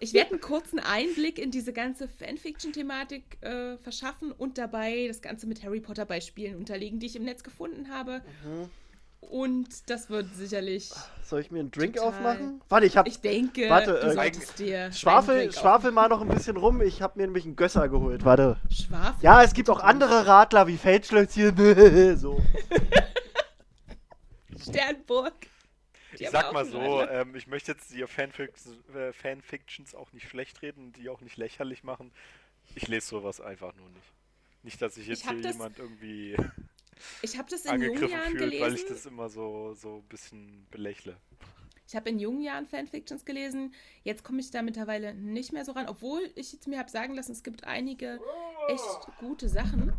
Ich 0.00 0.12
werde 0.12 0.32
einen 0.32 0.40
kurzen 0.40 0.78
Einblick 0.78 1.38
in 1.38 1.50
diese 1.50 1.72
ganze 1.72 2.08
Fanfiction-Thematik 2.08 3.42
äh, 3.42 3.76
verschaffen 3.78 4.32
und 4.32 4.58
dabei 4.58 5.06
das 5.08 5.22
Ganze 5.22 5.46
mit 5.46 5.62
Harry 5.62 5.80
Potter-Beispielen 5.80 6.56
unterlegen, 6.56 6.98
die 6.98 7.06
ich 7.06 7.16
im 7.16 7.24
Netz 7.24 7.42
gefunden 7.42 7.88
habe. 7.90 8.22
Mhm. 8.44 8.68
Und 9.30 9.90
das 9.90 10.10
wird 10.10 10.26
sicherlich, 10.34 10.90
Soll 11.22 11.40
ich 11.40 11.50
mir 11.50 11.60
einen 11.60 11.70
Drink 11.70 11.94
Total. 11.94 12.08
aufmachen? 12.10 12.60
Warte, 12.68 12.86
ich 12.86 12.96
hab 12.96 13.06
ich 13.06 13.20
denke, 13.20 13.68
Warte, 13.70 13.92
du 13.92 14.06
äh, 14.08 14.14
solltest 14.14 14.58
dir 14.58 14.92
Schwafel, 14.92 15.50
Schwafel 15.52 15.92
mal 15.92 16.08
noch 16.08 16.20
ein 16.20 16.28
bisschen 16.28 16.56
rum. 16.56 16.82
Ich 16.82 17.00
habe 17.00 17.18
mir 17.18 17.26
nämlich 17.26 17.44
einen 17.44 17.56
Gösser 17.56 17.88
geholt. 17.88 18.24
Warte. 18.24 18.58
Schwafel? 18.70 19.22
Ja, 19.22 19.42
es 19.42 19.54
gibt 19.54 19.70
auch 19.70 19.80
andere 19.80 20.26
Radler 20.26 20.66
wie 20.66 20.76
Feldschlösschen. 20.76 22.16
so. 22.18 22.42
Sternburg. 24.60 25.32
Die 26.18 26.24
Ich 26.24 26.30
sag 26.30 26.52
mal 26.52 26.64
so, 26.64 27.02
ähm, 27.02 27.34
ich 27.34 27.46
möchte 27.46 27.72
jetzt 27.72 27.92
die 27.92 28.06
Fanfics, 28.06 28.68
äh, 28.94 29.12
Fanfictions 29.12 29.94
auch 29.94 30.12
nicht 30.12 30.28
schlecht 30.28 30.62
reden 30.62 30.86
und 30.86 30.96
die 30.96 31.08
auch 31.08 31.20
nicht 31.20 31.36
lächerlich 31.36 31.82
machen. 31.84 32.12
Ich 32.74 32.88
lese 32.88 33.06
sowas 33.06 33.40
einfach 33.40 33.74
nur 33.74 33.88
nicht. 33.90 34.12
Nicht, 34.62 34.80
dass 34.80 34.96
ich 34.96 35.06
jetzt 35.06 35.24
Ich 35.24 35.30
hier 35.30 35.42
das 35.42 35.52
jemand 35.52 35.78
irgendwie 35.78 36.36
Ich 37.22 37.36
habe 37.38 37.50
das 37.50 37.64
in 37.64 37.70
angegriffen 37.72 38.08
fühlt, 38.22 38.38
gelesen. 38.38 38.62
weil 38.64 38.74
ich 38.74 38.86
das 38.86 39.06
immer 39.06 39.28
so, 39.28 39.74
so 39.74 39.96
ein 39.98 40.08
bisschen 40.08 40.66
belächle. 40.70 41.16
Ich 41.86 41.94
habe 41.94 42.08
in 42.08 42.18
jungen 42.18 42.40
Jahren 42.40 42.66
Fanfictions 42.66 43.24
gelesen. 43.26 43.74
Jetzt 44.04 44.24
komme 44.24 44.40
ich 44.40 44.50
da 44.50 44.62
mittlerweile 44.62 45.14
nicht 45.14 45.52
mehr 45.52 45.64
so 45.66 45.72
ran, 45.72 45.86
obwohl 45.86 46.20
ich 46.34 46.52
jetzt 46.52 46.66
mir 46.66 46.78
habe 46.78 46.90
sagen 46.90 47.14
lassen, 47.14 47.32
es 47.32 47.42
gibt 47.42 47.64
einige 47.64 48.18
echt 48.68 49.18
gute 49.20 49.48
Sachen, 49.50 49.92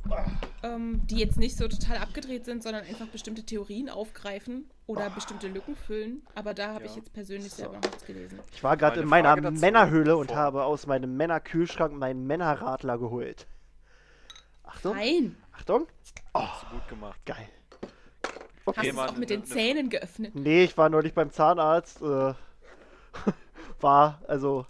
ähm, 0.63 1.01
die 1.05 1.17
jetzt 1.17 1.38
nicht 1.38 1.55
so 1.55 1.67
total 1.67 1.97
abgedreht 1.97 2.43
sind, 2.45 2.63
sondern 2.63 2.83
einfach 2.86 3.07
bestimmte 3.07 3.43
Theorien 3.43 3.89
aufgreifen 3.89 4.67
oder 4.88 5.11
bestimmte 5.11 5.47
Lücken 5.47 5.75
füllen. 5.75 6.23
Aber 6.33 6.55
da 6.55 6.73
habe 6.73 6.86
ich 6.86 6.91
Ja. 6.91 6.97
jetzt 6.97 7.13
persönlich 7.13 7.51
selber 7.53 7.73
noch 7.75 7.81
nichts 7.83 8.03
gelesen. 8.05 8.39
Ich 8.51 8.63
war 8.63 8.75
gerade 8.77 9.01
in 9.01 9.07
meiner 9.07 9.36
Männerhöhle 9.51 10.17
und 10.17 10.29
vor- 10.29 10.38
habe 10.38 10.63
aus 10.63 10.88
meinem 10.88 11.15
Männerkühlschrank 11.15 11.93
meinen 11.93 12.25
Männerradler 12.25 12.97
geholt. 12.97 13.45
Achtung, 14.63 14.95
Nein, 14.95 15.38
Achtung. 15.51 15.88
Hast 16.33 16.63
du 16.63 16.67
gut 16.77 16.88
gemacht. 16.89 17.19
Geil. 17.25 17.47
Hast 18.68 18.86
du 18.86 18.89
es 18.89 18.97
auch 18.97 19.11
mit 19.18 19.30
ne- 19.30 19.38
den 19.38 19.39
ne- 19.41 19.45
Zähnen 19.45 19.89
geöffnet. 19.89 20.36
Nee, 20.36 20.63
ich 20.63 20.78
war 20.78 20.89
neulich 20.89 21.13
beim 21.13 21.32
Zahnarzt. 21.32 22.01
Äh, 22.01 22.34
war, 23.82 24.22
also, 24.28 24.66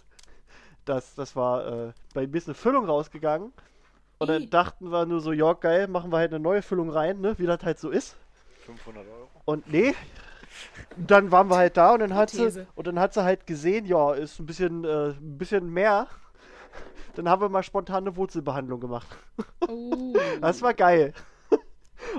das, 0.84 1.14
das 1.14 1.34
war, 1.36 1.66
äh, 1.88 1.92
bei 2.14 2.26
mir 2.26 2.36
ist 2.36 2.48
eine 2.48 2.54
Füllung 2.54 2.86
rausgegangen. 2.86 3.52
Und 4.18 4.28
dann 4.30 4.48
dachten 4.48 4.90
wir 4.90 5.04
nur 5.04 5.20
so, 5.20 5.32
ja, 5.32 5.52
geil, 5.52 5.88
machen 5.88 6.10
wir 6.10 6.18
halt 6.18 6.32
eine 6.32 6.40
neue 6.40 6.62
Füllung 6.62 6.88
rein, 6.90 7.20
ne, 7.20 7.38
wie 7.38 7.46
das 7.46 7.62
halt 7.62 7.78
so 7.78 7.90
ist. 7.90 8.16
500 8.64 9.06
Euro. 9.06 9.28
Und 9.44 9.70
nee, 9.70 9.94
dann 10.96 11.30
waren 11.30 11.48
wir 11.48 11.56
halt 11.56 11.76
da 11.76 11.92
und 11.92 12.00
dann 12.00 12.14
hat 12.14 12.30
sie, 12.30 12.66
und 12.74 12.86
dann 12.86 12.98
hat 12.98 13.12
sie 13.14 13.22
halt 13.22 13.46
gesehen, 13.46 13.84
ja, 13.84 14.14
ist 14.14 14.38
ein 14.38 14.46
bisschen, 14.46 14.84
äh, 14.84 15.10
ein 15.10 15.38
bisschen 15.38 15.68
mehr. 15.70 16.06
Dann 17.14 17.28
haben 17.28 17.42
wir 17.42 17.48
mal 17.48 17.62
spontan 17.62 18.04
eine 18.06 18.16
Wurzelbehandlung 18.16 18.80
gemacht. 18.80 19.06
Oh. 19.68 20.14
Das 20.40 20.62
war 20.62 20.74
geil. 20.74 21.12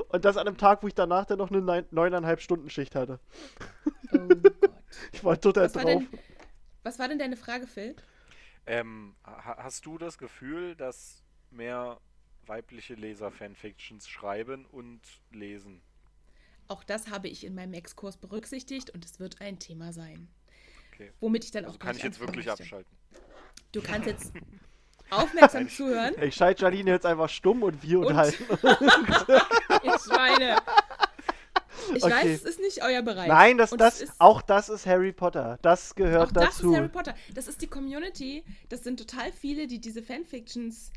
Und 0.09 0.25
das 0.25 0.37
an 0.37 0.47
einem 0.47 0.57
Tag, 0.57 0.83
wo 0.83 0.87
ich 0.87 0.95
danach 0.95 1.25
dann 1.25 1.37
noch 1.37 1.51
eine 1.51 1.61
neun- 1.61 1.85
neuneinhalb 1.91 2.41
Stunden 2.41 2.69
Schicht 2.69 2.95
hatte. 2.95 3.19
oh 4.13 4.17
Gott. 4.27 4.53
Ich 5.11 5.23
war 5.23 5.39
total 5.39 5.65
Was 5.65 5.75
war, 5.75 5.83
drauf. 5.83 6.03
denn, 6.11 6.19
was 6.83 6.99
war 6.99 7.07
denn 7.07 7.19
deine 7.19 7.37
Frage, 7.37 7.67
Phil? 7.67 7.95
Ähm, 8.65 9.15
ha 9.25 9.57
hast 9.59 9.85
du 9.85 9.97
das 9.97 10.17
Gefühl, 10.17 10.75
dass 10.75 11.23
mehr 11.51 11.99
weibliche 12.45 12.95
Leser 12.95 13.31
Fanfictions 13.31 14.07
schreiben 14.07 14.65
und 14.65 15.01
lesen? 15.31 15.81
Auch 16.67 16.83
das 16.83 17.09
habe 17.09 17.27
ich 17.29 17.45
in 17.45 17.55
meinem 17.55 17.73
Exkurs 17.73 18.17
berücksichtigt 18.17 18.89
und 18.89 19.05
es 19.05 19.19
wird 19.19 19.39
ein 19.41 19.59
Thema 19.59 19.93
sein. 19.93 20.27
Okay. 20.93 21.11
Womit 21.19 21.45
ich 21.45 21.51
dann 21.51 21.63
auch 21.65 21.69
Also 21.69 21.79
kann 21.79 21.91
gleich 21.91 21.97
ich 21.99 22.03
jetzt 22.03 22.19
wirklich 22.19 22.45
möchte. 22.47 22.63
abschalten? 22.63 22.97
Du 23.71 23.81
kannst 23.81 24.07
jetzt 24.07 24.33
aufmerksam 25.09 25.69
zuhören. 25.69 26.13
Ich 26.21 26.35
schalte 26.35 26.63
Janine 26.63 26.91
jetzt 26.91 27.05
einfach 27.05 27.29
stumm 27.29 27.63
und 27.63 27.81
wir 27.83 27.99
Und- 27.99 28.05
unterhalten. 28.07 28.43
Ihr 29.83 29.99
Schweine. 29.99 30.57
Ich 31.95 32.03
Okay. 32.03 32.13
weiß, 32.13 32.25
es 32.25 32.43
ist 32.43 32.59
nicht 32.59 32.83
euer 32.83 33.01
Bereich. 33.01 33.27
Nein, 33.27 33.57
das, 33.57 33.71
Und 33.71 33.79
das, 33.79 34.01
ist, 34.01 34.13
auch 34.19 34.41
das 34.41 34.67
ist 34.67 34.85
Harry 34.85 35.13
Potter. 35.13 35.57
Das 35.61 35.95
gehört 35.95 36.29
auch 36.29 36.31
das 36.33 36.55
dazu. 36.57 36.71
ist 36.71 36.77
Harry 36.77 36.89
Potter. 36.89 37.13
Das 37.33 37.47
ist 37.47 37.61
die 37.61 37.67
Community. 37.67 38.43
Das 38.69 38.83
sind 38.83 38.97
total 38.99 39.31
viele, 39.31 39.67
die 39.67 39.79
diese 39.79 40.01
Fanfictions 40.03 40.91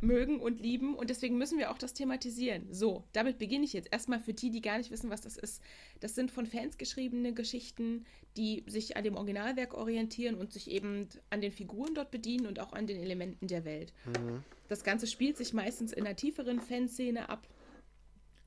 mögen 0.00 0.40
und 0.40 0.60
lieben 0.60 0.94
und 0.94 1.10
deswegen 1.10 1.36
müssen 1.36 1.58
wir 1.58 1.70
auch 1.70 1.78
das 1.78 1.92
thematisieren. 1.92 2.66
So, 2.72 3.04
damit 3.12 3.38
beginne 3.38 3.64
ich 3.64 3.72
jetzt. 3.72 3.92
Erstmal 3.92 4.20
für 4.20 4.32
die, 4.32 4.50
die 4.50 4.62
gar 4.62 4.78
nicht 4.78 4.90
wissen, 4.90 5.10
was 5.10 5.20
das 5.20 5.36
ist. 5.36 5.62
Das 6.00 6.14
sind 6.14 6.30
von 6.30 6.46
Fans 6.46 6.78
geschriebene 6.78 7.34
Geschichten, 7.34 8.06
die 8.36 8.64
sich 8.66 8.96
an 8.96 9.04
dem 9.04 9.16
Originalwerk 9.16 9.74
orientieren 9.74 10.36
und 10.36 10.52
sich 10.52 10.70
eben 10.70 11.08
an 11.28 11.40
den 11.40 11.52
Figuren 11.52 11.94
dort 11.94 12.10
bedienen 12.10 12.46
und 12.46 12.60
auch 12.60 12.72
an 12.72 12.86
den 12.86 13.02
Elementen 13.02 13.46
der 13.46 13.64
Welt. 13.64 13.92
Mhm. 14.06 14.42
Das 14.68 14.84
Ganze 14.84 15.06
spielt 15.06 15.36
sich 15.36 15.52
meistens 15.52 15.92
in 15.92 16.06
einer 16.06 16.16
tieferen 16.16 16.60
Fanszene 16.60 17.28
ab 17.28 17.46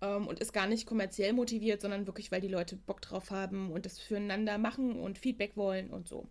ähm, 0.01 0.27
und 0.27 0.39
ist 0.39 0.53
gar 0.53 0.67
nicht 0.67 0.85
kommerziell 0.87 1.33
motiviert, 1.33 1.81
sondern 1.81 2.07
wirklich, 2.07 2.31
weil 2.31 2.41
die 2.41 2.47
Leute 2.47 2.75
Bock 2.75 3.01
drauf 3.01 3.31
haben 3.31 3.71
und 3.71 3.85
das 3.85 3.99
füreinander 3.99 4.57
machen 4.57 4.99
und 4.99 5.19
Feedback 5.19 5.57
wollen 5.57 5.89
und 5.89 6.07
so. 6.07 6.27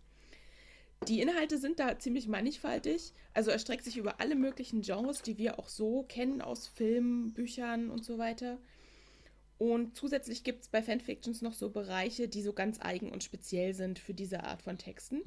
Die 1.09 1.21
Inhalte 1.21 1.59
sind 1.59 1.81
da 1.81 1.99
ziemlich 1.99 2.29
mannigfaltig, 2.29 3.13
also 3.35 3.51
erstreckt 3.51 3.85
sich 3.85 3.97
über 3.97 4.21
alle 4.21 4.37
möglichen 4.37 4.83
Genres, 4.83 5.23
die 5.23 5.37
wir 5.39 5.59
auch 5.59 5.69
so 5.69 6.05
kennen 6.05 6.41
aus 6.41 6.67
Filmen, 6.69 7.33
Büchern 7.35 7.91
und 7.91 8.05
so 8.05 8.19
weiter. 8.19 8.59
Und 9.59 9.97
zusätzlich 9.97 10.43
gibt 10.45 10.63
es 10.63 10.69
bei 10.69 10.83
Fanfictions 10.83 11.41
noch 11.41 11.55
so 11.55 11.71
Bereiche, 11.71 12.29
die 12.29 12.43
so 12.43 12.53
ganz 12.53 12.81
eigen 12.81 13.11
und 13.13 13.23
speziell 13.23 13.75
sind 13.75 13.99
für 13.99 14.15
diese 14.15 14.43
Art 14.45 14.63
von 14.63 14.77
Texten. 14.79 15.23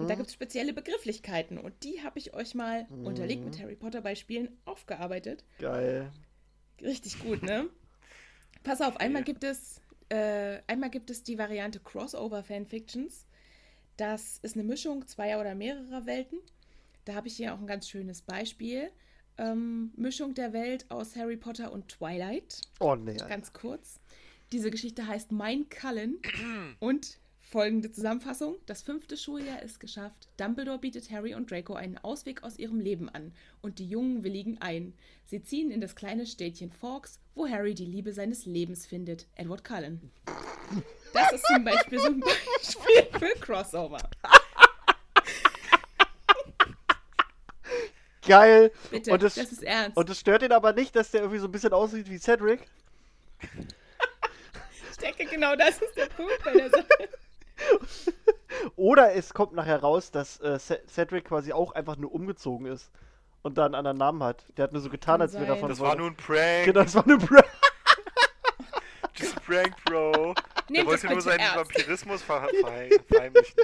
Und 0.00 0.08
Mhm. 0.08 0.08
da 0.10 0.14
gibt 0.14 0.28
es 0.28 0.34
spezielle 0.34 0.72
Begrifflichkeiten 0.72 1.58
und 1.58 1.74
die 1.84 2.02
habe 2.02 2.18
ich 2.18 2.34
euch 2.34 2.54
mal 2.54 2.88
unterlegt 3.02 3.44
mit 3.44 3.58
Harry 3.58 3.76
Potter 3.76 4.00
Beispielen 4.00 4.56
aufgearbeitet. 4.64 5.44
Geil. 5.58 6.12
Richtig 6.80 7.18
gut, 7.18 7.42
ne? 7.42 7.68
Pass 8.62 8.80
auf, 8.80 8.96
einmal 8.98 9.22
Okay. 9.22 9.24
gibt 9.24 9.44
es 9.44 9.80
äh, 10.10 10.60
einmal 10.66 10.90
gibt 10.90 11.10
es 11.10 11.22
die 11.22 11.38
Variante 11.38 11.80
Crossover 11.80 12.42
Fanfictions. 12.44 13.26
Das 13.96 14.38
ist 14.42 14.56
eine 14.56 14.64
Mischung 14.64 15.06
zweier 15.06 15.40
oder 15.40 15.54
mehrerer 15.54 16.06
Welten. 16.06 16.38
Da 17.04 17.14
habe 17.14 17.28
ich 17.28 17.36
hier 17.36 17.54
auch 17.54 17.58
ein 17.58 17.66
ganz 17.66 17.88
schönes 17.88 18.22
Beispiel. 18.22 18.90
Ähm, 19.36 19.92
Mischung 19.96 20.34
der 20.34 20.52
Welt 20.52 20.90
aus 20.90 21.16
Harry 21.16 21.36
Potter 21.36 21.72
und 21.72 21.88
Twilight. 21.88 22.60
Oh 22.80 22.94
nee. 22.94 23.16
Ganz 23.16 23.52
kurz. 23.52 24.00
Diese 24.52 24.70
Geschichte 24.70 25.06
heißt 25.06 25.32
Mein 25.32 25.68
Cullen 25.68 26.18
und 26.80 27.18
folgende 27.40 27.90
Zusammenfassung. 27.92 28.56
Das 28.66 28.82
fünfte 28.82 29.16
Schuljahr 29.16 29.62
ist 29.62 29.80
geschafft. 29.80 30.28
Dumbledore 30.38 30.78
bietet 30.78 31.10
Harry 31.10 31.34
und 31.34 31.50
Draco 31.50 31.74
einen 31.74 31.98
Ausweg 31.98 32.42
aus 32.42 32.58
ihrem 32.58 32.80
Leben 32.80 33.08
an 33.08 33.32
und 33.62 33.78
die 33.78 33.88
Jungen 33.88 34.24
willigen 34.24 34.58
ein. 34.58 34.94
Sie 35.26 35.42
ziehen 35.42 35.70
in 35.70 35.80
das 35.80 35.94
kleine 35.94 36.26
Städtchen 36.26 36.70
Forks, 36.72 37.20
wo 37.34 37.48
Harry 37.48 37.74
die 37.74 37.86
Liebe 37.86 38.12
seines 38.12 38.46
Lebens 38.46 38.86
findet. 38.86 39.26
Edward 39.36 39.64
Cullen. 39.64 40.10
Das 41.14 41.32
ist 41.32 41.44
zum 41.46 41.64
Beispiel 41.64 41.98
so 42.00 42.06
ein 42.08 42.20
Beispiel 42.20 43.18
für 43.18 43.40
Crossover. 43.40 43.98
Geil. 48.26 48.72
Bitte, 48.90 49.12
Und 49.12 49.22
das, 49.22 49.34
das 49.34 49.52
ist 49.52 49.62
ernst. 49.62 49.96
und 49.96 50.08
es 50.08 50.18
stört 50.18 50.42
ihn 50.42 50.52
aber 50.52 50.72
nicht, 50.72 50.96
dass 50.96 51.10
der 51.10 51.20
irgendwie 51.20 51.38
so 51.40 51.46
ein 51.46 51.52
bisschen 51.52 51.72
aussieht 51.74 52.08
wie 52.10 52.18
Cedric. 52.18 52.66
ich 54.90 54.96
denke, 54.96 55.26
genau 55.26 55.54
das 55.56 55.78
ist 55.80 55.94
der 55.96 56.06
Punkt 56.06 56.32
bei 56.42 56.52
der 56.52 56.70
Sache. 56.70 57.08
Oder 58.76 59.14
es 59.14 59.34
kommt 59.34 59.52
nachher 59.52 59.80
raus, 59.80 60.10
dass 60.10 60.40
äh, 60.40 60.58
Ce- 60.58 60.80
Cedric 60.88 61.26
quasi 61.26 61.52
auch 61.52 61.72
einfach 61.72 61.96
nur 61.96 62.12
umgezogen 62.14 62.66
ist 62.66 62.90
und 63.42 63.58
da 63.58 63.66
einen 63.66 63.74
anderen 63.74 63.98
Namen 63.98 64.22
hat. 64.22 64.44
Der 64.56 64.64
hat 64.64 64.72
nur 64.72 64.80
so 64.80 64.88
getan, 64.88 65.14
Kann 65.14 65.22
als 65.22 65.34
wäre 65.34 65.44
er 65.44 65.50
sein. 65.52 65.60
von 65.60 65.68
Das 65.68 65.80
war 65.80 65.94
nur 65.94 66.08
ein 66.08 66.16
Prank. 66.16 66.64
Genau, 66.64 66.82
das 66.82 66.94
war 66.94 67.06
nur 67.06 67.18
Just 67.18 67.32
a 67.32 67.44
prank, 69.46 69.74
Bro. 69.84 70.34
Nehmt 70.68 70.78
das 70.78 70.86
wollte 70.86 71.06
nur 71.08 71.20
seinen 71.20 71.40
ernst. 71.40 71.56
Vampirismus 71.56 72.22
ver 72.22 72.48
verheim- 72.62 72.90
verheimlichen. 73.08 73.54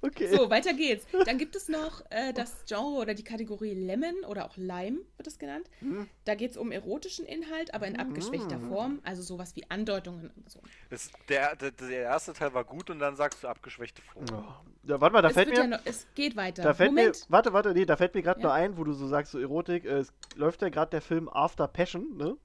Okay. 0.00 0.28
So, 0.28 0.48
weiter 0.48 0.74
geht's. 0.74 1.04
Dann 1.26 1.38
gibt 1.38 1.56
es 1.56 1.68
noch 1.68 2.02
äh, 2.10 2.32
das 2.32 2.64
Genre 2.68 3.00
oder 3.00 3.14
die 3.14 3.24
Kategorie 3.24 3.74
Lemon 3.74 4.14
oder 4.28 4.44
auch 4.44 4.56
Lime 4.56 4.98
wird 5.16 5.26
es 5.26 5.40
genannt. 5.40 5.68
Hm. 5.80 6.08
Da 6.24 6.36
geht 6.36 6.52
es 6.52 6.56
um 6.56 6.70
erotischen 6.70 7.26
Inhalt, 7.26 7.74
aber 7.74 7.88
in 7.88 7.98
abgeschwächter 7.98 8.60
Form, 8.60 9.00
also 9.02 9.22
sowas 9.22 9.56
wie 9.56 9.68
Andeutungen 9.70 10.30
und 10.36 10.48
so. 10.48 10.60
Das, 10.90 11.10
der, 11.28 11.56
der, 11.56 11.72
der 11.72 12.02
erste 12.02 12.32
Teil 12.32 12.54
war 12.54 12.62
gut 12.62 12.90
und 12.90 13.00
dann 13.00 13.16
sagst 13.16 13.42
du 13.42 13.48
abgeschwächte 13.48 14.00
Form. 14.02 14.24
Oh. 14.32 14.44
Ja, 14.88 15.00
warte 15.00 15.14
mal, 15.14 15.22
da 15.22 15.28
es, 15.28 15.34
fällt 15.34 15.48
mir. 15.48 15.56
ja 15.56 15.66
noch, 15.66 15.80
es 15.84 16.06
geht 16.14 16.36
weiter. 16.36 16.62
Da 16.62 16.74
fällt 16.74 16.90
Moment. 16.92 17.16
mir, 17.16 17.26
warte, 17.30 17.52
warte, 17.52 17.72
nee, 17.74 17.84
da 17.84 17.96
fällt 17.96 18.14
mir 18.14 18.22
gerade 18.22 18.38
Ja. 18.40 18.46
nur 18.46 18.52
ein, 18.54 18.76
wo 18.78 18.84
du 18.84 18.92
so 18.92 19.08
sagst, 19.08 19.32
so 19.32 19.40
Erotik, 19.40 19.84
äh, 19.84 19.98
es 19.98 20.12
läuft 20.36 20.62
ja 20.62 20.68
gerade 20.68 20.90
der 20.92 21.02
Film 21.02 21.28
After 21.28 21.66
Passion, 21.66 22.16
ne? 22.16 22.36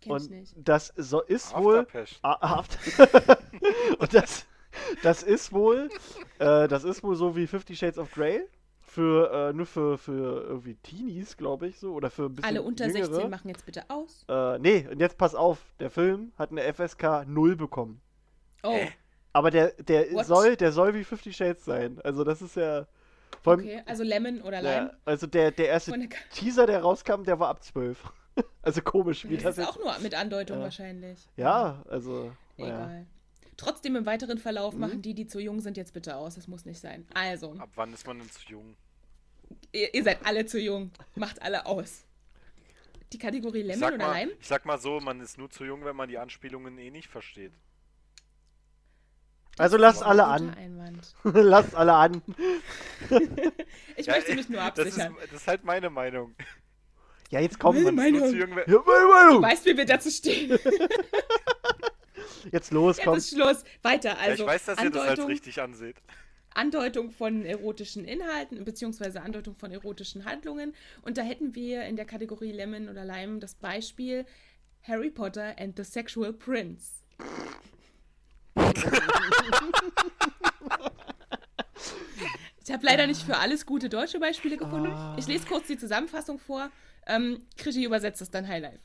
Kenn 0.00 0.16
ich 0.16 0.22
Und 0.24 0.30
nicht. 0.30 0.54
das 0.56 0.92
so, 0.96 1.22
ist 1.22 1.54
wohl. 1.56 1.80
Afterpest. 1.80 2.18
A- 2.22 2.58
After 2.58 3.38
Und 3.98 4.14
das, 4.14 4.46
das 5.02 5.22
ist 5.22 5.52
wohl, 5.52 5.88
äh, 6.38 6.68
das 6.68 6.84
ist 6.84 7.02
wohl 7.02 7.16
so 7.16 7.34
wie 7.36 7.46
Fifty 7.46 7.74
Shades 7.76 7.98
of 7.98 8.10
Grey. 8.12 8.42
Für, 8.80 9.50
äh, 9.50 9.52
nur 9.52 9.66
für, 9.66 9.98
für 9.98 10.44
irgendwie 10.44 10.74
Teenies, 10.76 11.36
glaube 11.36 11.68
ich, 11.68 11.78
so. 11.78 11.92
Oder 11.92 12.10
für 12.10 12.24
ein 12.24 12.34
bisschen 12.34 12.48
Alle 12.48 12.62
unter 12.62 12.86
jüngere. 12.86 13.04
16 13.06 13.30
machen 13.30 13.48
jetzt 13.48 13.66
bitte 13.66 13.84
aus. 13.88 14.24
Äh, 14.28 14.58
nee, 14.60 14.88
und 14.90 14.98
jetzt 14.98 15.18
pass 15.18 15.34
auf, 15.34 15.58
der 15.78 15.90
Film 15.90 16.32
hat 16.38 16.50
eine 16.50 16.62
FSK 16.72 17.26
0 17.26 17.54
bekommen. 17.56 18.00
Oh? 18.62 18.78
Aber 19.34 19.50
der, 19.50 19.72
der 19.74 20.10
What? 20.12 20.26
soll, 20.26 20.56
der 20.56 20.72
soll 20.72 20.94
wie 20.94 21.04
Fifty 21.04 21.32
Shades 21.32 21.64
sein. 21.66 22.00
Also 22.02 22.24
das 22.24 22.40
ist 22.40 22.56
ja. 22.56 22.86
Vor 23.42 23.52
allem, 23.52 23.60
okay. 23.60 23.82
Also 23.86 24.02
Lemon 24.04 24.40
oder 24.40 24.62
ja, 24.62 24.78
Lime. 24.78 24.96
also 25.04 25.26
der, 25.26 25.50
der 25.50 25.68
erste 25.68 25.92
Teaser, 26.32 26.66
der 26.66 26.80
rauskam, 26.80 27.22
der 27.24 27.38
war 27.38 27.48
ab 27.48 27.62
12. 27.62 28.02
also 28.62 28.82
komisch, 28.82 29.24
wie 29.28 29.34
Das 29.34 29.42
das, 29.44 29.58
ist 29.58 29.64
jetzt. 29.64 29.68
auch 29.68 29.78
nur 29.78 29.98
mit 30.00 30.14
Andeutung 30.14 30.58
Ja. 30.58 30.64
wahrscheinlich. 30.64 31.18
Ja, 31.36 31.82
also. 31.88 32.32
Egal. 32.56 33.06
Trotzdem 33.56 33.96
im 33.96 34.06
weiteren 34.06 34.38
Verlauf 34.38 34.74
Mhm. 34.74 34.80
machen 34.80 35.02
die, 35.02 35.14
die 35.14 35.26
zu 35.26 35.40
jung 35.40 35.60
sind, 35.60 35.76
jetzt 35.76 35.92
bitte 35.92 36.16
aus. 36.16 36.36
Das 36.36 36.46
muss 36.48 36.64
nicht 36.64 36.80
sein. 36.80 37.06
Also, 37.14 37.54
Ab 37.58 37.70
wann 37.74 37.92
ist 37.92 38.06
man 38.06 38.18
denn 38.18 38.30
zu 38.30 38.40
jung? 38.48 38.76
ihr, 39.72 39.92
ihr 39.94 40.04
seid 40.04 40.18
alle 40.24 40.46
zu 40.46 40.60
jung. 40.60 40.90
Macht 41.16 41.42
alle 41.42 41.66
aus. 41.66 42.04
Die 43.12 43.18
Kategorie 43.18 43.62
Lemon 43.62 43.94
oder 43.94 44.06
mal, 44.06 44.20
Lime? 44.20 44.32
ich 44.38 44.46
sag 44.46 44.64
mal 44.66 44.78
so, 44.78 45.00
man 45.00 45.20
ist 45.20 45.38
nur 45.38 45.48
zu 45.50 45.64
jung, 45.64 45.84
wenn 45.84 45.96
man 45.96 46.08
die 46.10 46.18
Anspielungen 46.18 46.76
eh 46.78 46.90
nicht 46.90 47.08
versteht. 47.08 47.52
Also 49.56 49.76
lasst 49.76 50.02
alle 50.04 50.24
an. 50.26 50.54
Einwand. 50.54 51.14
lasst 51.24 51.74
alle 51.74 51.94
an. 51.94 52.22
Ich 53.96 54.06
Ja, 54.06 54.12
möchte 54.14 54.34
mich 54.36 54.48
nur 54.48 54.60
Das 54.60 54.78
ist, 54.86 55.00
absichern. 55.00 55.16
das 55.20 55.32
ist 55.32 55.48
halt 55.48 55.64
meine 55.64 55.90
Meinung. 55.90 56.34
Ja, 57.30 57.40
jetzt 57.40 57.58
komm. 57.58 57.74
Meine 57.82 57.92
Man 57.92 58.06
ist 58.06 58.12
nur 58.12 58.30
Meinung. 58.30 58.56
wenn- 58.56 58.72
Ja, 58.74 58.82
meine 58.86 59.00
Du 59.00 59.08
Meinung. 59.12 59.42
weißt, 59.42 59.66
wie 59.66 59.76
wir 59.76 59.84
dazu 59.84 60.10
stehen. 60.10 60.58
Jetzt 62.52 62.70
los, 62.70 62.96
Jetzt 62.96 63.04
komm. 63.04 63.18
ist 63.18 63.30
Schluss. 63.30 63.64
Weiter. 63.82 64.10
ja, 64.10 64.16
Also, 64.16 64.44
ich 64.44 64.48
weiß, 64.48 64.64
dass 64.66 64.82
ihr 64.82 64.90
das 64.90 65.00
als 65.02 65.10
Andeutung, 65.10 65.26
richtig 65.30 65.60
anseht. 65.60 65.96
Andeutung 66.54 67.10
von 67.10 67.44
erotischen 67.44 68.04
Inhalten 68.06 68.64
beziehungsweise 68.64 69.20
Andeutung 69.22 69.54
von 69.56 69.70
erotischen 69.70 70.24
Handlungen. 70.24 70.74
Und 71.02 71.18
da 71.18 71.22
hätten 71.22 71.54
wir 71.54 71.84
in 71.84 71.96
der 71.96 72.04
Kategorie 72.06 72.52
Lemon 72.52 72.88
oder 72.88 73.04
Lime 73.04 73.38
das 73.40 73.54
Beispiel 73.54 74.24
Harry 74.82 75.10
Potter 75.10 75.56
and 75.58 75.76
the 75.76 75.84
Sexual 75.84 76.32
Prince. 76.32 76.92
Ich 82.64 82.74
habe 82.74 82.84
leider 82.84 83.06
nicht 83.06 83.22
für 83.22 83.38
alles 83.38 83.64
gute 83.64 83.88
deutsche 83.88 84.20
Beispiele 84.20 84.58
gefunden. 84.58 84.92
Ich 85.16 85.26
lese 85.26 85.46
kurz 85.46 85.66
die 85.68 85.78
Zusammenfassung 85.78 86.38
vor. 86.38 86.70
Ähm, 87.08 87.46
Krischi 87.56 87.84
übersetzt 87.84 88.20
es 88.22 88.30
dann 88.30 88.46
Highlife. 88.46 88.78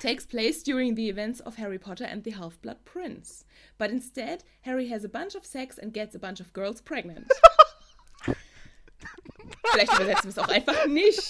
Takes 0.00 0.26
place 0.26 0.62
during 0.62 0.96
the 0.96 1.08
events 1.08 1.40
of 1.44 1.56
Harry 1.58 1.78
Potter 1.78 2.06
and 2.06 2.24
the 2.24 2.36
Half-Blood 2.36 2.84
Prince. 2.84 3.44
But 3.78 3.90
instead, 3.90 4.44
Harry 4.64 4.88
has 4.88 5.04
a 5.04 5.08
bunch 5.08 5.34
of 5.36 5.44
sex 5.44 5.78
and 5.78 5.92
gets 5.92 6.14
a 6.14 6.18
bunch 6.18 6.40
of 6.40 6.52
girls 6.52 6.82
pregnant. 6.82 7.30
Vielleicht 9.72 9.92
übersetzen 9.92 10.24
wir 10.24 10.30
es 10.30 10.38
auch 10.38 10.48
einfach 10.48 10.86
nicht. 10.86 11.20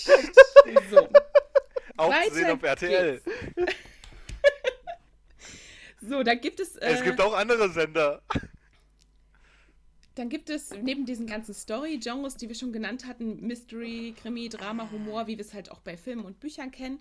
So. 0.91 1.09
Auch 1.97 2.11
Weiter 2.11 2.29
zu 2.29 2.35
sehen 2.35 2.51
auf 2.51 2.63
RTL. 2.63 3.21
So, 6.01 6.23
dann 6.23 6.41
gibt 6.41 6.61
es. 6.61 6.77
Äh, 6.77 6.93
Es 6.93 7.03
gibt 7.03 7.21
auch 7.21 7.35
andere 7.35 7.69
Sender. 7.71 8.23
Dann 10.19 10.29
gibt 10.29 10.51
es 10.51 10.71
neben 10.73 11.07
diesen 11.07 11.27
ganzen 11.27 11.55
Story-Genres, 11.55 12.37
die 12.37 12.49
wir 12.49 12.57
schon 12.57 12.73
genannt 12.73 13.07
hatten, 13.07 13.41
Mystery, 13.47 14.15
Krimi, 14.21 14.49
Drama, 14.49 14.91
Humor, 14.91 15.29
wie 15.29 15.39
wir 15.39 15.45
es 15.45 15.55
halt 15.55 15.71
auch 15.71 15.79
bei 15.79 15.97
Filmen 15.97 16.25
und 16.25 16.41
Büchern 16.41 16.73
kennen, 16.73 16.99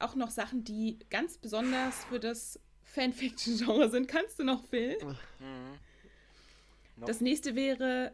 auch 0.00 0.16
noch 0.16 0.30
Sachen, 0.30 0.64
die 0.64 0.98
ganz 1.08 1.38
besonders 1.38 2.04
für 2.06 2.18
das 2.18 2.58
Fanfiction-Genre 2.82 3.88
sind. 3.90 4.08
Kannst 4.08 4.40
du 4.40 4.44
noch, 4.44 4.64
Phil? 4.66 4.98
Mhm. 5.38 5.78
No. 6.96 7.06
Das 7.06 7.20
nächste 7.20 7.54
wäre 7.54 8.12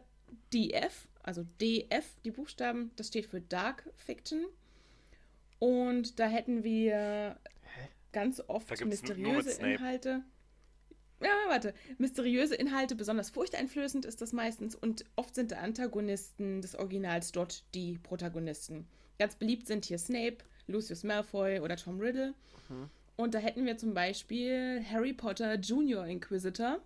DF, 0.53 1.07
also 1.23 1.45
DF, 1.59 2.05
die 2.23 2.31
Buchstaben, 2.31 2.91
das 2.95 3.07
steht 3.07 3.25
für 3.25 3.41
Dark 3.41 3.89
Fiction. 3.95 4.45
Und 5.57 6.19
da 6.19 6.27
hätten 6.27 6.63
wir 6.63 7.39
ganz 8.11 8.39
oft 8.47 8.69
mysteriöse 8.85 9.49
Snape. 9.49 9.73
Inhalte. 9.73 10.23
Ja, 11.23 11.31
warte. 11.47 11.73
Mysteriöse 11.97 12.55
Inhalte, 12.55 12.95
besonders 12.95 13.29
furchteinflößend 13.29 14.05
ist 14.05 14.21
das 14.21 14.33
meistens. 14.33 14.75
Und 14.75 15.05
oft 15.15 15.35
sind 15.35 15.51
die 15.51 15.55
Antagonisten 15.55 16.61
des 16.61 16.75
Originals 16.75 17.31
dort 17.31 17.63
die 17.73 17.97
Protagonisten. 17.97 18.87
Ganz 19.19 19.35
beliebt 19.35 19.67
sind 19.67 19.85
hier 19.85 19.97
Snape, 19.97 20.37
Lucius 20.67 21.03
Malfoy 21.03 21.59
oder 21.59 21.77
Tom 21.77 21.99
Riddle. 21.99 22.33
Und 23.15 23.33
da 23.33 23.39
hätten 23.39 23.65
wir 23.65 23.77
zum 23.77 23.93
Beispiel 23.93 24.83
Harry 24.91 25.13
Potter 25.13 25.55
Junior 25.55 26.05
Inquisitor. 26.05 26.79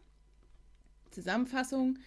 Zusammenfassung. 1.11 1.97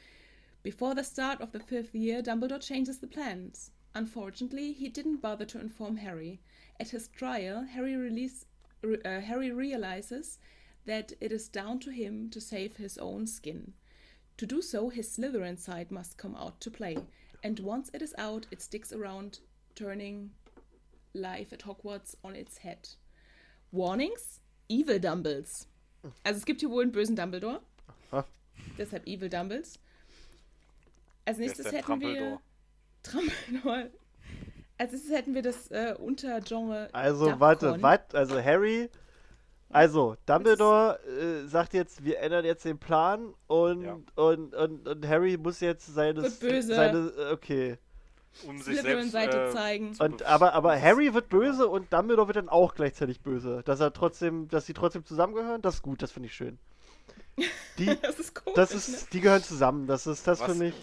Before 0.62 0.95
the 0.95 1.03
start 1.03 1.41
of 1.41 1.49
the 1.53 1.59
fifth 1.59 1.95
year, 1.95 2.22
Dumbledore 2.22 2.61
changes 2.61 3.01
the 3.01 3.07
plans. 3.07 3.72
Unfortunately, 3.95 4.72
he 4.72 4.89
didn't 4.89 5.20
bother 5.20 5.47
to 5.47 5.59
inform 5.59 5.97
Harry. 5.97 6.39
At 6.78 6.91
his 6.91 7.09
trial, 7.09 7.64
Harry, 7.74 7.97
release, 7.97 8.47
re- 8.83 9.01
uh, 9.05 9.20
Harry 9.20 9.51
realizes 9.51 10.39
that 10.87 11.12
it 11.20 11.33
is 11.33 11.49
down 11.49 11.78
to 11.81 11.91
him 11.91 12.31
to 12.31 12.41
save 12.41 12.76
his 12.76 12.99
own 12.99 13.26
skin. 13.26 13.72
To 14.39 14.47
do 14.47 14.62
so, 14.62 14.89
his 14.89 15.09
Slytherin 15.09 15.59
side 15.59 15.91
must 15.91 16.16
come 16.16 16.35
out 16.35 16.61
to 16.61 16.70
play. 16.70 16.97
And 17.43 17.61
once 17.61 17.91
it 17.93 18.03
is 18.03 18.14
out, 18.18 18.47
it 18.51 18.62
sticks 18.62 18.93
around, 18.93 19.41
turning 19.74 20.31
life 21.14 21.53
at 21.53 21.61
Hogwarts 21.61 22.16
on 22.24 22.35
its 22.37 22.59
head. 22.59 22.89
Warnings? 23.72 24.41
Evil 24.68 24.99
Dumbles. 24.99 25.66
Also 26.24 26.39
es 26.39 26.45
gibt 26.45 26.61
hier 26.61 26.70
wohl 26.70 26.83
einen 26.83 26.93
bösen 26.93 27.16
Dumbledore. 27.16 27.61
Aha. 28.11 28.24
Deshalb 28.78 29.07
Evil 29.07 29.28
Dumbles. 29.28 29.78
Als 31.26 31.39
Wer 31.39 31.47
ist 31.47 31.59
nächstes 31.59 31.66
denn 31.66 31.74
hätten 31.74 32.01
wir 32.01 32.41
Trampledor? 33.03 33.62
Trampledor. 33.62 33.91
Als 34.78 34.93
nächstes 34.93 35.12
hätten 35.12 35.35
wir 35.35 35.43
das 35.43 35.70
äh, 35.70 35.95
Untergenre 35.99 36.89
Also, 36.93 37.26
Dapcon. 37.26 37.41
warte, 37.41 37.83
warte, 37.83 38.16
also 38.18 38.43
Harry. 38.43 38.89
Also, 39.72 40.16
Dumbledore 40.26 40.98
äh, 41.06 41.46
sagt 41.46 41.74
jetzt, 41.74 42.04
wir 42.04 42.18
ändern 42.18 42.44
jetzt 42.44 42.64
den 42.64 42.78
Plan 42.78 43.32
und, 43.46 43.82
Ja. 43.82 43.98
und, 44.16 44.54
und, 44.54 44.88
und 44.88 45.06
Harry 45.08 45.36
muss 45.36 45.60
jetzt 45.60 45.86
seine. 45.86 46.22
Wird 46.22 46.40
böse. 46.40 46.74
seine 46.74 47.12
äh, 47.16 47.32
okay. 47.32 47.78
um 48.46 48.56
sich 48.58 48.80
selbst 48.80 49.10
Slytherin-Seite 49.10 49.48
äh, 49.48 49.50
zeigen. 49.52 49.96
Und, 50.00 50.24
aber, 50.24 50.54
aber 50.54 50.80
Harry 50.80 51.14
wird 51.14 51.28
böse 51.28 51.68
und 51.68 51.92
Dumbledore 51.92 52.26
wird 52.28 52.36
dann 52.36 52.48
auch 52.48 52.74
gleichzeitig 52.74 53.20
böse. 53.20 53.62
Dass 53.64 53.78
er 53.78 53.92
trotzdem, 53.92 54.48
dass 54.48 54.66
sie 54.66 54.74
trotzdem 54.74 55.04
zusammengehören, 55.04 55.62
das 55.62 55.76
ist 55.76 55.82
gut, 55.82 56.02
das 56.02 56.10
finde 56.10 56.26
ich 56.28 56.34
schön. 56.34 56.58
Die, 57.78 57.86
Das 58.02 58.18
ist 58.18 58.34
komisch. 58.34 58.56
das 58.56 58.70
ne? 58.70 58.76
ist, 58.76 59.12
die 59.12 59.20
gehören 59.20 59.42
zusammen. 59.42 59.86
Das 59.86 60.06
ist, 60.06 60.26
das 60.26 60.40
Was, 60.40 60.50
finde 60.50 60.66
ich. 60.66 60.74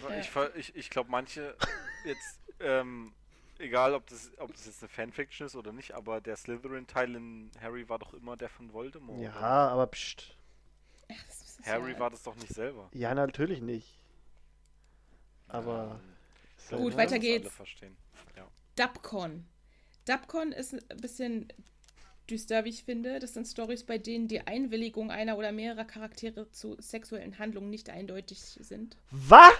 Ich, 0.56 0.74
ich 0.76 0.90
glaube, 0.90 1.10
manche 1.10 1.54
jetzt, 2.06 2.40
ähm, 2.60 3.12
egal 3.58 3.94
ob 3.94 4.06
das, 4.06 4.30
ob 4.38 4.52
das 4.52 4.66
jetzt 4.66 4.82
eine 4.82 4.88
Fanfiction 4.88 5.46
ist 5.46 5.56
oder 5.56 5.72
nicht, 5.72 5.92
aber 5.92 6.20
der 6.20 6.36
Slytherin-Teil 6.36 7.14
in 7.14 7.50
Harry 7.60 7.88
war 7.88 7.98
doch 7.98 8.14
immer 8.14 8.36
der 8.36 8.48
von 8.48 8.72
Voldemort. 8.72 9.20
Ja, 9.20 9.30
oder? 9.36 9.72
aber 9.72 9.86
pst. 9.88 10.34
Harry 11.64 11.92
ja- 11.92 11.98
war 11.98 12.10
das 12.10 12.22
doch 12.22 12.36
nicht 12.36 12.54
selber. 12.54 12.88
Ja, 12.92 13.14
natürlich 13.14 13.60
nicht. 13.60 13.98
Aber. 15.48 16.00
Ähm, 16.70 16.78
Gut, 16.78 16.92
ne? 16.92 16.98
weiter 16.98 17.18
geht's. 17.18 17.50
verstehen. 17.50 17.96
Ja. 18.36 18.46
Dubcon. 18.76 19.44
Dubcon 20.04 20.52
ist 20.52 20.74
ein 20.74 21.00
bisschen 21.00 21.48
düster, 22.28 22.64
wie 22.64 22.70
ich 22.70 22.84
finde. 22.84 23.18
Das 23.18 23.34
sind 23.34 23.46
Stories, 23.46 23.84
bei 23.84 23.98
denen 23.98 24.28
die 24.28 24.46
Einwilligung 24.46 25.10
einer 25.10 25.38
oder 25.38 25.50
mehrerer 25.52 25.84
Charaktere 25.84 26.50
zu 26.50 26.76
sexuellen 26.78 27.38
Handlungen 27.38 27.70
nicht 27.70 27.88
eindeutig 27.90 28.40
sind. 28.40 28.96
Was? 29.10 29.54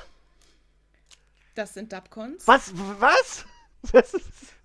Das 1.55 1.75
sind 1.75 1.93
Dubcons. 1.93 2.47
Was? 2.47 2.73
Was? 3.01 3.47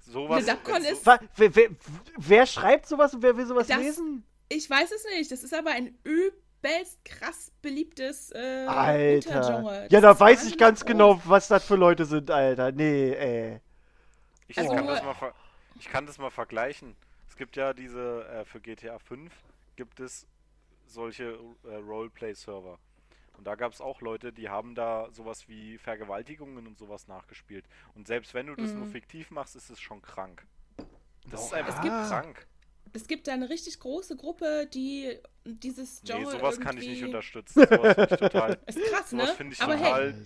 Sowas, 0.05 0.43
ist- 0.47 1.05
wer, 1.37 1.55
wer, 1.55 1.69
wer 2.17 2.45
schreibt 2.45 2.87
sowas 2.87 3.13
und 3.13 3.23
wer 3.23 3.35
will 3.35 3.45
sowas 3.47 3.67
Das- 3.67 3.77
lesen? 3.77 4.23
Ich 4.49 4.69
weiß 4.69 4.91
es 4.91 5.03
nicht. 5.05 5.31
Das 5.31 5.43
ist 5.43 5.53
aber 5.53 5.71
ein 5.71 5.97
übelst 6.03 7.03
krass 7.03 7.51
beliebtes 7.61 8.31
äh, 8.31 8.65
Alter. 8.67 9.87
Ja, 9.89 10.01
da 10.01 10.19
weiß 10.19 10.45
ich 10.45 10.57
ganz 10.57 10.81
groß. 10.81 10.87
genau, 10.87 11.21
was 11.25 11.47
das 11.47 11.63
für 11.65 11.75
Leute 11.75 12.05
sind, 12.05 12.29
Alter. 12.29 12.71
Nee, 12.71 13.13
ey. 13.13 13.59
Ich, 14.47 14.57
Also- 14.57 14.75
kann 14.75 14.85
das 14.85 15.01
mal 15.03 15.33
ich 15.79 15.89
kann 15.89 16.05
das 16.05 16.17
mal 16.19 16.29
vergleichen. 16.29 16.95
Es 17.27 17.35
gibt 17.35 17.55
ja 17.55 17.73
diese, 17.73 18.25
äh, 18.27 18.45
für 18.45 18.59
GTA 18.61 18.99
5 18.99 19.33
gibt 19.75 19.99
es 19.99 20.27
solche 20.85 21.39
äh, 21.67 21.75
Roleplay-Server. 21.75 22.77
Und 23.43 23.47
da 23.47 23.55
gab 23.55 23.73
es 23.73 23.81
auch 23.81 23.99
Leute, 23.99 24.31
die 24.31 24.47
haben 24.47 24.73
da 24.73 25.09
sowas 25.11 25.49
wie 25.49 25.77
Vergewaltigungen 25.77 26.65
und 26.65 26.77
sowas 26.77 27.09
nachgespielt. 27.09 27.65
Und 27.93 28.07
selbst 28.07 28.33
wenn 28.33 28.47
du 28.47 28.55
das 28.55 28.71
nur 28.71 28.85
Mhm. 28.85 28.91
fiktiv 28.93 29.31
machst, 29.31 29.57
ist 29.57 29.69
es 29.69 29.81
schon 29.81 30.01
krank. 30.01 30.47
Das 31.29 31.41
Oh, 31.41 31.45
ist 31.47 31.53
einfach 31.53 31.75
Es 31.75 31.81
gibt- 31.81 31.93
krank. 32.07 32.47
Es 32.93 33.05
gibt 33.05 33.27
da 33.27 33.33
eine 33.33 33.49
richtig 33.49 33.81
große 33.81 34.15
Gruppe, 34.15 34.65
die 34.73 35.17
dieses 35.43 36.01
Genre 36.05 36.21
Nee, 36.21 36.29
sowas 36.37 36.57
kann 36.57 36.77
ich 36.77 36.83
nicht 36.87 36.99
irgendwie- 36.99 37.05
unterstützen. 37.07 37.67
Sowas 37.69 37.95
finde 37.95 38.13
ich 38.13 38.19
total. 38.21 38.59
Ist 38.65 38.79
krass, 38.93 39.09
Sowas 39.09 39.27
ne? 39.27 39.35
finde 39.35 39.53
ich 39.55 39.61
Aber 39.61 39.75
total- 39.75 40.13
hey. 40.13 40.25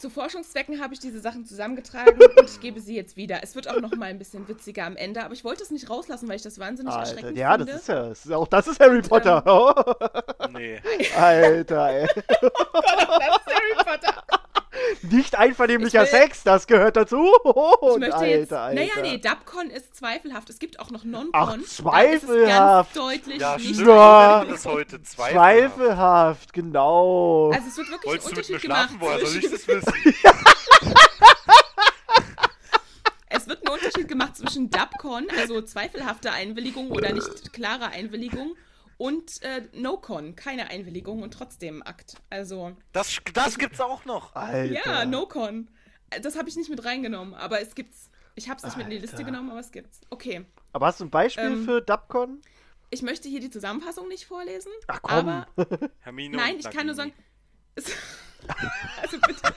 Zu 0.00 0.08
Forschungszwecken 0.08 0.80
habe 0.80 0.94
ich 0.94 1.00
diese 1.00 1.20
Sachen 1.20 1.44
zusammengetragen 1.44 2.18
und 2.38 2.44
ich 2.48 2.58
gebe 2.60 2.80
sie 2.80 2.96
jetzt 2.96 3.16
wieder. 3.16 3.42
Es 3.42 3.54
wird 3.54 3.68
auch 3.68 3.80
noch 3.80 3.94
mal 3.94 4.06
ein 4.06 4.18
bisschen 4.18 4.48
witziger 4.48 4.84
am 4.86 4.96
Ende, 4.96 5.22
aber 5.22 5.34
ich 5.34 5.44
wollte 5.44 5.62
es 5.62 5.70
nicht 5.70 5.90
rauslassen, 5.90 6.26
weil 6.28 6.36
ich 6.36 6.42
das 6.42 6.58
wahnsinnig 6.58 6.92
Alter. 6.94 7.10
erschreckend 7.10 7.36
Ja, 7.38 7.50
finde. 7.56 7.72
das 7.72 7.82
ist 7.82 7.88
ja. 7.88 8.08
Das 8.08 8.24
ist, 8.24 8.32
auch 8.32 8.48
das 8.48 8.66
ist 8.66 8.80
Harry 8.80 9.02
Potter. 9.02 9.44
Nee. 10.52 10.80
Alter, 11.16 11.90
ey. 11.90 12.06
das 12.16 12.42
ist 12.42 13.46
Harry 13.46 13.76
Potter. 13.84 14.19
Nicht 15.02 15.34
einvernehmlicher 15.36 16.04
Ich 16.04 16.12
will- 16.12 16.20
Sex, 16.20 16.42
das 16.42 16.66
gehört 16.66 16.96
dazu. 16.96 17.16
Ich 17.44 17.54
Und 17.54 18.00
möchte 18.00 18.14
Alter, 18.16 18.26
jetzt. 18.28 18.52
Alter. 18.52 18.74
Naja, 18.80 18.92
nee, 19.02 19.18
Dubcon 19.18 19.70
ist 19.70 19.96
zweifelhaft. 19.96 20.50
Es 20.50 20.58
gibt 20.58 20.78
auch 20.78 20.90
noch 20.90 21.04
Non-Con. 21.04 21.32
Ach, 21.32 21.48
Da 21.52 21.56
ist 21.56 21.64
es 21.72 21.76
zweifelhaft. 22.28 22.94
Ganz 22.94 23.06
deutlich 23.06 23.40
Ja, 23.40 23.56
nicht 23.56 23.74
stimmt. 23.74 23.88
Ja. 23.88 24.42
Ich 24.44 24.50
das 24.50 24.66
heute 24.66 25.02
zweifelhaft. 25.02 25.74
Zweifelhaft, 25.76 26.52
genau. 26.52 27.50
Also 27.52 27.68
es 27.68 27.76
wird 27.78 27.90
wirklich 27.90 28.10
Wolltest 28.10 28.28
ein 28.28 28.34
du 28.34 28.40
mit 28.40 28.48
mir 28.48 28.54
Unterschied 28.54 28.60
schlafen? 28.60 28.98
gemacht. 28.98 29.14
Woher 29.20 29.26
soll 29.26 29.36
ich 29.38 29.48
zwischen- 29.48 29.80
das 29.80 29.86
wissen? 29.86 30.14
Es 33.32 33.46
wird 33.46 33.64
ein 33.64 33.72
Unterschied 33.72 34.08
gemacht 34.08 34.36
zwischen 34.36 34.70
Dubcon, 34.70 35.26
also 35.38 35.62
zweifelhafte 35.62 36.32
Einwilligung 36.32 36.90
oder 36.90 37.12
nicht 37.12 37.52
klare 37.52 37.86
Einwilligung, 37.88 38.56
und 39.00 39.40
äh, 39.42 39.62
No-Con, 39.72 40.36
keine 40.36 40.68
Einwilligung 40.68 41.22
und 41.22 41.32
trotzdem 41.32 41.82
Akt. 41.82 42.16
Also, 42.28 42.76
Das, 42.92 43.16
das 43.32 43.56
gibt's 43.56 43.80
auch 43.80 44.04
noch. 44.04 44.34
Alter. 44.34 44.74
ja, 44.74 45.04
No-Con. 45.06 45.70
Das 46.22 46.36
habe 46.36 46.50
ich 46.50 46.56
nicht 46.56 46.68
mit 46.68 46.84
reingenommen, 46.84 47.32
aber 47.32 47.62
es 47.62 47.74
gibt's. 47.74 48.10
Ich 48.34 48.50
habe 48.50 48.58
es 48.58 48.64
nicht 48.64 48.76
mit 48.76 48.84
in 48.86 48.90
die 48.90 48.98
Liste 48.98 49.16
Alter. 49.16 49.30
genommen, 49.30 49.50
aber 49.50 49.60
es 49.60 49.72
gibt's. 49.72 50.02
Okay. 50.10 50.44
Aber 50.74 50.86
hast 50.86 51.00
du 51.00 51.04
ein 51.04 51.10
Beispiel 51.10 51.44
Ähm, 51.44 51.64
für 51.64 51.80
Dubcon? 51.80 52.42
Ich 52.90 53.00
möchte 53.00 53.26
hier 53.30 53.40
die 53.40 53.48
Zusammenfassung 53.48 54.06
nicht 54.06 54.26
vorlesen, 54.26 54.70
Ach 54.86 55.00
komm. 55.00 55.28
aber 55.28 55.46
Hermine 56.00 56.36
Nein, 56.36 56.56
ich 56.58 56.68
kann 56.68 56.84
nur 56.84 56.94
sagen. 56.94 57.14
Es- 57.76 57.96
also 59.00 59.18
bitte. 59.26 59.54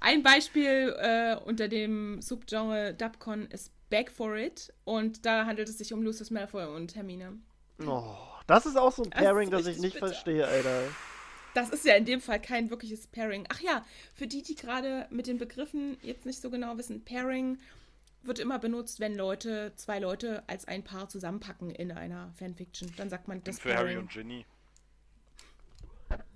Ein 0.00 0.22
Beispiel 0.22 0.94
äh, 0.98 1.36
unter 1.44 1.68
dem 1.68 2.22
Subgenre 2.22 2.94
Dubcon 2.94 3.46
ist 3.50 3.72
Back 3.90 4.10
for 4.10 4.36
It 4.36 4.72
und 4.84 5.26
da 5.26 5.44
handelt 5.44 5.68
es 5.68 5.76
sich 5.78 5.92
um 5.92 6.02
Lucius 6.02 6.30
Malfoy 6.30 6.64
und 6.74 6.94
Hermine. 6.94 7.38
Oh, 7.84 8.16
das 8.46 8.66
ist 8.66 8.76
auch 8.76 8.92
so 8.92 9.02
ein 9.04 9.10
Das 9.10 9.20
Pairing, 9.20 9.50
das 9.50 9.62
ich 9.62 9.66
richtig 9.68 9.82
nicht 9.82 9.94
bitter. 9.94 10.06
verstehe, 10.08 10.46
Alter. 10.46 10.82
Das 11.54 11.70
ist 11.70 11.84
ja 11.84 11.94
in 11.94 12.04
dem 12.04 12.20
Fall 12.20 12.40
kein 12.40 12.70
wirkliches 12.70 13.06
Pairing. 13.06 13.46
Ach 13.50 13.60
ja, 13.60 13.84
für 14.14 14.26
die, 14.26 14.42
die 14.42 14.54
gerade 14.54 15.06
mit 15.10 15.26
den 15.26 15.38
Begriffen 15.38 15.96
jetzt 16.02 16.26
nicht 16.26 16.40
so 16.40 16.50
genau 16.50 16.76
wissen, 16.76 17.02
Pairing 17.04 17.58
wird 18.22 18.38
immer 18.40 18.58
benutzt, 18.58 19.00
wenn 19.00 19.14
Leute, 19.16 19.72
zwei 19.76 19.98
Leute 19.98 20.42
als 20.48 20.66
ein 20.66 20.84
Paar 20.84 21.08
zusammenpacken 21.08 21.70
in 21.70 21.92
einer 21.92 22.32
Fanfiction. 22.38 22.92
Dann 22.96 23.08
sagt 23.08 23.28
man 23.28 23.42
das 23.44 23.58
für 23.60 23.70
Harry 23.74 23.92
Pairing. 23.92 23.98
und 23.98 24.10
Ginny. 24.10 24.44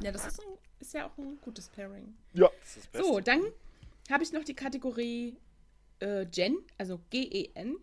Ja, 0.02 0.10
das 0.12 0.26
ist, 0.26 0.40
ein, 0.40 0.58
ist 0.80 0.94
ja 0.94 1.06
auch 1.06 1.16
ein 1.18 1.38
gutes 1.42 1.68
Pairing. 1.68 2.14
Ja. 2.32 2.48
Das 2.60 2.76
ist 2.76 2.76
das 2.78 2.86
Beste. 2.88 3.06
So, 3.08 3.20
dann 3.20 3.42
habe 4.10 4.22
ich 4.22 4.32
noch 4.32 4.44
die 4.44 4.54
Kategorie 4.54 5.36
äh, 6.00 6.26
Gen, 6.26 6.58
also 6.78 7.00
G-E-N. 7.10 7.76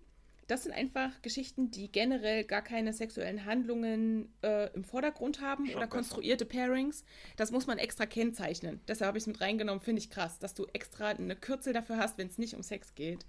Das 0.47 0.63
sind 0.63 0.71
einfach 0.71 1.21
Geschichten, 1.21 1.71
die 1.71 1.91
generell 1.91 2.45
gar 2.45 2.61
keine 2.61 2.93
sexuellen 2.93 3.45
Handlungen 3.45 4.33
äh, 4.41 4.73
im 4.73 4.85
Vordergrund 4.85 5.41
haben 5.41 5.65
Schon 5.65 5.75
oder 5.75 5.85
besser. 5.87 5.97
konstruierte 5.97 6.45
Pairings. 6.45 7.03
Das 7.35 7.51
muss 7.51 7.67
man 7.67 7.77
extra 7.77 8.05
kennzeichnen. 8.05 8.79
Deshalb 8.87 9.09
habe 9.09 9.17
ich 9.17 9.23
es 9.23 9.27
mit 9.27 9.41
reingenommen, 9.41 9.81
finde 9.81 10.01
ich 10.01 10.09
krass, 10.09 10.39
dass 10.39 10.53
du 10.53 10.65
extra 10.71 11.09
eine 11.09 11.35
Kürzel 11.35 11.73
dafür 11.73 11.97
hast, 11.97 12.17
wenn 12.17 12.27
es 12.27 12.37
nicht 12.37 12.53
um 12.53 12.63
Sex 12.63 12.95
geht. 12.95 13.25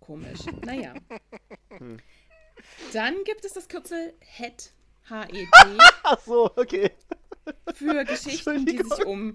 Komisch. 0.00 0.40
Naja. 0.64 0.94
Hm. 1.78 1.98
Dann 2.92 3.14
gibt 3.24 3.44
es 3.44 3.54
das 3.54 3.68
Kürzel 3.68 4.14
HET, 4.20 4.72
H-E-T, 5.08 5.48
Ach 6.04 6.20
so, 6.20 6.50
okay. 6.56 6.90
für 7.74 8.04
Geschichten, 8.04 8.64
die 8.66 8.78
sich 8.78 9.06
um 9.06 9.34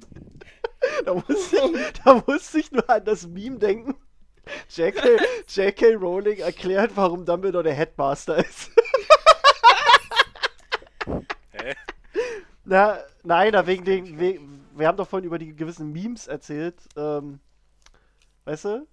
Da 1.06 1.14
musste, 1.14 1.36
ich, 1.76 1.93
da 2.04 2.24
musste 2.26 2.60
ich 2.60 2.72
nur 2.72 2.89
an 2.89 3.06
das 3.06 3.28
Meme 3.28 3.58
denken. 3.58 3.95
J.K. 4.70 5.02
J.K. 5.48 5.96
Rowling 5.96 6.39
erklärt, 6.39 6.92
warum 6.96 7.26
Dumbledore 7.26 7.64
der 7.64 7.74
Headmaster 7.74 8.38
ist. 8.38 8.72
Hä? 11.52 11.76
Na, 12.66 13.00
nein, 13.24 13.52
da 13.52 13.68
wegen 13.68 13.86
den. 13.86 14.20
We 14.20 14.39
wir 14.74 14.88
haben 14.88 14.98
doch 14.98 15.08
vorhin 15.08 15.28
über 15.28 15.38
die 15.38 15.54
gewissen 15.56 15.92
Memes 15.92 16.28
erzählt. 16.28 16.76
Ähm, 16.96 17.39
weißt 18.46 18.66
du? 18.66 18.88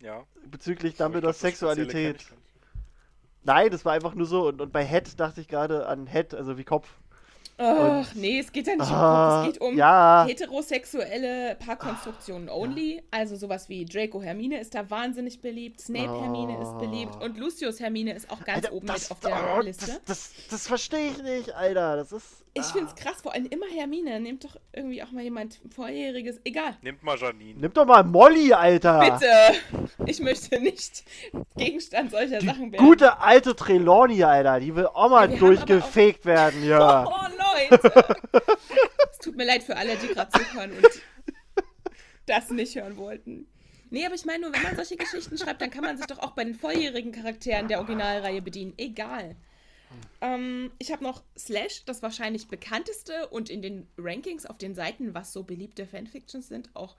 Ja. 0.00 0.24
Bezüglich 0.44 0.96
Dumbledores 0.96 1.40
Sexualität. 1.40 2.26
Nein, 3.44 3.70
das 3.70 3.84
war 3.84 3.92
einfach 3.92 4.14
nur 4.14 4.26
so. 4.26 4.48
Und, 4.48 4.60
und 4.60 4.72
bei 4.72 4.84
Head 4.84 5.18
dachte 5.20 5.40
ich 5.40 5.48
gerade 5.48 5.86
an 5.86 6.06
Head, 6.06 6.34
also 6.34 6.58
wie 6.58 6.64
Kopf. 6.64 6.88
Ach, 7.58 8.14
nee, 8.14 8.38
es 8.38 8.52
geht 8.52 8.66
ja 8.66 8.74
nicht 8.76 8.90
um 8.90 8.94
Ah, 8.96 9.36
Kopf, 9.36 9.46
es 9.46 9.52
geht 9.52 9.62
um 9.62 9.76
ja. 9.78 10.24
heterosexuelle 10.28 11.56
Paarkonstruktionen 11.56 12.50
only. 12.50 13.02
Also 13.10 13.36
sowas 13.36 13.68
wie 13.70 13.86
Draco 13.86 14.20
Hermine 14.20 14.60
ist 14.60 14.74
da 14.74 14.90
wahnsinnig 14.90 15.40
beliebt, 15.40 15.80
Snape 15.80 16.20
Hermine 16.20 16.60
ist 16.60 16.78
beliebt 16.78 17.16
und 17.22 17.38
Lucius 17.38 17.80
Hermine 17.80 18.14
ist 18.14 18.30
auch 18.30 18.44
ganz 18.44 18.64
Alter, 18.64 18.74
oben 18.74 18.86
das, 18.86 19.02
mit 19.02 19.10
auf 19.10 19.20
der 19.20 19.56
oh, 19.56 19.60
Liste. 19.62 19.86
Das, 19.86 20.04
das, 20.04 20.32
das 20.50 20.66
verstehe 20.66 21.10
ich 21.12 21.22
nicht, 21.22 21.54
Alter. 21.54 21.96
Das 21.96 22.12
ist. 22.12 22.44
ich 22.52 22.62
ah. 22.62 22.64
finde 22.72 22.88
es 22.88 22.94
krass, 22.94 23.22
vor 23.22 23.32
allem 23.32 23.46
immer 23.46 23.66
Hermine. 23.74 24.20
Nehmt 24.20 24.44
doch 24.44 24.56
irgendwie 24.74 25.02
auch 25.02 25.10
mal 25.12 25.22
jemand 25.22 25.58
vorheriges. 25.74 26.38
Egal. 26.44 26.76
Nehmt 26.82 27.02
mal 27.02 27.16
Janine. 27.16 27.58
Nimm 27.58 27.72
doch 27.72 27.86
mal 27.86 28.04
Molly, 28.04 28.52
Alter. 28.52 29.00
Bitte! 29.00 29.86
Ich 30.04 30.20
möchte 30.20 30.60
nicht 30.60 31.04
Gegenstand 31.56 32.10
solcher 32.10 32.40
Die 32.40 32.46
Sachen 32.46 32.70
werden. 32.70 32.84
gute 32.84 33.18
alte 33.18 33.56
Trelawney, 33.56 34.22
Alter. 34.22 34.60
Die 34.60 34.76
will 34.76 34.86
auch 34.86 35.08
mal 35.08 35.30
Ja, 35.32 35.38
durchgefegt 35.38 36.26
werden, 36.26 36.62
ja. 36.62 37.06
Oh, 37.16 37.26
Leute! 37.70 38.16
es 39.10 39.18
tut 39.18 39.36
mir 39.36 39.46
leid 39.46 39.62
für 39.62 39.76
alle, 39.76 39.96
die 39.96 40.08
gerade 40.08 40.30
zuhören 40.32 40.72
und 40.72 41.02
das 42.26 42.50
nicht 42.50 42.76
hören 42.76 42.96
wollten. 42.96 43.46
Nee, 43.90 44.04
aber 44.04 44.14
ich 44.14 44.24
meine 44.24 44.40
nur, 44.40 44.52
wenn 44.52 44.62
man 44.62 44.76
solche 44.76 44.96
Geschichten 44.96 45.38
schreibt, 45.38 45.62
dann 45.62 45.70
kann 45.70 45.84
man 45.84 45.96
sich 45.96 46.06
doch 46.06 46.18
auch 46.18 46.32
bei 46.32 46.44
den 46.44 46.54
volljährigen 46.54 47.12
Charakteren 47.12 47.68
der 47.68 47.78
Originalreihe 47.78 48.42
bedienen. 48.42 48.74
Egal. 48.76 49.36
Ähm, 50.20 50.72
ich 50.78 50.90
habe 50.90 51.04
noch 51.04 51.22
Slash, 51.38 51.84
das 51.84 52.02
wahrscheinlich 52.02 52.48
bekannteste 52.48 53.28
und 53.28 53.48
in 53.48 53.62
den 53.62 53.88
Rankings 53.96 54.44
auf 54.44 54.58
den 54.58 54.74
Seiten, 54.74 55.14
was 55.14 55.32
so 55.32 55.44
beliebte 55.44 55.86
Fanfictions 55.86 56.48
sind, 56.48 56.70
auch 56.74 56.96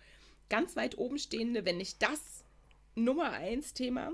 ganz 0.50 0.76
weit 0.78 0.98
oben 0.98 1.18
stehende, 1.18 1.66
wenn 1.66 1.78
nicht 1.78 2.02
das 2.02 2.46
Nummer 2.96 3.32
1 3.32 3.74
Thema. 3.74 4.12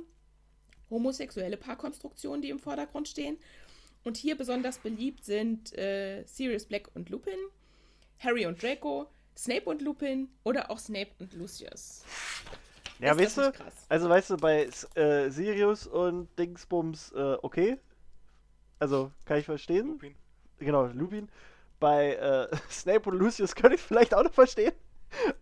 Homosexuelle 0.90 1.57
Paarkonstruktionen, 1.57 2.41
die 2.41 2.49
im 2.49 2.60
Vordergrund 2.60 3.07
stehen. 3.07 3.38
Und 4.04 4.18
hier 4.18 4.38
besonders 4.38 4.78
beliebt 4.78 5.24
sind 5.24 5.78
äh, 5.78 6.24
Sirius 6.26 6.66
Black 6.66 6.90
und 6.94 7.10
Lupin, 7.10 7.38
Harry 8.20 8.46
und 8.46 8.62
Draco, 8.62 9.08
Snape 9.38 9.64
und 9.66 9.82
Lupin 9.82 10.30
oder 10.44 10.70
auch 10.70 10.80
Snape 10.80 11.12
und 11.20 11.34
Lucius. 11.34 12.04
Ja, 13.00 13.14
Ist 13.14 13.20
weißt 13.20 13.38
du, 13.38 13.54
also 13.90 14.10
weißt 14.10 14.30
du, 14.32 14.38
bei 14.38 14.70
äh, 14.96 15.30
Sirius 15.30 15.88
und 15.88 16.28
Dingsbums, 16.38 17.12
äh, 17.14 17.38
okay. 17.42 17.78
Also, 18.80 19.12
kann 19.26 19.40
ich 19.40 19.46
verstehen. 19.46 19.88
Lupin. 19.88 20.16
Genau, 20.60 20.86
Lupin. 20.88 21.30
Bei 21.80 22.16
äh, 22.16 22.56
Snape 22.70 23.10
und 23.10 23.18
Lucius 23.18 23.56
könnte 23.56 23.76
ich 23.76 23.82
vielleicht 23.82 24.14
auch 24.14 24.24
noch 24.24 24.34
verstehen. 24.34 24.74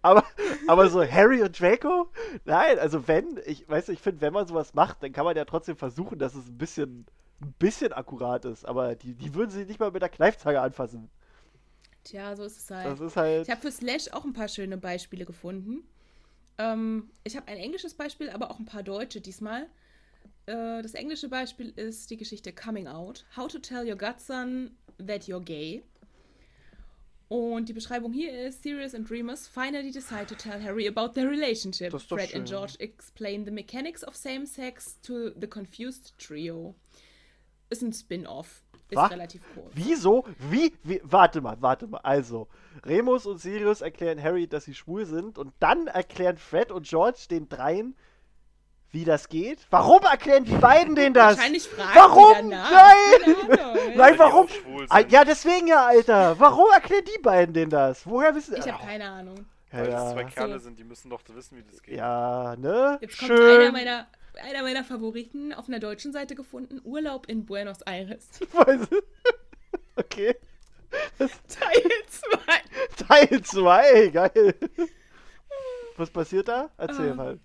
Aber, 0.01 0.25
aber 0.67 0.89
so 0.89 1.03
Harry 1.03 1.41
und 1.41 1.59
Draco? 1.59 2.11
Nein, 2.45 2.77
also 2.79 3.07
wenn, 3.07 3.39
ich 3.45 3.67
weiß 3.69 3.89
ich 3.89 3.99
finde, 3.99 4.21
wenn 4.21 4.33
man 4.33 4.47
sowas 4.47 4.73
macht, 4.73 5.01
dann 5.01 5.13
kann 5.13 5.25
man 5.25 5.35
ja 5.37 5.45
trotzdem 5.45 5.77
versuchen, 5.77 6.19
dass 6.19 6.35
es 6.35 6.47
ein 6.47 6.57
bisschen, 6.57 7.05
ein 7.41 7.53
bisschen 7.59 7.93
akkurat 7.93 8.45
ist. 8.45 8.65
Aber 8.65 8.95
die, 8.95 9.13
die 9.13 9.33
würden 9.33 9.51
sie 9.51 9.65
nicht 9.65 9.79
mal 9.79 9.91
mit 9.91 10.01
der 10.01 10.09
Kneifzange 10.09 10.61
anfassen. 10.61 11.09
Tja, 12.03 12.35
so 12.35 12.43
ist 12.43 12.57
es 12.57 12.71
halt. 12.71 12.99
Ist 12.99 13.15
halt. 13.15 13.43
Ich 13.43 13.51
habe 13.51 13.61
für 13.61 13.71
Slash 13.71 14.09
auch 14.11 14.25
ein 14.25 14.33
paar 14.33 14.47
schöne 14.47 14.77
Beispiele 14.77 15.25
gefunden. 15.25 15.83
Ähm, 16.57 17.09
ich 17.23 17.35
habe 17.35 17.47
ein 17.47 17.57
englisches 17.57 17.93
Beispiel, 17.93 18.29
aber 18.29 18.51
auch 18.51 18.59
ein 18.59 18.65
paar 18.65 18.83
deutsche 18.83 19.21
diesmal. 19.21 19.67
Äh, 20.45 20.81
das 20.81 20.93
englische 20.93 21.29
Beispiel 21.29 21.69
ist 21.75 22.09
die 22.09 22.17
Geschichte 22.17 22.53
Coming 22.53 22.87
Out. 22.87 23.25
How 23.35 23.47
to 23.47 23.59
tell 23.59 23.87
your 23.87 23.97
godson 23.97 24.71
that 24.97 25.23
you're 25.23 25.43
gay. 25.43 25.83
Und 27.27 27.69
die 27.69 27.73
Beschreibung 27.73 28.11
hier 28.11 28.47
ist: 28.47 28.63
Sirius 28.63 28.93
and 28.93 29.09
Remus 29.09 29.47
finally 29.47 29.91
decide 29.91 30.25
to 30.25 30.35
tell 30.35 30.61
Harry 30.61 30.87
about 30.87 31.13
their 31.13 31.29
relationship. 31.29 31.91
Fred 31.91 32.35
and 32.35 32.45
schön. 32.49 32.57
George 32.57 32.75
explain 32.79 33.45
the 33.45 33.51
mechanics 33.51 34.03
of 34.03 34.15
same-sex 34.15 34.99
to 35.01 35.29
the 35.39 35.47
confused 35.47 36.13
trio. 36.17 36.75
Ist 37.71 37.81
ein 37.81 37.93
Spin-off. 37.93 38.61
Ist 38.89 38.97
Was? 38.97 39.11
relativ 39.11 39.41
kurz. 39.53 39.71
Wieso? 39.73 40.25
Wie, 40.37 40.73
wie? 40.83 41.01
Warte 41.05 41.39
mal, 41.39 41.55
warte 41.61 41.87
mal. 41.87 41.99
Also, 42.03 42.47
Remus 42.85 43.25
und 43.25 43.37
Sirius 43.39 43.79
erklären 43.79 44.21
Harry, 44.21 44.47
dass 44.47 44.65
sie 44.65 44.73
schwul 44.75 45.05
sind 45.05 45.37
und 45.37 45.53
dann 45.59 45.87
erklären 45.87 46.37
Fred 46.37 46.71
und 46.71 46.85
George 46.85 47.21
den 47.29 47.47
dreien, 47.47 47.95
wie 48.91 49.05
das 49.05 49.29
geht. 49.29 49.65
Warum 49.69 50.01
erklären 50.03 50.43
die 50.43 50.57
beiden 50.57 50.95
denen 50.95 51.13
das? 51.13 51.37
Wahrscheinlich 51.37 51.69
fragen 51.69 51.95
Warum? 51.95 52.33
die 52.33 52.49
danach. 52.49 52.71
Nein! 52.71 53.35
Ahnung. 53.61 53.77
Nein, 53.95 54.13
warum? 54.19 54.47
Ah, 54.89 54.99
ja, 55.07 55.23
deswegen 55.23 55.67
ja, 55.67 55.85
Alter. 55.85 56.37
Warum 56.37 56.65
erklären 56.73 57.05
die 57.05 57.21
beiden 57.21 57.53
denen 57.53 57.69
das? 57.71 58.05
Woher 58.05 58.35
wissen 58.35 58.57
Ich 58.57 58.69
habe 58.69 58.83
keine 58.85 59.09
Ahnung. 59.09 59.45
Ja, 59.71 59.79
Weil 59.79 59.87
das 59.91 60.11
zwei. 60.11 60.23
Kerle 60.25 60.59
So. 60.59 60.65
sind, 60.65 60.79
die 60.79 60.83
müssen 60.83 61.09
doch 61.09 61.21
wissen, 61.33 61.57
wie 61.57 61.63
das 61.63 61.81
geht. 61.81 61.95
ja, 61.95 62.57
ne? 62.57 62.97
Jetzt 62.99 63.17
kommt 63.17 63.31
einer 63.31 63.39
Schön. 63.39 63.71
meiner, 63.71 64.07
einer 64.43 64.61
meiner 64.63 64.83
Favoriten 64.83 65.53
auf 65.53 65.67
einer 65.67 65.79
deutschen 65.79 66.11
Seite 66.13 66.35
gefunden. 66.35 66.81
Urlaub 66.83 67.27
in 67.27 67.45
Buenos 67.45 67.81
Aires. 67.83 68.27
Weißt 68.53 68.91
du? 68.91 69.01
Okay. 69.97 70.35
Teil 71.19 71.91
2. 72.07 72.39
Teil 73.07 73.41
2, 73.43 74.07
geil. 74.07 74.55
Was 75.97 76.09
passiert 76.09 76.47
da? 76.47 76.71
Erzähl 76.77 77.09
Ähm, 77.09 77.17
mal. 77.17 77.39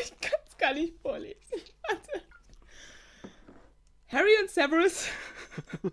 Ich 0.00 0.10
kann 0.20 0.38
es 0.46 0.56
gar 0.58 0.74
nicht 0.74 0.94
vorlesen. 1.00 1.38
Warte. 1.88 2.22
Harry 4.08 4.30
und 4.42 4.50
Severus 4.50 5.08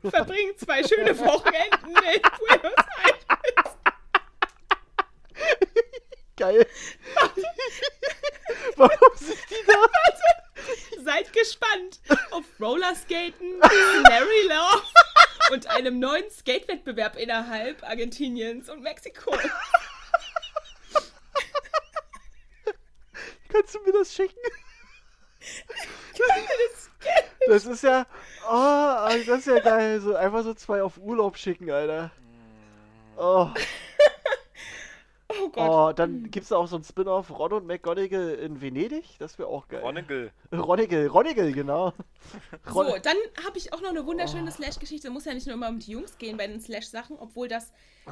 verbringen 0.03 0.53
zwei 0.57 0.83
schöne 0.83 1.17
Wochenenden 1.19 1.89
in 1.89 2.21
Buenos 2.21 2.85
Aires. 3.03 3.64
Geil. 6.37 6.67
Warum 8.75 9.17
sind 9.17 9.39
die 9.49 9.65
da? 9.67 9.75
Seid 11.03 11.31
gespannt 11.33 11.99
auf 12.31 12.43
Rollerskaten, 12.59 13.59
Larry 13.59 14.47
Love 14.47 14.83
und 15.51 15.67
einem 15.67 15.99
neuen 15.99 16.29
Skatewettbewerb 16.31 17.15
innerhalb 17.15 17.83
Argentiniens 17.83 18.69
und 18.69 18.81
Mexiko. 18.81 19.37
Kannst 23.49 23.75
du 23.75 23.79
mir 23.83 23.93
das 23.93 24.13
schicken? 24.13 24.39
Das 26.17 26.89
Das 27.47 27.65
ist 27.65 27.83
ja. 27.83 28.05
Oh, 28.49 29.09
das 29.25 29.39
ist 29.39 29.47
ja 29.47 29.59
geil. 29.59 30.01
So 30.01 30.15
einfach 30.15 30.43
so 30.43 30.53
zwei 30.55 30.81
auf 30.81 30.97
Urlaub 30.97 31.37
schicken, 31.37 31.69
Alter. 31.69 32.11
Oh, 33.17 33.49
Oh 35.41 35.49
Gott. 35.49 35.69
oh 35.69 35.93
dann 35.93 36.29
gibt's 36.31 36.49
da 36.49 36.57
auch 36.57 36.67
so 36.67 36.75
ein 36.77 36.83
Spin-off 36.83 37.29
Ron 37.31 37.53
und 37.53 37.67
McGonagall 37.67 38.35
in 38.35 38.61
Venedig. 38.61 39.03
Das 39.19 39.37
wäre 39.37 39.49
auch 39.49 39.67
geil. 39.67 39.81
Ronnegel. 39.81 40.31
Ronnigel, 40.53 41.07
Ronnigel, 41.07 41.51
genau. 41.53 41.93
Ron 42.73 42.87
So, 42.87 42.97
dann 43.01 43.17
habe 43.45 43.57
ich 43.57 43.73
auch 43.73 43.81
noch 43.81 43.89
eine 43.89 44.05
wunderschöne 44.05 44.51
Slash-Geschichte. 44.51 45.09
Muss 45.09 45.25
ja 45.25 45.33
nicht 45.33 45.45
nur 45.47 45.55
immer 45.55 45.69
um 45.69 45.79
die 45.79 45.91
Jungs 45.91 46.17
gehen 46.17 46.37
bei 46.37 46.47
den 46.47 46.59
Slash-Sachen, 46.61 47.17
obwohl 47.19 47.47
das 47.47 47.71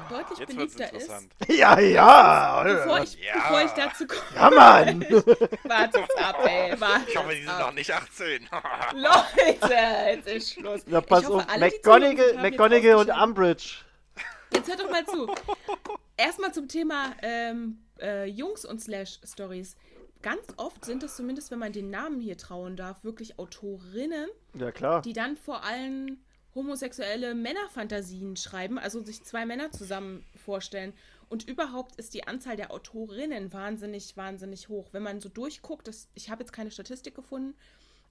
deutlich 0.09 0.39
Jetzt 0.39 0.55
beliebter 0.55 0.93
ist. 0.93 1.09
ja, 1.47 1.79
ja. 1.79 2.63
Bevor 2.63 2.99
ich, 3.03 3.13
Ja. 3.23 3.33
bevor 3.35 3.61
ich 3.61 3.71
dazu 3.71 4.07
komme. 4.07 4.21
Ja, 4.35 4.49
Mann. 4.49 5.01
Wartet's 5.63 6.15
ab, 6.17 6.39
ey. 6.45 6.79
Wartet's 6.79 7.09
Ich 7.11 7.17
hoffe, 7.17 7.29
die 7.35 7.41
sind 7.41 7.49
ab. 7.49 7.59
noch 7.67 7.73
nicht 7.73 7.91
18. 7.93 8.49
Leute, 8.95 9.73
jetzt 10.07 10.27
ist 10.27 10.53
Schluss. 10.53 10.81
Na, 10.87 10.99
pass 11.01 11.25
hoffe, 11.27 11.47
auf. 11.47 11.57
McGonagall, 11.59 12.33
McGonagall 12.41 12.95
und. 12.95 13.09
Umbridge. 13.09 13.75
Jetzt 14.51 14.67
hört 14.67 14.79
doch 14.81 14.89
mal 14.91 15.05
zu. 15.05 15.27
Erstmal 16.17 16.53
zum 16.53 16.67
Thema 16.67 17.15
ähm, 17.21 17.79
äh, 17.99 18.25
Jungs 18.25 18.65
und 18.65 18.79
Slash-Stories. 18.81 19.75
Ganz 20.21 20.41
oft 20.57 20.85
sind 20.85 21.03
es 21.03 21.15
zumindest, 21.15 21.51
wenn 21.51 21.59
man 21.59 21.73
den 21.73 21.89
Namen 21.89 22.21
hier 22.21 22.37
trauen 22.37 22.77
darf, 22.77 23.03
wirklich 23.03 23.39
Autorinnen, 23.39 24.29
Ja, 24.53 24.71
klar. 24.71 25.01
die 25.01 25.13
dann 25.13 25.35
vor 25.35 25.63
allem 25.63 26.19
homosexuelle 26.55 27.33
Männerfantasien 27.33 28.35
schreiben, 28.37 28.77
also 28.77 29.03
sich 29.03 29.23
zwei 29.23 29.45
Männer 29.45 29.71
zusammen 29.71 30.23
vorstellen. 30.35 30.93
Und 31.29 31.47
überhaupt 31.49 31.95
ist 31.95 32.13
die 32.13 32.27
Anzahl 32.27 32.55
der 32.55 32.71
Autorinnen 32.71 33.51
wahnsinnig, 33.51 34.15
wahnsinnig 34.15 34.69
hoch. 34.69 34.89
Wenn 34.91 35.01
man 35.03 35.19
so 35.19 35.29
durchguckt, 35.29 35.87
das, 35.87 36.07
ich 36.13 36.29
habe 36.29 36.43
jetzt 36.43 36.53
keine 36.53 36.69
Statistik 36.69 37.15
gefunden, 37.15 37.55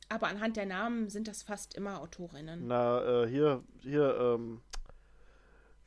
aber 0.09 0.27
anhand 0.27 0.57
der 0.57 0.67
Namen 0.67 1.09
sind 1.09 1.29
das 1.29 1.43
fast 1.45 1.75
immer 1.77 2.01
Autorinnen. 2.01 2.67
Na, 2.67 3.23
äh, 3.23 3.29
hier, 3.29 3.63
hier, 3.81 4.17
ähm. 4.19 4.61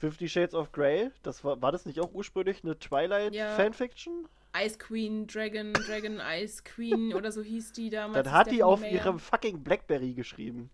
Fifty 0.09 0.29
Shades 0.29 0.53
of 0.53 0.71
Grey, 0.71 1.09
das 1.23 1.43
war, 1.43 1.61
war 1.61 1.71
das 1.71 1.85
nicht 1.85 1.99
auch 1.99 2.13
ursprünglich 2.13 2.63
eine 2.63 2.73
Ja. 2.73 2.77
Twilight-Fanfiction? 2.79 4.27
Ice 4.57 4.77
Queen, 4.77 5.27
Dragon, 5.27 5.73
Dragon 5.73 6.21
Ice 6.41 6.63
Queen 6.63 7.13
oder 7.15 7.31
so 7.31 7.41
hieß 7.41 7.73
die 7.73 7.89
damals. 7.89 8.23
Dann 8.23 8.33
hat 8.33 8.47
die 8.47 8.55
Stephanie 8.55 8.63
auf 8.63 8.79
Meyer. 8.81 8.91
ihrem 8.91 9.19
fucking 9.19 9.63
Blackberry 9.63 10.13
geschrieben. 10.13 10.69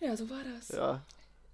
Ja, 0.00 0.16
so 0.16 0.30
war 0.30 0.40
das. 0.54 0.68
Ja. 0.68 1.02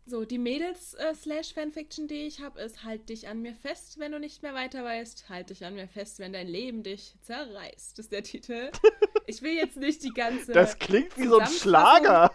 So, 0.06 0.26
die 0.26 0.38
Mädels-Slash-Fanfiction, 0.38 2.08
die 2.08 2.26
ich 2.26 2.40
habe, 2.40 2.60
ist 2.60 2.84
Halt 2.84 3.08
dich 3.08 3.26
an 3.28 3.40
mir 3.40 3.54
fest, 3.54 3.98
wenn 3.98 4.12
du 4.12 4.20
nicht 4.20 4.42
mehr 4.42 4.52
weiter 4.52 4.84
weißt. 4.84 5.30
Halt 5.30 5.48
dich 5.48 5.64
an 5.64 5.74
mir 5.74 5.88
fest, 5.88 6.18
wenn 6.18 6.34
dein 6.34 6.46
Leben 6.46 6.82
dich 6.82 7.14
zerreißt, 7.22 7.98
ist 7.98 8.12
der 8.12 8.22
Titel. 8.22 8.70
Ich 9.26 9.40
will 9.40 9.54
jetzt 9.54 9.78
nicht 9.78 10.02
die 10.02 10.12
ganze. 10.12 10.52
Das 10.52 10.78
klingt 10.78 11.16
wie 11.16 11.26
so 11.26 11.38
ein. 11.38 11.46
Schlager. 11.46 12.30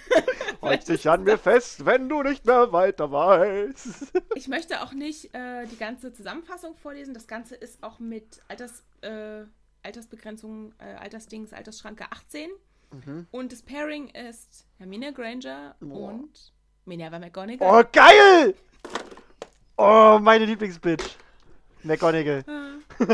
Halt 0.60 0.86
dich 0.86 1.08
an 1.08 1.24
mir 1.24 1.38
fest, 1.38 1.86
wenn 1.86 2.06
du 2.06 2.22
nicht 2.22 2.44
mehr 2.44 2.70
weiter 2.70 3.10
weißt. 3.10 4.12
Ich 4.34 4.46
möchte 4.46 4.82
auch 4.82 4.92
nicht 4.92 5.34
äh, 5.34 5.64
die 5.66 5.78
ganze 5.78 6.12
Zusammenfassung 6.12 6.76
vorlesen. 6.76 7.14
Das 7.14 7.26
Ganze 7.26 7.54
ist 7.54 7.82
auch 7.82 7.98
mit 7.98 8.42
Alters, 8.48 8.84
äh, 9.00 9.44
Altersbegrenzung, 9.82 10.74
äh, 10.78 10.96
Altersdings, 10.96 11.54
Altersschranke 11.54 12.04
18. 12.12 12.50
Mhm. 12.92 13.26
Und 13.30 13.52
das 13.52 13.62
Pairing 13.62 14.08
ist 14.08 14.66
Hermine 14.76 15.14
Granger 15.14 15.76
Boah. 15.80 16.10
und 16.10 16.52
Minerva 16.88 17.18
McGonagall. 17.18 17.84
Oh, 17.84 17.88
geil! 17.92 18.54
Oh, 19.76 20.18
meine 20.20 20.44
Lieblingsbitch. 20.44 21.04
McGonagall. 21.84 22.44
Ah. 22.46 23.04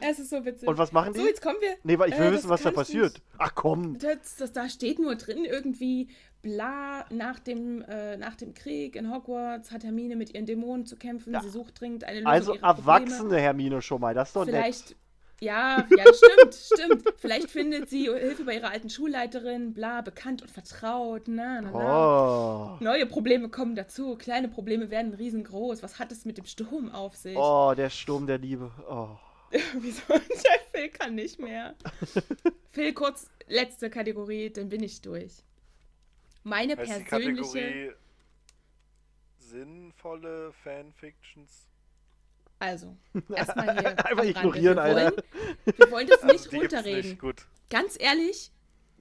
Es 0.00 0.20
ist 0.20 0.30
so 0.30 0.44
witzig. 0.44 0.68
Und 0.68 0.78
was 0.78 0.92
machen 0.92 1.12
die? 1.12 1.18
So, 1.18 1.26
jetzt 1.26 1.42
kommen 1.42 1.56
wir. 1.60 1.74
Nee, 1.82 1.98
weil 1.98 2.10
ich 2.10 2.18
will 2.18 2.26
Äh, 2.28 2.32
wissen, 2.32 2.48
was 2.48 2.62
da 2.62 2.70
passiert. 2.70 3.14
nicht. 3.14 3.22
Ach 3.36 3.52
komm. 3.56 3.98
Das, 3.98 4.36
das, 4.36 4.52
da 4.52 4.68
steht 4.68 5.00
nur 5.00 5.16
drin 5.16 5.44
irgendwie, 5.44 6.08
bla, 6.40 7.04
nach 7.10 7.40
dem, 7.40 7.82
äh, 7.82 8.16
nach 8.16 8.36
dem 8.36 8.54
Krieg 8.54 8.94
in 8.94 9.12
Hogwarts 9.12 9.72
hat 9.72 9.82
Hermine 9.82 10.14
mit 10.14 10.32
ihren 10.34 10.46
Dämonen 10.46 10.86
zu 10.86 10.94
kämpfen. 10.96 11.32
Ja. 11.34 11.40
Sie 11.42 11.48
sucht 11.48 11.80
dringend 11.80 12.04
eine 12.04 12.18
Lösung 12.20 12.30
Also 12.30 12.54
ihrer 12.54 12.74
Probleme. 12.74 12.92
erwachsene 13.10 13.40
Hermine 13.40 13.82
schon 13.82 14.00
mal, 14.00 14.14
das 14.14 14.28
ist 14.28 14.36
doch 14.36 14.46
nett. 14.46 14.94
Ja, 15.40 15.86
ja, 15.96 16.04
stimmt, 16.12 16.54
stimmt. 16.54 17.14
Vielleicht 17.18 17.50
findet 17.50 17.88
sie 17.88 18.04
Hilfe 18.04 18.44
bei 18.44 18.56
ihrer 18.56 18.70
alten 18.70 18.90
Schulleiterin, 18.90 19.72
bla, 19.72 20.00
bekannt 20.00 20.42
und 20.42 20.50
vertraut, 20.50 21.28
na, 21.28 21.60
na, 21.60 21.70
na. 21.70 22.74
Oh. 22.74 22.76
Neue 22.80 23.06
Probleme 23.06 23.48
kommen 23.48 23.76
dazu, 23.76 24.16
kleine 24.16 24.48
Probleme 24.48 24.90
werden 24.90 25.14
riesengroß. 25.14 25.82
Was 25.82 25.98
hat 25.98 26.10
es 26.10 26.24
mit 26.24 26.38
dem 26.38 26.44
Sturm 26.44 26.90
auf 26.90 27.14
sich? 27.14 27.36
Oh, 27.36 27.72
der 27.76 27.90
Sturm 27.90 28.26
der 28.26 28.38
Liebe. 28.38 28.70
Oh. 28.88 29.16
Wieso? 29.80 30.02
Der 30.08 30.20
Phil 30.72 30.88
kann 30.88 31.14
nicht 31.14 31.38
mehr. 31.38 31.74
Phil, 32.72 32.92
kurz, 32.92 33.30
letzte 33.46 33.90
Kategorie, 33.90 34.50
dann 34.50 34.68
bin 34.68 34.82
ich 34.82 35.00
durch. 35.02 35.44
Meine 36.42 36.76
Heißt 36.76 37.00
die 37.00 37.04
persönliche. 37.04 37.60
Kategorie 37.60 37.92
sinnvolle 39.48 40.52
Fanfictions? 40.62 41.67
Also, 42.58 42.96
erstmal 43.34 43.78
hier. 43.78 44.04
Einfach 44.04 44.24
ignorieren, 44.24 44.76
wir 44.76 44.82
Alter. 44.82 45.16
wollen, 45.16 45.76
wir 45.76 45.90
wollen 45.90 46.06
das 46.08 46.22
nicht 46.24 46.52
runterreden. 46.52 47.10
Nicht. 47.10 47.20
Gut. 47.20 47.46
Ganz 47.70 47.96
ehrlich, 48.00 48.50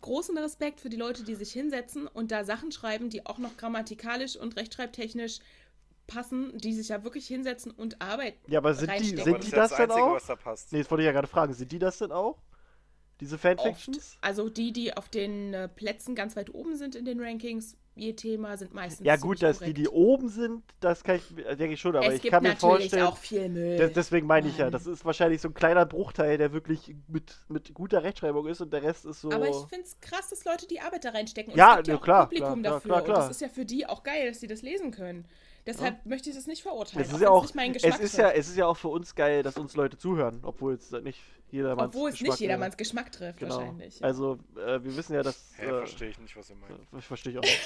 großen 0.02 0.38
Respekt 0.38 0.80
für 0.80 0.90
die 0.90 0.98
Leute, 0.98 1.24
die 1.24 1.36
sich 1.36 1.52
hinsetzen 1.52 2.08
und 2.08 2.32
da 2.32 2.44
Sachen 2.44 2.72
schreiben, 2.72 3.10
die 3.10 3.26
auch 3.26 3.38
noch 3.40 3.58
grammatikalisch 3.58 4.36
und 4.36 4.56
rechtschreibtechnisch 4.58 5.40
passen, 6.06 6.58
die 6.58 6.74
sich 6.74 6.90
ja 6.90 7.04
wirklich 7.04 7.28
hinsetzen 7.28 7.72
und 7.72 8.02
arbeiten. 8.02 8.40
Ja, 8.50 8.60
aber 8.60 8.74
sind 8.74 8.92
die, 9.00 9.06
sind 9.10 9.28
Aber 9.28 9.40
die 9.40 9.52
das 9.52 9.72
denn 9.72 9.90
Einzige, 9.92 10.04
auch? 10.04 10.16
was 10.16 10.26
da 10.28 10.36
passt. 10.36 10.72
Nee, 10.72 10.80
das 10.80 10.90
wollte 10.92 11.02
ich 11.02 11.06
ja 11.08 11.12
gerade 11.12 11.28
fragen. 11.28 11.54
Sind 11.54 11.72
die 11.72 11.80
das 11.80 11.98
denn 11.98 12.12
auch? 12.12 12.38
Diese 13.19 13.38
Fanfictions? 13.38 13.98
Oft. 13.98 14.18
Also 14.23 14.49
die, 14.49 14.72
die 14.73 14.95
auf 14.95 15.10
den 15.10 15.53
äh, 15.53 15.68
Plätzen 15.68 16.15
ganz 16.15 16.35
weit 16.35 16.53
oben 16.53 16.76
sind 16.76 16.95
in 16.95 17.03
den 17.06 17.19
Rankings, 17.19 17.76
je 17.95 18.14
Thema, 18.14 18.57
sind 18.57 18.73
meistens 18.76 19.06
Ja, 19.07 19.15
gut, 19.15 19.41
dass 19.41 19.57
die, 19.61 19.73
die 19.73 19.85
korrekt. 19.85 19.98
oben 19.98 20.30
sind, 20.30 20.64
das 20.80 21.03
kann 21.03 21.15
ich, 21.15 21.35
äh, 21.45 21.56
denke 21.56 21.73
ich 21.73 21.81
schon, 21.81 21.95
aber 21.95 22.06
es 22.06 22.15
ich 22.15 22.22
gibt 22.22 22.31
kann 22.31 22.44
mir 22.44 22.56
vorstellen. 22.56 23.03
auch 23.03 23.18
viel 23.18 23.49
Müll. 23.49 23.77
Das, 23.77 23.91
deswegen 23.94 24.27
meine 24.27 24.48
ich 24.48 24.57
ja, 24.60 24.69
das 24.69 24.85
ist 24.85 25.03
wahrscheinlich 25.03 25.41
so 25.41 25.48
ein 25.48 25.56
kleiner 25.56 25.85
Bruchteil, 25.88 26.38
der 26.38 26.53
wirklich 26.53 26.95
mit, 27.07 27.35
mit 27.49 27.73
guter 27.73 28.03
Rechtschreibung 28.03 28.45
ist 28.48 28.61
und 28.61 28.72
der 28.72 28.84
Rest 28.84 29.06
ist 29.06 29.22
so. 29.22 29.31
Aber 29.31 29.49
ich 29.49 29.56
finde 29.68 29.85
es 29.85 29.99
krass, 29.99 30.30
dass 30.30 30.45
Leute 30.45 30.68
die 30.68 30.80
Arbeit 30.80 31.06
da 31.06 31.10
reinstecken. 31.10 31.53
Und 31.53 31.57
Ja, 31.57 31.72
es 31.72 31.77
gibt 31.77 31.88
ja 31.88 31.94
ja, 31.94 31.99
auch 31.99 32.03
klar, 32.03 32.22
ein 32.23 32.30
Publikum 32.30 32.61
klar, 32.61 32.73
dafür. 32.76 32.89
klar, 32.89 33.02
klar. 33.03 33.18
Und 33.18 33.23
das 33.23 33.31
ist 33.31 33.41
ja 33.41 33.49
für 33.49 33.65
die 33.65 33.88
auch 33.88 34.03
geil, 34.03 34.27
dass 34.27 34.39
sie 34.39 34.48
das 34.48 34.61
lesen 34.61 34.91
können. 34.91 35.26
Deshalb 35.68 36.06
möchte 36.06 36.30
ich 36.30 36.35
das 36.35 36.48
nicht 36.48 36.64
verurteilen. 36.64 37.06
es 37.06 37.10
ist 37.10 37.15
auch 37.15 37.22
ja 37.22 37.30
auch, 37.30 37.41
nicht 37.44 37.56
mein 37.56 37.76
es 37.76 37.84
Geschmack 37.84 37.99
ist 38.02 38.18
ja, 38.18 38.23
trifft. 38.30 38.38
es 38.39 38.48
ist 38.49 38.56
ja 38.57 38.65
auch 38.65 38.77
für 38.77 38.88
uns 38.88 39.14
geil, 39.15 39.44
dass 39.44 39.57
uns 39.57 39.76
Leute 39.76 39.98
zuhören, 39.98 40.39
obwohl 40.44 40.73
es 40.73 40.91
nicht 40.91 41.19
jedermanns 41.52 41.94
Obwohl 41.94 42.10
es 42.10 42.14
Geschmack 42.15 42.31
nicht 42.31 42.39
jedermanns 42.39 42.77
Geschmack 42.77 43.11
trifft, 43.11 43.39
Genau. 43.39 43.57
wahrscheinlich. 43.57 44.03
Also, 44.03 44.39
äh, 44.56 44.81
wir 44.84 44.95
wissen 44.95 45.14
ja, 45.14 45.23
dass. 45.23 45.52
Hä, 45.57 45.65
äh, 45.65 45.69
verstehe 45.80 46.10
ich 46.10 46.19
nicht, 46.19 46.35
was 46.38 46.49
ihr 46.49 46.56
meint. 46.56 46.80
ich 46.98 47.06
verstehe 47.06 47.34
ich 47.34 47.38
auch 47.39 47.44
nicht. 47.44 47.61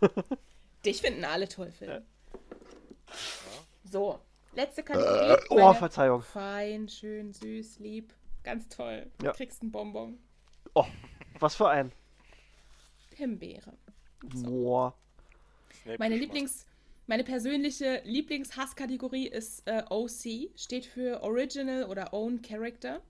Dich 0.84 1.00
finden 1.00 1.24
alle 1.24 1.48
toll, 1.48 1.72
Phil. 1.72 1.88
Ja. 1.88 2.00
So, 3.90 4.20
letzte 4.54 4.82
Kategorie. 4.82 5.40
Oh, 5.50 5.72
Verzeihung. 5.72 6.22
Fein, 6.22 6.88
schön, 6.88 7.32
süß, 7.32 7.78
lieb. 7.80 8.12
Ganz 8.44 8.68
toll. 8.68 9.10
Ja. 9.22 9.32
Du 9.32 9.36
kriegst 9.36 9.62
einen 9.62 9.72
Bonbon. 9.72 10.18
Oh, 10.74 10.84
was 11.40 11.56
für 11.56 11.68
ein. 11.68 11.92
Himbeere. 13.16 13.72
Boah. 14.22 14.94
Snape 15.82 15.98
Meine. 15.98 16.16
Lieblings, 16.16 16.66
meine 17.08 17.24
persönliche 17.24 18.02
Lieblingshasskategorie 18.04 19.28
ist 19.28 19.66
äh, 19.66 19.82
OC, 19.88 20.50
steht 20.56 20.84
für 20.84 21.22
Original 21.22 21.84
oder 21.84 22.12
Own 22.12 22.42
Character. 22.42 23.00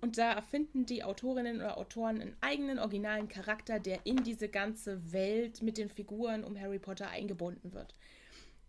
Und 0.00 0.16
da 0.16 0.32
erfinden 0.32 0.86
die 0.86 1.02
Autorinnen 1.02 1.56
oder 1.56 1.76
Autoren 1.76 2.20
einen 2.20 2.36
eigenen 2.40 2.78
originalen 2.78 3.28
Charakter, 3.28 3.80
der 3.80 4.06
in 4.06 4.22
diese 4.22 4.48
ganze 4.48 5.12
Welt 5.12 5.60
mit 5.60 5.76
den 5.76 5.90
Figuren 5.90 6.44
um 6.44 6.58
Harry 6.58 6.78
Potter 6.78 7.08
eingebunden 7.08 7.72
wird. 7.72 7.94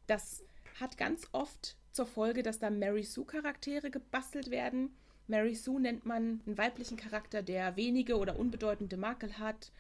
Das 0.08 0.44
hat 0.80 0.98
ganz 0.98 1.28
oft 1.34 1.76
zur 1.92 2.08
Folge, 2.08 2.42
dass 2.42 2.58
da 2.58 2.72
Mary 2.72 3.04
Sue-Charaktere 3.04 3.92
gebastelt 3.92 4.50
werden. 4.50 4.96
Mary 5.28 5.54
Sue 5.54 5.80
nennt 5.80 6.04
man 6.04 6.42
einen 6.48 6.58
weiblichen 6.58 6.98
Charakter, 6.98 7.44
der 7.44 7.76
wenige 7.76 8.18
oder 8.18 8.40
unbedeutende 8.40 8.98
Makel 8.98 9.38
hat, 9.38 9.72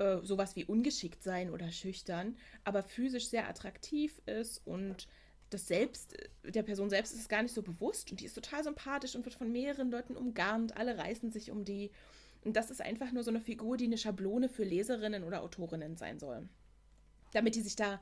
äh, 0.00 0.18
sowas 0.22 0.56
wie 0.56 0.64
ungeschickt 0.64 1.22
sein 1.22 1.50
oder 1.50 1.70
schüchtern, 1.70 2.36
aber 2.64 2.82
physisch 2.82 3.28
sehr 3.28 3.46
attraktiv 3.48 4.20
ist 4.24 4.66
und 4.66 5.06
das 5.50 5.66
selbst, 5.66 6.16
der 6.42 6.62
Person 6.62 6.88
selbst 6.88 7.12
ist 7.12 7.20
es 7.20 7.28
gar 7.28 7.42
nicht 7.42 7.54
so 7.54 7.60
bewusst 7.62 8.10
und 8.10 8.20
die 8.20 8.24
ist 8.24 8.34
total 8.34 8.64
sympathisch 8.64 9.14
und 9.14 9.26
wird 9.26 9.34
von 9.34 9.52
mehreren 9.52 9.90
Leuten 9.90 10.16
umgarnt, 10.16 10.74
alle 10.76 10.96
reißen 10.96 11.30
sich 11.32 11.50
um 11.50 11.64
die. 11.66 11.90
Und 12.44 12.56
das 12.56 12.70
ist 12.70 12.80
einfach 12.80 13.12
nur 13.12 13.24
so 13.24 13.30
eine 13.30 13.42
Figur, 13.42 13.76
die 13.76 13.84
eine 13.84 13.98
Schablone 13.98 14.48
für 14.48 14.64
Leserinnen 14.64 15.22
oder 15.22 15.42
Autorinnen 15.42 15.96
sein 15.96 16.18
soll. 16.18 16.48
Damit 17.32 17.54
die 17.54 17.60
sich 17.60 17.76
da 17.76 18.00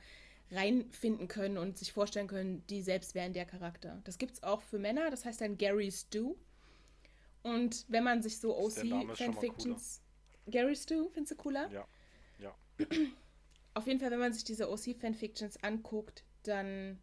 reinfinden 0.52 1.26
können 1.26 1.58
und 1.58 1.78
sich 1.78 1.92
vorstellen 1.92 2.28
können, 2.28 2.64
die 2.68 2.82
selbst 2.82 3.16
wären 3.16 3.32
der 3.32 3.44
Charakter. 3.44 4.00
Das 4.04 4.18
gibt 4.18 4.34
es 4.34 4.42
auch 4.44 4.60
für 4.60 4.78
Männer, 4.78 5.10
das 5.10 5.24
heißt 5.24 5.40
dann 5.40 5.58
Gary 5.58 5.90
Stu. 5.90 6.36
Und 7.42 7.86
wenn 7.88 8.04
man 8.04 8.22
sich 8.22 8.38
so 8.38 8.56
OC-Fanfictions. 8.56 10.00
Gary 10.48 10.76
Stu, 10.76 11.08
findest 11.10 11.32
du 11.32 11.36
cooler? 11.36 11.70
Ja. 11.70 11.86
Ja. 12.38 12.54
Auf 13.74 13.86
jeden 13.86 14.00
Fall, 14.00 14.10
wenn 14.10 14.18
man 14.18 14.32
sich 14.32 14.44
diese 14.44 14.68
OC-Fanfictions 14.70 15.62
anguckt, 15.62 16.24
dann 16.42 16.98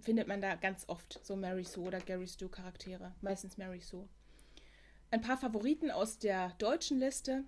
findet 0.00 0.26
man 0.26 0.40
da 0.40 0.56
ganz 0.56 0.84
oft 0.88 1.20
so 1.22 1.36
Mary 1.36 1.64
Sue 1.64 1.84
oder 1.84 2.00
Gary 2.00 2.26
Stu 2.26 2.48
Charaktere. 2.48 3.14
Meistens 3.20 3.56
Mary 3.56 3.80
Sue. 3.80 4.08
Ein 5.10 5.20
paar 5.20 5.38
Favoriten 5.38 5.90
aus 5.90 6.18
der 6.18 6.50
deutschen 6.58 6.98
Liste. 6.98 7.44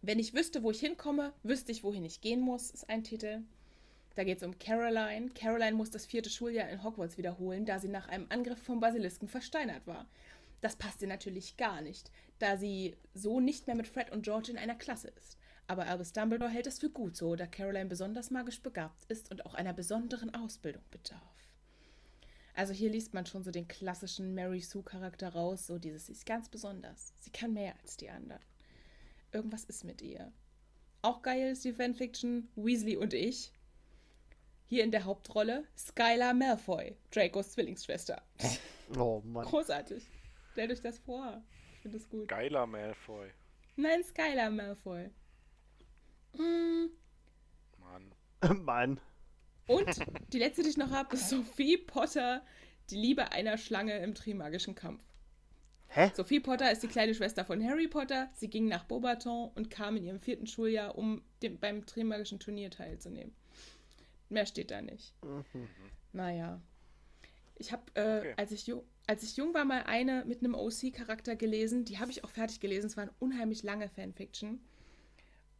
Wenn 0.00 0.18
ich 0.18 0.32
wüsste, 0.32 0.62
wo 0.62 0.70
ich 0.70 0.80
hinkomme, 0.80 1.34
wüsste 1.42 1.72
ich, 1.72 1.84
wohin 1.84 2.04
ich 2.04 2.20
gehen 2.20 2.40
muss, 2.40 2.70
ist 2.70 2.88
ein 2.88 3.04
Titel. 3.04 3.42
Da 4.14 4.24
geht 4.24 4.38
es 4.38 4.42
um 4.42 4.58
Caroline. 4.58 5.30
Caroline 5.34 5.76
muss 5.76 5.90
das 5.90 6.06
vierte 6.06 6.30
Schuljahr 6.30 6.68
in 6.70 6.82
Hogwarts 6.82 7.18
wiederholen, 7.18 7.66
da 7.66 7.78
sie 7.78 7.88
nach 7.88 8.08
einem 8.08 8.26
Angriff 8.30 8.62
vom 8.62 8.80
Basilisken 8.80 9.28
versteinert 9.28 9.86
war. 9.86 10.06
Das 10.60 10.76
passt 10.76 11.02
ihr 11.02 11.08
natürlich 11.08 11.56
gar 11.56 11.80
nicht, 11.80 12.10
da 12.38 12.56
sie 12.56 12.96
so 13.14 13.40
nicht 13.40 13.66
mehr 13.66 13.76
mit 13.76 13.86
Fred 13.86 14.10
und 14.10 14.22
George 14.22 14.50
in 14.50 14.58
einer 14.58 14.74
Klasse 14.74 15.08
ist. 15.08 15.38
Aber 15.66 15.86
Albus 15.86 16.12
Dumbledore 16.12 16.50
hält 16.50 16.66
es 16.66 16.78
für 16.78 16.90
gut 16.90 17.16
so, 17.16 17.36
da 17.36 17.46
Caroline 17.46 17.86
besonders 17.86 18.30
magisch 18.30 18.62
begabt 18.62 19.04
ist 19.08 19.30
und 19.30 19.44
auch 19.44 19.54
einer 19.54 19.74
besonderen 19.74 20.34
Ausbildung 20.34 20.82
bedarf. 20.90 21.22
Also 22.54 22.72
hier 22.72 22.90
liest 22.90 23.14
man 23.14 23.26
schon 23.26 23.44
so 23.44 23.50
den 23.52 23.68
klassischen 23.68 24.34
Mary 24.34 24.60
Sue-Charakter 24.60 25.28
raus, 25.28 25.66
so 25.66 25.78
dieses, 25.78 26.06
sie 26.06 26.12
ist 26.12 26.26
ganz 26.26 26.48
besonders. 26.48 27.12
Sie 27.18 27.30
kann 27.30 27.52
mehr 27.52 27.74
als 27.82 27.96
die 27.96 28.10
anderen. 28.10 28.42
Irgendwas 29.30 29.64
ist 29.64 29.84
mit 29.84 30.02
ihr. 30.02 30.32
Auch 31.02 31.22
geil 31.22 31.52
ist 31.52 31.64
die 31.64 31.72
Fanfiction 31.72 32.48
Weasley 32.56 32.96
und 32.96 33.14
ich. 33.14 33.52
Hier 34.66 34.82
in 34.82 34.90
der 34.90 35.04
Hauptrolle 35.04 35.64
Skylar 35.76 36.34
Malfoy, 36.34 36.96
Dracos 37.10 37.52
Zwillingsschwester. 37.52 38.22
Oh 38.98 39.20
Mann. 39.24 39.44
Großartig. 39.44 40.02
Stellt 40.58 40.72
euch 40.72 40.80
das 40.80 40.98
vor. 40.98 41.40
Ich 41.74 41.82
finde 41.82 41.98
das 41.98 42.08
gut. 42.08 42.26
Geiler 42.26 42.66
Malfoy. 42.66 43.30
Nein, 43.76 44.02
Skylar 44.02 44.50
Malfoy. 44.50 45.08
Mm. 46.36 46.86
Mann. 47.78 48.12
Mann. 48.64 49.00
Und 49.68 49.86
die 50.32 50.38
letzte, 50.40 50.64
die 50.64 50.70
ich 50.70 50.76
noch 50.76 50.90
habe, 50.90 51.14
ist 51.14 51.28
Sophie 51.28 51.76
Potter, 51.76 52.44
die 52.90 52.96
Liebe 52.96 53.30
einer 53.30 53.56
Schlange 53.56 54.00
im 54.00 54.16
Trimagischen 54.16 54.74
Kampf. 54.74 55.04
Hä? 55.86 56.10
Sophie 56.16 56.40
Potter 56.40 56.72
ist 56.72 56.82
die 56.82 56.88
kleine 56.88 57.14
Schwester 57.14 57.44
von 57.44 57.64
Harry 57.64 57.86
Potter. 57.86 58.28
Sie 58.34 58.50
ging 58.50 58.66
nach 58.66 58.82
Beaubaton 58.82 59.52
und 59.54 59.70
kam 59.70 59.96
in 59.96 60.02
ihrem 60.06 60.18
vierten 60.18 60.48
Schuljahr, 60.48 60.98
um 60.98 61.22
dem, 61.40 61.60
beim 61.60 61.86
Trimagischen 61.86 62.40
Turnier 62.40 62.72
teilzunehmen. 62.72 63.32
Mehr 64.28 64.44
steht 64.44 64.72
da 64.72 64.82
nicht. 64.82 65.14
Mhm. 65.22 65.68
Naja. 66.12 66.60
Ich 67.54 67.70
habe, 67.70 67.84
äh, 67.94 68.18
Okay. 68.18 68.34
als, 68.36 68.50
ich 68.50 68.66
als 69.08 69.22
ich 69.22 69.36
jung 69.38 69.54
war, 69.54 69.64
mal 69.64 69.84
eine 69.84 70.24
mit 70.26 70.40
einem 70.40 70.54
OC-Charakter 70.54 71.34
gelesen. 71.34 71.86
Die 71.86 71.98
habe 71.98 72.10
ich 72.10 72.24
auch 72.24 72.30
fertig 72.30 72.60
gelesen. 72.60 72.86
Es 72.86 72.96
war 72.96 73.04
eine 73.04 73.14
unheimlich 73.18 73.62
lange 73.62 73.88
Fanfiction. 73.88 74.60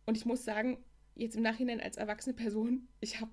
Und 0.04 0.18
ich 0.18 0.26
muss 0.26 0.44
sagen, 0.44 0.84
jetzt 1.16 1.34
im 1.34 1.42
Nachhinein 1.42 1.80
als 1.80 1.96
erwachsene 1.96 2.34
Person, 2.34 2.88
ich 3.00 3.20
habe 3.20 3.30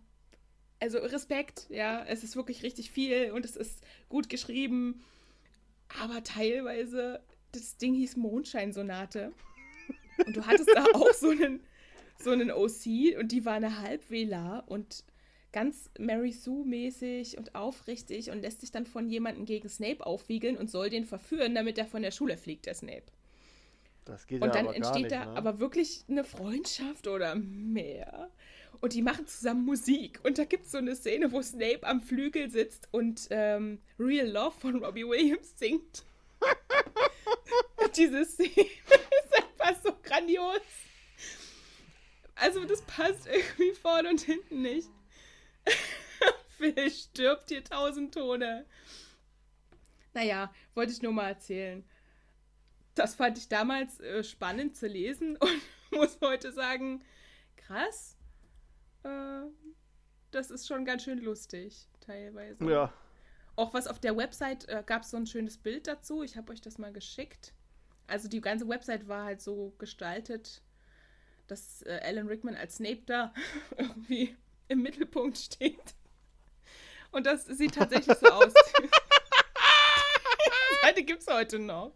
also 0.80 1.00
Respekt, 1.00 1.68
ja, 1.70 2.04
es 2.06 2.24
ist 2.24 2.36
wirklich 2.36 2.64
richtig 2.64 2.92
viel 2.92 3.32
und 3.32 3.46
es 3.46 3.56
ist 3.56 3.86
gut 4.08 4.30
geschrieben, 4.30 5.04
aber 6.02 6.24
teilweise, 6.24 7.22
das 7.52 7.78
Ding 7.78 7.94
hieß 7.94 8.18
Mondscheinsonate 8.18 9.32
und 10.26 10.36
du 10.36 10.46
hattest 10.46 10.70
da 10.74 10.86
auch 10.94 11.14
so 11.14 11.30
einen, 11.30 11.62
so 12.20 12.32
einen 12.32 12.52
OC 12.52 13.18
und 13.20 13.32
die 13.32 13.46
war 13.46 13.54
eine 13.54 13.80
Halbwähler 13.80 14.64
und 14.68 15.04
ganz 15.56 15.90
Mary 15.98 16.34
Sue-mäßig 16.34 17.38
und 17.38 17.56
aufrichtig 17.56 18.30
und 18.30 18.42
lässt 18.42 18.60
sich 18.60 18.74
dann 18.74 18.86
von 18.86 19.10
jemandem 19.10 19.46
gegen 19.46 19.70
Snape 19.70 20.06
aufwiegeln 20.06 20.58
und 20.58 20.70
soll 20.70 20.90
den 20.90 21.06
verführen, 21.06 21.56
damit 21.56 21.78
er 21.78 21.86
von 21.86 22.02
der 22.02 22.12
Schule 22.12 22.36
fliegt, 22.36 22.66
der 22.66 22.76
Snape. 22.76 23.06
Das 24.04 24.28
geht 24.28 24.42
Und 24.42 24.50
ja 24.50 24.54
dann 24.54 24.68
aber 24.68 24.76
entsteht 24.76 25.04
nicht, 25.04 25.12
da 25.14 25.26
ne? 25.28 25.38
aber 25.38 25.60
wirklich 25.62 26.04
eine 26.10 26.26
Freundschaft 26.26 27.08
oder 27.08 27.36
mehr. 27.36 28.30
Und 28.82 28.92
die 28.92 29.02
machen 29.02 29.28
zusammen 29.28 29.64
Musik. 29.64 30.20
Und 30.24 30.38
da 30.38 30.44
gibt 30.44 30.66
es 30.66 30.74
so 30.74 30.78
eine 30.78 30.94
Szene, 30.94 31.32
wo 31.32 31.42
Snape 31.42 31.84
am 31.84 32.02
Flügel 32.02 32.50
sitzt 32.50 32.90
und 32.92 33.28
ähm, 33.30 33.80
Real 33.98 34.28
Love 34.28 34.60
von 34.60 34.84
Robbie 34.84 35.08
Williams 35.08 35.58
singt. 35.58 36.04
Diese 37.96 38.26
Szene 38.26 38.50
ist 38.50 39.62
einfach 39.62 39.82
so 39.82 39.94
grandios. 40.04 40.60
Also 42.36 42.66
das 42.66 42.82
passt 42.82 43.26
irgendwie 43.26 43.72
vorne 43.72 44.10
und 44.10 44.20
hinten 44.20 44.62
nicht. 44.62 44.90
Phil 46.58 46.92
stirbt 46.92 47.50
hier 47.50 47.64
tausend 47.64 48.14
Tone. 48.14 48.66
Naja, 50.14 50.54
wollte 50.74 50.94
ich 50.94 51.02
nur 51.02 51.12
mal 51.12 51.28
erzählen. 51.28 51.84
Das 52.96 53.16
fand 53.16 53.38
ich 53.38 53.50
damals 53.50 54.00
äh, 54.00 54.24
spannend 54.24 54.76
zu 54.78 54.88
lesen 54.88 55.38
und 55.40 55.62
muss 55.92 56.20
heute 56.22 56.52
sagen, 56.54 57.04
krass. 57.58 58.18
Äh, 59.04 59.42
das 60.32 60.52
ist 60.52 60.68
schon 60.68 60.86
ganz 60.86 61.04
schön 61.04 61.20
lustig, 61.20 61.88
teilweise. 62.02 62.64
Ja. 62.66 62.94
Auch 63.58 63.74
was 63.74 63.88
auf 63.88 64.00
der 64.00 64.18
Website 64.18 64.68
äh, 64.68 64.84
gab 64.86 65.04
es 65.04 65.12
so 65.12 65.18
ein 65.18 65.28
schönes 65.28 65.58
Bild 65.58 65.88
dazu. 65.88 66.24
Ich 66.24 66.36
habe 66.36 66.52
euch 66.52 66.62
das 66.62 66.78
mal 66.78 66.92
geschickt. 66.92 67.54
Also 68.08 68.28
die 68.28 68.42
ganze 68.42 68.68
Website 68.68 69.08
war 69.08 69.26
halt 69.26 69.42
so 69.42 69.74
gestaltet, 69.78 70.62
dass 71.48 71.82
äh, 71.84 72.02
Alan 72.04 72.28
Rickman 72.28 72.56
als 72.56 72.78
Snape 72.78 73.04
da 73.06 73.34
irgendwie 73.78 74.36
im 74.68 74.82
Mittelpunkt 74.82 75.38
steht. 75.38 75.96
Und 77.12 77.26
das 77.26 77.46
sieht 77.46 77.76
tatsächlich 77.76 78.18
so 78.18 78.28
aus. 78.28 78.54
die 78.82 78.90
Seite 80.82 81.04
gibt 81.04 81.22
es 81.22 81.28
heute 81.28 81.60
noch. 81.60 81.94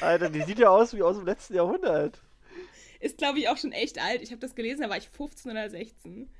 Alter, 0.00 0.30
die 0.30 0.42
sieht 0.42 0.58
ja 0.58 0.70
aus 0.70 0.94
wie 0.94 1.02
aus 1.02 1.16
dem 1.16 1.26
letzten 1.26 1.54
Jahrhundert. 1.54 2.20
Ist, 3.00 3.18
glaube 3.18 3.38
ich, 3.38 3.48
auch 3.48 3.56
schon 3.56 3.72
echt 3.72 3.98
alt. 3.98 4.22
Ich 4.22 4.30
habe 4.30 4.40
das 4.40 4.54
gelesen, 4.54 4.82
da 4.82 4.90
war 4.90 4.96
ich 4.96 5.08
15 5.08 5.50
oder 5.50 5.68
16. 5.68 6.30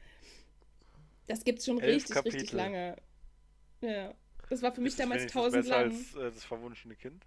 Das 1.27 1.44
gibt's 1.44 1.66
schon 1.66 1.81
Elf 1.81 1.94
richtig, 2.09 2.16
richtig 2.16 2.32
Kapitel. 2.51 2.57
lange. 2.57 2.97
Ja. 3.81 4.15
Das 4.49 4.62
war 4.62 4.73
für 4.73 4.81
mich 4.81 4.93
Ist 4.93 5.01
es 5.01 5.05
damals 5.05 5.32
tausend 5.32 5.66
lang. 5.66 5.90
als 5.90 6.15
äh, 6.15 6.31
das 6.31 6.44
verwunschene 6.44 6.94
Kind? 6.94 7.24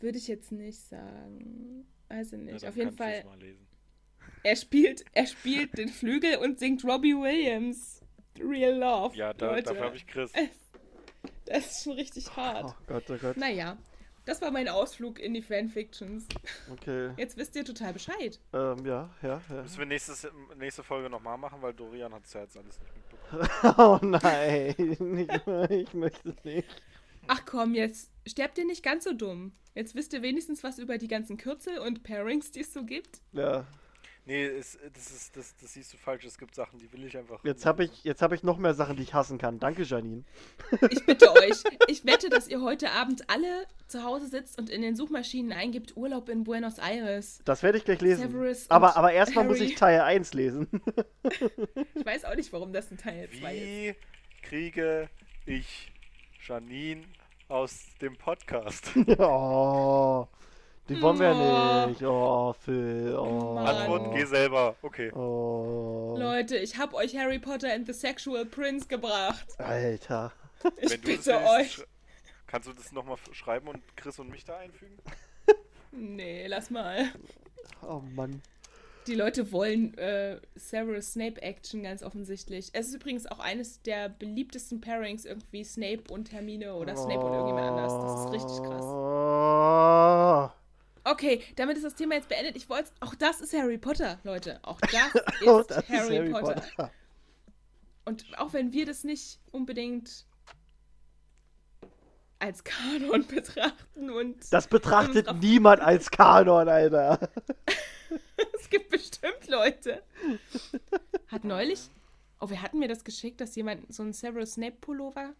Würde 0.00 0.18
ich 0.18 0.28
jetzt 0.28 0.52
nicht 0.52 0.78
sagen. 0.78 1.86
Weiß 2.08 2.32
ich 2.32 2.32
Ja, 2.32 2.38
nicht. 2.52 2.62
dann 2.62 2.68
Auf 2.70 2.76
jeden 2.76 2.96
Fall. 2.96 3.24
Mal 3.24 3.38
lesen. 3.38 3.66
Er 4.42 4.56
spielt, 4.56 5.04
er 5.12 5.26
spielt 5.26 5.78
den 5.78 5.88
Flügel 5.88 6.36
und 6.36 6.58
singt 6.58 6.84
Robbie 6.84 7.14
Williams. 7.14 8.00
Real 8.38 8.76
Love. 8.78 9.16
Ja, 9.16 9.32
da, 9.32 9.52
Leute. 9.52 9.62
dafür 9.70 9.84
habe 9.84 9.96
ich 9.96 10.06
Chris. 10.06 10.32
Das 11.46 11.70
ist 11.70 11.84
schon 11.84 11.92
richtig 11.92 12.34
hart. 12.36 12.64
Oh 12.64 12.84
Gott, 12.86 13.04
oh 13.08 13.16
Gott. 13.16 13.36
Naja, 13.36 13.76
das 14.24 14.40
war 14.40 14.50
mein 14.50 14.68
Ausflug 14.68 15.18
in 15.18 15.34
die 15.34 15.42
Fanfictions. 15.42 16.26
Okay. 16.72 17.10
Jetzt 17.16 17.36
wisst 17.36 17.54
ihr 17.56 17.64
total 17.64 17.92
Bescheid. 17.92 18.40
Ähm, 18.52 18.84
ja, 18.86 19.10
ja, 19.22 19.40
ja. 19.48 19.62
Müssen 19.62 19.78
wir 19.78 19.86
nächstes, 19.86 20.26
nächste 20.56 20.82
Folge 20.82 21.10
nochmal 21.10 21.36
machen, 21.36 21.60
weil 21.60 21.74
Dorian 21.74 22.14
hat 22.14 22.24
es 22.24 22.32
ja 22.32 22.40
jetzt 22.40 22.56
alles 22.56 22.80
nicht 22.80 22.92
mitbekommen. 22.96 23.14
Oh 23.78 23.98
nein, 24.02 24.74
ich, 24.78 25.70
ich 25.78 25.94
möchte 25.94 26.34
nicht. 26.44 26.82
Ach 27.26 27.42
komm, 27.46 27.74
jetzt 27.74 28.10
sterbt 28.26 28.58
ihr 28.58 28.66
nicht 28.66 28.82
ganz 28.82 29.04
so 29.04 29.12
dumm. 29.12 29.52
Jetzt 29.74 29.94
wisst 29.94 30.12
ihr 30.12 30.22
wenigstens 30.22 30.62
was 30.62 30.78
über 30.78 30.98
die 30.98 31.08
ganzen 31.08 31.36
Kürzel 31.36 31.78
und 31.78 32.02
Pairings, 32.02 32.50
die 32.50 32.60
es 32.60 32.72
so 32.72 32.84
gibt. 32.84 33.20
Ja, 33.32 33.66
Nee, 34.26 34.46
es, 34.46 34.78
das, 34.94 35.10
ist, 35.10 35.36
das, 35.36 35.54
das 35.60 35.74
siehst 35.74 35.92
du 35.92 35.98
falsch. 35.98 36.24
Es 36.24 36.38
gibt 36.38 36.54
Sachen, 36.54 36.78
die 36.78 36.90
will 36.92 37.04
ich 37.04 37.16
einfach. 37.16 37.44
jetzt 37.44 37.66
habe 37.66 37.84
ich, 37.84 38.04
jetzt 38.04 38.22
hab 38.22 38.32
ich 38.32 38.42
noch 38.42 38.56
mehr 38.56 38.72
Sachen, 38.72 38.96
die 38.96 39.02
ich 39.02 39.12
hassen 39.12 39.36
kann. 39.36 39.58
Danke, 39.58 39.82
Janine. 39.82 40.24
Ich 40.90 41.04
bitte 41.04 41.30
euch, 41.32 41.62
ich 41.88 42.06
wette, 42.06 42.30
dass 42.30 42.48
ihr 42.48 42.62
heute 42.62 42.90
Abend 42.92 43.28
alle 43.28 43.66
zu 43.86 44.02
Hause 44.02 44.28
sitzt 44.28 44.58
und 44.58 44.70
in 44.70 44.80
den 44.80 44.96
Suchmaschinen 44.96 45.52
eingibt 45.52 45.96
Urlaub 45.96 46.30
in 46.30 46.44
Buenos 46.44 46.78
Aires. 46.78 47.40
Das 47.44 47.62
werde 47.62 47.76
ich 47.76 47.84
gleich 47.84 48.00
lesen. 48.00 48.30
Severus 48.30 48.70
aber 48.70 48.96
aber 48.96 49.12
erstmal 49.12 49.44
muss 49.44 49.60
ich 49.60 49.74
Teil 49.74 50.00
1 50.00 50.32
lesen. 50.34 50.68
Ich 51.94 52.04
weiß 52.04 52.24
auch 52.26 52.34
nicht, 52.34 52.52
warum 52.52 52.72
das 52.72 52.90
ein 52.90 52.98
Teil 52.98 53.28
2 53.30 53.34
ist. 53.34 53.40
Wie 53.40 53.94
kriege 54.42 55.08
ich 55.46 55.90
Janine 56.46 57.02
aus 57.48 57.86
dem 58.00 58.16
Podcast? 58.16 58.90
oh, 59.18 60.28
die 60.88 61.00
wollen 61.00 61.18
wir 61.18 61.34
Oh. 61.34 61.86
nicht. 61.88 62.02
Oh, 62.02 62.52
Phil. 62.52 63.16
Oh. 63.18 63.56
Antwort, 63.58 64.12
geh 64.14 64.24
selber. 64.24 64.76
Okay. 64.82 65.10
Oh. 65.12 66.16
Leute, 66.18 66.56
ich 66.56 66.76
hab 66.78 66.94
euch 66.94 67.16
Harry 67.16 67.38
Potter 67.38 67.72
and 67.72 67.86
the 67.86 67.92
Sexual 67.92 68.44
Prince 68.44 68.86
gebracht. 68.88 69.46
Alter. 69.58 70.32
Ich 70.78 70.90
Wenn 70.90 71.00
bitte 71.00 71.36
euch. 71.46 71.82
Kannst 72.46 72.68
du 72.68 72.72
das 72.72 72.92
nochmal 72.92 73.16
schreiben 73.32 73.68
und 73.68 73.82
Chris 73.96 74.18
und 74.18 74.30
mich 74.30 74.44
da 74.44 74.56
einfügen? 74.58 74.96
Nee, 75.96 76.48
lass 76.48 76.70
mal. 76.70 77.04
Oh 77.80 78.00
Mann. 78.16 78.42
Die 79.06 79.14
Leute 79.14 79.52
wollen 79.52 79.96
äh, 79.96 80.40
Severus 80.56 81.12
Snape 81.12 81.40
Action 81.40 81.84
ganz 81.84 82.02
offensichtlich. 82.02 82.70
Es 82.72 82.88
ist 82.88 82.94
übrigens 82.94 83.26
auch 83.26 83.38
eines 83.38 83.80
der 83.82 84.08
beliebtesten 84.08 84.80
Pairings 84.80 85.24
irgendwie 85.24 85.62
Snape 85.62 86.02
und 86.10 86.32
Hermine 86.32 86.74
oder 86.74 86.96
Snape 86.96 87.20
und 87.20 87.32
irgendjemand 87.32 87.68
anders. 87.68 87.92
Das 87.92 88.24
ist 88.24 88.32
richtig 88.32 88.62
krass. 88.68 88.82
Oh. 88.84 90.23
Okay, 91.04 91.42
damit 91.56 91.76
ist 91.76 91.84
das 91.84 91.94
Thema 91.94 92.14
jetzt 92.14 92.28
beendet. 92.28 92.56
Ich 92.56 92.68
wollte, 92.70 92.90
auch 93.00 93.14
das 93.14 93.40
ist 93.40 93.52
Harry 93.52 93.76
Potter, 93.78 94.18
Leute. 94.24 94.58
Auch 94.62 94.80
das 94.80 95.14
ist, 95.14 95.46
Oh, 95.46 95.62
das 95.62 95.88
Harry, 95.88 96.16
ist 96.16 96.18
Harry 96.18 96.30
Potter. 96.30 96.54
Potter. 96.76 96.90
Und 98.06 98.38
auch 98.38 98.52
wenn 98.52 98.72
wir 98.72 98.86
das 98.86 99.04
nicht 99.04 99.38
unbedingt 99.52 100.26
als 102.38 102.64
Kanon 102.64 103.26
betrachten 103.28 104.10
und 104.10 104.52
Das 104.52 104.66
betrachtet 104.66 105.32
niemand 105.40 105.80
als 105.80 106.10
Kanon, 106.10 106.68
Alter. 106.68 107.30
es 108.58 108.68
gibt 108.68 108.90
bestimmt 108.90 109.46
Leute. 109.48 110.02
Hat 111.28 111.44
neulich, 111.44 111.90
oh, 112.40 112.48
wer 112.48 112.62
hat 112.62 112.74
mir 112.74 112.88
das 112.88 113.04
geschickt, 113.04 113.40
dass 113.40 113.56
jemand 113.56 113.92
so 113.92 114.02
einen 114.02 114.12
Severus 114.12 114.54
Snape 114.54 114.76
Pullover 114.80 115.34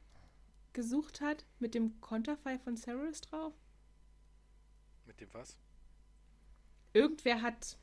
gesucht 0.72 1.20
hat 1.20 1.44
mit 1.58 1.74
dem 1.74 2.00
Konterfei 2.00 2.58
von 2.58 2.76
Severus 2.76 3.20
drauf? 3.22 3.52
Mit 5.06 5.20
dem 5.20 5.28
was? 5.32 5.56
Irgendwer 6.92 7.42
hat 7.42 7.76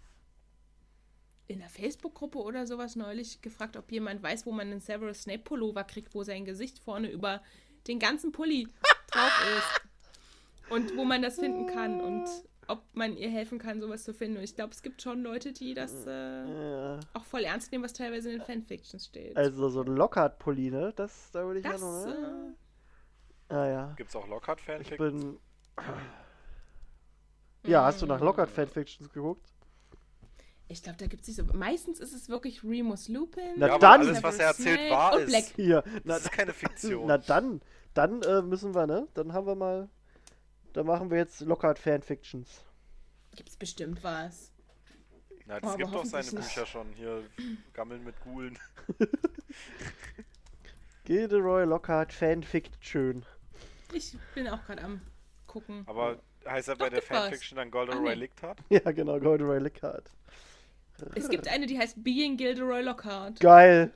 in 1.48 1.60
der 1.60 1.70
Facebook-Gruppe 1.70 2.38
oder 2.40 2.66
sowas 2.66 2.96
neulich 2.96 3.42
gefragt, 3.42 3.76
ob 3.76 3.92
jemand 3.92 4.24
weiß, 4.24 4.46
wo 4.46 4.52
man 4.52 4.68
einen 4.72 4.80
Severus 4.80 5.24
Snape 5.24 5.40
Pullover 5.44 5.84
kriegt, 5.84 6.16
wo 6.16 6.24
sein 6.24 6.46
Gesicht 6.46 6.80
vorne 6.80 7.10
über 7.12 7.42
den 7.88 8.00
ganzen 8.00 8.32
Pulli 8.32 8.68
drauf 9.12 9.46
ist. 9.58 10.72
Und 10.72 10.96
wo 10.96 11.04
man 11.04 11.22
das 11.22 11.36
finden 11.36 11.68
kann 11.68 12.00
und 12.00 12.26
ob 12.68 12.84
man 12.94 13.18
ihr 13.18 13.30
helfen 13.30 13.60
kann, 13.60 13.82
sowas 13.82 14.06
zu 14.06 14.14
finden. 14.14 14.38
Und 14.38 14.44
ich 14.44 14.56
glaube, 14.56 14.72
es 14.72 14.82
gibt 14.82 15.02
schon 15.02 15.22
Leute, 15.24 15.52
die 15.52 15.74
das 15.74 16.06
äh, 16.08 16.46
Ja. 16.46 17.00
auch 17.14 17.26
voll 17.26 17.44
ernst 17.44 17.74
nehmen, 17.74 17.84
was 17.84 17.92
teilweise 17.92 18.32
in 18.32 18.38
den 18.40 18.46
Fanfictions 18.46 19.06
steht. 19.08 19.36
Also 19.36 19.68
so 19.68 19.82
ein 19.82 19.88
Lockhart-Pulli, 19.88 20.72
ne? 20.72 20.94
Das, 20.96 21.32
da 21.32 21.44
würde 21.46 21.60
ich 21.60 21.66
das, 21.66 21.82
ja 21.82 21.88
noch... 21.88 22.08
äh, 22.08 23.54
Ah 23.54 23.68
ja. 23.68 23.94
Gibt's 23.98 24.16
auch 24.16 24.24
Ich 24.24 24.30
Lockhart-Fanfic? 24.30 24.98
bin... 24.98 25.38
Ja, 27.64 27.84
hast 27.86 28.02
du 28.02 28.06
nach 28.06 28.20
Mm. 28.20 28.24
Lockhart-Fanfictions 28.26 29.10
geguckt? 29.12 29.48
ich 30.68 30.82
glaube, 30.82 30.98
da 31.00 31.06
gibt 31.08 31.24
es 31.24 31.28
nicht 31.28 31.36
so. 31.38 31.44
Meistens 31.58 32.00
ist 32.00 32.14
es 32.14 32.30
wirklich 32.30 32.64
Remus 32.64 33.10
Lupin. 33.10 33.56
Na 33.58 33.68
Ja, 33.68 33.74
aber 33.74 33.82
dann- 33.82 34.02
alles, 34.02 34.24
was 34.24 34.38
er 34.40 34.48
erzählt, 34.48 34.90
wahr 34.90 35.14
und 35.16 35.24
ist. 35.24 35.28
Black. 35.28 35.44
Hier. 35.58 35.84
Na, 36.06 36.14
Das 36.14 36.24
ist 36.24 36.32
keine 36.32 36.54
Fiktion. 36.54 37.08
na 37.08 37.18
dann, 37.18 37.62
dann 37.94 38.22
äh, 38.24 38.42
müssen 38.42 38.74
wir, 38.74 38.88
ne? 38.88 39.08
Dann 39.14 39.34
haben 39.34 39.46
wir 39.48 39.56
mal... 39.56 39.90
Dann 40.74 40.86
machen 40.86 41.10
wir 41.12 41.18
jetzt 41.18 41.42
Lockhart-Fanfictions. 41.42 42.64
Gibt's 43.36 43.58
bestimmt 43.58 44.02
was. 44.04 44.52
Na, 45.46 45.58
Oh, 45.58 45.60
das 45.60 45.70
aber 45.72 45.78
gibt 45.78 45.94
doch 45.94 46.06
seine. 46.06 46.32
Bücher 46.32 46.66
schon. 46.66 46.88
Hier, 46.94 47.24
Gammeln 47.74 48.06
mit 48.06 48.18
Gulen. 48.22 48.58
Gilderoy 51.04 51.66
Lockhart 51.66 52.14
Fanfiction. 52.14 53.26
Ich 53.92 54.18
bin 54.36 54.48
auch 54.48 54.64
gerade 54.66 54.84
am 54.84 55.02
gucken. 55.48 55.84
Aber 55.88 56.20
heißt 56.48 56.68
er 56.70 56.76
Doch, 56.76 56.86
bei 56.86 56.90
der 56.90 57.02
was. 57.02 57.08
Fanfiction 57.08 57.56
dann 57.58 57.72
Golden 57.72 57.94
Ah, 58.06 58.48
hat? 58.48 58.58
Ja, 58.70 58.92
genau, 58.92 59.20
Gilderoy 59.20 59.60
Lockhart. 59.60 60.10
Es 61.16 61.30
gibt 61.30 61.48
eine, 61.48 61.66
die 61.66 61.78
heißt 61.80 62.04
Being 62.04 62.38
Gilderoy 62.38 62.82
Lockhart. 62.82 63.40
Geil. 63.40 63.92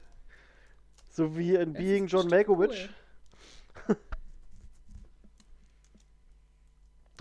So 1.10 1.38
wie 1.38 1.56
in 1.56 1.74
Das 1.74 1.82
Being 1.82 2.08
John 2.08 2.28
Malkovich. 2.28 2.90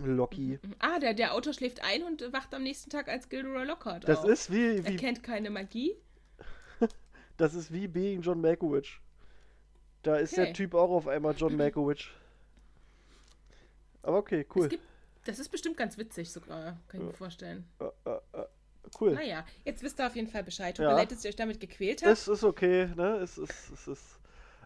Locky. 0.02 0.58
Ah, 0.80 0.98
der, 0.98 1.14
der 1.14 1.34
Autor 1.34 1.52
schläft 1.52 1.82
ein 1.84 2.02
und 2.02 2.32
wacht 2.32 2.52
am 2.54 2.62
nächsten 2.62 2.90
Tag 2.90 3.08
als 3.08 3.28
Gilderoy 3.28 3.64
Lockhart 3.64 4.08
Das 4.08 4.18
auf. 4.20 4.28
ist 4.28 4.52
wie, 4.52 4.78
Er 4.78 4.86
wie 4.86 4.96
kennt 4.96 5.22
keine 5.22 5.50
Magie. 5.50 5.94
das 7.36 7.54
ist 7.54 7.72
wie 7.72 7.86
Being 7.86 8.22
John 8.22 8.40
Malkovich. 8.40 9.00
Da 10.02 10.16
ist 10.16 10.32
Okay. 10.32 10.46
der 10.46 10.54
Typ 10.54 10.74
auch 10.74 10.90
auf 10.90 11.06
einmal 11.06 11.34
John 11.36 11.56
Malkovich. 11.56 12.10
Aber 14.02 14.18
okay, 14.18 14.44
cool. 14.54 14.64
Es 14.64 14.70
gibt, 14.70 14.82
das 15.24 15.38
ist 15.38 15.48
bestimmt 15.50 15.76
ganz 15.76 15.98
witzig 15.98 16.30
sogar, 16.32 16.78
kann 16.88 17.00
ich 17.00 17.06
mir 17.06 17.12
vorstellen. 17.12 17.66
Äh, 17.80 17.84
äh, 18.10 18.18
äh, 18.40 18.46
cool. 19.00 19.12
Naja, 19.14 19.44
jetzt 19.64 19.82
wisst 19.82 19.98
ihr 20.00 20.06
auf 20.06 20.16
jeden 20.16 20.28
Fall 20.28 20.44
Bescheid. 20.44 20.76
Tut 20.76 20.84
Ja. 20.84 20.90
mir 20.90 20.96
leid, 20.98 21.10
dass 21.12 21.24
ihr 21.24 21.28
euch 21.30 21.36
damit 21.36 21.60
gequält 21.60 22.02
habt. 22.02 22.12
Es 22.12 22.28
ist 22.28 22.44
okay, 22.44 22.86
ne? 22.96 23.16
Es 23.16 23.38
ist, 23.38 23.70
es 23.72 23.88
ist, 23.88 24.20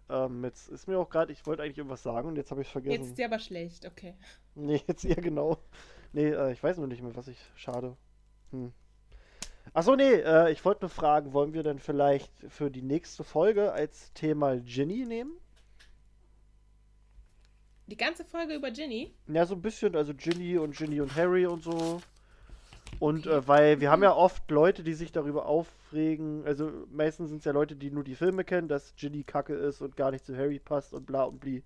ähm, 0.09 0.45
jetzt 0.45 0.69
ist 0.69 0.87
mir 0.89 0.99
auch 0.99 1.09
gerade, 1.09 1.33
ich 1.33 1.45
wollte 1.47 1.63
eigentlich 1.63 1.79
irgendwas 1.79 2.03
sagen 2.03 2.29
und 2.29 2.37
jetzt 2.37 2.51
habe 2.51 2.61
ich 2.63 2.69
es 2.69 2.75
Jetzt 2.75 2.85
vergessen. 2.85 3.05
ist 3.05 3.19
dir 3.19 3.27
aber 3.27 3.39
schlecht, 3.39 3.87
okay. 3.87 4.15
Nee, 4.55 4.83
jetzt 4.87 5.05
ja 5.05 5.15
genau. 5.15 5.59
Nee, 6.13 6.31
äh, 6.31 6.53
ich 6.53 6.63
weiß 6.63 6.79
nur 6.79 6.87
nicht 6.87 7.03
mehr, 7.03 7.15
was 7.15 7.29
ich. 7.29 7.39
Schade. 7.55 7.97
Hm. 8.51 8.73
Achso, 9.75 9.95
nee, 9.97 10.15
äh, 10.15 10.51
ich 10.51 10.65
wollte 10.65 10.81
nur 10.83 10.89
fragen, 10.91 11.35
wollen 11.35 11.53
wir 11.53 11.63
denn 11.63 11.79
vielleicht 11.79 12.33
für 12.49 12.71
die 12.71 12.83
nächste 12.83 13.23
Folge 13.23 13.73
als 13.73 14.13
Thema 14.15 14.57
Ginny 14.57 15.05
nehmen? 15.05 15.33
Die 17.89 17.97
ganze 17.97 18.24
Folge 18.24 18.55
über 18.55 18.70
Ginny. 18.70 19.12
Ja, 19.27 19.47
so 19.47 19.55
ein 19.55 19.62
bisschen, 19.62 19.97
also 19.97 20.12
Ginny 20.15 20.59
und 20.59 20.77
Ginny 20.77 21.01
und 21.01 21.15
Harry 21.16 21.47
und 21.47 21.62
so. 21.62 22.01
Und 23.01 23.27
Okay. 23.27 23.36
äh, 23.36 23.48
weil 23.48 23.81
wir 23.81 23.90
haben 23.90 24.02
ja 24.02 24.15
oft 24.15 24.51
Leute, 24.51 24.82
die 24.82 24.94
sich 24.94 25.12
darüber 25.12 25.47
aufregen, 25.47 26.44
also 26.47 26.70
meistens 26.90 27.31
sind 27.31 27.39
es 27.39 27.44
ja 27.44 27.52
Leute, 27.52 27.77
die 27.77 27.90
nur 27.90 28.05
die 28.05 28.15
Filme 28.15 28.44
kennen, 28.44 28.69
dass 28.69 28.94
Ginny 28.97 29.24
kacke 29.24 29.55
ist 29.55 29.81
und 29.81 29.97
gar 29.97 30.10
nicht 30.10 30.24
zu 30.24 30.36
Harry 30.36 30.59
passt 30.59 30.93
und 30.93 31.06
bla 31.06 31.24
und 31.24 31.40
bli. 31.40 31.62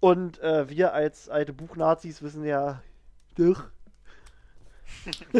Und 0.00 0.38
äh, 0.40 0.68
wir 0.68 0.92
als 0.92 1.28
alte 1.28 1.52
Buchnazis 1.52 2.22
wissen 2.22 2.44
ja, 2.44 2.82
doch, 3.36 3.64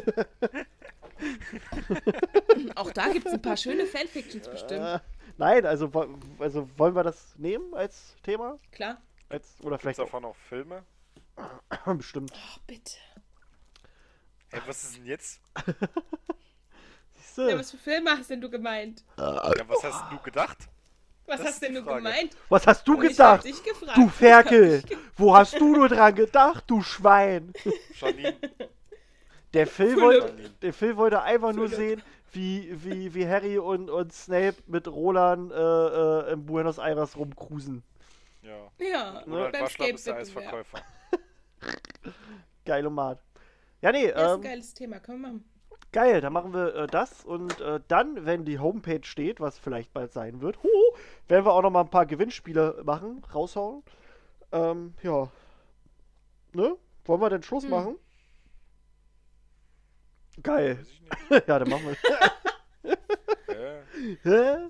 Auch 2.75 2.91
da 2.93 3.09
gibt 3.09 3.27
es 3.27 3.33
ein 3.33 3.43
paar 3.43 3.57
schöne 3.57 3.87
Fanfictions 3.87 4.49
bestimmt. 4.49 4.85
Äh, 4.85 4.99
nein, 5.39 5.65
also, 5.65 5.91
also 6.39 6.69
wollen 6.77 6.95
wir 6.95 7.03
das 7.03 7.35
nehmen 7.39 7.75
als 7.75 8.17
Thema? 8.23 8.59
Klar. 8.73 9.01
Als, 9.29 9.57
oder 9.61 9.79
Gibt's 9.79 9.83
vielleicht 9.83 10.01
auch, 10.01 10.05
davon 10.07 10.25
auch 10.25 10.37
Filme? 10.37 10.85
Oh, 11.87 11.95
bestimmt. 11.95 12.33
bitte. 12.67 12.97
Ey, 14.51 14.61
was 14.67 14.85
ist 14.85 14.97
denn 14.97 15.07
jetzt? 15.07 15.41
Siehste, 17.15 17.51
Ja, 17.51 17.59
was 17.59 17.71
für 17.71 17.79
Filme 17.79 18.11
hast 18.11 18.31
denn 18.31 18.41
du 18.41 18.49
gemeint? 18.51 19.05
Ja, 19.19 19.53
was 19.69 19.83
hast 19.85 20.05
du 20.13 20.19
gedacht? 20.21 20.69
Was 21.27 21.39
Das 21.39 21.47
hast 21.49 21.55
ist 21.55 21.63
denn 21.63 21.73
die 21.75 21.79
du 21.81 21.85
Frage. 21.85 22.05
gemeint? 22.05 22.37
was 22.49 22.67
hast 22.67 22.87
du 22.87 22.95
Ich 23.03 23.19
hab 23.21 23.43
gedacht? 23.43 23.45
dich 23.45 23.63
gefragt. 23.65 23.97
Du 23.97 24.07
Ich 24.07 24.13
Ferkel! 24.13 24.77
hab 24.77 24.89
dich 24.89 24.99
ge- 24.99 24.99
Wo 25.17 25.37
hast 25.37 25.59
du 25.61 25.73
nur 25.75 25.89
dran 25.89 26.15
gedacht, 26.15 26.65
du 26.69 26.83
Schwein? 26.83 27.53
Janine, 28.01 28.37
Der 29.55 29.67
Phil, 29.67 30.01
wollte, 30.01 30.51
der 30.63 30.73
Phil 30.73 30.97
wollte 30.97 31.23
einfach 31.23 31.53
nur 31.53 31.69
sehen, 31.69 32.03
wie, 32.33 32.71
wie, 32.85 33.15
wie 33.15 33.27
Harry 33.27 33.59
und, 33.59 33.89
und 33.91 34.13
Snape 34.13 34.57
mit 34.67 34.87
Roland 34.89 35.53
äh, 35.53 35.57
äh, 35.57 36.33
in 36.33 36.47
Buenos 36.47 36.79
Aires 36.79 37.17
rumcruisen. 37.17 37.83
Ja. 38.47 38.71
Ja, 38.79 39.25
Oder 39.27 39.51
beim 39.51 39.63
Waschlapp 39.63 39.89
ist 39.91 40.07
der. 40.07 40.17
Eisverkäufer. 40.17 40.79
Geilomat. 42.65 43.21
Ja, 43.83 43.93
nee, 43.93 44.07
Ja, 44.09 44.11
ist 44.11 44.17
ein 44.19 44.35
ähm, 44.37 44.41
geiles 44.43 44.75
Thema, 44.75 45.01
können 45.01 45.21
wir 45.21 45.29
machen. 45.29 45.45
geil, 45.93 46.21
dann 46.21 46.33
machen 46.33 46.53
wir 46.55 46.75
äh, 46.75 46.87
das 46.87 47.25
und 47.25 47.61
äh, 47.61 47.81
dann, 47.89 48.25
wenn 48.25 48.45
die 48.45 48.59
Homepage 48.59 49.05
steht, 49.05 49.41
was 49.41 49.59
vielleicht 49.59 49.93
bald 49.93 50.13
sein 50.13 50.41
wird, 50.41 50.63
huhu, 50.63 50.97
werden 51.29 51.45
wir 51.45 51.53
auch 51.53 51.63
noch 51.63 51.71
mal 51.71 51.81
ein 51.83 51.91
paar 51.91 52.07
Gewinnspiele 52.07 52.83
machen, 52.85 53.23
raushauen. 53.35 53.83
Ähm, 54.53 54.95
ja. 55.03 55.31
Ne? 56.53 56.77
Wollen 57.05 57.21
wir 57.21 57.31
denn 57.31 57.43
Schluss 57.43 57.65
Hm. 57.65 57.71
machen? 57.71 57.97
Geil. 60.43 60.85
Ja, 61.47 61.59
dann 61.59 61.69
machen 61.69 61.87
wir. 61.87 62.97
Hä? 64.23 64.69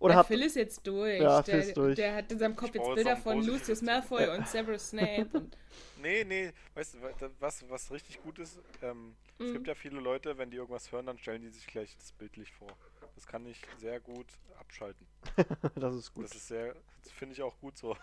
Oder 0.00 0.12
der 0.12 0.18
habt 0.18 0.28
Phil 0.28 0.42
ist 0.42 0.56
jetzt 0.56 0.86
durch. 0.86 1.20
Ja, 1.20 1.42
der, 1.42 1.54
Phil 1.60 1.68
ist 1.68 1.76
durch. 1.76 1.96
der 1.96 2.14
hat 2.14 2.30
in 2.32 2.38
seinem 2.38 2.56
Kopf 2.56 2.74
jetzt 2.74 2.94
Bilder 2.94 3.16
von 3.16 3.44
Lucius 3.44 3.82
Malfoy 3.82 4.28
und 4.28 4.46
Severus 4.48 4.90
Snape. 4.90 5.28
Und, 5.32 5.56
Nee, 6.00 6.24
nee, 6.24 6.52
weißt 6.74 6.94
du, 6.94 6.98
was, 7.40 7.68
was 7.68 7.90
richtig 7.90 8.22
gut 8.22 8.38
ist? 8.38 8.58
Ähm, 8.82 9.14
Es 9.38 9.46
Mhm. 9.46 9.52
gibt 9.52 9.66
ja 9.68 9.74
viele 9.74 10.00
Leute, 10.00 10.36
wenn 10.38 10.50
die 10.50 10.56
irgendwas 10.56 10.90
hören, 10.92 11.06
dann 11.06 11.18
stellen 11.18 11.42
die 11.42 11.48
sich 11.50 11.66
gleich 11.66 11.96
das 11.96 12.12
bildlich 12.12 12.52
vor. 12.52 12.76
Das 13.14 13.26
kann 13.26 13.46
ich 13.46 13.60
sehr 13.76 14.00
gut 14.00 14.26
abschalten. 14.58 15.06
das 15.76 15.94
ist 15.94 16.14
gut. 16.14 16.24
Das 16.24 16.34
ist 16.34 16.48
sehr, 16.48 16.74
das 17.02 17.12
finde 17.12 17.34
ich 17.34 17.42
auch 17.42 17.58
gut 17.60 17.76
so. 17.76 17.96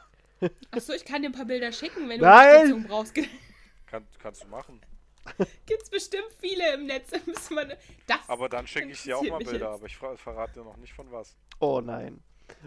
achso, 0.71 0.93
ich 0.93 1.05
kann 1.05 1.21
dir 1.21 1.29
ein 1.29 1.33
paar 1.33 1.45
Bilder 1.45 1.71
schicken, 1.71 2.09
wenn 2.09 2.19
du 2.19 2.25
Nein! 2.25 2.73
Unterstützung 2.73 2.83
brauchst. 2.83 3.15
Kann, 3.87 4.05
kannst 4.19 4.43
du 4.43 4.47
machen. 4.47 4.81
Gibt's 5.65 5.89
bestimmt 5.89 6.31
viele 6.39 6.73
im 6.75 6.85
Netz. 6.85 7.11
Müssen 7.25 7.55
wir 7.55 7.65
das 8.07 8.17
Aber 8.27 8.47
dann 8.49 8.67
schicke 8.67 8.89
ich 8.91 9.03
dir 9.03 9.17
auch 9.17 9.23
mal 9.23 9.39
Bilder, 9.39 9.71
aber 9.71 9.85
ich 9.85 9.97
ver 9.97 10.15
verrate 10.17 10.59
dir 10.59 10.63
noch 10.65 10.77
nicht 10.77 10.93
von 10.93 11.11
was. 11.11 11.35
Oh 11.59 11.81
nein. 11.81 12.21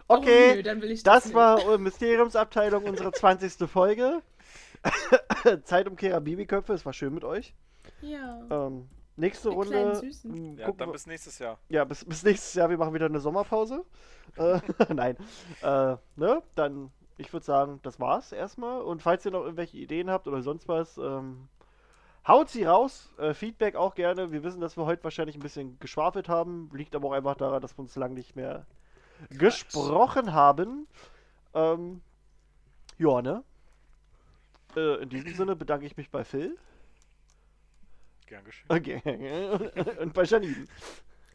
Oh, 0.09 0.17
Okay, 0.17 0.57
nö, 0.57 0.63
dann 0.65 0.83
will 0.83 0.91
ich 0.91 1.03
das 1.05 1.27
nicht. 1.27 1.35
war 1.35 1.65
eure 1.65 1.79
Mysteriumsabteilung, 1.79 2.85
unsere 2.85 3.13
20. 3.13 3.69
Folge. 3.71 4.23
Zeitumkehrer 5.65 6.21
Babyköpfe, 6.21 6.73
es 6.73 6.85
war 6.87 6.93
schön 6.93 7.15
mit 7.15 7.25
euch. 7.25 7.55
Ja. 8.01 8.41
Ähm, 8.51 8.89
nächste 9.17 9.51
Runde. 9.51 9.97
Süßen. 9.97 10.35
m, 10.35 10.59
Ja, 10.59 10.71
dann 10.73 10.89
wir- 10.89 10.93
bis 10.93 11.07
nächstes 11.07 11.39
Jahr. 11.39 11.59
ja 11.69 11.85
bis, 11.85 12.05
bis 12.05 12.23
nächstes 12.23 12.55
Jahr. 12.55 12.71
Wir 12.71 12.79
machen 12.79 12.95
wieder 12.95 13.07
eine 13.07 13.21
Sommerpause. 13.21 13.85
Äh, 14.37 14.61
nein. 14.95 15.17
Äh, 15.63 15.97
ne? 16.17 16.43
Dann, 16.55 16.91
ich 17.17 17.33
würde 17.33 17.47
sagen, 17.47 17.81
das 17.83 17.99
war's 18.01 18.33
erstmal. 18.33 18.83
Und 18.83 19.03
falls 19.03 19.25
ihr 19.25 19.31
noch 19.33 19.43
irgendwelche 19.43 19.77
Ideen 19.79 20.11
habt 20.11 20.29
oder 20.29 20.43
sonst 20.43 20.69
was, 20.69 20.97
ähm, 20.99 21.49
haut 22.27 22.49
sie 22.49 22.65
raus. 22.65 23.12
Äh, 23.19 23.35
Feedback 23.35 23.77
auch 23.77 23.95
gerne. 23.95 24.32
Wir 24.32 24.43
wissen, 24.43 24.61
dass 24.61 24.77
wir 24.77 24.85
heute 24.86 25.05
wahrscheinlich 25.05 25.36
ein 25.36 25.43
bisschen 25.43 25.78
geschwafelt 25.78 26.28
haben. 26.28 26.70
Liegt 26.73 26.95
aber 26.95 27.09
auch 27.09 27.12
einfach 27.12 27.36
daran, 27.36 27.62
dass 27.62 27.77
wir 27.77 27.81
uns 27.81 27.97
lang 27.97 28.15
nicht 28.15 28.36
mehr 28.36 28.66
gesprochen 29.31 30.32
haben. 30.32 30.86
Ähm, 31.55 32.03
ja, 32.99 33.23
ne? 33.23 33.45
Äh, 34.77 35.03
in 35.03 35.09
diesem 35.09 35.35
Sinne 35.35 35.57
bedanke 35.57 35.86
ich 35.86 35.97
mich 35.97 36.11
bei 36.11 36.24
Phil. 36.24 36.57
Gern 38.27 38.45
geschehen. 38.45 38.66
Okay. 38.69 39.01
Und 40.01 40.12
bei 40.12 40.24
Janine. 40.24 40.66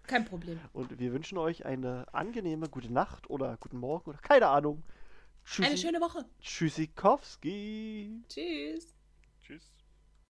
Kein 0.05 0.25
Problem. 0.25 0.59
Und 0.73 0.99
wir 0.99 1.13
wünschen 1.13 1.37
euch 1.37 1.65
eine 1.65 2.05
angenehme 2.13 2.69
gute 2.69 2.91
Nacht 2.91 3.29
oder 3.29 3.57
guten 3.57 3.77
Morgen 3.79 4.09
oder 4.09 4.19
keine 4.19 4.47
Ahnung. 4.47 4.83
Eine 5.57 5.69
Tschüssi, 5.69 5.77
schöne 5.77 6.01
Woche. 6.01 6.25
Tschüssikowski. 6.41 8.23
Tschüss. 8.27 8.85
Tschüss. 8.85 8.92